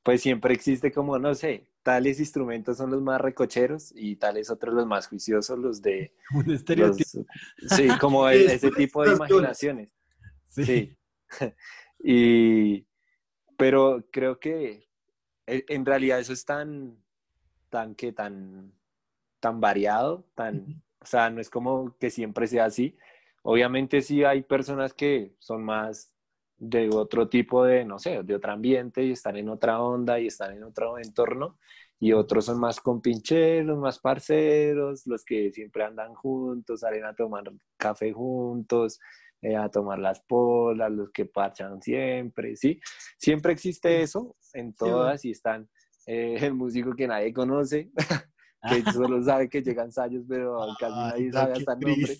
pues 0.02 0.20
siempre 0.22 0.54
existe 0.54 0.92
como, 0.92 1.18
no 1.18 1.34
sé, 1.34 1.66
tales 1.82 2.18
instrumentos 2.20 2.76
son 2.78 2.90
los 2.90 3.02
más 3.02 3.20
recocheros 3.20 3.92
y 3.94 4.16
tales 4.16 4.50
otros 4.50 4.74
los 4.74 4.86
más 4.86 5.06
juiciosos, 5.06 5.58
los 5.58 5.82
de... 5.82 6.12
Un 6.34 6.46
los- 6.46 6.54
estereotipo. 6.56 7.24
sí, 7.68 7.88
como 8.00 8.28
el- 8.28 8.42
es- 8.46 8.52
ese 8.64 8.70
tipo 8.70 9.02
de 9.04 9.14
imaginaciones. 9.14 9.88
Sí. 10.48 10.96
Y, 12.06 12.86
pero 13.56 14.04
creo 14.10 14.38
que 14.38 14.88
e- 15.46 15.64
en 15.68 15.86
realidad 15.86 16.20
eso 16.20 16.32
es 16.34 16.44
tan, 16.44 16.98
tan 17.70 17.94
que 17.94 18.12
tan, 18.12 18.72
tan 19.40 19.60
variado, 19.60 20.26
tan, 20.34 20.82
o 21.00 21.06
sea, 21.06 21.30
no 21.30 21.40
es 21.40 21.48
como 21.48 21.96
que 21.98 22.10
siempre 22.10 22.46
sea 22.46 22.66
así. 22.66 22.96
Obviamente 23.46 24.00
sí 24.00 24.24
hay 24.24 24.42
personas 24.42 24.94
que 24.94 25.34
son 25.38 25.64
más 25.64 26.12
de 26.56 26.88
otro 26.90 27.28
tipo 27.28 27.64
de, 27.64 27.84
no 27.84 27.98
sé, 27.98 28.22
de 28.22 28.34
otro 28.34 28.52
ambiente 28.52 29.04
y 29.04 29.12
están 29.12 29.36
en 29.36 29.50
otra 29.50 29.80
onda 29.82 30.18
y 30.18 30.28
están 30.28 30.56
en 30.56 30.64
otro 30.64 30.98
entorno. 30.98 31.58
Y 32.00 32.12
otros 32.12 32.46
son 32.46 32.58
más 32.58 32.80
compincheros, 32.80 33.78
más 33.78 33.98
parceros, 33.98 35.06
los 35.06 35.24
que 35.24 35.52
siempre 35.52 35.84
andan 35.84 36.14
juntos, 36.14 36.80
salen 36.80 37.04
a 37.04 37.14
tomar 37.14 37.44
café 37.76 38.12
juntos, 38.12 38.98
eh, 39.42 39.56
a 39.56 39.68
tomar 39.68 39.98
las 39.98 40.20
polas, 40.20 40.90
los 40.90 41.10
que 41.10 41.26
parchan 41.26 41.82
siempre, 41.82 42.56
¿sí? 42.56 42.80
Siempre 43.18 43.52
existe 43.52 44.02
eso 44.02 44.36
en 44.54 44.74
todas 44.74 45.24
y 45.26 45.32
están 45.32 45.68
eh, 46.06 46.36
el 46.40 46.54
músico 46.54 46.94
que 46.94 47.06
nadie 47.06 47.32
conoce, 47.34 47.90
que 48.68 48.82
solo 48.92 49.22
sabe 49.22 49.48
que 49.48 49.62
llegan 49.62 49.86
ensayos, 49.86 50.24
pero 50.28 50.58
casi 50.78 50.94
nadie 50.94 51.32
sabe 51.32 51.52
hasta 51.52 51.72
el 51.72 51.80
nombre. 51.80 52.18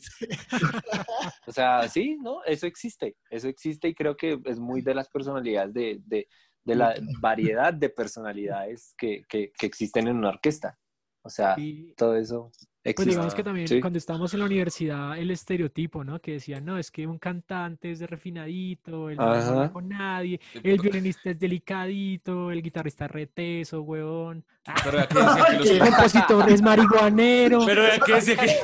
o 1.47 1.53
sea, 1.53 1.89
sí, 1.89 2.19
¿no? 2.21 2.43
Eso 2.45 2.67
existe, 2.67 3.17
eso 3.31 3.49
existe 3.49 3.89
y 3.89 3.95
creo 3.95 4.17
que 4.17 4.41
es 4.45 4.59
muy 4.59 4.83
de 4.83 4.95
las 4.95 5.09
personalidades, 5.09 5.73
de, 5.73 6.01
de, 6.05 6.29
de 6.65 6.75
la 6.75 6.95
variedad 7.21 7.73
de 7.73 7.89
personalidades 7.91 8.95
que, 8.97 9.25
que, 9.29 9.53
que, 9.57 9.67
existen 9.67 10.09
en 10.09 10.17
una 10.17 10.31
orquesta. 10.31 10.79
O 11.23 11.31
sea, 11.31 11.57
todo 11.97 12.17
eso 12.17 12.51
existe. 12.83 12.95
Pues 12.95 13.09
digamos 13.09 13.35
que 13.35 13.43
también 13.43 13.81
cuando 13.81 13.99
estábamos 13.99 14.35
en 14.35 14.41
la 14.41 14.47
universidad, 14.47 15.19
el 15.19 15.31
estereotipo, 15.31 16.05
¿no? 16.05 16.21
Que 16.21 16.33
decían, 16.33 16.67
no, 16.67 16.77
es 16.77 16.91
que 16.91 17.07
un 17.07 17.19
cantante 17.19 17.91
es 17.91 17.99
de 17.99 18.07
refinadito, 18.07 19.09
el 19.09 19.17
no 19.17 19.23
habla 19.23 19.73
con 19.73 19.89
nadie, 19.89 20.39
el 20.63 20.79
violinista 20.79 21.31
es 21.31 21.39
delicadito, 21.39 22.51
el 22.51 22.63
guitarrista 22.63 23.07
es 23.07 23.11
reteso, 23.11 23.83
huevón. 23.83 24.45
Pero 24.85 25.01
aquí 25.01 25.15
decía 25.19 25.45
que 25.47 25.57
los 25.59 25.71
el 25.71 25.79
compositor 25.81 26.51
es 26.51 26.63
marihuanero. 26.63 27.67
Pero 27.67 27.83
aquí 27.87 28.13
decía 28.13 28.37
que, 28.37 28.57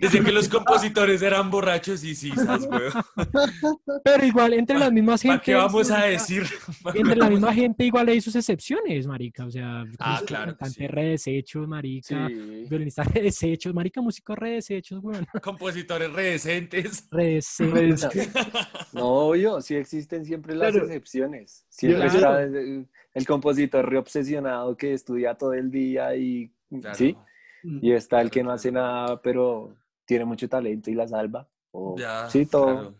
decía 0.00 0.24
que 0.24 0.32
los 0.32 0.48
compositores 0.48 1.22
eran 1.22 1.50
borrachos 1.50 2.02
y 2.02 2.14
sí, 2.14 2.32
¿sabes, 2.34 2.66
huevón? 2.66 3.04
Pero 4.04 4.24
igual, 4.24 4.54
entre 4.54 4.78
las 4.78 4.90
mismas 4.90 5.22
¿Para 5.22 5.34
gente. 5.34 5.44
qué 5.44 5.54
vamos 5.54 5.90
a 5.90 6.04
decir? 6.04 6.44
Entre 6.94 7.16
la 7.16 7.28
misma 7.30 7.52
gente 7.54 7.84
igual 7.84 8.08
hay 8.08 8.20
sus 8.20 8.34
excepciones, 8.34 9.06
marica. 9.06 9.44
O 9.46 9.50
sea, 9.50 9.84
Ah, 9.98 10.20
claro 10.26 10.52
que 10.52 10.58
cantante 10.58 10.80
sí. 10.80 10.86
re 10.88 11.04
desechos, 11.04 11.68
marica. 11.68 12.26
Sí. 12.28 12.66
Violinista 12.68 13.04
re 13.04 13.20
desechos, 13.22 13.72
marica, 13.74 14.00
músico 14.00 14.34
re 14.34 14.50
desechos, 14.52 14.98
weón. 15.02 15.26
Compositores 15.42 16.12
redecentes. 16.12 17.06
Re 17.10 17.34
desechos. 17.34 18.12
No, 18.92 19.04
obvio, 19.28 19.60
sí 19.60 19.74
existen 19.76 20.24
siempre 20.24 20.54
las 20.56 20.74
excepciones. 20.74 21.64
Siempre 21.72 22.00
Yo- 22.08 22.14
está 22.14 22.42
el, 22.42 22.86
el 23.14 23.26
compositor 23.26 23.88
reobsesionado 23.88 24.76
que 24.76 24.92
estudia 24.92 25.34
todo 25.34 25.54
el 25.54 25.70
día 25.70 26.14
y, 26.14 26.52
Claro. 26.80 26.94
¿sí? 26.94 27.16
Mm. 27.62 27.78
Y 27.82 27.92
está 27.92 28.20
el 28.20 28.28
Claro, 28.28 28.30
que 28.30 28.40
no 28.40 28.44
claro. 28.48 28.54
hace 28.56 28.72
nada, 28.72 29.22
pero 29.22 29.74
tiene 30.04 30.24
mucho 30.26 30.48
talento 30.48 30.90
y 30.90 30.94
la 30.94 31.08
salva. 31.08 31.48
O, 31.70 31.96
Ya, 31.98 32.28
sí, 32.28 32.44
todo. 32.46 32.64
claro. 32.66 32.94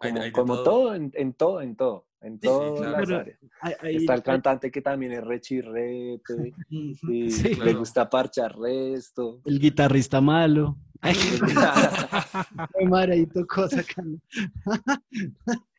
Hay- 0.00 0.10
Como, 0.10 0.22
hay 0.22 0.28
de 0.28 0.32
como 0.32 0.54
todo. 0.56 0.64
todo, 0.64 0.94
en, 0.94 1.10
en 1.14 1.32
todo, 1.32 1.60
en 1.62 1.74
todo. 1.76 2.04
En 2.20 2.34
sí, 2.34 2.40
todas 2.40 2.80
claro. 2.80 3.00
las 3.00 3.20
áreas. 3.20 3.38
Ahí- 3.80 3.96
Está 3.96 4.14
el 4.14 4.22
cantante 4.22 4.70
que 4.70 4.82
también 4.82 5.12
es 5.12 5.24
rechirrete 5.24 6.52
y 6.68 7.30
Sí. 7.30 7.48
le 7.50 7.56
Claro. 7.56 7.78
gusta 7.78 8.10
parchar 8.10 8.58
resto. 8.58 9.40
el 9.46 9.58
guitarrista 9.58 10.20
malo. 10.20 10.76
Ay, 11.02 12.86
madre, 12.88 13.12
ahí 13.14 13.26
tocó 13.26 13.68
sacando. 13.68 14.18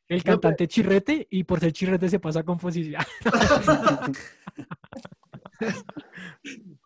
El 0.09 0.23
cantante 0.23 0.67
chirrete 0.67 1.27
y 1.29 1.43
por 1.43 1.59
ser 1.59 1.71
chirrete 1.71 2.09
se 2.09 2.19
pasa 2.19 2.39
a 2.41 2.43
composición. 2.43 3.01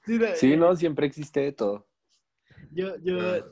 Sí, 0.05 0.17
no, 0.17 0.26
Sí, 0.36 0.57
no, 0.57 0.76
siempre 0.76 1.05
existe 1.05 1.39
de 1.41 1.51
todo. 1.53 1.88
Yo, 2.71 2.95
yo, 3.03 3.19
Ah. 3.19 3.45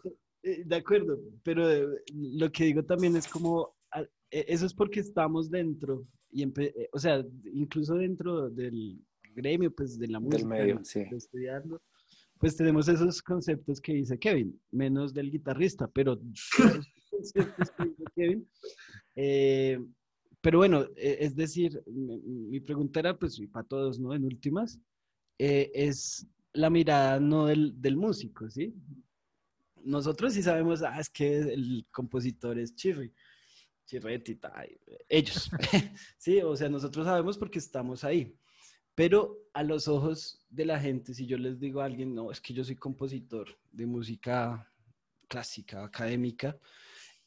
eh, 0.43 0.63
de 0.65 0.75
acuerdo, 0.75 1.19
pero 1.43 1.69
eh, 1.71 1.85
lo 2.13 2.51
que 2.51 2.65
digo 2.65 2.83
también 2.83 3.15
es 3.15 3.27
como, 3.27 3.75
eh, 3.95 4.45
eso 4.47 4.65
es 4.65 4.73
porque 4.73 4.99
estamos 4.99 5.49
dentro, 5.51 6.07
y 6.31 6.43
eh, 6.59 6.89
o 6.91 6.99
sea, 6.99 7.23
incluso 7.53 7.95
dentro 7.95 8.49
del 8.49 8.99
gremio, 9.35 9.71
pues 9.73 9.97
de 9.99 10.07
la 10.07 10.19
música, 10.19 10.39
Del 10.39 10.47
medio, 10.47 10.77
de- 10.79 10.85
sí. 10.85 11.05
de 11.09 11.17
estudiarlo, 11.17 11.81
pues 12.39 12.57
tenemos 12.57 12.87
esos 12.87 13.21
conceptos 13.21 13.79
que 13.79 13.93
dice 13.93 14.17
Kevin, 14.17 14.59
menos 14.71 15.13
del 15.13 15.29
guitarrista, 15.31 15.87
pero 15.87 16.19
esos 16.33 16.41
conceptos 17.11 17.71
que 17.77 17.83
dice 17.85 18.03
Kevin. 18.15 18.49
Eh, 19.15 19.79
pero 20.41 20.59
bueno, 20.59 20.83
eh, 20.95 21.17
es 21.21 21.35
decir, 21.35 21.83
mi, 21.85 22.59
pregunta 22.59 22.99
era, 22.99 23.17
pues, 23.17 23.37
y 23.39 23.47
para 23.47 23.67
todos, 23.67 23.99
¿no? 23.99 24.13
En 24.13 24.25
últimas, 24.25 24.79
eh, 25.37 25.71
es 25.73 26.27
la 26.53 26.69
mirada 26.69 27.19
no 27.19 27.45
del, 27.45 27.79
del 27.79 27.95
músico, 27.95 28.49
¿sí? 28.49 28.73
Nosotros 29.83 30.33
sí 30.33 30.43
sabemos, 30.43 30.83
ah, 30.83 30.99
es 30.99 31.09
que 31.09 31.39
el 31.39 31.85
compositor 31.91 32.57
es 32.59 32.75
Chirri, 32.75 33.13
Chirretita, 33.85 34.53
ellos, 35.09 35.49
¿sí? 36.17 36.41
O 36.41 36.55
sea, 36.55 36.69
nosotros 36.69 37.05
sabemos 37.05 37.37
porque 37.37 37.59
estamos 37.59 38.03
ahí. 38.03 38.35
Pero 38.93 39.37
a 39.53 39.63
los 39.63 39.87
ojos 39.87 40.45
de 40.49 40.65
la 40.65 40.79
gente, 40.79 41.13
si 41.13 41.25
yo 41.25 41.37
les 41.37 41.59
digo 41.59 41.81
a 41.81 41.85
alguien, 41.85 42.13
no, 42.13 42.31
es 42.31 42.41
que 42.41 42.53
yo 42.53 42.63
soy 42.63 42.75
compositor 42.75 43.57
de 43.71 43.85
música 43.85 44.69
clásica, 45.27 45.85
académica, 45.85 46.57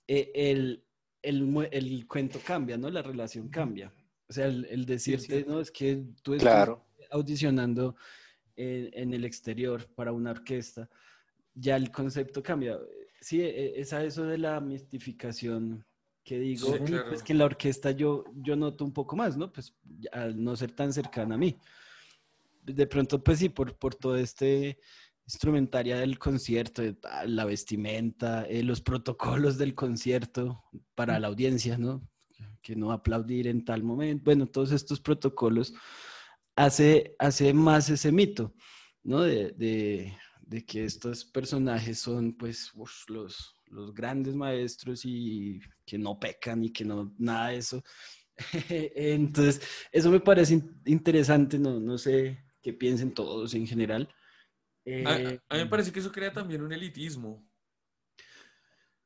eh, 0.07 0.30
el, 0.35 0.84
el, 1.24 1.68
el 1.72 2.06
cuento 2.06 2.38
cambia, 2.44 2.76
¿no? 2.76 2.88
La 2.90 3.02
relación 3.02 3.48
cambia. 3.48 3.92
O 4.28 4.32
sea, 4.32 4.46
el, 4.46 4.64
el 4.66 4.84
decirte, 4.86 5.44
no, 5.46 5.60
es 5.60 5.70
que 5.70 6.04
tú 6.22 6.34
estás 6.34 6.52
Claro. 6.52 6.86
audicionando 7.10 7.96
en, 8.56 8.90
en 8.92 9.14
el 9.14 9.24
exterior 9.24 9.86
para 9.94 10.12
una 10.12 10.30
orquesta, 10.30 10.88
ya 11.54 11.76
el 11.76 11.90
concepto 11.90 12.42
cambia. 12.42 12.78
Sí, 13.20 13.40
e- 13.40 13.80
es 13.80 13.92
a 13.92 14.04
eso 14.04 14.24
de 14.24 14.38
la 14.38 14.60
mistificación 14.60 15.84
que 16.22 16.38
digo, 16.38 16.72
Sí, 16.78 16.84
claro. 16.84 17.08
pues 17.08 17.22
que 17.22 17.32
en 17.32 17.38
la 17.38 17.44
orquesta 17.44 17.90
yo, 17.90 18.24
yo 18.34 18.56
noto 18.56 18.84
un 18.84 18.92
poco 18.92 19.14
más, 19.16 19.36
¿no? 19.36 19.52
Pues 19.52 19.74
al 20.12 20.42
no 20.42 20.56
ser 20.56 20.72
tan 20.72 20.92
cercana 20.92 21.34
a 21.34 21.38
mí. 21.38 21.56
De 22.62 22.86
pronto, 22.86 23.22
pues 23.22 23.38
sí, 23.40 23.50
por, 23.50 23.76
por 23.76 23.94
todo 23.94 24.16
este 24.16 24.78
instrumentaria 25.26 25.98
del 25.98 26.18
concierto, 26.18 26.82
la 27.26 27.44
vestimenta, 27.44 28.44
eh, 28.46 28.62
los 28.62 28.80
protocolos 28.80 29.58
del 29.58 29.74
concierto 29.74 30.62
para 30.94 31.18
la 31.18 31.28
audiencia, 31.28 31.78
¿no? 31.78 32.06
Que 32.62 32.76
no 32.76 32.92
aplaudir 32.92 33.46
en 33.48 33.64
tal 33.64 33.82
momento. 33.82 34.24
Bueno, 34.24 34.46
todos 34.46 34.72
estos 34.72 35.00
protocolos 35.00 35.74
hace, 36.56 37.14
hace 37.18 37.52
más 37.52 37.90
ese 37.90 38.12
mito, 38.12 38.54
¿no? 39.02 39.22
De, 39.22 39.52
de- 39.52 40.12
que 40.66 40.84
estos 40.84 41.24
personajes 41.24 41.98
son, 41.98 42.36
pues, 42.36 42.70
los, 43.08 43.56
los 43.66 43.92
grandes 43.94 44.34
maestros 44.36 45.02
y 45.04 45.58
que 45.86 45.98
no 45.98 46.18
pecan 46.20 46.62
y 46.64 46.70
que 46.70 46.84
no, 46.84 47.12
nada 47.18 47.48
de 47.48 47.56
eso. 47.56 47.82
Entonces, 48.68 49.62
eso 49.92 50.10
me 50.10 50.20
parece 50.20 50.54
in- 50.54 50.80
interesante, 50.86 51.58
no, 51.58 51.80
no 51.80 51.98
sé 51.98 52.38
qué 52.62 52.72
piensen 52.72 53.12
todos 53.14 53.54
en 53.54 53.66
general. 53.66 54.08
A, 54.87 54.91
Eh, 54.91 55.41
a 55.49 55.55
mí 55.57 55.62
me 55.64 55.66
parece 55.66 55.93
que 55.93 56.01
eso 56.01 56.12
crea 56.12 56.32
también 56.32 56.62
un 56.62 56.72
elitismo. 56.72 57.43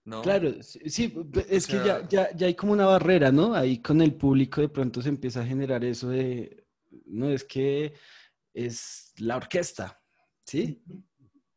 ¿No? 0.04 0.22
Claro, 0.22 0.62
sí, 0.62 1.14
es 1.48 1.66
que 1.66 1.76
ya, 1.76 2.08
ya, 2.08 2.34
ya 2.34 2.46
hay 2.46 2.54
como 2.54 2.72
una 2.72 2.86
barrera, 2.86 3.30
¿no? 3.30 3.54
Ahí 3.54 3.82
con 3.82 4.00
el 4.00 4.14
público 4.14 4.60
de 4.62 4.68
pronto 4.70 5.02
se 5.02 5.10
empieza 5.10 5.42
a 5.42 5.46
generar 5.46 5.84
eso 5.84 6.08
de, 6.08 6.66
no, 7.06 7.28
es 7.28 7.44
que 7.44 7.92
es 8.54 9.12
la 9.18 9.36
orquesta, 9.36 10.00
¿sí? 10.44 10.82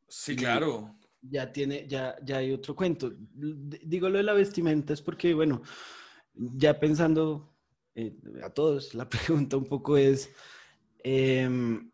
Sí, 0.07 0.35
claro. 0.35 0.95
Ya 1.21 1.51
tiene, 1.51 1.87
ya, 1.87 2.15
ya 2.23 2.37
hay 2.37 2.51
otro 2.51 2.75
cuento. 2.75 3.13
Digo 3.15 4.09
lo 4.09 4.17
de 4.17 4.23
la 4.23 4.33
vestimenta 4.33 4.93
es 4.93 5.01
porque, 5.01 5.33
bueno, 5.33 5.61
ya 6.33 6.79
pensando 6.79 7.55
eh, 7.95 8.15
a 8.43 8.49
todos, 8.49 8.93
la 8.95 9.07
pregunta 9.09 9.57
un 9.57 9.65
poco 9.65 9.97
es 9.97 10.29
em, 11.03 11.90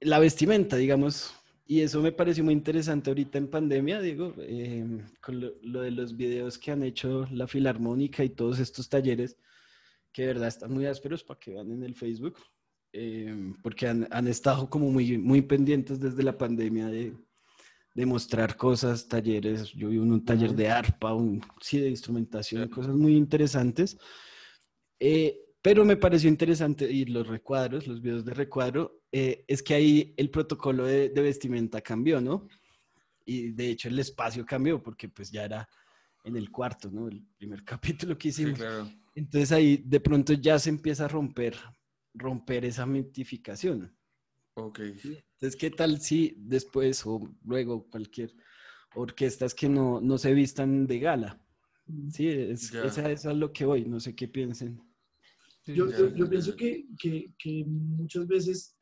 la 0.00 0.18
vestimenta, 0.18 0.76
digamos, 0.76 1.34
y 1.66 1.80
eso 1.80 2.00
me 2.00 2.12
pareció 2.12 2.44
muy 2.44 2.54
interesante 2.54 3.10
ahorita 3.10 3.38
en 3.38 3.48
pandemia, 3.48 4.00
digo, 4.00 4.34
em, 4.38 5.00
con 5.20 5.40
lo, 5.40 5.54
lo 5.62 5.82
de 5.82 5.90
los 5.90 6.16
videos 6.16 6.58
que 6.58 6.70
han 6.70 6.82
hecho 6.82 7.26
la 7.32 7.48
Filarmónica 7.48 8.22
y 8.22 8.28
todos 8.30 8.60
estos 8.60 8.88
talleres, 8.88 9.36
que 10.12 10.22
de 10.22 10.28
verdad 10.28 10.48
están 10.48 10.72
muy 10.72 10.86
ásperos 10.86 11.24
para 11.24 11.40
que 11.40 11.52
vean 11.52 11.72
en 11.72 11.82
el 11.82 11.94
Facebook, 11.94 12.36
em, 12.92 13.54
porque 13.62 13.88
han, 13.88 14.06
han 14.10 14.28
estado 14.28 14.70
como 14.70 14.90
muy, 14.90 15.18
muy 15.18 15.42
pendientes 15.42 15.98
desde 16.00 16.22
la 16.22 16.38
pandemia 16.38 16.86
de, 16.86 17.14
de 17.94 18.06
mostrar 18.06 18.56
cosas, 18.56 19.08
talleres. 19.08 19.72
Yo 19.72 19.88
vi 19.88 19.98
un, 19.98 20.12
un 20.12 20.24
taller 20.24 20.54
de 20.54 20.68
arpa, 20.68 21.14
un, 21.14 21.40
sí, 21.60 21.78
de 21.80 21.88
instrumentación, 21.88 22.68
cosas 22.68 22.94
muy 22.94 23.16
interesantes. 23.16 23.98
Eh, 25.00 25.38
pero 25.62 25.84
me 25.84 25.96
pareció 25.96 26.28
interesante, 26.28 26.90
y 26.90 27.06
los 27.06 27.26
recuadros, 27.26 27.86
los 27.86 28.00
videos 28.00 28.24
de 28.24 28.34
recuadro, 28.34 29.02
eh, 29.18 29.44
es 29.48 29.62
que 29.62 29.74
ahí 29.74 30.14
el 30.18 30.28
protocolo 30.30 30.84
de, 30.84 31.08
de 31.08 31.22
vestimenta 31.22 31.80
cambió, 31.80 32.20
¿no? 32.20 32.46
Y 33.24 33.52
de 33.52 33.70
hecho 33.70 33.88
el 33.88 33.98
espacio 33.98 34.44
cambió, 34.44 34.82
porque 34.82 35.08
pues 35.08 35.30
ya 35.30 35.44
era 35.44 35.68
en 36.24 36.36
el 36.36 36.50
cuarto, 36.50 36.90
¿no? 36.90 37.08
El 37.08 37.24
primer 37.38 37.64
capítulo 37.64 38.18
que 38.18 38.28
Sí, 38.28 38.42
hicimos. 38.42 38.58
claro. 38.58 38.90
Entonces 39.14 39.52
ahí 39.52 39.78
de 39.78 40.00
pronto 40.00 40.34
ya 40.34 40.58
se 40.58 40.68
empieza 40.70 41.06
a 41.06 41.08
romper, 41.08 41.56
romper 42.14 42.64
esa 42.66 42.84
mitificación. 42.84 43.96
Ok. 44.56 44.80
Entonces, 44.80 45.56
¿qué 45.56 45.70
tal 45.70 46.00
si 46.00 46.34
después 46.38 47.06
o 47.06 47.20
luego 47.44 47.88
cualquier 47.88 48.34
orquestas 48.94 49.54
que 49.54 49.68
no, 49.68 50.00
no 50.00 50.18
se 50.18 50.34
vistan 50.34 50.86
de 50.86 50.98
gala? 50.98 51.40
Sí, 52.10 52.28
es, 52.28 52.72
Ya. 52.72 52.84
esa, 52.84 53.10
eso 53.10 53.30
es 53.30 53.36
lo 53.36 53.52
que 53.52 53.64
voy, 53.64 53.84
no 53.84 54.00
sé 54.00 54.14
qué 54.14 54.28
piensen. 54.28 54.80
Yo, 55.66 55.90
yo- 56.14 56.28
pienso 56.28 56.54
que, 56.54 56.86
que, 56.98 57.32
que 57.38 57.64
muchas 57.66 58.26
veces 58.26 58.75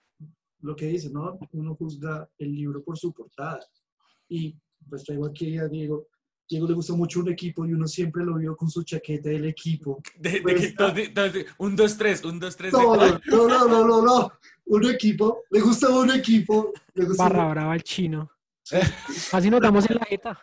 lo 0.64 0.74
que 0.74 0.86
dice, 0.86 1.10
¿no? 1.10 1.38
Uno 1.52 1.74
juzga 1.76 2.28
el 2.38 2.52
libro 2.54 2.82
por 2.82 2.98
su 2.98 3.12
portada. 3.12 3.60
Y 4.28 4.56
pues 4.88 5.04
traigo 5.04 5.26
aquí 5.26 5.58
a 5.58 5.68
Diego. 5.68 6.08
Diego 6.48 6.66
le 6.68 6.74
gusta 6.74 6.92
mucho 6.94 7.20
un 7.20 7.30
equipo 7.30 7.64
y 7.64 7.72
uno 7.72 7.86
siempre 7.86 8.22
lo 8.24 8.36
vio 8.36 8.54
con 8.56 8.68
su 8.70 8.82
chaqueta 8.82 9.28
del 9.30 9.46
equipo. 9.46 10.00
De, 10.18 10.30
de 10.30 10.40
Pues, 10.42 10.74
un, 11.58 11.74
dos, 11.76 11.96
tres, 11.96 12.22
un, 12.24 12.38
dos, 12.38 12.56
tres. 12.56 12.72
No, 12.72 12.96
no, 12.96 13.06
no, 13.26 13.48
no, 13.48 13.68
no, 13.68 13.86
no, 13.86 14.02
no. 14.02 14.32
Un 14.66 14.84
equipo, 14.86 15.42
le 15.50 15.60
gusta 15.60 15.88
un 15.90 16.10
equipo. 16.10 16.72
Le 16.94 17.04
gusta 17.06 17.24
Barra 17.24 17.48
brava 17.48 17.74
el 17.74 17.82
chino. 17.82 18.30
Así 19.32 19.50
nos 19.50 19.60
damos 19.60 19.88
en 19.88 19.96
la 19.96 20.04
jeta. 20.06 20.38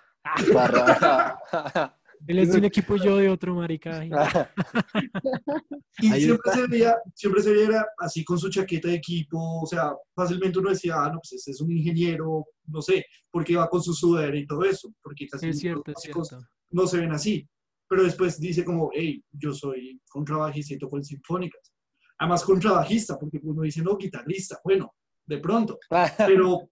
Barra- 0.54 1.96
Él 2.28 2.40
es 2.40 2.52
de 2.52 2.58
un 2.60 2.66
equipo 2.66 2.96
y 2.96 3.00
yo 3.00 3.18
de 3.18 3.30
otro, 3.30 3.56
marica. 3.56 4.04
Y 6.00 6.10
siempre 6.10 6.52
se, 6.54 6.68
veía, 6.68 6.96
siempre 7.14 7.44
se 7.44 7.52
veía 7.52 7.86
así 8.00 8.24
con 8.24 8.40
su 8.40 8.50
chaqueta 8.50 8.88
de 8.88 8.96
equipo, 8.96 9.62
o 9.62 9.66
sea, 9.66 9.94
fácilmente 10.16 10.58
uno 10.58 10.70
decía, 10.70 10.96
ah, 10.96 11.10
no, 11.12 11.20
pues 11.20 11.34
ese 11.34 11.52
es 11.52 11.62
un 11.62 11.72
ingeniero, 11.72 12.46
no 12.68 12.82
sé, 12.82 13.06
porque 13.30 13.56
va 13.56 13.70
con 13.70 13.84
su 13.84 13.94
sudadera 13.94 14.38
y 14.38 14.48
todo 14.48 14.64
eso, 14.64 14.94
porque 15.04 15.28
casi 15.28 15.50
Es 15.50 15.56
los 15.56 15.62
cierto, 15.62 15.92
es 15.92 15.96
músicos 15.96 16.28
cierto. 16.30 16.48
no 16.72 16.88
se 16.88 16.98
ven 16.98 17.12
así. 17.12 17.48
Pero 17.88 18.04
después 18.04 18.40
dice 18.40 18.64
como, 18.64 18.90
hey, 18.94 19.22
yo 19.34 19.54
soy 19.54 20.00
contrabajista 20.10 20.74
y 20.76 20.78
toco 20.78 20.98
en 20.98 21.04
sinfónicas. 21.04 21.74
Además, 22.20 22.44
contrabajista, 22.44 23.20
porque 23.20 23.40
uno 23.44 23.64
dice, 23.64 23.82
no, 23.82 23.98
guitarrista, 23.98 24.60
bueno, 24.64 24.94
de 25.26 25.40
pronto, 25.40 25.78
pero 26.18 26.70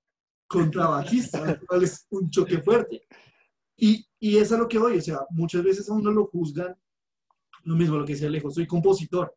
contrabajista, 0.47 1.59
es 1.81 2.07
un 2.11 2.29
choque 2.29 2.59
fuerte. 2.61 3.01
Y, 3.79 4.05
y 4.19 4.37
es 4.37 4.51
a 4.51 4.57
lo 4.57 4.67
que 4.67 4.77
voy, 4.77 4.97
o 4.97 5.01
sea, 5.01 5.19
muchas 5.31 5.63
veces 5.63 5.89
a 5.89 5.93
uno 5.93 6.11
lo 6.11 6.25
juzgan, 6.27 6.75
lo 7.63 7.75
mismo 7.75 7.97
lo 7.97 8.05
que 8.05 8.13
decía 8.13 8.27
Alejo, 8.27 8.51
soy 8.51 8.67
compositor. 8.67 9.33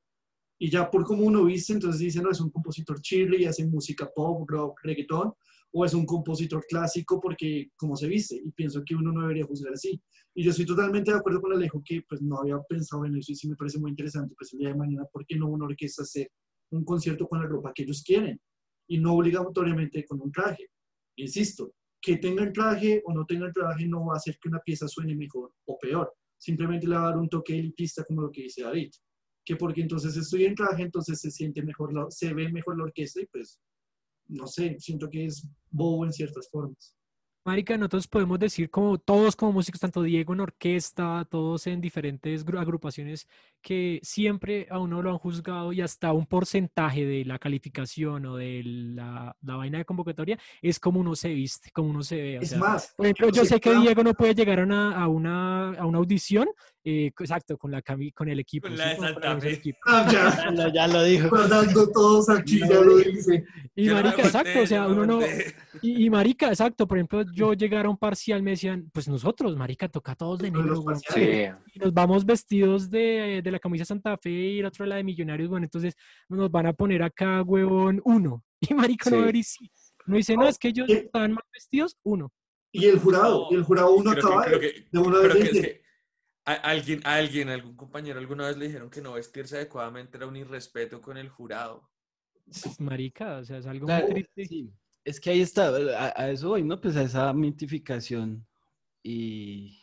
Y 0.59 0.71
ya 0.71 0.91
por 0.91 1.05
cómo 1.05 1.25
uno 1.25 1.45
viste, 1.45 1.73
entonces 1.73 2.01
dice, 2.01 2.23
no, 2.23 2.31
es 2.31 2.41
un 2.41 2.51
compositor 2.51 3.01
chile 3.01 3.37
y 3.41 3.45
hace 3.47 3.67
música 3.67 4.11
pop, 4.15 4.49
rock, 4.49 4.81
reggaetón, 4.83 5.33
o 5.73 5.85
es 5.85 5.95
un 5.95 6.07
compositor 6.07 6.65
clásico 6.69 7.21
porque 7.21 7.71
como 7.77 7.97
se 7.97 8.07
viste. 8.07 8.37
Y 8.37 8.51
pienso 8.53 8.83
que 8.85 8.95
uno 8.95 9.13
no 9.13 9.23
debería 9.23 9.45
juzgar 9.45 9.73
así. 9.73 10.01
Y 10.35 10.45
yo 10.45 10.51
estoy 10.51 10.67
totalmente 10.67 11.11
de 11.11 11.19
acuerdo 11.19 11.41
con 11.41 11.53
Alejo 11.53 11.83
que 11.85 12.03
pues 12.09 12.23
no 12.23 12.39
había 12.39 12.61
pensado 12.69 13.05
en 13.05 13.17
eso 13.17 13.33
y 13.33 13.37
sí 13.37 13.49
me 13.49 13.57
parece 13.57 13.79
muy 13.79 13.91
interesante, 13.91 14.35
pues 14.37 14.53
el 14.53 14.61
día 14.61 14.69
de 14.69 14.75
mañana, 14.75 15.05
¿por 15.13 15.27
qué 15.27 15.37
no 15.37 15.49
una 15.49 15.67
orquesta 15.67 16.03
hacer 16.03 16.31
un 16.71 16.85
concierto 16.85 17.29
con 17.29 17.41
la 17.41 17.47
ropa 17.47 17.73
que 17.75 17.83
ellos 17.83 18.03
quieren? 18.05 18.41
Y 18.89 18.99
no 18.99 19.15
obligatoriamente 19.15 20.05
con 20.05 20.21
un 20.21 20.31
traje. 20.31 20.69
Insisto, 21.17 21.75
que 22.03 22.17
tenga 22.19 22.43
el 22.43 22.53
traje 22.53 23.01
o 23.07 23.13
no 23.15 23.25
tenga 23.25 23.47
el 23.47 23.53
traje 23.55 23.87
no 23.87 24.07
va 24.07 24.15
a 24.15 24.17
hacer 24.17 24.37
que 24.41 24.49
una 24.49 24.59
pieza 24.59 24.89
suene 24.89 25.15
mejor 25.15 25.55
o 25.67 25.79
peor. 25.79 26.13
Simplemente 26.37 26.89
le 26.89 26.97
va 26.97 27.05
a 27.05 27.09
dar 27.11 27.19
un 27.19 27.29
toque 27.29 27.57
elitista 27.57 28.05
como 28.05 28.23
lo 28.23 28.31
que 28.33 28.43
dice 28.43 28.63
David. 28.65 28.91
Que 29.45 29.55
porque 29.57 29.81
entonces 29.83 30.17
estoy 30.17 30.45
en 30.45 30.57
traje, 30.57 30.83
entonces 30.83 31.21
se 31.21 31.31
siente 31.31 31.63
mejor, 31.63 31.95
la- 31.95 32.11
se 32.11 32.35
ve 32.35 32.51
mejor 32.51 32.77
la 32.77 32.85
orquesta 32.85 33.21
y 33.21 33.27
pues, 33.27 33.61
no 34.29 34.47
sé, 34.49 34.77
siento 34.81 35.09
que 35.09 35.27
es 35.27 35.47
bobo 35.71 36.05
en 36.05 36.13
ciertas 36.13 36.49
formas. 36.51 36.97
Marica, 37.45 37.77
nosotros 37.77 38.07
podemos 38.07 38.39
decir 38.39 38.71
como 38.71 38.99
todos 38.99 39.35
como 39.35 39.51
músicos, 39.53 39.81
tanto 39.81 40.01
Diego 40.03 40.33
en 40.33 40.41
orquesta, 40.41 41.27
todos 41.29 41.67
en 41.67 41.81
diferentes 41.81 42.47
gru- 42.47 42.61
agrupaciones, 42.61 43.27
que 43.61 43.99
siempre 44.05 44.69
a 44.71 44.79
uno 44.79 45.03
lo 45.03 45.11
han 45.11 45.19
juzgado 45.19 45.73
y 45.73 45.81
hasta 45.81 46.13
un 46.13 46.27
porcentaje 46.27 47.05
de 47.05 47.25
la 47.25 47.41
calificación 47.41 48.27
o 48.27 48.37
de 48.37 48.63
la, 48.65 49.37
la 49.43 49.57
vaina 49.57 49.79
de 49.79 49.85
convocatoria 49.85 50.39
es 50.61 50.79
como 50.79 51.01
uno 51.01 51.17
se 51.17 51.31
viste, 51.35 51.73
como 51.73 51.91
uno 51.91 52.05
se 52.05 52.17
ve. 52.23 52.39
o 52.39 52.43
Es 52.43 52.51
sea, 52.51 52.59
más, 52.59 52.95
por 52.97 53.07
ejemplo, 53.07 53.31
yo 53.31 53.45
sé 53.45 53.59
que 53.59 53.75
Diego 53.75 54.05
no 54.05 54.15
puede 54.15 54.37
llegar 54.37 54.61
a 54.61 54.63
una, 54.63 54.97
a 55.03 55.09
una, 55.09 55.71
a 55.71 55.85
una 55.85 55.99
audición, 55.99 56.49
eh, 56.85 57.07
exacto, 57.07 57.59
con, 57.59 57.73
la 57.73 57.83
con 57.83 58.29
el 58.29 58.39
equipo. 58.39 58.69
Con 58.69 58.77
la 58.79 58.91
de 58.91 58.97
Santa 58.99 59.41
Fe. 59.41 59.53
equipo. 59.55 59.79
ah, 59.87 60.07
ya, 60.13 60.31
Ya 60.45 60.51
lo, 60.53 60.73
ya 60.73 60.87
lo 60.87 61.03
dijo. 61.03 61.29
guardando 61.29 61.91
todos 61.91 62.29
aquí, 62.29 62.61
ya 62.61 62.81
lo 62.81 62.99
dice. 62.99 63.45
Y 63.75 63.89
marica, 63.89 64.23
exacto, 64.23 64.61
o 64.61 64.67
sea, 64.67 64.87
uno 64.87 65.05
no, 65.07 65.21
y, 65.81 66.05
y 66.05 66.11
marica, 66.11 66.49
exacto, 66.49 66.87
por 66.87 66.99
ejemplo, 66.99 67.25
yo 67.33 67.53
llegar 67.55 67.87
a 67.87 67.91
un 67.91 67.97
parcial 67.97 68.43
me 68.43 68.53
decían, 68.53 68.91
pues 68.93 69.09
nosotros, 69.09 69.57
marica, 69.57 69.89
toca 69.89 70.15
todos 70.15 70.39
de 70.41 70.51
negro. 70.51 70.83
Sí. 71.15 71.47
y 71.75 71.79
nos 71.79 71.93
vamos 71.93 72.25
vestidos 72.25 72.91
de, 72.91 73.41
de 73.43 73.51
la 73.51 73.59
camisa 73.59 73.85
Santa 73.85 74.17
Fe 74.19 74.31
y 74.31 74.59
el 74.61 74.67
otro 74.67 74.87
la 74.87 74.97
de 74.97 75.05
Millonarios, 75.05 75.49
bueno, 75.49 75.65
entonces 75.65 75.95
nos 76.29 76.51
van 76.51 76.67
a 76.67 76.73
poner 76.73 77.03
acá, 77.03 77.43
huevón, 77.43 78.01
uno. 78.05 78.45
Y 78.71 78.75
marica, 78.75 79.11
no, 79.11 79.17
Sí. 79.19 79.23
ver 79.25 79.37
y 79.37 79.43
sí. 79.43 79.71
no 80.07 80.17
dice, 80.17 80.37
no, 80.37 80.47
es 80.47 80.59
que 80.59 80.69
ellos 80.69 80.89
estaban 80.89 81.33
mal 81.33 81.45
vestidos, 81.53 81.97
uno. 82.05 82.33
Y 82.71 82.87
el 82.87 82.99
jurado, 83.01 83.49
y 83.51 83.55
el 83.57 83.65
jurado 83.65 83.95
uno 83.95 84.13
Creo 84.13 84.23
que- 84.23 84.29
acaba 84.29 84.45
creo 84.45 84.59
de, 84.61 84.73
que- 84.73 84.89
de 84.91 84.99
una 84.99 85.21
pero 85.21 85.35
vez 85.35 85.51
que 85.51 85.83
a- 86.45 86.53
alguien, 86.55 87.01
a 87.05 87.15
alguien, 87.17 87.49
algún 87.49 87.77
compañero 87.77 88.19
alguna 88.19 88.47
vez 88.49 88.57
le 88.57 88.67
dijeron 88.67 88.89
que 88.91 89.01
no 89.01 89.13
vestirse 89.15 89.57
adecuadamente 89.57 90.17
era 90.17 90.27
un 90.27 90.37
irrespeto 90.37 91.01
con 91.01 91.17
el 91.17 91.29
jurado. 91.29 91.89
Marica, 92.79 93.39
o 93.39 93.45
sea, 93.45 93.59
es 93.59 93.67
algo 93.67 93.87
Claro, 93.87 94.09
muy 94.09 94.25
triste. 94.25 94.47
sí. 94.47 94.71
Es 95.05 95.19
que 95.21 95.31
ahí 95.31 95.41
está, 95.41 95.69
a, 95.69 96.13
a 96.23 96.31
eso 96.31 96.51
voy, 96.51 96.63
¿no? 96.63 96.81
Pues 96.81 96.97
a 96.97 97.03
esa 97.03 97.33
mitificación. 97.33 98.47
Y 99.03 99.79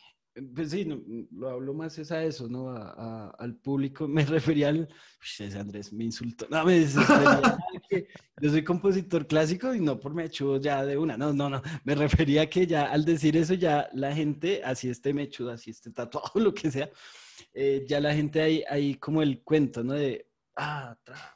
pues 0.55 0.72
sí, 0.72 0.86
no, 0.86 1.01
lo 1.32 1.49
hablo 1.49 1.74
más 1.74 1.97
es 1.97 2.11
a 2.13 2.24
eso, 2.24 2.47
¿no? 2.47 2.70
A- 2.70 2.93
a- 2.97 3.30
al 3.39 3.55
público. 3.55 4.07
Me 4.07 4.24
refería 4.26 4.70
al. 4.70 4.80
Uy, 4.82 5.45
ese 5.45 5.59
Andrés 5.59 5.91
me 5.91 6.05
insultó. 6.05 6.47
No, 6.49 6.63
me 6.63 6.86
que 7.89 8.07
yo 8.41 8.49
soy 8.49 8.63
compositor 8.63 9.28
clásico 9.28 9.74
y 9.76 9.82
no 9.82 9.99
por 9.99 10.13
mechudo 10.13 10.57
ya 10.61 10.86
de 10.86 10.97
una. 10.97 11.17
No, 11.17 11.34
no, 11.34 11.49
no. 11.49 11.61
Me 11.84 11.95
refería 11.95 12.49
que 12.49 12.65
ya 12.65 12.86
al 12.86 13.03
decir 13.03 13.36
eso, 13.36 13.53
ya 13.55 13.89
la 13.93 14.15
gente, 14.15 14.61
así 14.63 14.89
esté 14.89 15.13
mechudo, 15.13 15.51
así 15.51 15.72
esté 15.72 15.91
tatuado, 15.91 16.32
lo 16.39 16.53
que 16.53 16.72
sea, 16.72 16.89
eh, 17.53 17.84
ya 17.88 17.99
la 17.99 18.13
gente 18.13 18.41
ahí, 18.41 18.63
ahí 18.70 18.95
como 18.95 19.22
el 19.22 19.43
cuento, 19.43 19.84
¿no? 19.84 19.93
De. 19.93 20.30
Ah, 20.55 20.97
tra-. 21.03 21.36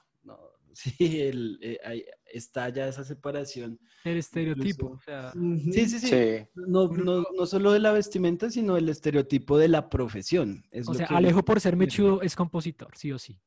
Sí, 0.74 1.22
el, 1.22 1.60
eh, 1.62 1.78
ahí 1.86 2.04
está 2.26 2.70
ya 2.70 2.88
esa 2.88 3.04
separación. 3.04 3.80
El 4.04 4.18
estereotipo, 4.18 4.88
Incluso- 4.88 4.94
o 4.94 5.00
sea. 5.00 5.32
Sí, 5.72 5.88
sí, 5.88 6.00
sí. 6.00 6.08
Sí. 6.08 6.46
No, 6.56 6.88
no, 6.88 7.24
no 7.38 7.46
solo 7.46 7.72
de 7.72 7.80
la 7.80 7.92
vestimenta, 7.92 8.50
sino 8.50 8.76
el 8.76 8.90
estereotipo 8.90 9.58
de 9.58 9.68
la 9.68 9.90
profesión. 9.90 10.66
Es 10.72 10.88
o 10.88 10.92
lo 10.94 10.98
sea, 10.98 11.08
que- 11.08 11.16
Alejo 11.16 11.44
por 11.46 11.60
ser 11.62 11.76
mechudo 11.78 12.22
es 12.22 12.36
compositor, 12.36 12.96
sí 12.98 13.12
o 13.12 13.20
sí. 13.20 13.40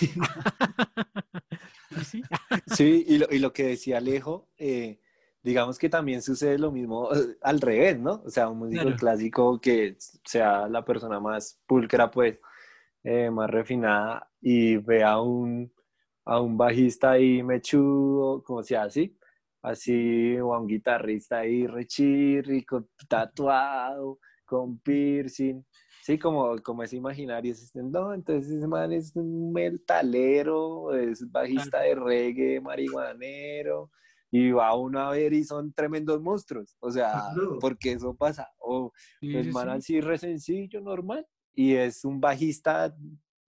¿Y 0.00 0.06
sí? 2.04 2.22
Sí, 2.66 3.04
y 3.06 3.18
lo, 3.18 3.26
y 3.30 3.38
lo 3.38 3.52
que 3.52 3.64
decía 3.64 3.98
Alejo, 3.98 4.48
eh, 4.58 5.00
digamos 5.42 5.78
que 5.78 5.88
también 5.88 6.22
sucede 6.22 6.58
lo 6.58 6.70
mismo 6.72 7.12
eh, 7.14 7.36
al 7.42 7.60
revés, 7.60 7.98
¿no? 7.98 8.22
O 8.24 8.30
sea, 8.30 8.48
un 8.48 8.58
músico 8.58 8.82
Claro. 8.82 8.96
clásico 8.96 9.60
que 9.60 9.96
sea 10.24 10.68
la 10.68 10.84
persona 10.84 11.20
más 11.20 11.60
pulcra, 11.66 12.10
pues, 12.10 12.38
eh, 13.04 13.30
más 13.30 13.48
refinada, 13.50 14.30
y 14.40 14.76
ve 14.76 15.02
a 15.02 15.20
un, 15.20 15.72
a 16.30 16.40
un 16.40 16.56
bajista 16.56 17.10
ahí 17.12 17.42
mechudo, 17.42 18.42
como 18.44 18.62
sea 18.62 18.84
así, 18.84 19.16
así, 19.62 20.38
o 20.38 20.54
a 20.54 20.60
un 20.60 20.68
guitarrista 20.68 21.38
ahí 21.38 21.66
rechirri, 21.66 22.64
con 22.64 22.88
tatuado, 23.08 24.20
con 24.44 24.78
piercing, 24.78 25.64
sí, 26.04 26.18
como, 26.18 26.56
como 26.62 26.84
ese 26.84 26.96
imaginario, 26.96 27.50
es, 27.52 27.74
no, 27.74 28.14
entonces 28.14 28.48
ese 28.52 28.68
man 28.68 28.92
es 28.92 29.14
un 29.16 29.52
metalero, 29.52 30.94
es 30.94 31.28
bajista 31.30 31.80
de 31.80 31.96
reggae, 31.96 32.60
marihuanero, 32.60 33.90
y 34.30 34.52
va 34.52 34.76
uno 34.76 35.00
a 35.00 35.10
ver 35.10 35.32
y 35.32 35.42
son 35.42 35.72
tremendos 35.72 36.22
monstruos, 36.22 36.76
o 36.78 36.92
sea, 36.92 37.24
porque 37.60 37.92
eso 37.92 38.14
pasa, 38.14 38.46
o 38.60 38.92
Sí, 39.20 39.34
el 39.36 39.50
man 39.50 39.68
sí. 39.68 39.76
así 39.96 40.00
re 40.00 40.16
sencillo, 40.16 40.80
normal, 40.80 41.26
y 41.54 41.74
es 41.74 42.04
un 42.04 42.20
bajista 42.20 42.94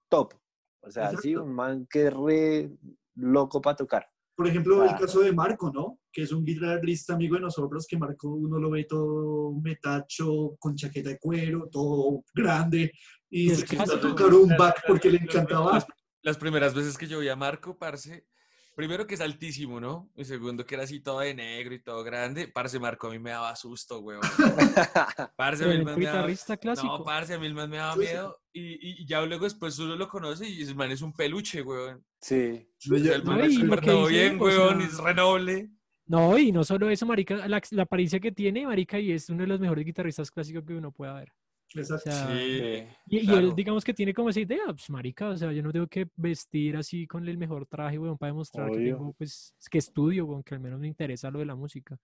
top, 0.09 0.35
o 0.82 0.90
sea, 0.90 1.10
sí, 1.10 1.30
Exacto. 1.30 1.44
un 1.44 1.54
man 1.54 1.86
que 1.88 2.06
es 2.06 2.12
re 2.14 2.70
loco 3.16 3.60
para 3.60 3.76
tocar. 3.76 4.06
Por 4.34 4.46
ejemplo, 4.48 4.82
el 4.82 4.90
Ah. 4.90 4.98
caso 4.98 5.20
de 5.20 5.32
Marco, 5.32 5.70
¿no? 5.72 5.98
Que 6.12 6.22
es 6.22 6.32
un 6.32 6.44
guitarrista 6.44 7.14
amigo 7.14 7.36
de 7.36 7.42
nosotros, 7.42 7.86
que 7.86 7.96
Marco 7.98 8.28
uno 8.28 8.59
lo 8.59 8.70
ve 8.70 8.84
todo 8.84 9.52
metacho, 9.60 10.56
con 10.59 10.74
chaqueta 10.74 11.10
de 11.10 11.18
cuero, 11.18 11.68
todo 11.70 12.24
grande, 12.34 12.92
y 13.30 13.50
Es 13.50 13.59
dice 13.59 13.66
que 13.68 13.76
va 13.76 13.82
a 13.82 13.86
clásico. 13.86 14.09
tocar 14.09 14.34
un 14.34 14.48
back 14.56 14.82
porque 14.86 15.10
le 15.10 15.18
encantaba. 15.18 15.72
Las, 15.74 15.86
las 16.22 16.36
primeras 16.38 16.74
veces 16.74 16.96
que 16.98 17.06
yo 17.06 17.18
vi 17.20 17.28
a 17.28 17.36
Marco, 17.36 17.76
parce, 17.76 18.26
primero 18.74 19.07
que 19.07 19.15
es 19.15 19.20
altísimo, 19.20 19.81
¿no? 19.81 20.11
Y 20.16 20.24
segundo 20.24 20.65
que 20.65 20.74
era 20.74 20.85
así 20.85 21.01
todo 21.01 21.20
de 21.20 21.35
negro 21.35 21.74
y 21.74 21.82
todo 21.82 22.03
grande. 22.03 22.49
Parce, 22.49 22.78
Marco 22.78 23.09
a 23.09 23.11
mí 23.11 23.19
me 23.19 23.31
daba 23.31 23.55
susto, 23.57 24.01
weón. 24.01 24.20
Parce, 25.36 25.65
a 25.65 25.69
mí 25.69 25.78
me 25.78 25.85
daba- 25.85 25.97
guitarrista 25.97 26.57
clásico. 26.57 26.99
No, 26.99 27.05
parce, 27.05 27.35
a 27.35 27.39
mí 27.39 27.53
me 27.53 27.66
daba 27.69 27.97
miedo. 27.97 28.40
Y, 28.53 29.07
ya 29.07 29.23
luego 29.23 29.44
después 29.44 29.78
uno 29.78 29.97
lo 29.97 30.09
conoce 30.09 30.49
y 30.49 30.62
el 30.62 30.74
man 30.74 30.90
es 30.90 31.03
un 31.03 31.12
peluche, 31.12 31.62
weón. 31.62 32.05
Sí, 32.20 32.66
O 32.90 32.99
sea, 32.99 33.16
el 33.16 33.24
No, 33.24 33.32
man 33.32 33.40
y 33.51 33.55
es 33.55 33.61
súper 33.61 33.81
todo 33.81 34.07
bien, 34.07 34.36
o 34.40 34.44
weón, 34.44 34.78
sea, 34.78 34.86
y 34.86 34.90
es 34.90 34.99
renoble. 34.99 35.70
No, 36.07 36.36
y 36.36 36.53
no 36.53 36.65
solo 36.65 36.90
eso, 36.90 37.07
marica, 37.07 37.47
la, 37.49 37.61
la 37.70 37.82
apariencia 37.85 38.20
que 38.20 38.32
tiene, 38.32 38.66
marica, 38.66 38.99
y 38.99 39.12
es 39.12 39.28
uno 39.31 39.43
de 39.43 39.47
los 39.49 39.61
mejores 39.61 39.85
guitarristas 39.85 40.31
clásicos 40.31 40.65
que 40.65 40.74
uno 40.74 40.93
pueda 40.93 41.15
ver. 41.15 41.32
O 41.74 41.81
Exacto. 41.81 42.11
sea, 42.11 42.27
Sí. 42.36 42.86
y, 43.07 43.16
y 43.16 43.19
él, 43.20 43.27
claro. 43.27 43.51
digamos 43.53 43.85
que 43.85 43.94
tiene 43.94 44.12
como 44.12 44.28
esa 44.31 44.40
idea, 44.40 44.65
pues, 44.66 44.90
marica, 44.90 45.28
o 45.28 45.36
sea, 45.36 45.53
yo 45.53 45.62
no 45.62 45.73
tengo 45.73 45.86
que 45.86 46.09
vestir 46.16 46.77
así 46.77 47.07
con 47.07 47.27
el 47.28 47.39
mejor 47.39 47.66
traje, 47.66 47.99
weón, 47.99 48.19
para 48.19 48.32
demostrar 48.32 48.70
que 48.70 48.77
Obvio. 48.77 48.97
tengo, 48.97 49.12
pues, 49.15 49.55
que 49.70 49.78
estudio, 49.78 50.27
weón, 50.27 50.43
que 50.43 50.55
al 50.55 50.61
menos 50.61 50.78
me 50.81 50.86
interesa 50.89 51.31
lo 51.31 51.39
de 51.39 51.47
la 51.47 51.55
música. 51.55 51.99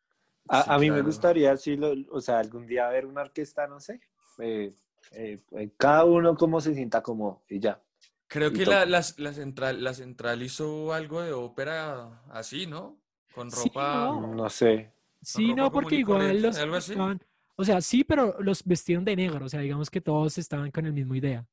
A, 0.49 0.63
Sí, 0.63 0.71
a 0.73 0.79
mí 0.79 0.87
me 0.87 0.97
claro. 0.97 1.05
gustaría, 1.05 1.57
sí, 1.57 1.77
lo- 1.77 1.93
o 2.11 2.21
sea, 2.21 2.39
algún 2.39 2.67
día 2.67 2.89
ver 2.89 3.05
una 3.07 3.21
orquesta, 3.23 3.67
no 3.67 3.81
sé, 3.81 4.01
eh, 4.39 4.73
Eh, 5.13 5.39
eh, 5.53 5.71
cada 5.79 6.05
uno 6.05 6.35
como 6.37 6.61
se 6.61 6.75
sienta 6.75 7.03
como 7.03 7.43
y 7.49 7.61
ya. 7.61 7.81
Creo 8.27 8.51
Y 8.51 8.53
que 8.53 8.67
la, 8.67 8.85
la- 8.85 9.03
la 9.17 9.33
central, 9.33 9.83
la 9.83 9.95
central 9.95 10.43
hizo 10.43 10.93
algo 10.93 11.23
de 11.23 11.33
ópera 11.33 12.21
así, 12.31 12.67
¿no? 12.67 12.99
Con 13.35 13.51
Sí, 13.51 13.69
ropa. 13.69 14.07
no. 14.21 14.35
No 14.35 14.51
sé. 14.51 14.93
Sí, 15.23 15.55
no, 15.55 15.71
porque 15.73 15.97
igual 15.97 16.43
los 16.43 16.59
algo 16.59 16.77
así. 16.77 16.93
estaban- 16.93 17.21
o 17.59 17.65
sea, 17.65 17.81
sí, 17.81 18.05
pero 18.05 18.41
los 18.41 18.65
vestieron 18.65 19.05
de 19.05 19.17
negro, 19.17 19.47
o 19.47 19.49
sea, 19.49 19.61
digamos 19.61 19.91
que 19.91 20.01
todos 20.01 20.39
estaban 20.39 20.71
con 20.71 20.87
el 20.87 20.93
mismo 20.93 21.15
idea. 21.15 21.45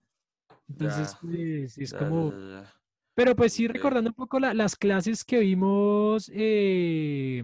Entonces, 0.70 1.12
Ya, 1.14 1.20
pues, 1.22 1.78
es 1.78 1.94
como, 1.94 2.32
ya. 2.32 2.74
pero 3.16 3.36
pues 3.36 3.54
sí, 3.54 3.68
recordando 3.68 4.10
un 4.12 4.16
poco 4.16 4.40
la- 4.40 4.54
las 4.54 4.76
clases 4.76 5.24
que 5.24 5.40
vimos, 5.40 6.30
eh, 6.34 7.44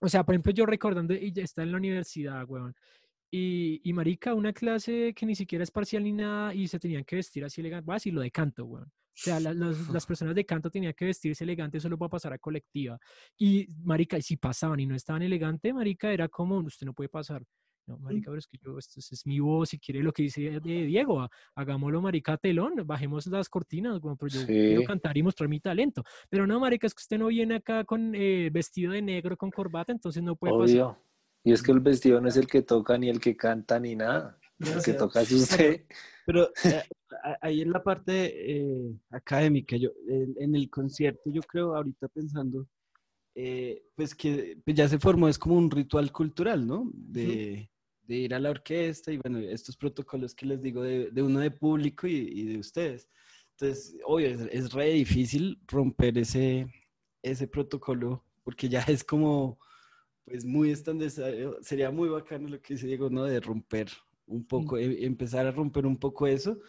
o 0.00 0.08
sea, 0.08 0.24
por 0.24 0.34
ejemplo, 0.34 0.52
yo 0.52 0.66
recordando, 0.66 1.14
y 1.14 1.32
ya 1.32 1.44
está 1.44 1.62
en 1.62 1.72
la 1.72 1.78
universidad, 1.78 2.44
weón, 2.48 2.74
y, 3.30 3.80
y 3.84 3.92
marica, 3.92 4.34
una 4.34 4.52
clase 4.52 5.12
que 5.14 5.26
ni 5.26 5.34
siquiera 5.34 5.62
es 5.64 5.70
parcial 5.70 6.04
ni 6.04 6.12
nada, 6.12 6.54
y 6.54 6.68
se 6.68 6.78
tenían 6.78 7.04
que 7.04 7.16
vestir 7.16 7.44
así 7.44 7.60
elegante, 7.60 7.92
así 7.92 8.10
lo 8.10 8.20
de 8.20 8.30
canto, 8.30 8.64
weón. 8.64 8.86
O 8.88 9.18
sea, 9.22 9.40
la- 9.40 9.54
los- 9.54 9.88
las 9.90 10.06
personas 10.06 10.34
de 10.34 10.44
canto 10.46 10.70
tenían 10.70 10.92
que 10.94 11.06
vestirse 11.06 11.44
elegante 11.44 11.80
solo 11.80 11.98
para 11.98 12.10
pasar 12.10 12.32
a 12.32 12.38
colectiva. 12.38 12.98
Y, 13.38 13.66
marica, 13.84 14.18
y 14.18 14.22
si 14.22 14.36
pasaban 14.36 14.80
y 14.80 14.86
no 14.86 14.94
estaban 14.94 15.22
elegante, 15.22 15.72
marica, 15.72 16.12
era 16.12 16.28
como, 16.28 16.58
usted 16.58 16.86
no 16.86 16.92
puede 16.94 17.08
pasar. 17.08 17.42
No, 17.86 17.98
marica, 17.98 18.30
pero 18.30 18.38
es 18.38 18.48
que 18.48 18.58
yo, 18.58 18.76
esto 18.78 18.98
es, 18.98 19.12
es 19.12 19.26
mi 19.26 19.38
voz, 19.38 19.68
si 19.68 19.78
quiere 19.78 20.02
lo 20.02 20.12
que 20.12 20.24
dice 20.24 20.58
Diego, 20.60 21.20
ha- 21.20 21.30
hagámoslo, 21.54 22.00
marica, 22.02 22.36
telón, 22.36 22.74
bajemos 22.84 23.26
las 23.28 23.48
cortinas, 23.48 24.00
bueno, 24.00 24.16
pero 24.16 24.28
yo 24.32 24.44
quiero 24.46 24.80
Sí. 24.80 24.86
cantar 24.86 25.16
y 25.16 25.22
mostrar 25.22 25.48
mi 25.48 25.60
talento. 25.60 26.02
Pero 26.28 26.46
no, 26.48 26.58
marica, 26.58 26.86
es 26.88 26.94
que 26.94 27.02
usted 27.02 27.18
no 27.18 27.28
viene 27.28 27.56
acá 27.56 27.84
con 27.84 28.12
eh, 28.14 28.50
vestido 28.52 28.92
de 28.92 29.02
negro, 29.02 29.36
con 29.36 29.50
corbata, 29.52 29.92
entonces 29.92 30.20
no 30.22 30.34
puede 30.34 30.52
pasar. 30.54 30.68
Obvio. 30.82 31.02
Y 31.44 31.52
es 31.52 31.62
que 31.62 31.70
el 31.70 31.78
vestido 31.78 32.20
no 32.20 32.26
es 32.28 32.36
el 32.36 32.48
que 32.48 32.62
toca 32.62 32.98
ni 32.98 33.08
el 33.08 33.20
que 33.20 33.36
canta 33.36 33.78
ni 33.78 33.94
nada. 33.94 34.36
El 34.58 34.82
que 34.82 34.94
toca 34.94 35.20
es 35.20 35.30
usted. 35.70 35.86
Pero 36.24 36.50
eh, 36.64 36.82
ahí 37.40 37.60
en 37.60 37.70
la 37.70 37.84
parte 37.84 38.32
eh, 38.34 38.98
académica, 39.10 39.76
yo, 39.76 39.90
en, 40.08 40.34
en 40.40 40.56
el 40.56 40.68
concierto, 40.68 41.30
yo 41.30 41.42
creo, 41.42 41.76
ahorita 41.76 42.08
pensando, 42.08 42.66
eh, 43.36 43.84
pues 43.94 44.12
que 44.14 44.58
pues 44.64 44.76
ya 44.76 44.88
se 44.88 44.98
formó, 44.98 45.28
es 45.28 45.38
como 45.38 45.56
un 45.56 45.70
ritual 45.70 46.10
cultural, 46.10 46.66
¿no? 46.66 46.90
De, 46.92 47.70
de 48.06 48.16
ir 48.16 48.34
a 48.34 48.38
la 48.38 48.50
orquesta 48.50 49.12
y 49.12 49.18
bueno, 49.18 49.38
estos 49.38 49.76
protocolos 49.76 50.34
que 50.34 50.46
les 50.46 50.62
digo 50.62 50.82
de, 50.82 51.10
de 51.10 51.22
uno 51.22 51.40
de 51.40 51.50
público 51.50 52.06
y, 52.06 52.14
y 52.16 52.44
de 52.46 52.58
ustedes. 52.58 53.08
Entonces, 53.52 53.96
obvio, 54.04 54.28
es, 54.28 54.40
es 54.52 54.72
re 54.72 54.90
difícil 54.90 55.58
romper 55.66 56.18
ese, 56.18 56.66
ese 57.22 57.46
protocolo 57.48 58.24
porque 58.44 58.68
ya 58.68 58.80
es 58.82 59.02
como, 59.02 59.58
pues 60.24 60.44
muy 60.44 60.70
estandarizado. 60.70 61.62
Sería 61.62 61.90
muy 61.90 62.08
bacano 62.08 62.48
lo 62.48 62.60
que 62.60 62.74
dice 62.74 62.86
Diego, 62.86 63.10
¿no? 63.10 63.24
De 63.24 63.40
romper 63.40 63.88
un 64.26 64.44
poco, 64.46 64.76
em- 64.78 64.96
empezar 65.00 65.46
a 65.46 65.52
romper 65.52 65.86
un 65.86 65.96
poco 65.96 66.26
eso. 66.26 66.60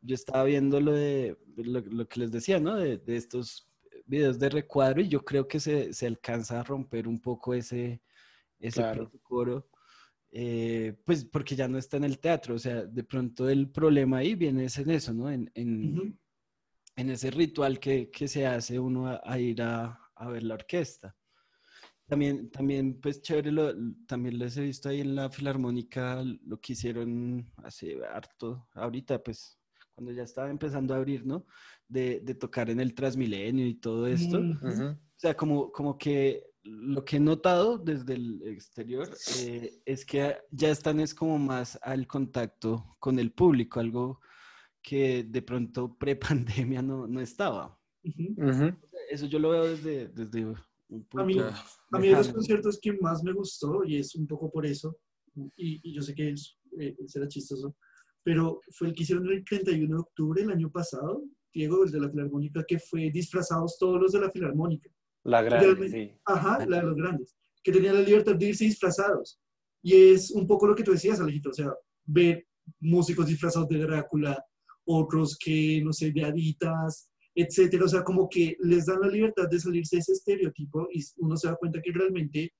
Yo 0.00 0.14
estaba 0.14 0.44
viendo 0.44 0.80
lo 0.80 0.92
de 0.92 1.36
lo, 1.56 1.80
lo 1.80 2.08
que 2.08 2.20
les 2.20 2.30
decía, 2.30 2.60
¿no? 2.60 2.76
De, 2.76 2.96
de 2.98 3.16
estos 3.16 3.68
videos 4.06 4.38
de 4.38 4.48
recuadro 4.50 5.00
y 5.00 5.08
yo 5.08 5.24
creo 5.24 5.48
que 5.48 5.58
se, 5.58 5.92
se 5.92 6.06
alcanza 6.06 6.60
a 6.60 6.62
romper 6.62 7.08
un 7.08 7.20
poco 7.20 7.54
ese, 7.54 8.00
ese 8.60 8.80
Claro. 8.82 9.04
protocolo. 9.04 9.68
Eh, 10.38 10.94
pues 11.06 11.24
porque 11.24 11.56
ya 11.56 11.66
no 11.66 11.78
está 11.78 11.96
en 11.96 12.04
el 12.04 12.18
teatro, 12.18 12.56
o 12.56 12.58
sea, 12.58 12.84
de 12.84 13.04
pronto 13.04 13.48
el 13.48 13.70
problema 13.70 14.18
ahí 14.18 14.34
viene 14.34 14.66
es 14.66 14.76
en 14.76 14.90
eso, 14.90 15.14
¿no? 15.14 15.30
En, 15.30 15.50
en, 15.54 15.92
Ujú. 15.94 16.14
en 16.96 17.10
ese 17.10 17.30
ritual 17.30 17.80
que, 17.80 18.10
que 18.10 18.28
se 18.28 18.46
hace 18.46 18.78
uno 18.78 19.06
a, 19.08 19.22
a 19.24 19.38
ir 19.38 19.62
a, 19.62 19.98
a 20.14 20.28
ver 20.28 20.42
la 20.42 20.54
orquesta. 20.54 21.16
También, 22.06 22.50
también, 22.50 23.00
pues 23.00 23.22
chévere, 23.22 23.50
lo, 23.50 23.72
también 24.06 24.38
les 24.38 24.58
he 24.58 24.60
visto 24.62 24.90
ahí 24.90 25.00
en 25.00 25.14
la 25.16 25.30
Filarmónica 25.30 26.22
lo 26.22 26.60
que 26.60 26.74
hicieron 26.74 27.50
hace 27.64 27.96
harto, 28.04 28.68
ahorita, 28.74 29.22
pues, 29.22 29.58
cuando 29.94 30.12
ya 30.12 30.24
estaba 30.24 30.50
empezando 30.50 30.92
a 30.92 30.98
abrir, 30.98 31.24
¿no? 31.24 31.46
De, 31.88 32.20
de 32.20 32.34
tocar 32.34 32.68
en 32.68 32.80
el 32.80 32.92
Transmilenio 32.92 33.66
y 33.66 33.76
todo 33.76 34.06
esto. 34.06 34.38
Mm, 34.38 34.50
Ujú. 34.50 34.88
O 34.90 35.18
sea, 35.18 35.34
como, 35.34 35.72
como 35.72 35.96
que 35.96 36.44
lo 36.66 37.04
que 37.04 37.16
he 37.16 37.20
notado 37.20 37.78
desde 37.78 38.14
el 38.14 38.42
exterior 38.46 39.08
eh, 39.38 39.80
es 39.84 40.04
que 40.04 40.36
ya 40.50 40.70
están 40.70 41.00
es 41.00 41.14
como 41.14 41.38
más 41.38 41.78
al 41.82 42.06
contacto 42.06 42.96
con 42.98 43.18
el 43.18 43.32
público, 43.32 43.80
algo 43.80 44.20
que 44.82 45.24
de 45.24 45.42
pronto 45.42 45.96
pre-pandemia 45.98 46.82
no, 46.82 47.06
no 47.06 47.20
estaba. 47.20 47.78
ujú. 48.04 48.34
Ujú. 48.36 48.76
Eso 49.10 49.26
yo 49.26 49.38
lo 49.38 49.50
veo 49.50 49.64
desde, 49.68 50.08
desde 50.08 50.44
un 50.44 51.04
punto. 51.04 51.20
A 51.20 51.24
mí-. 51.24 51.38
A 51.92 51.98
mí 51.98 52.08
de 52.08 52.16
los 52.16 52.28
conciertos 52.28 52.78
que 52.80 52.92
más 52.94 53.22
me 53.22 53.32
gustó, 53.32 53.84
y 53.84 53.96
es 53.96 54.14
un 54.16 54.26
poco 54.26 54.50
por 54.50 54.66
eso, 54.66 54.96
y, 55.56 55.80
y 55.88 55.94
yo 55.94 56.02
sé 56.02 56.14
que 56.14 56.30
es, 56.30 56.56
eh, 56.78 56.96
será 57.06 57.28
chistoso, 57.28 57.76
pero 58.24 58.60
fue 58.72 58.88
el 58.88 58.94
que 58.94 59.04
hicieron 59.04 59.30
el 59.30 59.44
31 59.44 59.96
de 59.96 60.00
octubre 60.00 60.42
el 60.42 60.50
año 60.50 60.70
pasado, 60.70 61.22
Diego, 61.54 61.84
el 61.84 61.92
de 61.92 62.00
la 62.00 62.10
Filarmónica, 62.10 62.64
que 62.66 62.78
fue 62.78 63.10
disfrazados 63.10 63.78
todos 63.78 64.00
los 64.00 64.12
de 64.12 64.20
la 64.20 64.30
Filarmónica. 64.30 64.90
La 65.26 65.42
grande, 65.42 65.88
sí. 65.90 66.12
Ajá, 66.24 66.58
la 66.66 66.76
de 66.78 66.82
los 66.84 66.96
grandes, 66.96 67.36
que 67.62 67.72
tenían 67.72 67.94
la 67.94 68.00
libertad 68.02 68.34
de 68.36 68.46
irse 68.46 68.64
disfrazados. 68.64 69.38
Y 69.82 69.94
es 70.12 70.30
un 70.30 70.46
poco 70.46 70.66
lo 70.66 70.74
que 70.74 70.82
tú 70.82 70.92
decías, 70.92 71.20
Alejito, 71.20 71.50
o 71.50 71.52
sea, 71.52 71.72
ver 72.04 72.46
músicos 72.80 73.26
disfrazados 73.26 73.68
de 73.68 73.78
Drácula, 73.78 74.42
otros 74.84 75.36
que, 75.38 75.80
no 75.84 75.92
sé, 75.92 76.12
de 76.12 76.24
haditas, 76.24 77.10
etcétera. 77.34 77.84
O 77.84 77.88
sea, 77.88 78.02
como 78.04 78.28
que 78.28 78.56
les 78.60 78.86
dan 78.86 79.00
la 79.00 79.08
libertad 79.08 79.48
de 79.48 79.60
salirse 79.60 79.96
de 79.96 80.00
ese 80.00 80.12
estereotipo 80.12 80.88
y 80.92 81.00
uno 81.18 81.36
se 81.36 81.48
da 81.48 81.56
cuenta 81.56 81.80
que 81.82 81.92
realmente, 81.92 82.52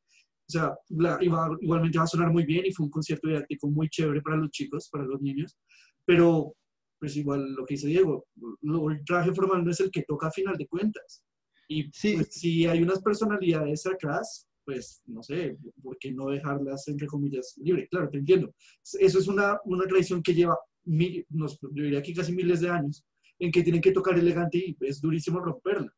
o 0.48 0.52
sea, 0.52 0.74
la- 0.90 1.18
iba- 1.20 1.56
igualmente 1.60 1.98
va 1.98 2.04
a 2.04 2.08
sonar 2.08 2.30
muy 2.32 2.44
bien 2.44 2.66
y 2.66 2.72
fue 2.72 2.84
un 2.86 2.90
concierto 2.90 3.28
didáctico 3.28 3.68
muy 3.68 3.88
chévere 3.88 4.20
para 4.22 4.36
los 4.36 4.50
chicos, 4.50 4.88
para 4.90 5.04
los 5.04 5.20
niños, 5.20 5.56
pero 6.04 6.54
pues 6.98 7.16
igual 7.16 7.52
lo 7.52 7.64
que 7.66 7.74
dice 7.74 7.88
Diego, 7.88 8.26
el 8.62 9.04
traje 9.04 9.32
formal 9.34 9.64
no 9.64 9.70
es 9.70 9.80
el 9.80 9.90
que 9.90 10.02
toca 10.02 10.28
a 10.28 10.30
final 10.30 10.56
de 10.56 10.66
cuentas. 10.66 11.22
Y 11.68 11.90
Sí. 11.92 12.14
pues, 12.14 12.28
si 12.32 12.66
hay 12.66 12.82
unas 12.82 13.02
personalidades 13.02 13.86
atrás, 13.86 14.46
pues 14.64 15.02
no 15.06 15.22
sé, 15.22 15.56
¿por 15.82 15.96
qué 15.98 16.12
no 16.12 16.26
dejarlas, 16.28 16.88
entre 16.88 17.06
comillas, 17.06 17.54
libre? 17.62 17.88
Claro, 17.88 18.08
te 18.10 18.18
entiendo. 18.18 18.52
Eso 18.98 19.18
es 19.18 19.28
una, 19.28 19.60
una 19.64 19.86
tradición 19.86 20.22
que 20.22 20.34
lleva, 20.34 20.58
mil, 20.84 21.24
nos- 21.30 21.58
yo 21.60 21.82
diría 21.82 22.02
que 22.02 22.12
casi 22.14 22.32
miles 22.32 22.60
de 22.60 22.70
años, 22.70 23.04
en 23.38 23.50
que 23.52 23.62
tienen 23.62 23.80
que 23.80 23.92
tocar 23.92 24.18
elegante 24.18 24.58
y 24.58 24.76
es 24.80 25.00
durísimo 25.00 25.40
romperla. 25.40 25.92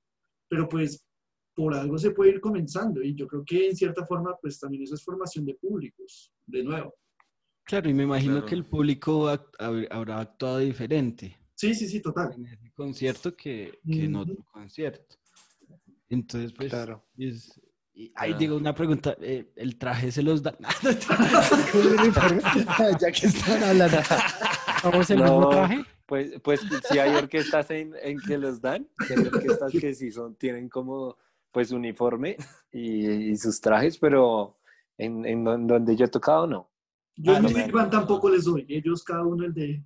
Pero 0.49 0.69
pues 0.69 1.05
por 1.55 1.75
algo 1.75 1.99
se 1.99 2.11
puede 2.13 2.31
ir 2.33 2.41
comenzando 2.41 3.03
y 3.03 3.15
yo 3.15 3.27
creo 3.27 3.45
que 3.45 3.69
en 3.69 3.77
cierta 3.77 4.05
forma 4.07 4.35
pues 4.41 4.59
también 4.59 4.83
eso 4.85 4.95
es 4.95 5.03
formación 5.05 5.45
de 5.45 5.55
públicos, 5.55 6.33
de 6.47 6.63
nuevo. 6.63 6.95
Claro, 7.65 7.91
y 7.91 7.95
me 7.95 8.05
imagino 8.05 8.35
Claro. 8.35 8.47
que 8.47 8.55
el 8.55 8.65
público 8.65 9.29
act- 9.29 9.57
hab- 9.59 9.89
habrá 9.91 10.21
actuado 10.21 10.59
diferente 10.59 11.37
Sí, 11.55 11.75
sí, 11.75 11.87
sí, 11.89 12.01
total. 12.01 12.33
en 12.35 12.47
ese 12.47 12.71
concierto 12.75 13.35
que, 13.37 13.79
que 13.85 14.05
en 14.05 14.15
Ujú. 14.17 14.23
otro 14.33 14.45
concierto. 14.53 15.17
Entonces, 16.09 16.53
pues, 16.53 16.71
Claro. 16.71 17.05
es- 17.17 17.61
y, 17.95 18.13
ay, 18.15 18.33
Ah. 18.35 18.39
digo, 18.39 18.57
una 18.57 18.75
pregunta, 18.75 19.17
eh, 19.21 19.51
¿el 19.57 19.77
traje 19.77 20.13
se 20.13 20.23
los 20.23 20.43
da? 20.43 20.57
ya 23.01 23.13
que 23.13 23.27
están 23.27 23.63
hablando. 23.63 23.99
¿Vamos 24.85 25.11
el 25.11 25.19
mismo 25.19 25.41
No, 25.41 25.49
traje? 25.49 25.85
Pues, 26.07 26.41
pues 26.43 26.61
si 26.91 26.99
hay 26.99 27.15
orquestas 27.17 27.71
en, 27.71 27.93
en 28.03 28.19
que 28.21 28.39
los 28.39 28.61
dan, 28.61 28.89
hay 29.11 29.27
orquestas 29.27 29.73
que 29.73 29.95
sí 29.95 30.11
son, 30.11 30.35
tienen 30.37 30.69
como 30.69 31.17
pues 31.51 31.71
uniforme 31.73 32.37
y, 32.73 33.07
y 33.31 33.37
sus 33.37 33.61
trajes, 33.61 33.99
pero 33.99 34.59
en, 34.97 35.25
en 35.27 35.45
don- 35.45 35.67
donde 35.67 35.97
yo 35.97 36.05
he 36.07 36.09
tocado 36.09 36.47
no. 36.47 36.71
Yo 37.17 37.33
Ah, 37.33 37.37
en 37.39 37.43
no 37.43 37.49
Big 37.49 37.73
Band 37.73 37.91
tampoco 37.91 38.31
les 38.31 38.45
doy, 38.45 38.65
ellos 38.69 39.03
cada 39.03 39.25
uno 39.25 39.45
el 39.45 39.53
de, 39.55 39.83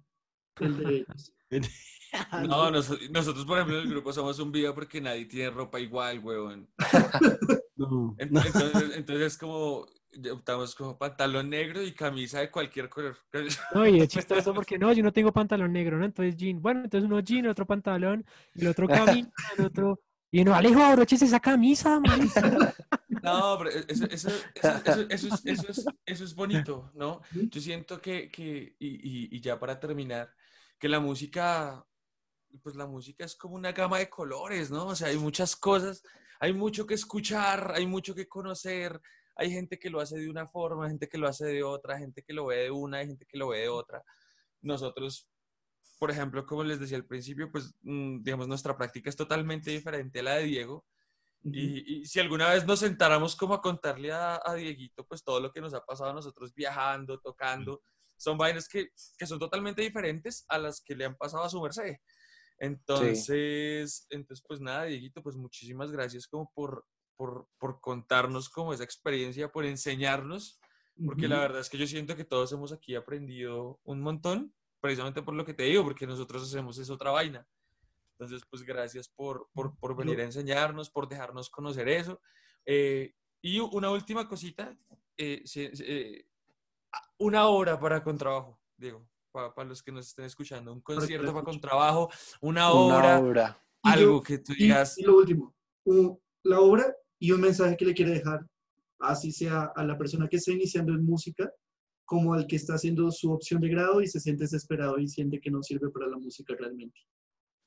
el 0.61 0.77
de 0.77 0.97
ellos. 0.99 1.33
No, 2.49 2.71
nos- 2.71 3.11
nosotros, 3.11 3.45
por 3.47 3.59
ejemplo, 3.59 3.79
en 3.79 3.85
el 3.85 3.91
grupo 3.91 4.13
somos 4.13 4.39
un 4.39 4.53
video 4.53 4.75
porque 4.75 5.01
nadie 5.01 5.27
tiene 5.27 5.51
ropa 5.51 5.81
igual, 5.81 6.19
weón. 6.21 6.69
No, 7.77 8.15
En- 8.19 8.33
no. 8.33 8.41
Entonces, 8.45 9.21
es 9.33 9.39
como, 9.39 9.87
optamos 10.33 10.75
como 10.75 10.99
pantalón 10.99 11.49
negro 11.51 11.83
y 11.83 11.93
camisa 11.93 12.41
de 12.41 12.51
cualquier 12.51 12.89
color. 12.89 13.17
No, 13.75 13.87
y 13.87 14.01
es 14.01 14.09
chistoso 14.09 14.55
porque 14.55 14.79
no, 14.79 14.93
yo 14.93 15.03
no 15.03 15.13
tengo 15.13 15.33
pantalón 15.33 15.73
negro, 15.73 15.99
¿no? 15.99 16.05
Entonces 16.05 16.37
jean. 16.37 16.61
Bueno, 16.61 16.83
entonces 16.85 17.09
uno 17.11 17.21
jean, 17.21 17.47
otro 17.49 17.67
pantalón, 17.67 18.25
el 18.55 18.69
otro 18.69 18.87
camisa, 18.87 19.31
el 19.59 19.65
otro... 19.65 20.01
Y 20.31 20.45
no, 20.45 20.55
Alejo, 20.55 20.83
abroches 20.83 21.21
esa 21.23 21.41
camisa, 21.41 21.99
marica. 22.01 22.75
No, 23.23 23.57
pero 23.59 23.71
eso, 23.71 24.05
eso, 24.07 24.29
eso, 24.55 24.71
eso, 24.85 25.01
eso 25.11 25.29
es, 25.29 25.43
eso, 25.45 25.69
es, 25.71 25.87
eso 26.07 26.25
es 26.25 26.35
bonito, 26.35 26.91
¿no? 26.95 27.21
Yo 27.33 27.61
siento 27.61 28.01
que, 28.01 28.29
que 28.31 28.75
y, 28.81 28.87
y- 28.89 29.29
y 29.37 29.41
ya 29.41 29.61
para 29.61 29.79
terminar, 29.79 30.33
que 30.79 30.89
la 30.89 30.99
música, 30.99 31.87
pues 32.59 32.77
la 32.77 32.87
música 32.87 33.25
es 33.25 33.37
como 33.37 33.55
una 33.55 33.73
gama 33.73 33.99
de 33.99 34.09
colores, 34.09 34.71
¿no? 34.71 34.89
O 34.89 34.95
sea, 34.95 35.09
hay 35.09 35.17
muchas 35.17 35.57
cosas, 35.57 36.03
hay 36.41 36.53
mucho 36.53 36.87
que 36.87 36.95
escuchar, 36.95 37.73
hay 37.75 37.87
mucho 37.87 38.15
que 38.15 38.29
conocer, 38.29 39.01
hay 39.37 39.51
gente 39.51 39.79
que 39.79 39.91
lo 39.91 40.01
hace 40.01 40.19
de 40.19 40.29
una 40.29 40.47
forma, 40.47 40.89
gente 40.89 41.09
que 41.09 41.19
lo 41.19 41.29
hace 41.29 41.47
de 41.47 41.63
otra, 41.63 41.99
gente 41.99 42.23
que 42.23 42.33
lo 42.33 42.47
ve 42.47 42.65
de 42.65 42.71
una, 42.71 42.99
hay 42.99 43.07
gente 43.07 43.27
que 43.27 43.39
lo 43.39 43.49
ve 43.49 43.61
de 43.61 43.69
otra. 43.69 44.03
Nosotros, 44.61 45.29
por 45.99 46.11
ejemplo, 46.11 46.45
como 46.47 46.65
les 46.65 46.81
decía 46.81 46.97
al 46.97 47.07
principio, 47.07 47.51
pues, 47.51 47.75
mm, 47.83 48.23
digamos, 48.23 48.49
nuestra 48.49 48.77
práctica 48.77 49.11
es 49.11 49.17
totalmente 49.17 49.71
diferente 49.71 50.21
a 50.21 50.23
la 50.23 50.35
de 50.37 50.45
Diego. 50.45 50.85
Y, 51.45 52.03
y 52.03 52.05
si 52.07 52.21
alguna 52.21 52.51
vez 52.51 52.65
nos 52.67 52.81
sentáramos 52.81 53.35
como 53.35 53.55
a 53.55 53.61
contarle 53.61 54.13
a, 54.13 54.41
a 54.45 54.55
Dieguito, 54.55 55.05
pues 55.07 55.25
todo 55.25 55.41
lo 55.41 55.51
que 55.53 55.61
nos 55.61 55.75
ha 55.75 55.85
pasado 55.85 56.11
a 56.11 56.15
nosotros 56.15 56.55
viajando, 56.55 57.19
tocando, 57.19 57.83
son 58.17 58.39
vainas 58.39 58.69
que, 58.69 58.91
que 59.19 59.27
son 59.27 59.41
totalmente 59.41 59.83
diferentes 59.83 60.45
a 60.49 60.59
las 60.59 60.81
que 60.81 60.95
le 60.95 61.05
han 61.05 61.17
pasado 61.17 61.43
a 61.43 61.49
su 61.49 61.61
merced. 61.61 61.97
Entonces, 62.63 64.07
entonces 64.11 64.45
pues 64.47 64.61
nada, 64.61 64.85
Dieguito, 64.85 65.21
pues 65.23 65.37
muchísimas 65.37 65.91
gracias 65.91 66.29
como 66.29 66.51
por, 66.55 66.87
por, 67.17 67.49
por 67.59 67.81
contarnos 67.81 68.49
como 68.49 68.73
esa 68.73 68.85
experiencia, 68.85 69.51
por 69.51 69.65
enseñarnos, 69.65 70.61
porque 71.05 71.27
la 71.27 71.37
Ujú. 71.37 71.43
verdad 71.43 71.61
es 71.61 71.69
que 71.69 71.79
yo 71.79 71.87
siento 71.89 72.15
que 72.15 72.25
todos 72.25 72.53
hemos 72.53 72.73
aquí 72.73 72.95
aprendido 72.95 73.81
un 73.83 74.01
montón, 74.01 74.55
precisamente 74.81 75.23
por 75.23 75.35
lo 75.35 75.45
que 75.45 75.55
te 75.55 75.65
digo, 75.65 75.83
porque 75.83 76.07
nosotros 76.07 76.45
hacemos 76.45 76.79
es 76.79 76.89
otra 76.89 77.11
vaina. 77.11 77.47
Entonces, 78.19 78.47
pues 78.49 78.63
gracias 78.63 79.09
por, 79.09 79.49
por, 79.53 79.77
por 79.79 79.97
venir 79.97 80.21
a 80.21 80.25
enseñarnos, 80.25 80.89
por 80.91 81.09
dejarnos 81.09 81.51
conocer 81.51 81.89
eso. 81.89 82.21
Eh, 82.65 83.13
y 83.41 83.59
una 83.59 83.91
última 83.91 84.29
cosita, 84.29 84.79
eh, 85.17 85.43
se- 85.45 85.73
eh, 85.81 86.27
una 87.19 87.49
hora 87.49 87.81
para 87.81 88.05
contrabajo, 88.05 88.61
Diego, 88.77 89.09
para, 89.33 89.65
los 89.69 89.83
que 89.83 89.91
nos 89.93 90.09
estén 90.09 90.27
escuchando, 90.27 90.73
un 90.73 90.81
concierto 90.81 91.27
para 91.27 91.39
escuchen. 91.39 91.61
contrabajo, 91.61 92.11
una 92.41 92.73
Una 92.73 92.97
hora, 92.99 93.19
obra. 93.21 93.63
Y 93.85 93.89
yo- 93.89 93.93
algo 93.95 94.23
que 94.23 94.39
tú 94.39 94.53
Y, 94.53 94.65
digas. 94.65 94.97
y 94.99 95.03
lo 95.03 95.17
último, 95.17 95.55
un- 95.85 96.19
la 96.45 96.61
obra 96.61 96.95
y 97.19 97.33
un 97.33 97.41
mensaje 97.41 97.77
que 97.77 97.85
le 97.87 97.95
quiere 97.95 98.13
dejar, 98.13 98.47
así 99.01 99.33
sea 99.33 99.73
a 99.75 99.85
la 99.85 99.97
persona 99.99 100.29
que 100.29 100.37
está 100.37 100.53
iniciando 100.53 100.93
en 100.93 101.05
música, 101.05 101.51
como 102.05 102.35
al 102.35 102.47
que 102.47 102.57
está 102.57 102.75
haciendo 102.75 103.11
su 103.11 103.33
opción 103.33 103.61
de 103.61 103.69
grado 103.69 104.03
y 104.03 104.07
se 104.07 104.21
siente 104.21 104.45
desesperado 104.45 104.99
y 104.99 105.09
siente 105.09 105.41
que 105.41 105.51
no 105.51 105.63
sirve 105.63 105.89
para 105.91 106.07
la 106.09 106.19
música 106.19 106.55
realmente. 106.59 107.01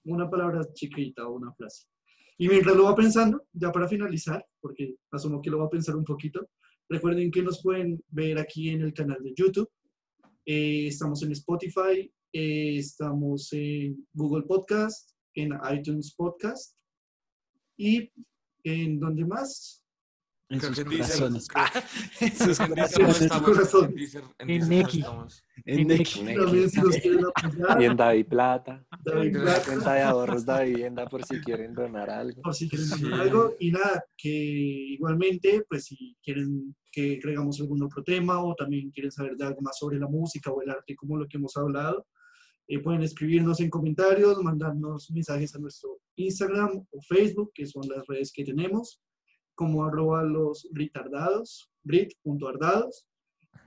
Una 0.06 0.30
palabra 0.30 0.62
chiquita 0.74 1.28
o 1.28 1.34
una 1.36 1.52
frase. 1.54 1.88
Y 2.38 2.48
mientras 2.50 2.76
lo 2.76 2.84
va 2.84 2.96
pensando, 2.96 3.44
ya 3.54 3.72
para 3.72 3.88
finalizar, 3.88 4.46
porque 4.60 4.96
asumo 5.12 5.42
que 5.42 5.50
lo 5.50 5.60
va 5.60 5.66
a 5.66 5.70
pensar 5.70 5.96
un 5.96 6.04
poquito, 6.04 6.48
recuerden 6.88 7.32
que 7.32 7.42
nos 7.42 7.62
pueden 7.64 8.04
ver 8.10 8.38
aquí 8.38 8.70
en 8.70 8.82
el 8.82 8.94
canal 8.94 9.18
de 9.24 9.34
YouTube. 9.36 9.70
Eh, 10.48 10.88
estamos 10.88 11.24
en 11.24 11.32
Spotify, 11.32 12.12
eh, 12.32 12.78
estamos 12.78 13.52
en 13.54 14.08
Google 14.14 14.44
Podcast, 14.44 15.12
en 15.34 15.58
iTunes 15.74 16.14
Podcast 16.16 16.78
y 17.78 18.12
en 18.64 19.00
donde 19.00 19.26
más. 19.26 19.85
En 20.48 20.62
sus 20.62 20.84
corazones. 20.84 21.48
en 22.22 22.36
sus 22.36 22.58
corazones. 22.60 24.18
en 24.38 24.70
Neki. 24.70 25.04
En 25.66 25.88
Neki. 25.88 26.22
Neki. 26.22 26.36
También 26.36 26.70
si 26.70 26.82
nos 26.82 26.96
quieren 26.98 27.26
apoyar, 27.26 27.82
Y 27.82 27.86
en 27.86 27.98
David 27.98 28.28
Plata. 28.28 28.86
David 29.04 29.36
La 29.38 29.42
Plata, 29.44 29.62
cuenta 29.66 29.94
de 29.94 30.02
ahorros 30.04 30.46
da 30.46 30.62
vivienda 30.62 31.08
por 31.08 31.24
si 31.26 31.40
quieren 31.42 31.74
donar 31.74 32.10
algo. 32.12 32.42
por 32.44 32.54
si 32.54 32.70
quieren 32.70 32.88
Sí. 32.88 33.02
donar 33.02 33.22
algo. 33.22 33.56
Y 33.60 33.72
nada, 33.72 34.06
que 34.16 34.30
igualmente, 34.30 35.66
pues 35.68 35.86
si 35.86 36.16
quieren 36.24 36.76
que 36.92 37.16
agregamos 37.18 37.60
algún 37.60 37.82
otro 37.84 38.04
tema 38.04 38.42
o 38.44 38.54
también 38.56 38.92
quieren 38.92 39.12
saber 39.12 39.36
de 39.36 39.46
algo 39.46 39.62
más 39.62 39.78
sobre 39.80 39.98
la 39.98 40.08
música 40.08 40.52
o 40.52 40.62
el 40.62 40.70
arte, 40.70 40.96
como 40.96 41.18
lo 41.18 41.28
que 41.28 41.38
hemos 41.38 41.58
hablado, 41.58 42.06
eh, 42.68 42.80
pueden 42.80 43.02
escribirnos 43.04 43.60
en 43.60 43.70
comentarios, 43.70 44.42
mandarnos 44.42 45.10
mensajes 45.12 45.56
a 45.56 45.60
nuestro 45.60 46.00
Instagram 46.16 46.86
o 46.92 47.02
Facebook, 47.02 47.52
que 47.54 47.66
son 47.66 47.84
las 47.90 48.06
redes 48.08 48.32
que 48.32 48.44
tenemos, 48.44 49.02
como 49.56 49.84
arroba 49.86 50.24
los 50.24 50.68
retardados, 50.74 51.70
brit.ardados. 51.84 53.06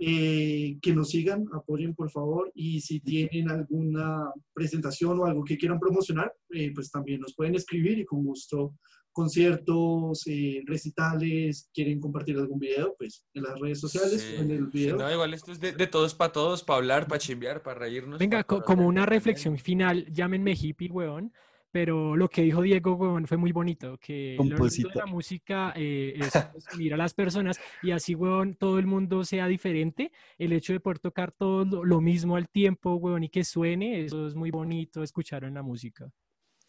Eh, 0.01 0.79
que 0.81 0.95
nos 0.95 1.09
sigan, 1.09 1.47
apoyen 1.53 1.93
por 1.93 2.09
favor 2.09 2.53
y 2.55 2.81
si 2.81 3.01
tienen 3.01 3.51
alguna 3.51 4.31
presentación 4.55 5.19
o 5.19 5.25
algo 5.25 5.43
que 5.43 5.59
quieran 5.59 5.81
promocionar, 5.81 6.33
eh, 6.51 6.71
pues 6.73 6.89
también 6.93 7.21
nos 7.21 7.35
pueden 7.35 7.57
escribir 7.57 7.99
y 7.99 8.05
con 8.05 8.23
gusto 8.23 8.77
conciertos, 9.11 10.23
eh, 10.27 10.63
recitales, 10.67 11.69
quieren 11.75 11.99
compartir 11.99 12.37
algún 12.39 12.61
video, 12.61 12.95
pues 12.97 13.25
en 13.35 13.43
las 13.43 13.59
redes 13.59 13.81
sociales 13.81 14.23
Sí, 14.23 14.37
en 14.37 14.51
el 14.53 14.67
sí, 14.71 14.79
video. 14.79 14.97
no, 14.97 15.11
igual 15.13 15.35
esto 15.35 15.51
es 15.51 15.59
de, 15.59 15.73
de 15.73 15.87
todos 15.89 16.15
para 16.15 16.31
todos, 16.31 16.63
para 16.63 16.77
hablar, 16.77 17.09
para 17.09 17.19
chimbear, 17.19 17.63
para 17.63 17.81
reírnos. 17.81 18.21
Venga, 18.21 18.45
co- 18.45 18.63
como 18.63 18.87
una 18.87 19.05
reflexión 19.05 19.59
final, 19.59 20.07
llámenme 20.13 20.53
hippie, 20.53 20.91
weón. 20.91 21.33
Pero 21.71 22.17
lo 22.17 22.29
que 22.29 22.43
dijo 22.43 22.63
Diego, 22.63 23.21
fue 23.27 23.37
muy 23.37 23.53
bonito, 23.53 23.99
que 23.99 24.37
lo 24.39 24.57
bonito 24.57 24.89
de 24.89 24.95
la 24.95 25.07
música 25.07 25.73
eh, 25.77 26.15
es, 26.17 26.35
es 26.35 26.65
unir 26.75 26.95
a 26.95 26.97
las 26.97 27.13
personas 27.13 27.61
y 27.83 27.91
así, 27.91 28.15
weón, 28.15 28.55
todo 28.55 28.79
el 28.79 28.87
mundo 28.87 29.23
sea 29.25 29.47
diferente. 29.47 30.11
El 30.39 30.53
hecho 30.53 30.73
de 30.73 30.81
poder 30.81 30.99
tocar 30.99 31.31
todo 31.33 31.65
lo, 31.65 31.85
lo 31.85 32.01
mismo 32.01 32.37
al 32.37 32.49
tiempo, 32.49 32.95
weón, 32.95 33.25
y 33.25 33.29
que 33.29 33.45
suene, 33.45 34.05
eso 34.05 34.27
es 34.27 34.35
muy 34.35 34.51
bonito 34.51 35.03
escuchar 35.03 35.45
en 35.45 35.55
la 35.55 35.63
música. 35.63 36.11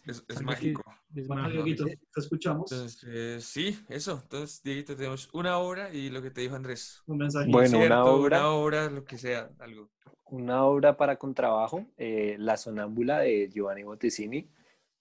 Es, 0.05 0.23
es 0.27 0.38
que- 0.39 0.43
mágico. 0.43 0.84
Es 1.15 1.27
mágico. 1.27 1.85
Te 1.85 2.19
escuchamos. 2.19 2.71
Entonces, 2.71 3.43
sí, 3.43 3.77
eso. 3.89 4.19
Entonces, 4.23 4.61
Dieguito, 4.63 4.95
tenemos 4.95 5.30
una 5.34 5.57
hora 5.57 5.93
y 5.93 6.09
lo 6.09 6.21
que 6.21 6.31
te 6.31 6.41
dijo 6.41 6.55
Andrés. 6.55 7.01
Un 7.07 7.17
mensaje. 7.19 7.49
Bueno, 7.49 7.77
una 7.77 8.01
Concierto, 8.01 8.13
obra. 8.15 8.39
Una 8.39 8.49
hora, 8.49 8.89
lo 8.89 9.03
que 9.03 9.17
sea, 9.17 9.49
algo. 9.59 9.89
Una 10.26 10.63
obra 10.65 10.95
para 10.95 11.15
contrabajo, 11.17 11.88
eh, 11.97 12.35
La 12.38 12.55
Sonámbula 12.57 13.19
de 13.19 13.49
Giovanni 13.49 13.84
Bottesini. 13.84 14.47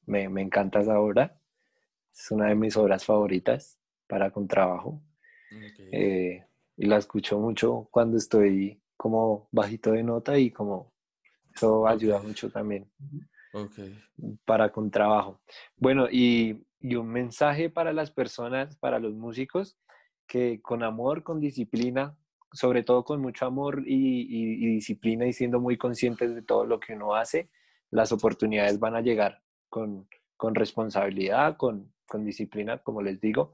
Me, 0.09 0.29
me 0.29 0.43
encanta 0.43 0.81
esa 0.81 0.99
obra. 0.99 1.39
Es 2.13 2.31
una 2.31 2.47
de 2.49 2.55
mis 2.55 2.77
obras 2.77 3.05
favoritas 3.05 3.79
para 4.07 4.31
contrabajo. 4.31 5.03
Eh, 5.93 6.45
y 6.77 6.87
la 6.87 6.97
escucho 6.97 7.39
mucho 7.39 7.89
cuando 7.91 8.17
estoy 8.17 8.81
como 8.97 9.49
bajito 9.53 9.93
de 9.93 10.03
nota 10.03 10.39
y 10.39 10.51
como 10.51 10.93
eso 11.55 11.87
ayuda 11.87 12.21
mucho 12.21 12.51
también 12.51 12.91
Ok. 13.53 13.79
para 14.45 14.71
contrabajo. 14.73 15.41
Bueno, 15.77 16.07
y, 16.11 16.65
y 16.81 16.95
un 16.97 17.09
mensaje 17.09 17.71
para 17.71 17.93
las 17.93 18.11
personas, 18.11 18.77
para 18.77 18.99
los 18.99 19.15
músicos, 19.15 19.79
que 20.27 20.61
con 20.63 20.83
amor, 20.83 21.23
con 21.23 21.41
disciplina, 21.41 22.17
sobre 22.53 22.83
todo 22.83 23.05
con 23.05 23.21
mucho 23.21 23.47
amor 23.47 23.83
y, 23.87 23.95
y- 23.95 24.65
y 24.65 24.67
disciplina 24.75 25.27
y 25.27 25.33
siendo 25.33 25.61
muy 25.61 25.77
conscientes 25.77 26.35
de 26.35 26.43
todo 26.43 26.65
lo 26.65 26.81
que 26.81 26.95
uno 26.95 27.15
hace, 27.15 27.51
las 27.91 28.13
oportunidades 28.13 28.79
van 28.79 28.95
a 28.97 29.01
llegar 29.01 29.43
con, 29.69 30.09
con 30.37 30.55
responsabilidad, 30.55 31.57
con, 31.57 31.93
con 32.07 32.25
disciplina, 32.25 32.79
como 32.79 33.03
les 33.03 33.21
digo. 33.21 33.53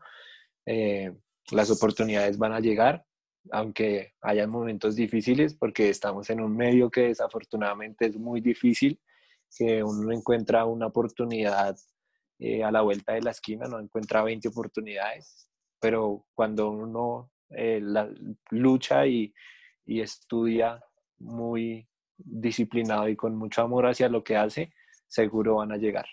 Eh, 0.67 1.13
las 1.51 1.71
oportunidades 1.71 2.39
van 2.39 2.53
a 2.53 2.61
llegar, 2.61 3.05
aunque 3.51 4.15
hayan 4.23 4.51
momentos 4.51 4.97
difíciles, 4.97 5.55
porque 5.55 5.91
estamos 5.91 6.31
en 6.31 6.41
un 6.41 6.57
medio 6.57 6.91
que 6.91 7.09
desafortunadamente 7.09 8.07
es 8.07 8.17
muy 8.17 8.41
difícil, 8.41 9.01
que 9.57 9.83
uno 9.83 10.11
encuentra 10.13 10.65
una 10.65 10.87
oportunidad 10.87 11.77
eh, 12.39 12.65
a 12.65 12.71
la 12.71 12.81
vuelta 12.81 13.13
de 13.13 13.23
la 13.23 13.31
esquina, 13.31 13.67
no 13.67 13.79
encuentra 13.79 14.23
20 14.23 14.49
oportunidades, 14.49 15.49
pero 15.81 16.27
cuando 16.35 16.71
uno 16.71 17.31
eh, 17.51 17.81
lucha 18.51 19.07
y, 19.07 19.33
y 19.85 20.01
estudia 20.01 20.83
muy 21.19 21.87
disciplinado 22.17 23.09
y 23.09 23.17
con 23.17 23.37
mucho 23.37 23.63
amor 23.63 23.87
hacia 23.87 24.09
lo 24.09 24.25
que 24.25 24.37
hace, 24.37 24.73
seguro 25.15 25.57
van 25.57 25.73
a 25.73 25.77
llegar. 25.77 26.07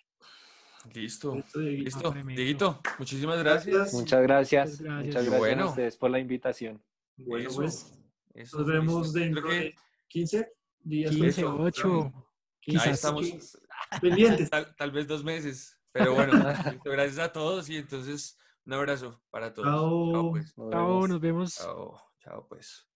Listo. 0.93 1.35
Listo, 1.35 1.59
Dieguito. 1.59 1.83
Listo. 1.85 2.11
tremendo. 2.11 2.39
Dieguito, 2.41 2.81
muchísimas 2.99 3.39
gracias. 3.39 3.75
Gracias. 3.75 3.93
Muchas 3.93 4.21
gracias. 4.21 4.69
Muchas 4.69 4.81
gracias. 4.85 5.05
Muchas 5.05 5.23
gracias 5.25 5.39
bueno. 5.39 5.63
a 5.63 5.69
ustedes 5.69 5.97
por 5.97 6.09
la 6.11 6.19
invitación. 6.19 6.83
Bueno, 7.17 7.49
Eso, 7.49 7.55
pues 7.57 7.99
eso, 8.33 8.57
nos 8.59 8.67
vemos 8.67 9.03
listo. 9.07 9.19
dentro 9.19 9.43
que 9.43 9.53
de 9.53 9.75
15 10.07 10.51
días. 10.79 11.11
15, 11.11 11.27
Eso, 11.41 11.55
8. 11.59 12.03
ahí 12.03 12.11
quizás. 12.61 12.87
estamos. 12.87 13.57
Pendientes. 14.01 14.49
Tal, 14.49 14.75
tal 14.75 14.91
vez 14.91 15.07
dos 15.07 15.23
meses. 15.23 15.77
Pero 15.91 16.15
bueno, 16.15 16.31
gracias 16.85 17.19
a 17.19 17.31
todos 17.31 17.69
y 17.69 17.77
entonces 17.77 18.37
un 18.65 18.73
abrazo 18.73 19.21
para 19.29 19.53
todos. 19.53 19.67
Chao. 19.67 20.11
Chao, 20.13 20.31
pues. 20.31 20.57
Nos 20.57 20.69
Chao, 20.71 20.87
vemos. 20.87 21.09
nos 21.09 21.19
vemos. 21.21 21.55
Chao, 21.55 22.01
chao, 22.23 22.47
pues. 22.47 22.90